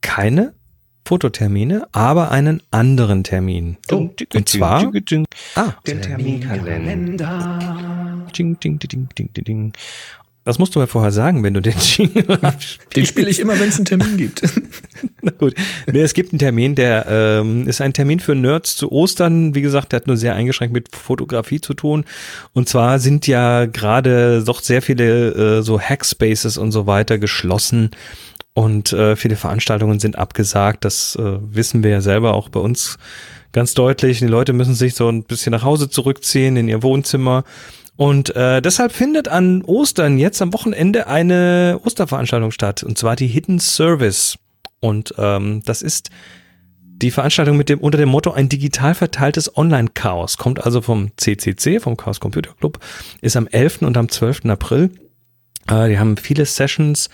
keine 0.00 0.54
Fototermine, 1.04 1.86
aber 1.92 2.30
einen 2.30 2.62
anderen 2.70 3.24
Termin. 3.24 3.76
Oh, 3.90 4.08
und 4.34 4.48
zwar 4.48 4.90
ah, 5.56 5.74
den 5.86 6.00
Terminkalender. 6.00 8.26
Ding, 8.36 8.58
ding, 8.60 8.78
ding, 8.78 9.08
ding, 9.14 9.32
ding, 9.34 9.44
ding. 9.44 9.72
Das 10.44 10.58
musst 10.58 10.74
du 10.74 10.80
mir 10.80 10.88
vorher 10.88 11.12
sagen, 11.12 11.44
wenn 11.44 11.54
du 11.54 11.60
den 11.60 11.74
Jingle 11.78 12.24
Den 12.96 13.06
spiele 13.06 13.30
ich 13.30 13.38
immer, 13.38 13.58
wenn 13.60 13.68
es 13.68 13.76
einen 13.76 13.84
Termin 13.84 14.16
gibt. 14.16 14.42
Na 15.22 15.30
gut. 15.30 15.54
Nee, 15.86 16.00
es 16.00 16.14
gibt 16.14 16.32
einen 16.32 16.40
Termin, 16.40 16.74
der 16.74 17.06
ähm, 17.08 17.68
ist 17.68 17.80
ein 17.80 17.92
Termin 17.92 18.18
für 18.18 18.34
Nerds 18.34 18.74
zu 18.74 18.90
Ostern. 18.90 19.54
Wie 19.54 19.62
gesagt, 19.62 19.92
der 19.92 20.00
hat 20.00 20.08
nur 20.08 20.16
sehr 20.16 20.34
eingeschränkt 20.34 20.74
mit 20.74 20.96
Fotografie 20.96 21.60
zu 21.60 21.74
tun. 21.74 22.04
Und 22.54 22.68
zwar 22.68 22.98
sind 22.98 23.28
ja 23.28 23.66
gerade 23.66 24.42
doch 24.44 24.62
sehr 24.62 24.82
viele 24.82 25.58
äh, 25.58 25.62
so 25.62 25.80
Hackspaces 25.80 26.58
und 26.58 26.72
so 26.72 26.88
weiter 26.88 27.18
geschlossen. 27.18 27.90
Und 28.54 28.92
äh, 28.92 29.16
viele 29.16 29.36
Veranstaltungen 29.36 29.98
sind 29.98 30.18
abgesagt. 30.18 30.84
Das 30.84 31.16
äh, 31.16 31.38
wissen 31.40 31.82
wir 31.82 31.90
ja 31.90 32.00
selber 32.00 32.34
auch 32.34 32.48
bei 32.50 32.60
uns 32.60 32.98
ganz 33.52 33.74
deutlich. 33.74 34.18
Die 34.18 34.26
Leute 34.26 34.52
müssen 34.52 34.74
sich 34.74 34.94
so 34.94 35.08
ein 35.08 35.24
bisschen 35.24 35.52
nach 35.52 35.62
Hause 35.62 35.88
zurückziehen 35.88 36.56
in 36.56 36.68
ihr 36.68 36.82
Wohnzimmer 36.82 37.44
Und 37.96 38.34
äh, 38.36 38.60
deshalb 38.60 38.92
findet 38.92 39.28
an 39.28 39.62
Ostern 39.62 40.18
jetzt 40.18 40.42
am 40.42 40.52
Wochenende 40.52 41.06
eine 41.06 41.80
Osterveranstaltung 41.84 42.50
statt, 42.50 42.82
und 42.82 42.98
zwar 42.98 43.16
die 43.16 43.26
Hidden 43.26 43.58
Service. 43.58 44.36
Und 44.80 45.14
ähm, 45.18 45.62
das 45.64 45.82
ist 45.82 46.10
die 47.02 47.10
Veranstaltung 47.10 47.56
mit 47.56 47.68
dem 47.68 47.80
unter 47.80 47.98
dem 47.98 48.08
Motto 48.08 48.32
ein 48.32 48.48
digital 48.48 48.94
verteiltes 48.94 49.56
Online-Chaos. 49.56 50.38
Kommt 50.38 50.64
also 50.64 50.80
vom 50.80 51.10
CCC, 51.16 51.80
vom 51.80 51.96
Chaos 51.96 52.20
Computer 52.20 52.52
Club, 52.58 52.78
ist 53.20 53.36
am 53.36 53.46
11. 53.46 53.82
und 53.82 53.96
am 53.96 54.08
12. 54.08 54.46
April. 54.46 54.90
Äh, 55.68 55.88
die 55.88 55.98
haben 55.98 56.16
viele 56.16 56.46
Sessions 56.46 57.08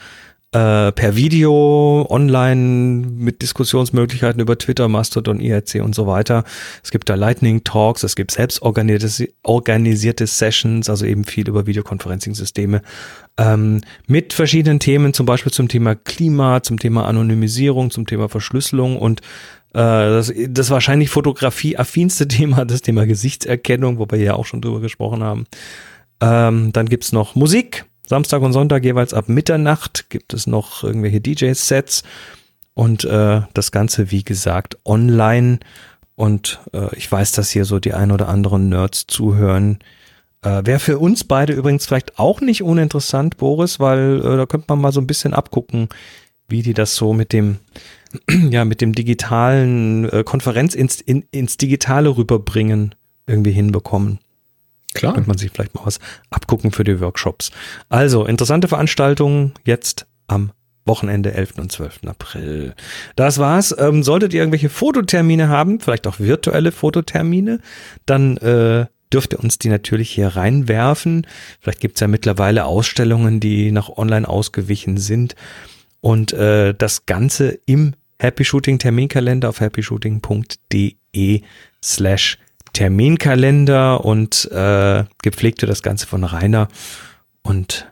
äh, 0.53 0.93
per 0.93 1.15
Video, 1.15 2.07
online 2.09 3.07
mit 3.07 3.43
Diskussionsmöglichkeiten 3.43 4.41
über 4.41 4.57
Twitter, 4.57 4.89
Mastodon, 4.89 5.41
IRC 5.41 5.83
und 5.83 5.95
so 5.95 6.07
weiter. 6.07 6.45
Es 6.83 6.91
gibt 6.91 7.11
da 7.11 7.16
Lightning 7.16 7.65
Talks, 7.65 8.03
es 8.03 8.16
gibt 8.16 8.31
selbst 8.31 8.62
organisierte, 8.62 9.31
organisierte 9.43 10.27
Sessions, 10.27 10.89
also 10.89 11.05
eben 11.05 11.25
viel 11.25 11.49
über 11.49 11.66
Videoconferencing-Systeme 11.66 12.81
ähm, 13.37 13.83
mit 14.07 14.33
verschiedenen 14.33 14.81
Themen, 14.81 15.12
zum 15.12 15.27
Beispiel 15.27 15.53
zum 15.53 15.69
Thema 15.69 15.95
Klima, 15.95 16.62
zum 16.62 16.79
Thema 16.79 17.07
Anonymisierung, 17.07 17.91
zum 17.91 18.07
Thema 18.07 18.31
Verschlüsselung 18.31 18.97
und 18.97 19.20
äh, 19.75 19.77
das, 19.81 20.33
das 20.49 20.70
wahrscheinlich 20.70 21.11
fotografie-affinste 21.11 22.27
Thema, 22.29 22.65
das 22.65 22.81
Thema 22.81 23.05
Gesichtserkennung, 23.07 23.99
wo 23.99 24.07
wir 24.11 24.19
ja 24.19 24.35
auch 24.35 24.47
schon 24.47 24.62
drüber 24.62 24.81
gesprochen 24.81 25.23
haben. 25.23 25.45
Ähm, 26.20 26.73
dann 26.73 26.89
gibt's 26.89 27.12
noch 27.12 27.35
Musik, 27.35 27.85
Samstag 28.09 28.40
und 28.40 28.55
Sonntag 28.55 28.85
jeweils 28.85 29.12
ab 29.12 29.28
Mitternacht 29.28 30.09
gibt 30.09 30.32
es 30.32 30.47
noch 30.47 30.82
irgendwelche 30.82 31.20
DJ-Sets 31.20 32.05
und 32.72 33.05
äh, 33.05 33.43
das 33.52 33.70
Ganze, 33.70 34.10
wie 34.10 34.24
gesagt, 34.24 34.78
online. 34.86 35.59
Und 36.14 36.60
äh, 36.72 36.94
ich 36.97 37.10
weiß, 37.12 37.32
dass 37.32 37.51
hier 37.51 37.66
so 37.66 37.78
die 37.78 37.93
ein 37.93 38.10
oder 38.10 38.28
anderen 38.28 38.70
Nerds 38.70 39.06
zuhören. 39.09 39.80
Äh, 40.43 40.64
Wäre 40.64 40.78
für 40.78 40.98
uns 40.98 41.24
beide 41.24 41.52
übrigens 41.52 41.85
vielleicht 41.85 42.18
auch 42.18 42.40
nicht 42.40 42.62
uninteressant, 42.62 43.36
Boris, 43.36 43.78
weil 43.78 44.20
äh, 44.24 44.36
da 44.39 44.47
könnte 44.47 44.66
man 44.68 44.80
mal 44.80 44.93
so 44.93 45.01
ein 45.02 45.06
bisschen 45.06 45.35
abgucken, 45.35 45.90
wie 46.48 46.62
die 46.62 46.74
das 46.74 46.97
so 46.97 47.12
mit 47.12 47.35
dem, 47.35 47.59
ja, 48.51 48.64
mit 48.64 48.80
dem 48.80 48.94
digitalen 48.94 50.09
äh, 50.09 50.24
Konferenz 50.24 50.74
ins, 50.74 51.02
in, 51.02 51.24
ins 51.30 51.59
Digitale 51.59 52.16
rüberbringen 52.16 52.94
irgendwie 53.26 53.52
hinbekommen. 53.52 54.18
Klar. 54.99 55.15
Könnte 55.15 55.29
man 55.29 55.39
sich 55.39 55.51
vielleicht 55.51 55.75
mal 55.75 55.85
was 55.85 55.99
abgucken 56.31 56.73
für 56.73 56.85
die 56.85 57.01
Workshops. 57.01 57.51
Also, 57.89 58.25
interessante 58.25 58.69
Veranstaltungen 58.69 59.53
jetzt 59.65 60.07
am 60.27 60.53
Wochenende, 60.89 61.35
11. 61.35 61.59
und 61.59 61.70
12. 61.70 62.01
April. 62.07 62.75
Das 63.15 63.39
war's. 63.39 63.75
Ähm, 63.79 64.03
solltet 64.03 64.35
ihr 64.35 64.41
irgendwelche 64.41 64.70
Fototermine 64.70 65.49
haben, 65.49 65.81
vielleicht 65.81 66.07
auch 66.07 66.19
virtuelle 66.19 66.73
Fototermine, 66.73 67.61
dann 68.07 68.39
äh, 68.39 68.87
dürft 69.12 69.35
ihr 69.35 69.41
uns 69.41 69.59
die 69.59 69.69
natürlich 69.69 70.11
hier 70.11 70.29
reinwerfen. 70.29 71.27
Vielleicht 71.61 71.81
gibt's 71.81 72.01
ja 72.01 72.09
mittlerweile 72.09 72.65
Ausstellungen, 72.65 73.39
die 73.39 73.70
nach 73.70 73.89
online 73.91 74.29
ausgewichen 74.29 74.97
sind. 74.97 75.35
Und 76.01 76.33
äh, 76.33 76.75
das 76.75 77.07
Ganze 77.07 77.59
im 77.66 77.95
Happy 78.20 78.45
Shooting 78.45 78.79
Terminkalender 78.79 79.49
auf 79.49 79.61
happyshooting.de 79.61 81.43
slash 81.83 82.39
Terminkalender 82.79 84.05
und 84.05 84.49
äh, 84.53 85.03
gepflegte 85.21 85.67
das 85.67 85.83
Ganze 85.83 86.07
von 86.07 86.23
Rainer. 86.23 86.69
Und 87.43 87.91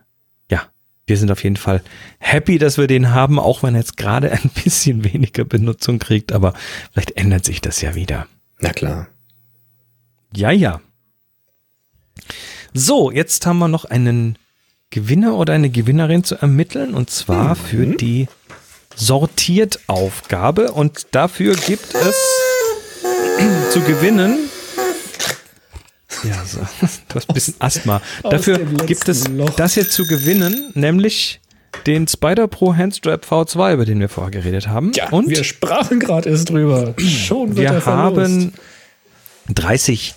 ja, 0.48 0.62
wir 1.08 1.16
sind 1.16 1.32
auf 1.32 1.42
jeden 1.42 1.56
Fall 1.56 1.82
happy, 2.20 2.58
dass 2.58 2.78
wir 2.78 2.86
den 2.86 3.10
haben, 3.10 3.40
auch 3.40 3.64
wenn 3.64 3.74
er 3.74 3.80
jetzt 3.80 3.96
gerade 3.96 4.30
ein 4.44 4.48
bisschen 4.62 5.02
weniger 5.02 5.44
Benutzung 5.44 5.98
kriegt, 5.98 6.30
aber 6.30 6.54
vielleicht 6.92 7.16
ändert 7.16 7.44
sich 7.44 7.60
das 7.60 7.80
ja 7.80 7.96
wieder. 7.96 8.28
Na 8.60 8.72
klar. 8.72 9.08
Ja, 10.32 10.52
ja. 10.52 10.80
So, 12.72 13.10
jetzt 13.10 13.44
haben 13.44 13.58
wir 13.58 13.66
noch 13.66 13.86
einen 13.86 14.38
Gewinner 14.90 15.34
oder 15.34 15.54
eine 15.54 15.70
Gewinnerin 15.70 16.22
zu 16.22 16.36
ermitteln 16.36 16.94
und 16.94 17.10
zwar 17.10 17.56
mhm. 17.56 17.60
für 17.60 17.86
die 17.86 18.28
Sortiert-Aufgabe 18.94 20.70
und 20.70 21.08
dafür 21.10 21.56
gibt 21.56 21.92
es 21.92 22.16
zu 23.72 23.80
gewinnen 23.80 24.48
ja, 26.24 26.44
so. 26.44 26.58
du 27.08 27.14
hast 27.14 27.28
ein 27.28 27.34
bisschen 27.34 27.54
Asthma. 27.58 28.00
Dafür 28.22 28.58
gibt 28.58 29.08
es 29.08 29.28
Loch. 29.28 29.50
das 29.50 29.74
hier 29.74 29.88
zu 29.88 30.06
gewinnen, 30.06 30.72
nämlich 30.74 31.40
den 31.86 32.08
Spider 32.08 32.48
Pro 32.48 32.74
Handstrap 32.74 33.24
V2, 33.24 33.74
über 33.74 33.84
den 33.84 34.00
wir 34.00 34.08
vorher 34.08 34.30
geredet 34.30 34.68
haben. 34.68 34.92
Ja, 34.94 35.10
und 35.10 35.28
wir 35.28 35.44
sprachen 35.44 36.00
gerade 36.00 36.30
erst 36.30 36.50
drüber. 36.50 36.94
Schon 36.98 37.56
wir 37.56 37.84
haben 37.84 38.52
30 39.52 40.14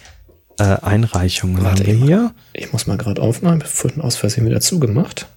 äh, 0.59 0.63
Einreichungen 0.63 1.63
Warte, 1.63 1.83
haben 1.83 1.87
wir 1.87 2.05
hier. 2.05 2.35
Ich 2.53 2.71
muss 2.71 2.87
mal 2.87 2.97
gerade 2.97 3.21
aufnehmen, 3.21 3.61
vorhin 3.61 4.01
aus 4.01 4.15
Versehen 4.15 4.45
wieder 4.45 4.61
zugemacht. 4.61 5.27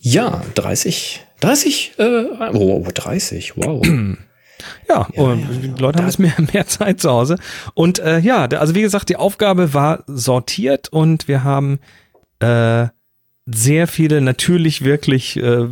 Ja, 0.00 0.42
30, 0.54 1.20
30, 1.40 1.92
äh, 1.98 2.24
oh, 2.54 2.86
30, 2.92 3.56
wow. 3.56 3.86
Ja, 4.88 5.08
ja, 5.12 5.22
und 5.22 5.40
ja, 5.40 5.68
die 5.74 5.80
Leute 5.80 5.98
haben 5.98 6.06
jetzt 6.06 6.18
mehr, 6.18 6.34
mehr 6.52 6.66
Zeit 6.66 7.00
zu 7.00 7.10
Hause. 7.10 7.36
Und 7.74 7.98
äh, 7.98 8.18
ja, 8.18 8.46
also 8.46 8.74
wie 8.74 8.82
gesagt, 8.82 9.08
die 9.08 9.16
Aufgabe 9.16 9.74
war 9.74 10.04
sortiert 10.06 10.88
und 10.88 11.28
wir 11.28 11.44
haben 11.44 11.78
äh, 12.40 12.88
sehr 13.46 13.86
viele 13.86 14.20
natürlich 14.20 14.84
wirklich 14.84 15.36
äh, 15.36 15.66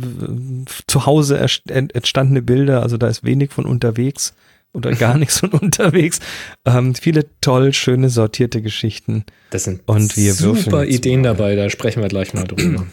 zu 0.87 1.05
Hause 1.05 1.39
entstandene 1.67 2.41
Bilder. 2.41 2.83
Also 2.83 2.97
da 2.97 3.07
ist 3.07 3.23
wenig 3.23 3.51
von 3.51 3.65
unterwegs 3.65 4.33
oder 4.73 4.91
gar 4.91 5.17
nichts 5.17 5.39
von 5.39 5.51
unterwegs. 5.51 6.19
Ähm, 6.65 6.95
viele 6.95 7.25
toll, 7.41 7.73
schöne, 7.73 8.09
sortierte 8.09 8.61
Geschichten. 8.61 9.25
Das 9.51 9.63
sind 9.63 9.81
und 9.85 10.15
wir 10.17 10.33
super 10.33 10.85
Ideen 10.85 11.23
dabei, 11.23 11.55
da 11.55 11.69
sprechen 11.69 12.01
wir 12.01 12.09
gleich 12.09 12.33
mal 12.33 12.45
drüber. 12.45 12.87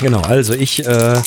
Genau, 0.00 0.20
also 0.20 0.54
ich 0.54 0.86
äh, 0.86 1.20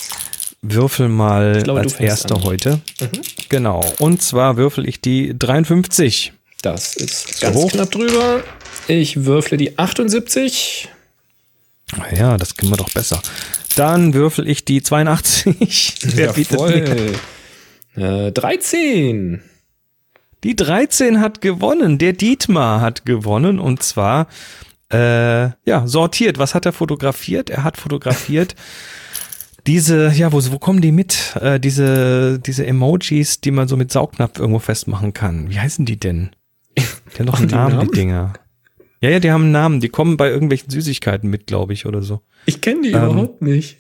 würfel 0.73 1.09
mal 1.09 1.61
glaube, 1.63 1.81
als 1.81 1.93
erster 1.93 2.43
heute. 2.43 2.81
Mhm. 2.99 3.21
Genau. 3.49 3.83
Und 3.99 4.21
zwar 4.21 4.57
würfel 4.57 4.87
ich 4.87 5.01
die 5.01 5.37
53. 5.37 6.33
Das 6.61 6.95
ist 6.95 7.41
ganz 7.41 7.55
hoch. 7.55 7.71
knapp 7.71 7.91
drüber. 7.91 8.43
Ich 8.87 9.25
würfle 9.25 9.57
die 9.57 9.77
78. 9.77 10.89
Ja, 12.15 12.37
das 12.37 12.55
können 12.55 12.71
wir 12.71 12.77
doch 12.77 12.91
besser. 12.91 13.21
Dann 13.75 14.13
würfel 14.13 14.47
ich 14.47 14.65
die 14.65 14.81
82. 14.81 15.95
Wer 16.15 16.33
bietet 16.33 16.57
voll. 16.57 17.13
Äh, 17.95 18.31
13. 18.31 19.41
Die 20.43 20.55
13 20.55 21.21
hat 21.21 21.41
gewonnen. 21.41 21.97
Der 21.97 22.13
Dietmar 22.13 22.81
hat 22.81 23.05
gewonnen 23.05 23.59
und 23.59 23.83
zwar 23.83 24.27
äh, 24.91 25.49
ja 25.65 25.87
sortiert. 25.87 26.37
Was 26.37 26.55
hat 26.55 26.65
er 26.65 26.73
fotografiert? 26.73 27.49
Er 27.49 27.63
hat 27.63 27.77
fotografiert 27.77 28.55
diese, 29.67 30.11
ja, 30.11 30.31
wo, 30.31 30.39
wo 30.51 30.59
kommen 30.59 30.81
die 30.81 30.91
mit? 30.91 31.35
Äh, 31.41 31.59
diese, 31.59 32.39
diese 32.39 32.65
Emojis, 32.65 33.41
die 33.41 33.51
man 33.51 33.67
so 33.67 33.77
mit 33.77 33.91
Saugnapf 33.91 34.39
irgendwo 34.39 34.59
festmachen 34.59 35.13
kann. 35.13 35.49
Wie 35.49 35.59
heißen 35.59 35.85
die 35.85 35.99
denn? 35.99 36.31
Die 36.77 37.19
haben 37.19 37.25
noch 37.25 37.39
einen 37.39 37.49
Namen, 37.49 37.75
Namen, 37.75 37.89
die 37.89 37.95
Dinger. 37.95 38.33
Ja, 39.01 39.09
ja, 39.09 39.19
die 39.19 39.31
haben 39.31 39.43
einen 39.43 39.51
Namen. 39.51 39.79
Die 39.79 39.89
kommen 39.89 40.17
bei 40.17 40.29
irgendwelchen 40.29 40.69
Süßigkeiten 40.69 41.29
mit, 41.29 41.47
glaube 41.47 41.73
ich, 41.73 41.85
oder 41.85 42.01
so. 42.01 42.21
Ich 42.45 42.61
kenne 42.61 42.81
die 42.81 42.89
ähm, 42.89 42.95
überhaupt 42.95 43.41
nicht. 43.41 43.77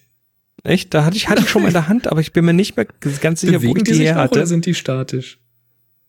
Echt? 0.63 0.93
Da 0.93 1.05
hatte 1.05 1.17
ich, 1.17 1.29
hatte 1.29 1.41
ich 1.41 1.49
schon 1.49 1.61
mal 1.61 1.67
in 1.67 1.73
der 1.73 1.87
Hand, 1.87 2.07
aber 2.07 2.21
ich 2.21 2.33
bin 2.33 2.45
mir 2.45 2.53
nicht 2.53 2.75
mehr 2.75 2.87
ganz 3.21 3.41
sicher, 3.41 3.53
Bewegen 3.53 3.73
wo 3.73 3.77
ich 3.77 3.83
die, 3.83 3.91
die 3.93 4.05
her 4.05 4.15
hatte. 4.15 4.39
Oder 4.39 4.47
sind 4.47 4.65
die 4.65 4.73
statisch? 4.73 5.39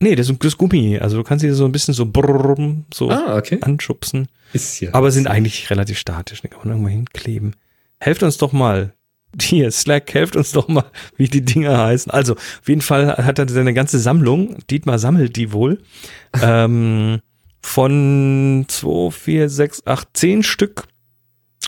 Nee, 0.00 0.14
das 0.14 0.28
ist, 0.28 0.44
das 0.44 0.56
Gummi. 0.56 0.98
Also 0.98 1.16
du 1.16 1.22
kannst 1.22 1.42
sie 1.42 1.50
so 1.50 1.64
ein 1.64 1.72
bisschen 1.72 1.94
so 1.94 2.06
brrrr, 2.06 2.56
so 2.92 3.10
ah, 3.10 3.36
okay. 3.36 3.58
anschubsen. 3.62 4.28
Ist 4.52 4.80
ja 4.80 4.92
aber 4.92 5.10
sind 5.10 5.26
eigentlich 5.26 5.70
relativ 5.70 5.98
statisch. 5.98 6.42
Die 6.42 6.48
kann 6.48 6.60
man 6.60 6.68
irgendwo 6.70 6.88
hinkleben. 6.88 7.56
Helft 7.98 8.22
uns 8.22 8.36
doch 8.36 8.52
mal 8.52 8.92
hier, 9.40 9.70
Slack, 9.70 10.12
helft 10.14 10.36
uns 10.36 10.52
doch 10.52 10.68
mal, 10.68 10.84
wie 11.16 11.28
die 11.28 11.44
Dinger 11.44 11.78
heißen. 11.78 12.10
Also, 12.10 12.34
auf 12.34 12.68
jeden 12.68 12.80
Fall 12.80 13.16
hat 13.18 13.38
er 13.38 13.48
seine 13.48 13.74
ganze 13.74 13.98
Sammlung, 13.98 14.58
Dietmar 14.70 14.98
sammelt 14.98 15.36
die 15.36 15.52
wohl, 15.52 15.82
ähm, 16.42 17.20
von 17.60 18.64
2, 18.68 19.10
4, 19.10 19.48
6, 19.48 19.86
8, 19.86 20.08
10 20.12 20.42
Stück 20.42 20.84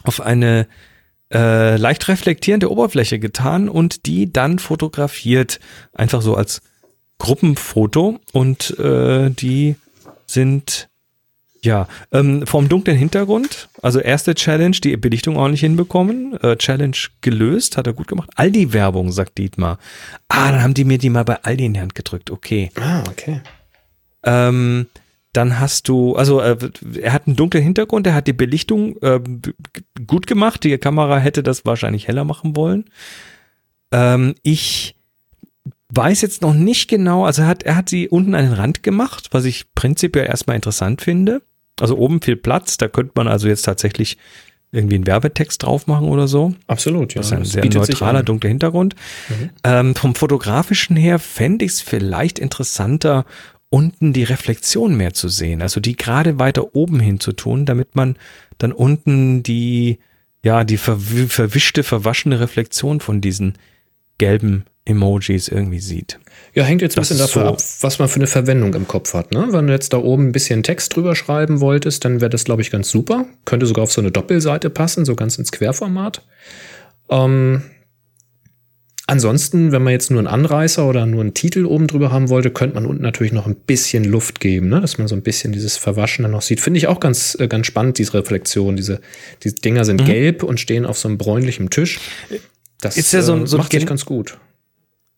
auf 0.04 0.20
eine 0.20 0.68
äh, 1.32 1.76
leicht 1.76 2.08
reflektierende 2.08 2.70
Oberfläche 2.70 3.18
getan 3.18 3.68
und 3.68 4.06
die 4.06 4.32
dann 4.32 4.58
fotografiert, 4.58 5.60
einfach 5.92 6.22
so 6.22 6.34
als 6.34 6.62
Gruppenfoto 7.18 8.20
und 8.32 8.78
äh, 8.78 9.30
die 9.30 9.76
sind 10.26 10.88
ja, 11.62 11.88
ähm, 12.12 12.46
vom 12.46 12.68
dunklen 12.68 12.96
Hintergrund, 12.96 13.68
also 13.82 13.98
erste 13.98 14.34
Challenge, 14.34 14.76
die 14.82 14.96
Belichtung 14.96 15.36
ordentlich 15.36 15.60
hinbekommen, 15.60 16.38
äh, 16.42 16.56
Challenge 16.56 16.96
gelöst, 17.20 17.76
hat 17.76 17.86
er 17.86 17.92
gut 17.92 18.08
gemacht. 18.08 18.30
Aldi-Werbung, 18.36 19.10
sagt 19.10 19.38
Dietmar. 19.38 19.78
Ah, 20.28 20.52
dann 20.52 20.62
haben 20.62 20.74
die 20.74 20.84
mir 20.84 20.98
die 20.98 21.10
mal 21.10 21.24
bei 21.24 21.42
Aldi 21.42 21.66
in 21.66 21.74
die 21.74 21.80
Hand 21.80 21.94
gedrückt, 21.94 22.30
okay. 22.30 22.70
Ah, 22.76 23.02
okay. 23.08 23.40
Ähm, 24.24 24.86
dann 25.32 25.60
hast 25.60 25.88
du, 25.88 26.16
also 26.16 26.40
äh, 26.40 26.56
er 27.00 27.12
hat 27.12 27.26
einen 27.26 27.36
dunklen 27.36 27.62
Hintergrund, 27.62 28.06
er 28.06 28.14
hat 28.14 28.26
die 28.26 28.32
Belichtung 28.32 28.96
äh, 29.02 29.20
gut 30.06 30.26
gemacht, 30.26 30.64
die 30.64 30.76
Kamera 30.78 31.18
hätte 31.18 31.42
das 31.42 31.64
wahrscheinlich 31.64 32.08
heller 32.08 32.24
machen 32.24 32.56
wollen. 32.56 32.86
Ähm, 33.92 34.34
ich 34.42 34.96
weiß 35.90 36.20
jetzt 36.22 36.42
noch 36.42 36.54
nicht 36.54 36.88
genau, 36.88 37.24
also 37.24 37.42
er 37.42 37.48
hat, 37.48 37.62
er 37.62 37.76
hat 37.76 37.88
sie 37.88 38.08
unten 38.08 38.34
an 38.34 38.44
den 38.44 38.54
Rand 38.54 38.82
gemacht, 38.82 39.28
was 39.32 39.44
ich 39.44 39.72
prinzipiell 39.74 40.26
erstmal 40.26 40.56
interessant 40.56 41.02
finde. 41.02 41.42
Also 41.80 41.96
oben 41.96 42.20
viel 42.20 42.36
Platz, 42.36 42.76
da 42.76 42.88
könnte 42.88 43.12
man 43.14 43.28
also 43.28 43.48
jetzt 43.48 43.62
tatsächlich 43.62 44.18
irgendwie 44.70 44.96
einen 44.96 45.06
Werbetext 45.06 45.62
drauf 45.62 45.86
machen 45.86 46.08
oder 46.08 46.28
so. 46.28 46.54
Absolut, 46.66 47.14
ja. 47.14 47.20
Das 47.20 47.28
ist 47.28 47.32
ein 47.32 47.42
das 47.42 47.52
sehr 47.52 47.64
neutraler, 47.64 48.22
dunkler 48.22 48.48
Hintergrund. 48.48 48.94
Mhm. 49.28 49.50
Ähm, 49.64 49.94
vom 49.94 50.14
fotografischen 50.14 50.96
her 50.96 51.18
fände 51.18 51.64
ich 51.64 51.72
es 51.72 51.80
vielleicht 51.80 52.38
interessanter, 52.38 53.24
unten 53.70 54.12
die 54.12 54.24
Reflexion 54.24 54.96
mehr 54.96 55.14
zu 55.14 55.28
sehen. 55.28 55.62
Also 55.62 55.80
die 55.80 55.96
gerade 55.96 56.38
weiter 56.38 56.74
oben 56.74 57.00
hin 57.00 57.20
zu 57.20 57.32
tun, 57.32 57.64
damit 57.64 57.96
man 57.96 58.16
dann 58.58 58.72
unten 58.72 59.42
die, 59.42 59.98
ja, 60.42 60.64
die 60.64 60.76
verwischte, 60.76 61.82
verwaschene 61.82 62.40
Reflexion 62.40 63.00
von 63.00 63.20
diesen 63.20 63.54
gelben 64.18 64.64
Emojis 64.88 65.48
irgendwie 65.48 65.80
sieht. 65.80 66.18
Ja, 66.54 66.64
hängt 66.64 66.82
jetzt 66.82 66.96
ein 66.96 67.02
bisschen 67.02 67.18
davon 67.18 67.42
so 67.42 67.48
ab, 67.50 67.62
was 67.82 67.98
man 67.98 68.08
für 68.08 68.16
eine 68.16 68.26
Verwendung 68.26 68.74
im 68.74 68.88
Kopf 68.88 69.14
hat. 69.14 69.32
Ne? 69.32 69.48
Wenn 69.50 69.66
du 69.66 69.72
jetzt 69.72 69.92
da 69.92 69.98
oben 69.98 70.28
ein 70.28 70.32
bisschen 70.32 70.62
Text 70.62 70.96
drüber 70.96 71.14
schreiben 71.14 71.60
wolltest, 71.60 72.04
dann 72.04 72.20
wäre 72.20 72.30
das, 72.30 72.44
glaube 72.44 72.62
ich, 72.62 72.70
ganz 72.70 72.90
super. 72.90 73.26
Könnte 73.44 73.66
sogar 73.66 73.84
auf 73.84 73.92
so 73.92 74.00
eine 74.00 74.10
Doppelseite 74.10 74.70
passen, 74.70 75.04
so 75.04 75.14
ganz 75.14 75.36
ins 75.36 75.52
Querformat. 75.52 76.26
Ähm, 77.10 77.62
ansonsten, 79.06 79.72
wenn 79.72 79.82
man 79.82 79.92
jetzt 79.92 80.10
nur 80.10 80.20
einen 80.20 80.26
Anreißer 80.26 80.88
oder 80.88 81.04
nur 81.04 81.20
einen 81.20 81.34
Titel 81.34 81.66
oben 81.66 81.86
drüber 81.86 82.10
haben 82.10 82.30
wollte, 82.30 82.50
könnte 82.50 82.76
man 82.76 82.86
unten 82.86 83.02
natürlich 83.02 83.32
noch 83.32 83.46
ein 83.46 83.54
bisschen 83.54 84.04
Luft 84.04 84.40
geben, 84.40 84.68
ne? 84.68 84.80
dass 84.80 84.96
man 84.96 85.06
so 85.06 85.14
ein 85.14 85.22
bisschen 85.22 85.52
dieses 85.52 85.76
Verwaschene 85.76 86.28
noch 86.30 86.42
sieht. 86.42 86.60
Finde 86.60 86.78
ich 86.78 86.86
auch 86.86 86.98
ganz, 86.98 87.36
äh, 87.38 87.46
ganz 87.46 87.66
spannend, 87.66 87.98
diese 87.98 88.14
Reflexion. 88.14 88.74
Diese, 88.74 89.00
diese 89.44 89.56
Dinger 89.56 89.84
sind 89.84 90.00
mhm. 90.00 90.06
gelb 90.06 90.42
und 90.42 90.60
stehen 90.60 90.86
auf 90.86 90.98
so 90.98 91.08
einem 91.08 91.18
bräunlichen 91.18 91.68
Tisch. 91.68 92.00
Das 92.80 92.96
ist 92.96 93.12
ja 93.12 93.22
so, 93.22 93.36
äh, 93.36 93.46
so 93.46 93.58
macht 93.58 93.72
sich 93.72 93.84
ganz 93.84 94.06
gut 94.06 94.38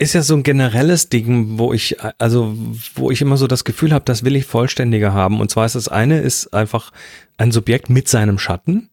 ist 0.00 0.14
ja 0.14 0.22
so 0.22 0.34
ein 0.34 0.42
generelles 0.42 1.10
Ding, 1.10 1.58
wo 1.58 1.74
ich, 1.74 1.96
also, 2.18 2.56
wo 2.94 3.10
ich 3.10 3.20
immer 3.20 3.36
so 3.36 3.46
das 3.46 3.64
Gefühl 3.64 3.92
habe, 3.92 4.04
das 4.06 4.24
will 4.24 4.34
ich 4.34 4.46
vollständiger 4.46 5.12
haben. 5.12 5.40
Und 5.40 5.50
zwar 5.50 5.66
ist 5.66 5.74
das 5.74 5.88
eine, 5.88 6.20
ist 6.20 6.54
einfach 6.54 6.90
ein 7.36 7.52
Subjekt 7.52 7.90
mit 7.90 8.08
seinem 8.08 8.38
Schatten 8.38 8.88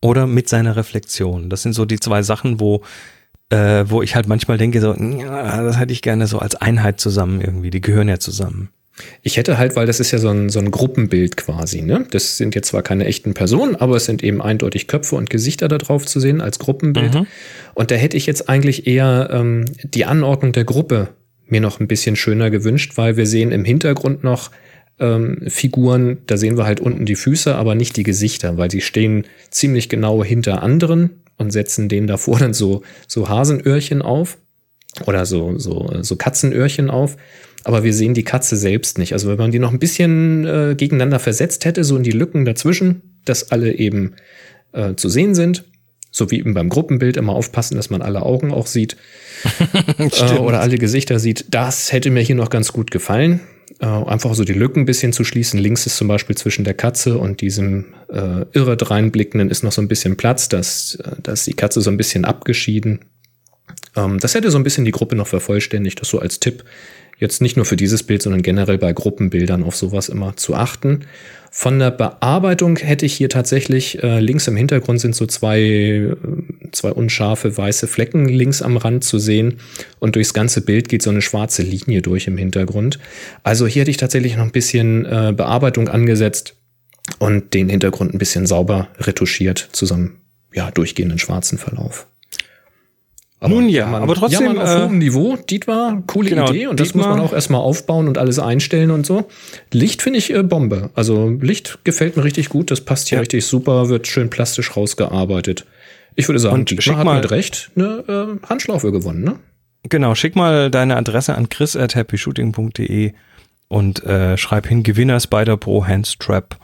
oder 0.00 0.28
mit 0.28 0.48
seiner 0.48 0.76
Reflexion. 0.76 1.50
Das 1.50 1.62
sind 1.62 1.72
so 1.72 1.84
die 1.84 1.98
zwei 1.98 2.22
Sachen, 2.22 2.60
wo, 2.60 2.82
äh, 3.50 3.84
wo 3.88 4.00
ich 4.00 4.14
halt 4.14 4.28
manchmal 4.28 4.56
denke, 4.56 4.80
so, 4.80 4.94
ja, 4.94 5.62
das 5.62 5.78
hätte 5.80 5.92
ich 5.92 6.02
gerne 6.02 6.28
so 6.28 6.38
als 6.38 6.54
Einheit 6.54 7.00
zusammen 7.00 7.40
irgendwie. 7.40 7.70
Die 7.70 7.80
gehören 7.80 8.08
ja 8.08 8.20
zusammen. 8.20 8.68
Ich 9.22 9.36
hätte 9.36 9.58
halt, 9.58 9.76
weil 9.76 9.86
das 9.86 10.00
ist 10.00 10.10
ja 10.10 10.18
so 10.18 10.28
ein, 10.28 10.48
so 10.48 10.58
ein 10.58 10.70
Gruppenbild 10.70 11.36
quasi, 11.36 11.82
ne? 11.82 12.06
Das 12.10 12.36
sind 12.36 12.54
jetzt 12.54 12.68
zwar 12.68 12.82
keine 12.82 13.04
echten 13.06 13.34
Personen, 13.34 13.76
aber 13.76 13.96
es 13.96 14.04
sind 14.04 14.22
eben 14.22 14.42
eindeutig 14.42 14.86
Köpfe 14.88 15.16
und 15.16 15.30
Gesichter 15.30 15.68
da 15.68 15.78
drauf 15.78 16.06
zu 16.06 16.20
sehen 16.20 16.40
als 16.40 16.58
Gruppenbild. 16.58 17.14
Mhm. 17.14 17.26
Und 17.74 17.90
da 17.90 17.94
hätte 17.94 18.16
ich 18.16 18.26
jetzt 18.26 18.48
eigentlich 18.48 18.86
eher 18.86 19.28
ähm, 19.32 19.64
die 19.82 20.04
Anordnung 20.04 20.52
der 20.52 20.64
Gruppe 20.64 21.08
mir 21.46 21.60
noch 21.60 21.80
ein 21.80 21.88
bisschen 21.88 22.16
schöner 22.16 22.50
gewünscht, 22.50 22.92
weil 22.96 23.16
wir 23.16 23.26
sehen 23.26 23.52
im 23.52 23.64
Hintergrund 23.64 24.24
noch 24.24 24.50
ähm, 25.00 25.42
Figuren, 25.48 26.18
da 26.26 26.36
sehen 26.36 26.56
wir 26.56 26.64
halt 26.64 26.80
unten 26.80 27.06
die 27.06 27.16
Füße, 27.16 27.54
aber 27.54 27.74
nicht 27.74 27.96
die 27.96 28.02
Gesichter, 28.02 28.56
weil 28.56 28.70
sie 28.70 28.80
stehen 28.80 29.24
ziemlich 29.50 29.88
genau 29.88 30.24
hinter 30.24 30.62
anderen 30.62 31.22
und 31.36 31.52
setzen 31.52 31.88
denen 31.88 32.06
davor 32.06 32.38
dann 32.38 32.52
so, 32.52 32.82
so 33.06 33.28
Hasenöhrchen 33.28 34.02
auf 34.02 34.38
oder 35.06 35.24
so, 35.26 35.58
so, 35.58 35.90
so 36.00 36.16
Katzenöhrchen 36.16 36.90
auf 36.90 37.16
aber 37.68 37.84
wir 37.84 37.92
sehen 37.92 38.14
die 38.14 38.24
Katze 38.24 38.56
selbst 38.56 38.96
nicht. 38.96 39.12
Also 39.12 39.28
wenn 39.28 39.36
man 39.36 39.50
die 39.50 39.58
noch 39.58 39.72
ein 39.72 39.78
bisschen 39.78 40.46
äh, 40.46 40.74
gegeneinander 40.74 41.18
versetzt 41.18 41.66
hätte, 41.66 41.84
so 41.84 41.98
in 41.98 42.02
die 42.02 42.12
Lücken 42.12 42.46
dazwischen, 42.46 43.02
dass 43.26 43.52
alle 43.52 43.74
eben 43.74 44.14
äh, 44.72 44.94
zu 44.94 45.10
sehen 45.10 45.34
sind, 45.34 45.64
so 46.10 46.30
wie 46.30 46.38
eben 46.38 46.54
beim 46.54 46.70
Gruppenbild 46.70 47.18
immer 47.18 47.34
aufpassen, 47.34 47.76
dass 47.76 47.90
man 47.90 48.00
alle 48.00 48.22
Augen 48.22 48.54
auch 48.54 48.66
sieht 48.66 48.96
äh, 49.98 50.38
oder 50.38 50.62
alle 50.62 50.78
Gesichter 50.78 51.18
sieht, 51.18 51.44
das 51.50 51.92
hätte 51.92 52.08
mir 52.08 52.22
hier 52.22 52.36
noch 52.36 52.48
ganz 52.48 52.72
gut 52.72 52.90
gefallen. 52.90 53.40
Äh, 53.80 53.84
einfach 53.84 54.34
so 54.34 54.44
die 54.44 54.54
Lücken 54.54 54.84
ein 54.84 54.86
bisschen 54.86 55.12
zu 55.12 55.22
schließen. 55.22 55.60
Links 55.60 55.84
ist 55.84 55.98
zum 55.98 56.08
Beispiel 56.08 56.38
zwischen 56.38 56.64
der 56.64 56.72
Katze 56.72 57.18
und 57.18 57.42
diesem 57.42 57.92
äh, 58.10 58.46
irre 58.54 58.78
dreinblickenden 58.78 59.50
ist 59.50 59.62
noch 59.62 59.72
so 59.72 59.82
ein 59.82 59.88
bisschen 59.88 60.16
Platz, 60.16 60.48
dass, 60.48 60.94
äh, 61.04 61.16
dass 61.22 61.44
die 61.44 61.52
Katze 61.52 61.82
so 61.82 61.90
ein 61.90 61.98
bisschen 61.98 62.24
abgeschieden. 62.24 63.00
Ähm, 63.94 64.18
das 64.20 64.34
hätte 64.34 64.50
so 64.50 64.56
ein 64.56 64.64
bisschen 64.64 64.86
die 64.86 64.90
Gruppe 64.90 65.16
noch 65.16 65.26
vervollständigt, 65.26 66.00
das 66.00 66.08
so 66.08 66.18
als 66.18 66.40
Tipp 66.40 66.64
jetzt 67.18 67.42
nicht 67.42 67.56
nur 67.56 67.66
für 67.66 67.76
dieses 67.76 68.02
Bild, 68.02 68.22
sondern 68.22 68.42
generell 68.42 68.78
bei 68.78 68.92
Gruppenbildern 68.92 69.64
auf 69.64 69.76
sowas 69.76 70.08
immer 70.08 70.36
zu 70.36 70.54
achten. 70.54 71.00
Von 71.50 71.78
der 71.78 71.90
Bearbeitung 71.90 72.76
hätte 72.76 73.06
ich 73.06 73.14
hier 73.14 73.28
tatsächlich, 73.28 74.02
äh, 74.02 74.20
links 74.20 74.46
im 74.46 74.56
Hintergrund 74.56 75.00
sind 75.00 75.14
so 75.14 75.26
zwei, 75.26 75.60
äh, 75.60 76.16
zwei 76.72 76.92
unscharfe 76.92 77.56
weiße 77.56 77.86
Flecken 77.86 78.28
links 78.28 78.62
am 78.62 78.76
Rand 78.76 79.02
zu 79.02 79.18
sehen 79.18 79.58
und 79.98 80.14
durchs 80.14 80.34
ganze 80.34 80.60
Bild 80.60 80.88
geht 80.88 81.02
so 81.02 81.10
eine 81.10 81.22
schwarze 81.22 81.62
Linie 81.62 82.02
durch 82.02 82.26
im 82.26 82.36
Hintergrund. 82.36 82.98
Also 83.42 83.66
hier 83.66 83.80
hätte 83.80 83.90
ich 83.90 83.96
tatsächlich 83.96 84.36
noch 84.36 84.44
ein 84.44 84.52
bisschen 84.52 85.06
äh, 85.06 85.32
Bearbeitung 85.34 85.88
angesetzt 85.88 86.54
und 87.18 87.54
den 87.54 87.68
Hintergrund 87.68 88.14
ein 88.14 88.18
bisschen 88.18 88.46
sauber 88.46 88.88
retuschiert 88.98 89.70
zu 89.72 89.86
so 89.86 89.94
einem 89.94 90.16
ja, 90.52 90.70
durchgehenden 90.70 91.18
schwarzen 91.18 91.58
Verlauf. 91.58 92.06
Aber 93.40 93.54
Nun 93.54 93.68
ja, 93.68 93.86
aber 93.86 94.14
trotzdem. 94.14 94.56
Ja, 94.56 94.62
auf 94.62 94.68
äh, 94.68 94.82
hohem 94.82 94.98
Niveau, 94.98 95.36
Dietmar, 95.36 96.02
coole 96.08 96.30
genau, 96.30 96.50
Idee. 96.50 96.66
Und 96.66 96.80
das 96.80 96.88
Dietmar, 96.88 97.08
muss 97.08 97.16
man 97.16 97.26
auch 97.26 97.32
erstmal 97.32 97.60
aufbauen 97.60 98.08
und 98.08 98.18
alles 98.18 98.40
einstellen 98.40 98.90
und 98.90 99.06
so. 99.06 99.28
Licht 99.72 100.02
finde 100.02 100.18
ich 100.18 100.34
äh, 100.34 100.42
Bombe. 100.42 100.90
Also 100.94 101.28
Licht 101.28 101.78
gefällt 101.84 102.16
mir 102.16 102.24
richtig 102.24 102.48
gut. 102.48 102.72
Das 102.72 102.80
passt 102.80 103.08
hier 103.08 103.16
ja. 103.16 103.20
richtig 103.20 103.46
super, 103.46 103.88
wird 103.88 104.08
schön 104.08 104.28
plastisch 104.28 104.76
rausgearbeitet. 104.76 105.66
Ich 106.16 106.28
würde 106.28 106.40
sagen, 106.40 106.56
und 106.56 106.70
Dietmar 106.70 106.98
hat 106.98 107.04
mal, 107.04 107.20
mit 107.20 107.30
Recht 107.30 107.70
eine 107.76 108.38
äh, 108.42 108.46
Handschlaufe 108.48 108.90
gewonnen, 108.90 109.22
ne? 109.22 109.36
Genau, 109.84 110.16
schick 110.16 110.34
mal 110.34 110.70
deine 110.70 110.96
Adresse 110.96 111.36
an 111.36 111.48
chris 111.48 111.76
at 111.76 111.94
happyshooting.de 111.94 113.12
und 113.68 114.04
äh, 114.04 114.36
schreib 114.36 114.66
hin 114.66 114.82
Gewinner 114.82 115.20
Spider 115.20 115.56
Pro 115.56 115.86
Handstrap 115.86 116.58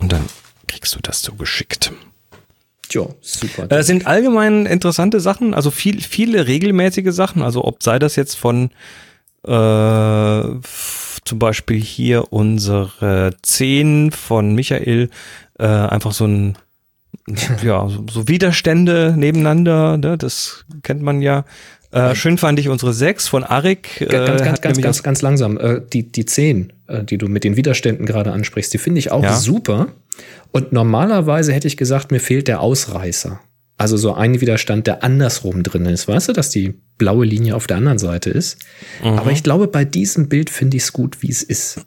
und 0.00 0.10
dann 0.10 0.24
kriegst 0.66 0.96
du 0.96 1.00
das 1.00 1.22
so 1.22 1.34
geschickt. 1.34 1.92
Ja, 2.90 3.06
super. 3.20 3.66
Das 3.66 3.86
sind 3.86 4.06
allgemein 4.06 4.66
interessante 4.66 5.20
Sachen, 5.20 5.54
also 5.54 5.70
viel, 5.70 6.00
viele 6.00 6.46
regelmäßige 6.46 7.12
Sachen, 7.12 7.42
also 7.42 7.64
ob 7.64 7.82
sei 7.82 7.98
das 7.98 8.16
jetzt 8.16 8.34
von 8.34 8.70
äh, 9.46 10.42
zum 11.24 11.38
Beispiel 11.38 11.80
hier 11.80 12.32
unsere 12.32 13.34
10 13.42 14.12
von 14.12 14.54
Michael, 14.54 15.10
äh, 15.58 15.66
einfach 15.66 16.12
so 16.12 16.26
ein 16.26 16.56
ja, 17.62 17.88
so 18.10 18.28
Widerstände 18.28 19.14
nebeneinander, 19.16 19.96
ne, 19.96 20.16
das 20.18 20.64
kennt 20.82 21.02
man 21.02 21.22
ja. 21.22 21.44
Äh, 21.90 22.14
schön 22.14 22.36
fand 22.36 22.58
ich 22.58 22.68
unsere 22.68 22.92
6 22.92 23.28
von 23.28 23.44
Arik. 23.44 24.00
Äh, 24.00 24.06
ganz, 24.06 24.42
ganz, 24.42 24.60
ganz, 24.60 24.80
ganz, 24.80 25.02
ganz 25.02 25.22
langsam. 25.22 25.58
Äh, 25.58 25.80
die, 25.92 26.10
die 26.10 26.26
10, 26.26 26.72
äh, 26.86 27.04
die 27.04 27.18
du 27.18 27.28
mit 27.28 27.44
den 27.44 27.56
Widerständen 27.56 28.04
gerade 28.04 28.32
ansprichst, 28.32 28.72
die 28.74 28.78
finde 28.78 28.98
ich 28.98 29.10
auch 29.10 29.22
ja. 29.22 29.36
super. 29.36 29.88
Und 30.52 30.72
normalerweise 30.72 31.52
hätte 31.52 31.68
ich 31.68 31.76
gesagt, 31.76 32.10
mir 32.10 32.20
fehlt 32.20 32.48
der 32.48 32.60
Ausreißer. 32.60 33.40
Also 33.78 33.96
so 33.96 34.12
ein 34.12 34.40
Widerstand, 34.40 34.86
der 34.86 35.04
andersrum 35.04 35.62
drin 35.62 35.86
ist. 35.86 36.08
Weißt 36.08 36.28
du, 36.28 36.32
dass 36.32 36.50
die 36.50 36.74
blaue 36.98 37.24
Linie 37.24 37.54
auf 37.54 37.68
der 37.68 37.76
anderen 37.76 37.98
Seite 37.98 38.30
ist? 38.30 38.58
Mhm. 39.02 39.10
Aber 39.10 39.30
ich 39.30 39.44
glaube, 39.44 39.68
bei 39.68 39.84
diesem 39.84 40.28
Bild 40.28 40.50
finde 40.50 40.76
ich 40.76 40.82
es 40.82 40.92
gut, 40.92 41.22
wie 41.22 41.30
es 41.30 41.42
ist. 41.42 41.86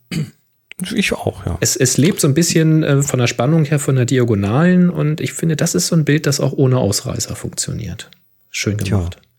Ich 0.96 1.14
auch, 1.14 1.46
ja. 1.46 1.58
Es, 1.60 1.76
es 1.76 1.98
lebt 1.98 2.22
so 2.22 2.28
ein 2.28 2.34
bisschen 2.34 2.82
äh, 2.82 3.04
von 3.04 3.20
der 3.20 3.28
Spannung 3.28 3.66
her, 3.66 3.78
von 3.78 3.98
der 3.98 4.06
Diagonalen 4.06 4.90
und 4.90 5.22
ich 5.22 5.34
finde, 5.34 5.56
das 5.56 5.76
ist 5.76 5.88
so 5.88 5.96
ein 5.96 6.06
Bild, 6.06 6.26
das 6.26 6.40
auch 6.40 6.54
ohne 6.54 6.78
Ausreißer 6.78 7.36
funktioniert. 7.36 8.10
Schön 8.50 8.78
gemacht. 8.78 9.18
Tja. 9.22 9.31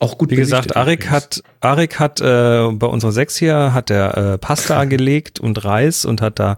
Auch 0.00 0.16
gut 0.16 0.30
Wie 0.30 0.36
gesagt, 0.36 0.76
Arik 0.76 1.10
hat, 1.10 1.42
Arik 1.60 1.98
hat 1.98 2.22
äh, 2.22 2.68
bei 2.72 2.86
unserer 2.86 3.12
6 3.12 3.36
hier 3.36 3.74
hat 3.74 3.90
er 3.90 4.16
äh, 4.16 4.38
Pasta 4.38 4.84
gelegt 4.86 5.38
und 5.40 5.62
Reis 5.62 6.06
und 6.06 6.22
hat 6.22 6.38
da 6.38 6.56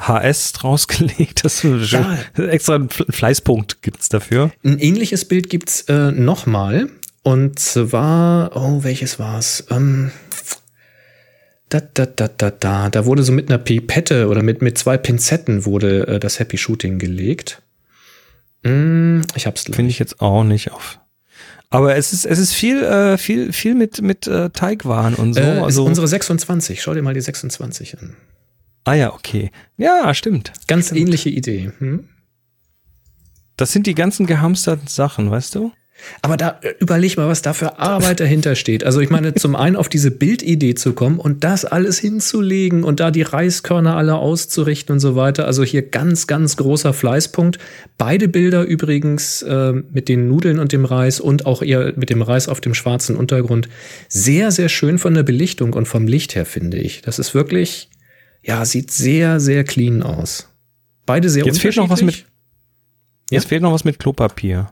HS 0.00 0.52
draus 0.52 0.88
gelegt. 0.88 1.44
Das 1.44 1.62
ist 1.62 1.92
ja. 1.92 2.18
extra 2.36 2.74
einen 2.74 2.88
Fleißpunkt 2.90 3.82
gibt's 3.82 4.08
dafür. 4.08 4.50
Ein 4.64 4.78
ähnliches 4.78 5.24
Bild 5.24 5.50
gibt's 5.50 5.82
äh, 5.82 6.10
nochmal. 6.10 6.88
Und 7.22 7.58
zwar, 7.58 8.56
oh, 8.56 8.82
welches 8.82 9.18
war's? 9.18 9.66
Ähm, 9.70 10.10
da, 11.68 11.80
da, 11.80 12.06
da, 12.06 12.28
da, 12.28 12.50
da. 12.50 12.90
Da 12.90 13.04
wurde 13.04 13.22
so 13.22 13.30
mit 13.30 13.48
einer 13.48 13.58
Pipette 13.58 14.28
oder 14.28 14.42
mit, 14.42 14.62
mit 14.62 14.78
zwei 14.78 14.98
Pinzetten 14.98 15.64
wurde 15.64 16.06
äh, 16.08 16.18
das 16.18 16.40
Happy 16.40 16.58
Shooting 16.58 16.98
gelegt. 16.98 17.62
Mm, 18.64 19.20
ich 19.36 19.46
hab's 19.46 19.64
Finde 19.64 19.90
ich 19.90 19.98
jetzt 19.98 20.20
auch 20.20 20.42
nicht 20.44 20.72
auf. 20.72 20.99
Aber 21.70 21.96
es 21.96 22.12
ist, 22.12 22.26
es 22.26 22.38
ist 22.38 22.52
viel, 22.52 22.82
äh, 22.82 23.16
viel, 23.16 23.52
viel 23.52 23.76
mit, 23.76 24.02
mit 24.02 24.26
äh, 24.26 24.50
Teigwaren 24.50 25.14
und 25.14 25.34
so. 25.34 25.40
Äh, 25.40 25.60
also 25.60 25.84
unsere 25.84 26.08
26. 26.08 26.82
Schau 26.82 26.94
dir 26.94 27.02
mal 27.02 27.14
die 27.14 27.20
26 27.20 27.98
an. 27.98 28.16
Ah 28.84 28.94
ja, 28.94 29.14
okay. 29.14 29.52
Ja, 29.76 30.12
stimmt. 30.14 30.52
Ganz 30.66 30.86
stimmt. 30.86 31.00
ähnliche 31.00 31.30
Idee. 31.30 31.70
Hm? 31.78 32.08
Das 33.56 33.72
sind 33.72 33.86
die 33.86 33.94
ganzen 33.94 34.26
gehamsterten 34.26 34.88
Sachen, 34.88 35.30
weißt 35.30 35.54
du? 35.54 35.72
Aber 36.22 36.36
da 36.36 36.58
äh, 36.62 36.74
überleg 36.80 37.16
mal, 37.16 37.28
was 37.28 37.42
da 37.42 37.52
für 37.52 37.78
Arbeit 37.78 38.20
dahinter 38.20 38.54
steht. 38.54 38.84
Also 38.84 39.00
ich 39.00 39.10
meine, 39.10 39.34
zum 39.36 39.56
einen 39.56 39.76
auf 39.76 39.88
diese 39.88 40.10
Bildidee 40.10 40.74
zu 40.74 40.92
kommen 40.92 41.18
und 41.18 41.44
das 41.44 41.64
alles 41.64 41.98
hinzulegen 41.98 42.84
und 42.84 43.00
da 43.00 43.10
die 43.10 43.22
Reiskörner 43.22 43.96
alle 43.96 44.16
auszurichten 44.16 44.94
und 44.94 45.00
so 45.00 45.16
weiter. 45.16 45.46
Also 45.46 45.64
hier 45.64 45.82
ganz, 45.82 46.26
ganz 46.26 46.56
großer 46.56 46.92
Fleißpunkt. 46.92 47.58
Beide 47.98 48.28
Bilder 48.28 48.62
übrigens 48.64 49.42
äh, 49.42 49.72
mit 49.72 50.08
den 50.08 50.28
Nudeln 50.28 50.58
und 50.58 50.72
dem 50.72 50.84
Reis 50.84 51.20
und 51.20 51.46
auch 51.46 51.62
eher 51.62 51.92
mit 51.96 52.10
dem 52.10 52.22
Reis 52.22 52.48
auf 52.48 52.60
dem 52.60 52.74
schwarzen 52.74 53.16
Untergrund. 53.16 53.68
Sehr, 54.08 54.50
sehr 54.50 54.68
schön 54.68 54.98
von 54.98 55.14
der 55.14 55.22
Belichtung 55.22 55.72
und 55.74 55.86
vom 55.86 56.06
Licht 56.06 56.34
her, 56.34 56.46
finde 56.46 56.78
ich. 56.78 57.02
Das 57.02 57.18
ist 57.18 57.34
wirklich 57.34 57.90
ja, 58.42 58.64
sieht 58.64 58.90
sehr, 58.90 59.40
sehr 59.40 59.64
clean 59.64 60.02
aus. 60.02 60.48
Beide 61.06 61.28
sehr 61.28 61.44
Jetzt 61.44 61.60
fehlt 61.60 61.76
noch 61.76 61.90
was 61.90 62.02
mit, 62.02 62.16
Ja. 62.16 62.24
jetzt 63.30 63.46
fehlt 63.46 63.62
noch 63.62 63.72
was 63.72 63.84
mit 63.84 63.98
Klopapier. 63.98 64.70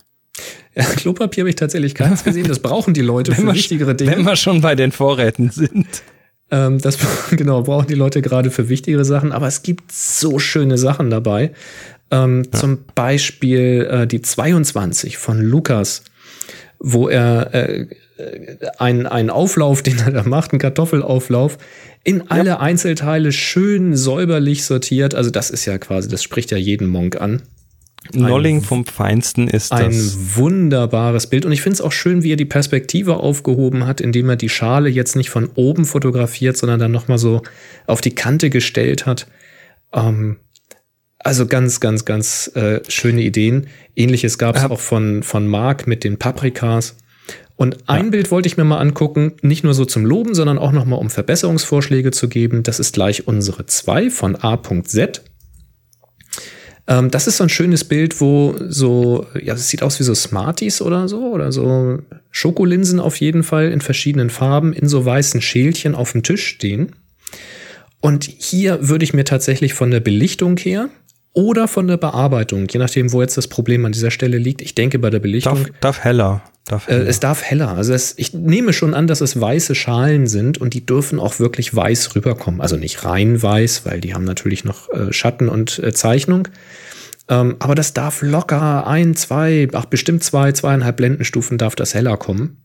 Ja, 0.79 0.85
Klopapier 0.97 1.43
habe 1.43 1.51
ich 1.51 1.57
tatsächlich 1.57 1.95
keins 1.95 2.25
gesehen. 2.25 2.47
Das 2.47 2.61
brauchen 2.61 2.95
die 2.95 3.03
Leute 3.03 3.35
für 3.35 3.53
wichtigere 3.53 3.95
Dinge. 3.95 4.13
wenn 4.13 4.23
wir 4.23 4.37
schon 4.37 4.61
bei 4.61 4.75
den 4.75 4.93
Vorräten 4.93 5.51
sind. 5.51 6.03
Ähm, 6.51 6.79
das 6.79 6.99
genau 7.31 7.63
brauchen 7.63 7.89
die 7.89 7.95
Leute 7.95 8.23
gerade 8.23 8.51
für 8.51 8.69
wichtigere 8.69 9.05
Sachen, 9.05 9.33
aber 9.33 9.49
es 9.49 9.63
gibt 9.63 9.93
so 9.93 10.39
schöne 10.39 10.79
Sachen 10.79 11.11
dabei. 11.11 11.53
Ähm, 12.11 12.51
Zum 12.53 12.85
Beispiel 12.95 13.87
äh, 13.91 14.07
die 14.07 14.23
22 14.23 15.19
von 15.19 15.43
Lukas, 15.43 16.05
wo 16.79 17.09
er 17.09 17.53
äh, 17.55 17.87
einen, 18.79 19.07
einen 19.07 19.31
Auflauf, 19.31 19.83
den 19.83 19.99
er 19.99 20.11
da 20.11 20.23
macht, 20.23 20.53
einen 20.53 20.59
Kartoffelauflauf, 20.59 21.59
in 22.05 22.31
alle 22.31 22.61
Einzelteile 22.61 23.33
schön 23.33 23.95
säuberlich 23.95 24.65
sortiert. 24.65 25.15
Also 25.15 25.31
das 25.31 25.51
ist 25.51 25.67
ja 25.67 25.77
quasi, 25.77 26.09
das 26.09 26.23
spricht 26.23 26.51
ja 26.51 26.57
jeden 26.57 26.89
Monk 26.89 27.21
an. 27.21 27.43
Nolling 28.15 28.63
vom 28.63 28.87
Feinsten 28.87 29.49
ist 29.49 29.73
Ein 29.73 29.91
das. 29.91 30.37
wunderbares 30.37 31.27
Bild. 31.27 31.45
Und 31.45 31.53
ich 31.53 31.63
finde 31.63 31.75
es 31.75 31.81
auch 31.81 31.93
schön, 31.93 32.23
wie 32.23 32.33
er 32.33 32.37
die 32.37 32.45
Perspektive 32.45 33.19
aufgehoben 33.19 33.87
hat, 33.87 34.01
indem 34.01 34.29
er 34.29 34.37
die 34.37 34.49
Schale 34.49 34.89
jetzt 34.89 35.17
nicht 35.17 35.31
von 35.31 35.51
oben 35.55 35.85
fotografiert, 35.85 36.57
sondern 36.57 36.81
dann 36.81 36.93
nochmal 36.93 37.19
so 37.19 37.43
auf 37.87 38.01
die 38.01 38.15
Kante 38.15 38.51
gestellt 38.51 39.07
hat. 39.07 39.27
Ähm, 39.93 40.37
also 41.19 41.47
ganz, 41.47 41.81
ganz, 41.81 42.05
ganz 42.05 42.51
äh, 42.55 42.81
schöne 42.89 43.23
Ideen. 43.23 43.67
Ähnliches 43.97 44.39
gab 44.39 44.57
es 44.57 44.65
auch 44.65 44.81
von, 44.81 45.23
von 45.23 45.47
Mark 45.47 45.87
mit 45.87 46.05
den 46.05 46.19
Paprikas. 46.19 46.97
Und 47.57 47.89
ein 47.89 48.13
Bild 48.13 48.31
wollte 48.31 48.47
ich 48.47 48.57
mir 48.57 48.63
mal 48.65 48.79
angucken, 48.79 49.35
nicht 49.43 49.65
nur 49.65 49.75
so 49.75 49.85
zum 49.85 50.07
Loben, 50.07 50.35
sondern 50.35 50.59
auch 50.59 50.71
nochmal 50.71 51.01
um 51.01 51.11
Verbesserungsvorschläge 51.11 52.13
zu 52.13 52.29
geben. 52.29 52.63
Das 52.63 52.79
ist 52.79 52.95
gleich 52.95 53.27
unsere 53.27 53.67
2 53.67 54.11
von 54.11 54.37
A.Z. 54.37 55.25
Ähm, 56.89 57.11
das 57.11 57.27
ist 57.27 57.37
so 57.37 57.45
ein 57.45 57.51
schönes 57.51 57.85
Bild, 57.85 58.21
wo 58.21 58.57
so, 58.67 59.27
ja, 59.41 59.55
es 59.55 59.69
sieht 59.69 59.83
aus 59.83 60.01
wie 60.01 60.05
so 60.05 60.15
Smarties 60.15 60.81
oder 60.81 61.07
so, 61.07 61.29
oder 61.29 61.53
so 61.53 61.99
Schokolinsen 62.31 62.99
auf 62.99 63.17
jeden 63.17 63.43
Fall 63.43 63.71
in 63.71 63.83
verschiedenen 63.83 64.31
Farben 64.31 64.73
in 64.73 64.89
so 64.89 65.05
weißen 65.05 65.43
Schälchen 65.43 65.95
auf 65.95 66.13
dem 66.13 66.23
Tisch 66.23 66.47
stehen. 66.47 66.97
Und 68.01 68.25
hier 68.25 68.89
würde 68.89 69.05
ich 69.05 69.13
mir 69.13 69.25
tatsächlich 69.25 69.75
von 69.75 69.91
der 69.91 70.01
Belichtung 70.01 70.57
her 70.57 70.89
oder 71.35 71.69
von 71.69 71.87
der 71.87 71.99
Bearbeitung, 71.99 72.67
je 72.71 72.79
nachdem, 72.79 73.13
wo 73.13 73.21
jetzt 73.21 73.37
das 73.37 73.49
Problem 73.49 73.85
an 73.85 73.93
dieser 73.93 74.11
Stelle 74.11 74.39
liegt, 74.39 74.63
ich 74.63 74.75
denke 74.75 74.99
bei 74.99 75.11
der 75.11 75.21
Belichtung, 75.21 75.55
Darf, 75.55 75.81
darf 75.81 76.05
heller. 76.05 76.43
Darf 76.69 76.89
äh, 76.89 76.95
es 76.95 77.19
darf 77.19 77.43
heller. 77.43 77.71
Also 77.71 77.93
es, 77.95 78.15
ich 78.17 78.35
nehme 78.35 78.73
schon 78.73 78.95
an, 78.95 79.07
dass 79.07 79.21
es 79.21 79.41
weiße 79.41 79.75
Schalen 79.75 80.27
sind 80.27 80.59
und 80.59 80.75
die 80.75 80.85
dürfen 80.85 81.19
auch 81.19 81.41
wirklich 81.41 81.75
weiß 81.75 82.15
rüberkommen. 82.15 82.61
Also 82.61 82.77
nicht 82.77 83.05
rein 83.05 83.43
weiß, 83.43 83.87
weil 83.87 84.01
die 84.01 84.15
haben 84.15 84.25
natürlich 84.25 84.65
noch 84.65 84.89
äh, 84.91 85.13
Schatten 85.13 85.49
und 85.49 85.79
äh, 85.81 85.93
Zeichnung. 85.93 86.49
Ähm, 87.29 87.57
aber 87.59 87.75
das 87.75 87.95
darf 87.95 88.23
locker 88.23 88.87
ein, 88.87 89.17
zwei, 89.17 89.69
ach 89.73 89.87
bestimmt 89.87 90.23
zwei, 90.23 90.53
zweieinhalb 90.53 90.99
Blendenstufen 90.99 91.59
darf 91.59 91.75
das 91.75 91.95
heller 91.95 92.17
kommen. 92.17 92.59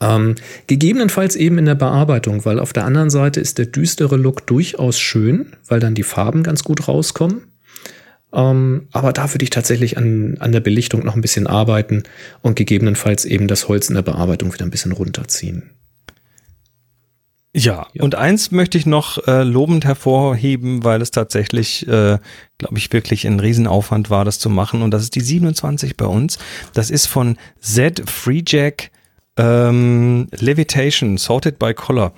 Ähm, 0.00 0.34
gegebenenfalls 0.66 1.36
eben 1.36 1.58
in 1.58 1.66
der 1.66 1.76
Bearbeitung, 1.76 2.44
weil 2.44 2.58
auf 2.58 2.72
der 2.72 2.84
anderen 2.84 3.10
Seite 3.10 3.40
ist 3.40 3.58
der 3.58 3.66
düstere 3.66 4.16
Look 4.16 4.46
durchaus 4.46 4.98
schön, 4.98 5.52
weil 5.66 5.78
dann 5.78 5.94
die 5.94 6.02
Farben 6.02 6.42
ganz 6.42 6.64
gut 6.64 6.88
rauskommen. 6.88 7.47
Ähm, 8.32 8.88
aber 8.92 9.12
da 9.12 9.32
würde 9.32 9.44
ich 9.44 9.50
tatsächlich 9.50 9.96
an, 9.96 10.36
an 10.40 10.52
der 10.52 10.60
Belichtung 10.60 11.04
noch 11.04 11.14
ein 11.14 11.22
bisschen 11.22 11.46
arbeiten 11.46 12.02
und 12.42 12.56
gegebenenfalls 12.56 13.24
eben 13.24 13.48
das 13.48 13.68
Holz 13.68 13.88
in 13.88 13.94
der 13.94 14.02
Bearbeitung 14.02 14.52
wieder 14.52 14.64
ein 14.64 14.70
bisschen 14.70 14.92
runterziehen. 14.92 15.70
Ja, 17.54 17.86
und 17.98 18.14
eins 18.14 18.50
möchte 18.50 18.76
ich 18.76 18.84
noch 18.84 19.26
äh, 19.26 19.42
lobend 19.42 19.84
hervorheben, 19.84 20.84
weil 20.84 21.00
es 21.00 21.10
tatsächlich, 21.10 21.88
äh, 21.88 22.18
glaube 22.58 22.76
ich, 22.76 22.92
wirklich 22.92 23.26
ein 23.26 23.40
Riesenaufwand 23.40 24.10
war, 24.10 24.24
das 24.24 24.38
zu 24.38 24.50
machen. 24.50 24.82
Und 24.82 24.90
das 24.92 25.02
ist 25.02 25.14
die 25.14 25.22
27 25.22 25.96
bei 25.96 26.04
uns. 26.04 26.38
Das 26.74 26.90
ist 26.90 27.06
von 27.06 27.38
Z 27.58 28.08
Freejack 28.08 28.90
ähm, 29.38 30.28
Levitation, 30.32 31.16
Sorted 31.16 31.58
by 31.58 31.72
Color. 31.72 32.12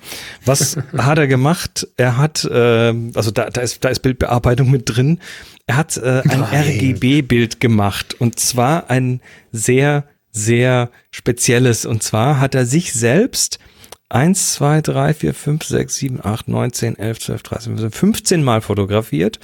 Was 0.45 0.77
hat 0.97 1.17
er 1.17 1.27
gemacht? 1.27 1.87
Er 1.95 2.17
hat, 2.17 2.43
äh, 2.43 2.93
also 3.13 3.31
da, 3.31 3.49
da, 3.49 3.61
ist, 3.61 3.83
da 3.83 3.89
ist 3.89 4.01
Bildbearbeitung 4.01 4.69
mit 4.69 4.83
drin. 4.85 5.19
Er 5.71 5.77
hat 5.77 5.95
äh, 5.95 6.21
ein. 6.27 6.43
RGB-Bild 6.43 7.61
gemacht 7.61 8.19
und 8.19 8.37
zwar 8.37 8.89
ein 8.89 9.21
sehr, 9.53 10.03
sehr 10.29 10.89
spezielles. 11.11 11.85
Und 11.85 12.03
zwar 12.03 12.41
hat 12.41 12.55
er 12.55 12.65
sich 12.65 12.91
selbst 12.91 13.57
1, 14.09 14.55
2, 14.55 14.81
3, 14.81 15.13
4, 15.13 15.33
5, 15.33 15.63
6, 15.63 15.95
7, 15.95 16.25
8, 16.25 16.49
9, 16.49 16.73
10, 16.73 16.99
11, 16.99 17.19
12, 17.21 17.43
13, 17.43 17.77
14, 17.77 17.91
15 17.91 18.43
Mal 18.43 18.59
fotografiert. 18.59 19.39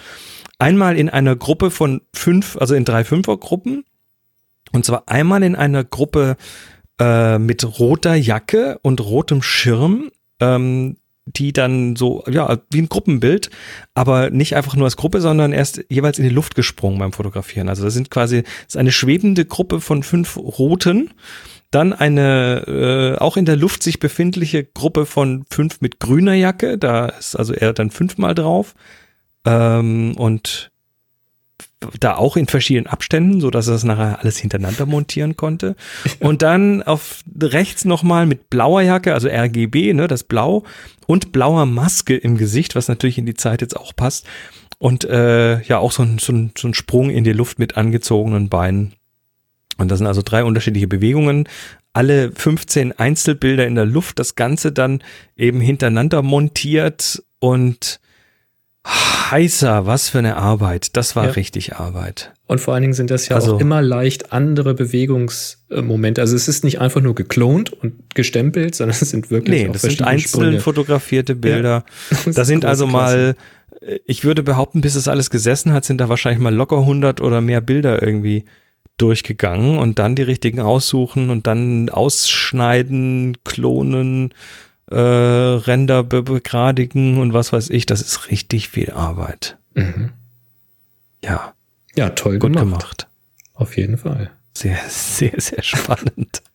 Einmal 0.60 0.98
in 0.98 1.08
einer 1.08 1.38
Gruppe 1.38 1.72
von 1.72 2.02
fünf, 2.14 2.58
also 2.58 2.76
in 2.76 2.84
drei 2.84 3.06
Fünfergruppen. 3.06 3.86
Und 4.74 4.84
zwar 4.84 5.04
einmal 5.08 5.44
in 5.44 5.56
einer 5.56 5.86
Gruppe 5.86 6.36
äh, 7.00 7.40
mit 7.40 7.80
roter 7.80 8.16
Jacke 8.16 8.80
und 8.82 9.00
rotem 9.00 9.42
Schirm, 9.42 10.12
ähm, 10.42 10.98
die 11.28 11.54
dann 11.54 11.96
so, 11.96 12.24
ja, 12.30 12.58
wie 12.72 12.82
ein 12.82 12.90
Gruppenbild, 12.90 13.50
aber 13.94 14.30
nicht 14.30 14.56
einfach 14.56 14.76
nur 14.76 14.86
als 14.86 14.98
Gruppe, 14.98 15.22
sondern 15.22 15.52
erst 15.54 15.84
jeweils 15.90 16.18
in 16.18 16.24
die 16.24 16.34
Luft 16.34 16.56
gesprungen 16.56 17.00
beim 17.00 17.14
Fotografieren. 17.14 17.70
Also 17.70 17.84
das 17.84 17.94
sind 17.94 18.10
quasi, 18.10 18.44
das 18.44 18.52
ist 18.70 18.78
eine 18.78 18.92
schwebende 18.92 19.46
Gruppe 19.46 19.82
von 19.82 20.04
fünf 20.04 20.38
roten, 20.38 21.12
dann 21.70 21.92
eine 21.92 23.16
äh, 23.18 23.22
auch 23.22 23.36
in 23.36 23.46
der 23.46 23.58
Luft 23.58 23.84
sich 23.84 24.00
befindliche 24.00 24.64
Gruppe 24.64 25.06
von 25.06 25.46
fünf 25.50 25.82
mit 25.82 26.00
grüner 26.00 26.34
Jacke, 26.34 26.78
da 26.78 27.08
ist 27.08 27.36
also 27.36 27.54
er 27.54 27.74
dann 27.74 27.92
fünfmal 27.92 28.34
drauf. 28.34 28.74
Ähm, 29.46 30.16
und 30.18 30.72
da 32.00 32.16
auch 32.16 32.38
in 32.38 32.48
verschiedenen 32.48 32.88
Abständen, 32.88 33.40
so 33.40 33.52
dass 33.52 33.68
er 33.68 33.74
das 33.74 33.84
nachher 33.84 34.20
alles 34.20 34.38
hintereinander 34.38 34.86
montieren 34.86 35.38
konnte. 35.38 35.76
Und 36.20 36.42
dann 36.42 36.82
auf 36.84 37.24
rechts 37.40 37.86
nochmal 37.86 38.26
mit 38.26 38.50
blauer 38.50 38.82
Jacke, 38.82 39.14
also 39.14 39.28
RGB, 39.28 39.94
ne, 39.94 40.08
das 40.08 40.24
Blau 40.24 40.64
und 41.06 41.32
blauer 41.32 41.66
Maske 41.66 42.18
im 42.18 42.38
Gesicht, 42.38 42.76
was 42.76 42.90
natürlich 42.90 43.18
in 43.18 43.26
die 43.26 43.34
Zeit 43.34 43.62
jetzt 43.62 43.78
auch 43.78 43.96
passt. 43.96 44.26
Und 44.78 45.06
äh, 45.06 45.62
ja, 45.62 45.78
auch 45.78 45.92
so 45.92 46.04
ein, 46.04 46.20
so, 46.20 46.34
ein, 46.34 46.52
so 46.58 46.68
ein 46.68 46.74
Sprung 46.74 47.10
in 47.10 47.24
die 47.24 47.32
Luft 47.32 47.60
mit 47.60 47.78
angezogenen 47.78 48.50
Beinen. 48.50 48.94
Und 49.78 49.90
das 49.90 50.00
sind 50.00 50.08
also 50.08 50.22
drei 50.22 50.44
unterschiedliche 50.44 50.88
Bewegungen. 50.88 51.48
Alle 51.94 52.32
15 52.32 52.92
Einzelbilder 52.92 53.66
in 53.66 53.76
der 53.76 53.86
Luft, 53.86 54.20
das 54.20 54.36
Ganze 54.36 54.72
dann 54.72 55.02
eben 55.36 55.62
hintereinander 55.62 56.22
montiert 56.22 57.24
und 57.40 58.00
heißer, 58.88 59.86
was 59.86 60.10
für 60.10 60.20
eine 60.20 60.38
Arbeit. 60.38 60.96
Das 60.96 61.16
war 61.16 61.26
Ja. 61.26 61.32
richtig 61.32 61.76
Arbeit. 61.76 62.32
Und 62.48 62.62
vor 62.62 62.74
allen 62.74 62.82
Dingen 62.82 62.94
sind 62.94 63.12
das 63.12 63.28
ja 63.28 63.36
Also- 63.36 63.56
auch 63.56 63.60
immer 63.60 63.82
leicht 63.82 64.32
andere 64.32 64.74
Bewegungsmomente. 64.74 66.22
Also 66.22 66.36
es 66.36 66.48
ist 66.48 66.64
nicht 66.64 66.80
einfach 66.80 67.02
nur 67.02 67.14
geklont 67.16 67.74
und 67.74 68.16
gestempelt, 68.16 68.76
sondern 68.76 68.98
es 69.00 69.10
sind 69.10 69.30
wirklich 69.32 69.64
Nee, 69.64 69.68
auch 69.70 69.74
das 69.74 69.82
sind 69.82 70.02
einzeln 70.02 70.28
Sprünge. 70.44 70.60
fotografierte 70.62 71.36
Bilder. 71.36 71.84
Das 72.26 72.36
Da 72.36 72.46
sind 72.46 72.64
also 72.66 72.88
mal, 72.88 73.36
äh, 73.82 74.00
ich 74.06 74.24
würde 74.24 74.44
behaupten, 74.44 74.82
bis 74.82 74.96
es 74.96 75.08
alles 75.08 75.30
gesessen 75.30 75.74
hat, 75.74 75.84
sind 75.86 76.00
da 76.00 76.08
wahrscheinlich 76.10 76.42
mal 76.42 76.54
locker 76.56 76.86
100 76.86 77.20
oder 77.22 77.42
mehr 77.42 77.62
Bilder 77.62 78.02
irgendwie 78.02 78.46
durchgegangen 78.98 79.78
und 79.78 80.00
dann 80.00 80.16
die 80.16 80.24
richtigen 80.24 80.60
aussuchen 80.60 81.30
und 81.30 81.46
dann 81.46 81.90
ausschneiden, 81.90 83.38
klonen, 83.44 84.34
äh, 84.90 84.96
Ränder 84.98 86.04
be 86.04 86.24
begradigen 86.24 87.20
und 87.20 87.34
was 87.34 87.52
weiß 87.54 87.70
ich. 87.70 87.86
Das 87.86 88.02
ist 88.02 88.30
richtig 88.30 88.70
viel 88.70 88.92
Arbeit. 88.92 89.58
Mhm. 89.74 90.12
Ja, 91.24 91.54
Ja, 91.96 92.10
toll 92.10 92.40
gut 92.40 92.54
gemacht. 92.54 92.66
gemacht. 92.70 93.08
Auf 93.54 93.76
jeden 93.78 93.98
Fall. 93.98 94.30
Sehr, 94.54 94.78
sehr, 94.88 95.34
sehr 95.38 95.64
spannend. 95.64 96.42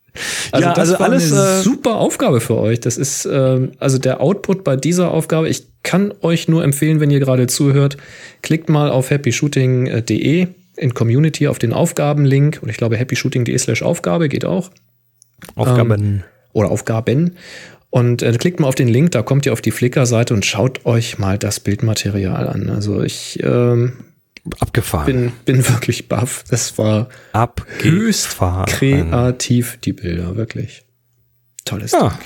Also 0.50 0.66
ja, 0.68 0.74
das 0.74 0.90
also 0.90 1.00
war 1.00 1.08
alles 1.08 1.32
eine 1.32 1.60
äh, 1.60 1.62
super 1.62 1.94
Aufgabe 1.94 2.42
für 2.42 2.58
euch. 2.58 2.80
Das 2.80 2.98
ist 2.98 3.24
ähm, 3.24 3.72
also 3.78 3.96
der 3.96 4.20
Output 4.20 4.62
bei 4.62 4.76
dieser 4.76 5.10
Aufgabe. 5.10 5.48
Ich 5.48 5.68
kann 5.84 6.12
euch 6.20 6.48
nur 6.48 6.62
empfehlen, 6.62 7.00
wenn 7.00 7.10
ihr 7.10 7.18
gerade 7.18 7.46
zuhört, 7.46 7.96
klickt 8.42 8.68
mal 8.68 8.90
auf 8.90 9.10
happyshooting.de 9.10 10.48
in 10.76 10.92
Community 10.92 11.48
auf 11.48 11.58
den 11.58 11.72
Aufgabenlink 11.72 12.58
und 12.60 12.68
ich 12.68 12.76
glaube 12.76 12.98
happyshooting.de 12.98 13.56
slash 13.56 13.80
Aufgabe 13.82 14.28
geht 14.28 14.44
auch 14.44 14.70
Aufgaben. 15.54 16.24
oder 16.52 16.70
Aufgaben 16.70 17.36
und 17.92 18.22
äh, 18.22 18.32
klickt 18.38 18.58
mal 18.58 18.68
auf 18.68 18.74
den 18.74 18.88
Link, 18.88 19.10
da 19.10 19.20
kommt 19.20 19.44
ihr 19.44 19.52
auf 19.52 19.60
die 19.60 19.70
Flickr-Seite 19.70 20.32
und 20.32 20.46
schaut 20.46 20.86
euch 20.86 21.18
mal 21.18 21.36
das 21.36 21.60
Bildmaterial 21.60 22.48
an. 22.48 22.70
Also 22.70 23.02
ich 23.02 23.38
ähm, 23.42 23.98
abgefahren. 24.60 25.04
bin, 25.04 25.32
bin 25.44 25.68
wirklich 25.68 26.08
baff. 26.08 26.42
Das 26.48 26.78
war 26.78 27.10
höchst 27.80 28.40
abgefahren. 28.40 28.64
kreativ, 28.64 29.78
die 29.84 29.92
Bilder, 29.92 30.36
wirklich. 30.36 30.86
Tolles 31.66 31.92
Ja. 31.92 32.08
Ding. 32.08 32.18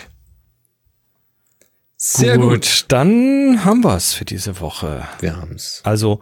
Sehr 1.97 2.39
gut. 2.39 2.85
Dann 2.87 3.65
haben 3.65 3.83
wir's 3.83 4.13
für 4.13 4.25
diese 4.25 4.61
Woche. 4.61 5.03
Wir 5.19 5.37
haben's. 5.37 5.81
Also 5.83 6.21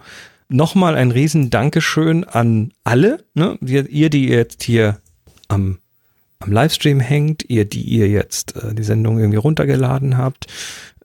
nochmal 0.49 0.95
ein 0.95 1.11
riesen 1.11 1.51
Dankeschön 1.51 2.25
an 2.25 2.73
alle, 2.83 3.27
ne? 3.35 3.59
ihr, 3.61 3.91
ihr, 3.91 4.09
die 4.09 4.27
jetzt 4.27 4.63
hier 4.63 5.03
am 5.49 5.81
am 6.45 6.53
Livestream 6.53 7.01
hängt, 7.01 7.49
ihr, 7.49 7.65
die 7.65 7.83
ihr 7.83 8.09
jetzt 8.09 8.57
äh, 8.57 8.75
die 8.75 8.83
Sendung 8.83 9.19
irgendwie 9.19 9.39
runtergeladen 9.39 10.19
habt, 10.19 10.47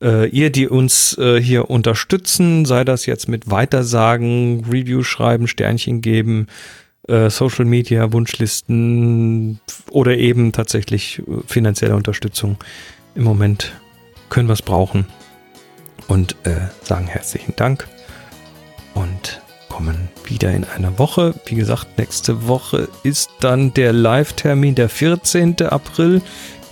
äh, 0.01 0.27
ihr, 0.29 0.51
die 0.51 0.67
uns 0.67 1.17
äh, 1.17 1.41
hier 1.41 1.69
unterstützen, 1.69 2.65
sei 2.65 2.83
das 2.83 3.05
jetzt 3.05 3.27
mit 3.27 3.49
Weitersagen, 3.49 4.65
Review 4.65 5.03
schreiben, 5.03 5.47
Sternchen 5.47 6.01
geben, 6.01 6.47
äh, 7.07 7.29
Social 7.29 7.65
Media, 7.65 8.11
Wunschlisten 8.11 9.59
oder 9.89 10.17
eben 10.17 10.51
tatsächlich 10.51 11.19
äh, 11.19 11.23
finanzielle 11.47 11.95
Unterstützung. 11.95 12.57
Im 13.15 13.23
Moment 13.23 13.73
können 14.29 14.47
wir 14.47 14.53
es 14.53 14.61
brauchen 14.61 15.07
und 16.07 16.35
äh, 16.43 16.55
sagen 16.83 17.07
herzlichen 17.07 17.55
Dank 17.55 17.87
und 18.93 19.41
kommen 19.79 20.09
wieder 20.25 20.51
in 20.51 20.65
einer 20.65 20.99
Woche. 20.99 21.33
Wie 21.45 21.55
gesagt, 21.55 21.97
nächste 21.97 22.49
Woche 22.49 22.89
ist 23.03 23.29
dann 23.39 23.73
der 23.73 23.93
Live-Termin, 23.93 24.75
der 24.75 24.89
14. 24.89 25.55
April, 25.61 26.21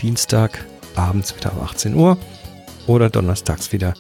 Dienstag 0.02 0.66
abends 0.98 1.34
wieder 1.34 1.54
um 1.54 1.62
18 1.64 1.96
Uhr 1.96 2.18
oder 2.86 3.10
donnerstags 3.10 3.72
wieder 3.72 3.94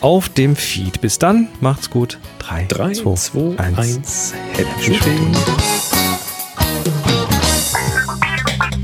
auf 0.00 0.30
dem 0.30 0.56
Feed. 0.56 1.02
Bis 1.02 1.18
dann, 1.18 1.48
macht's 1.60 1.90
gut. 1.90 2.18
3, 2.38 2.64
3, 2.68 2.92
2, 2.92 3.14
2 3.16 3.58
1. 3.58 3.78
1. 3.78 4.32
Happy 4.54 4.82
Shooting. 4.82 5.36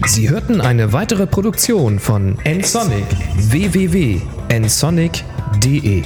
Sie 0.07 0.29
hörten 0.29 0.61
eine 0.61 0.93
weitere 0.93 1.27
Produktion 1.27 1.99
von 1.99 2.37
nsonic 2.45 3.07
www.nsonic.de 3.39 6.05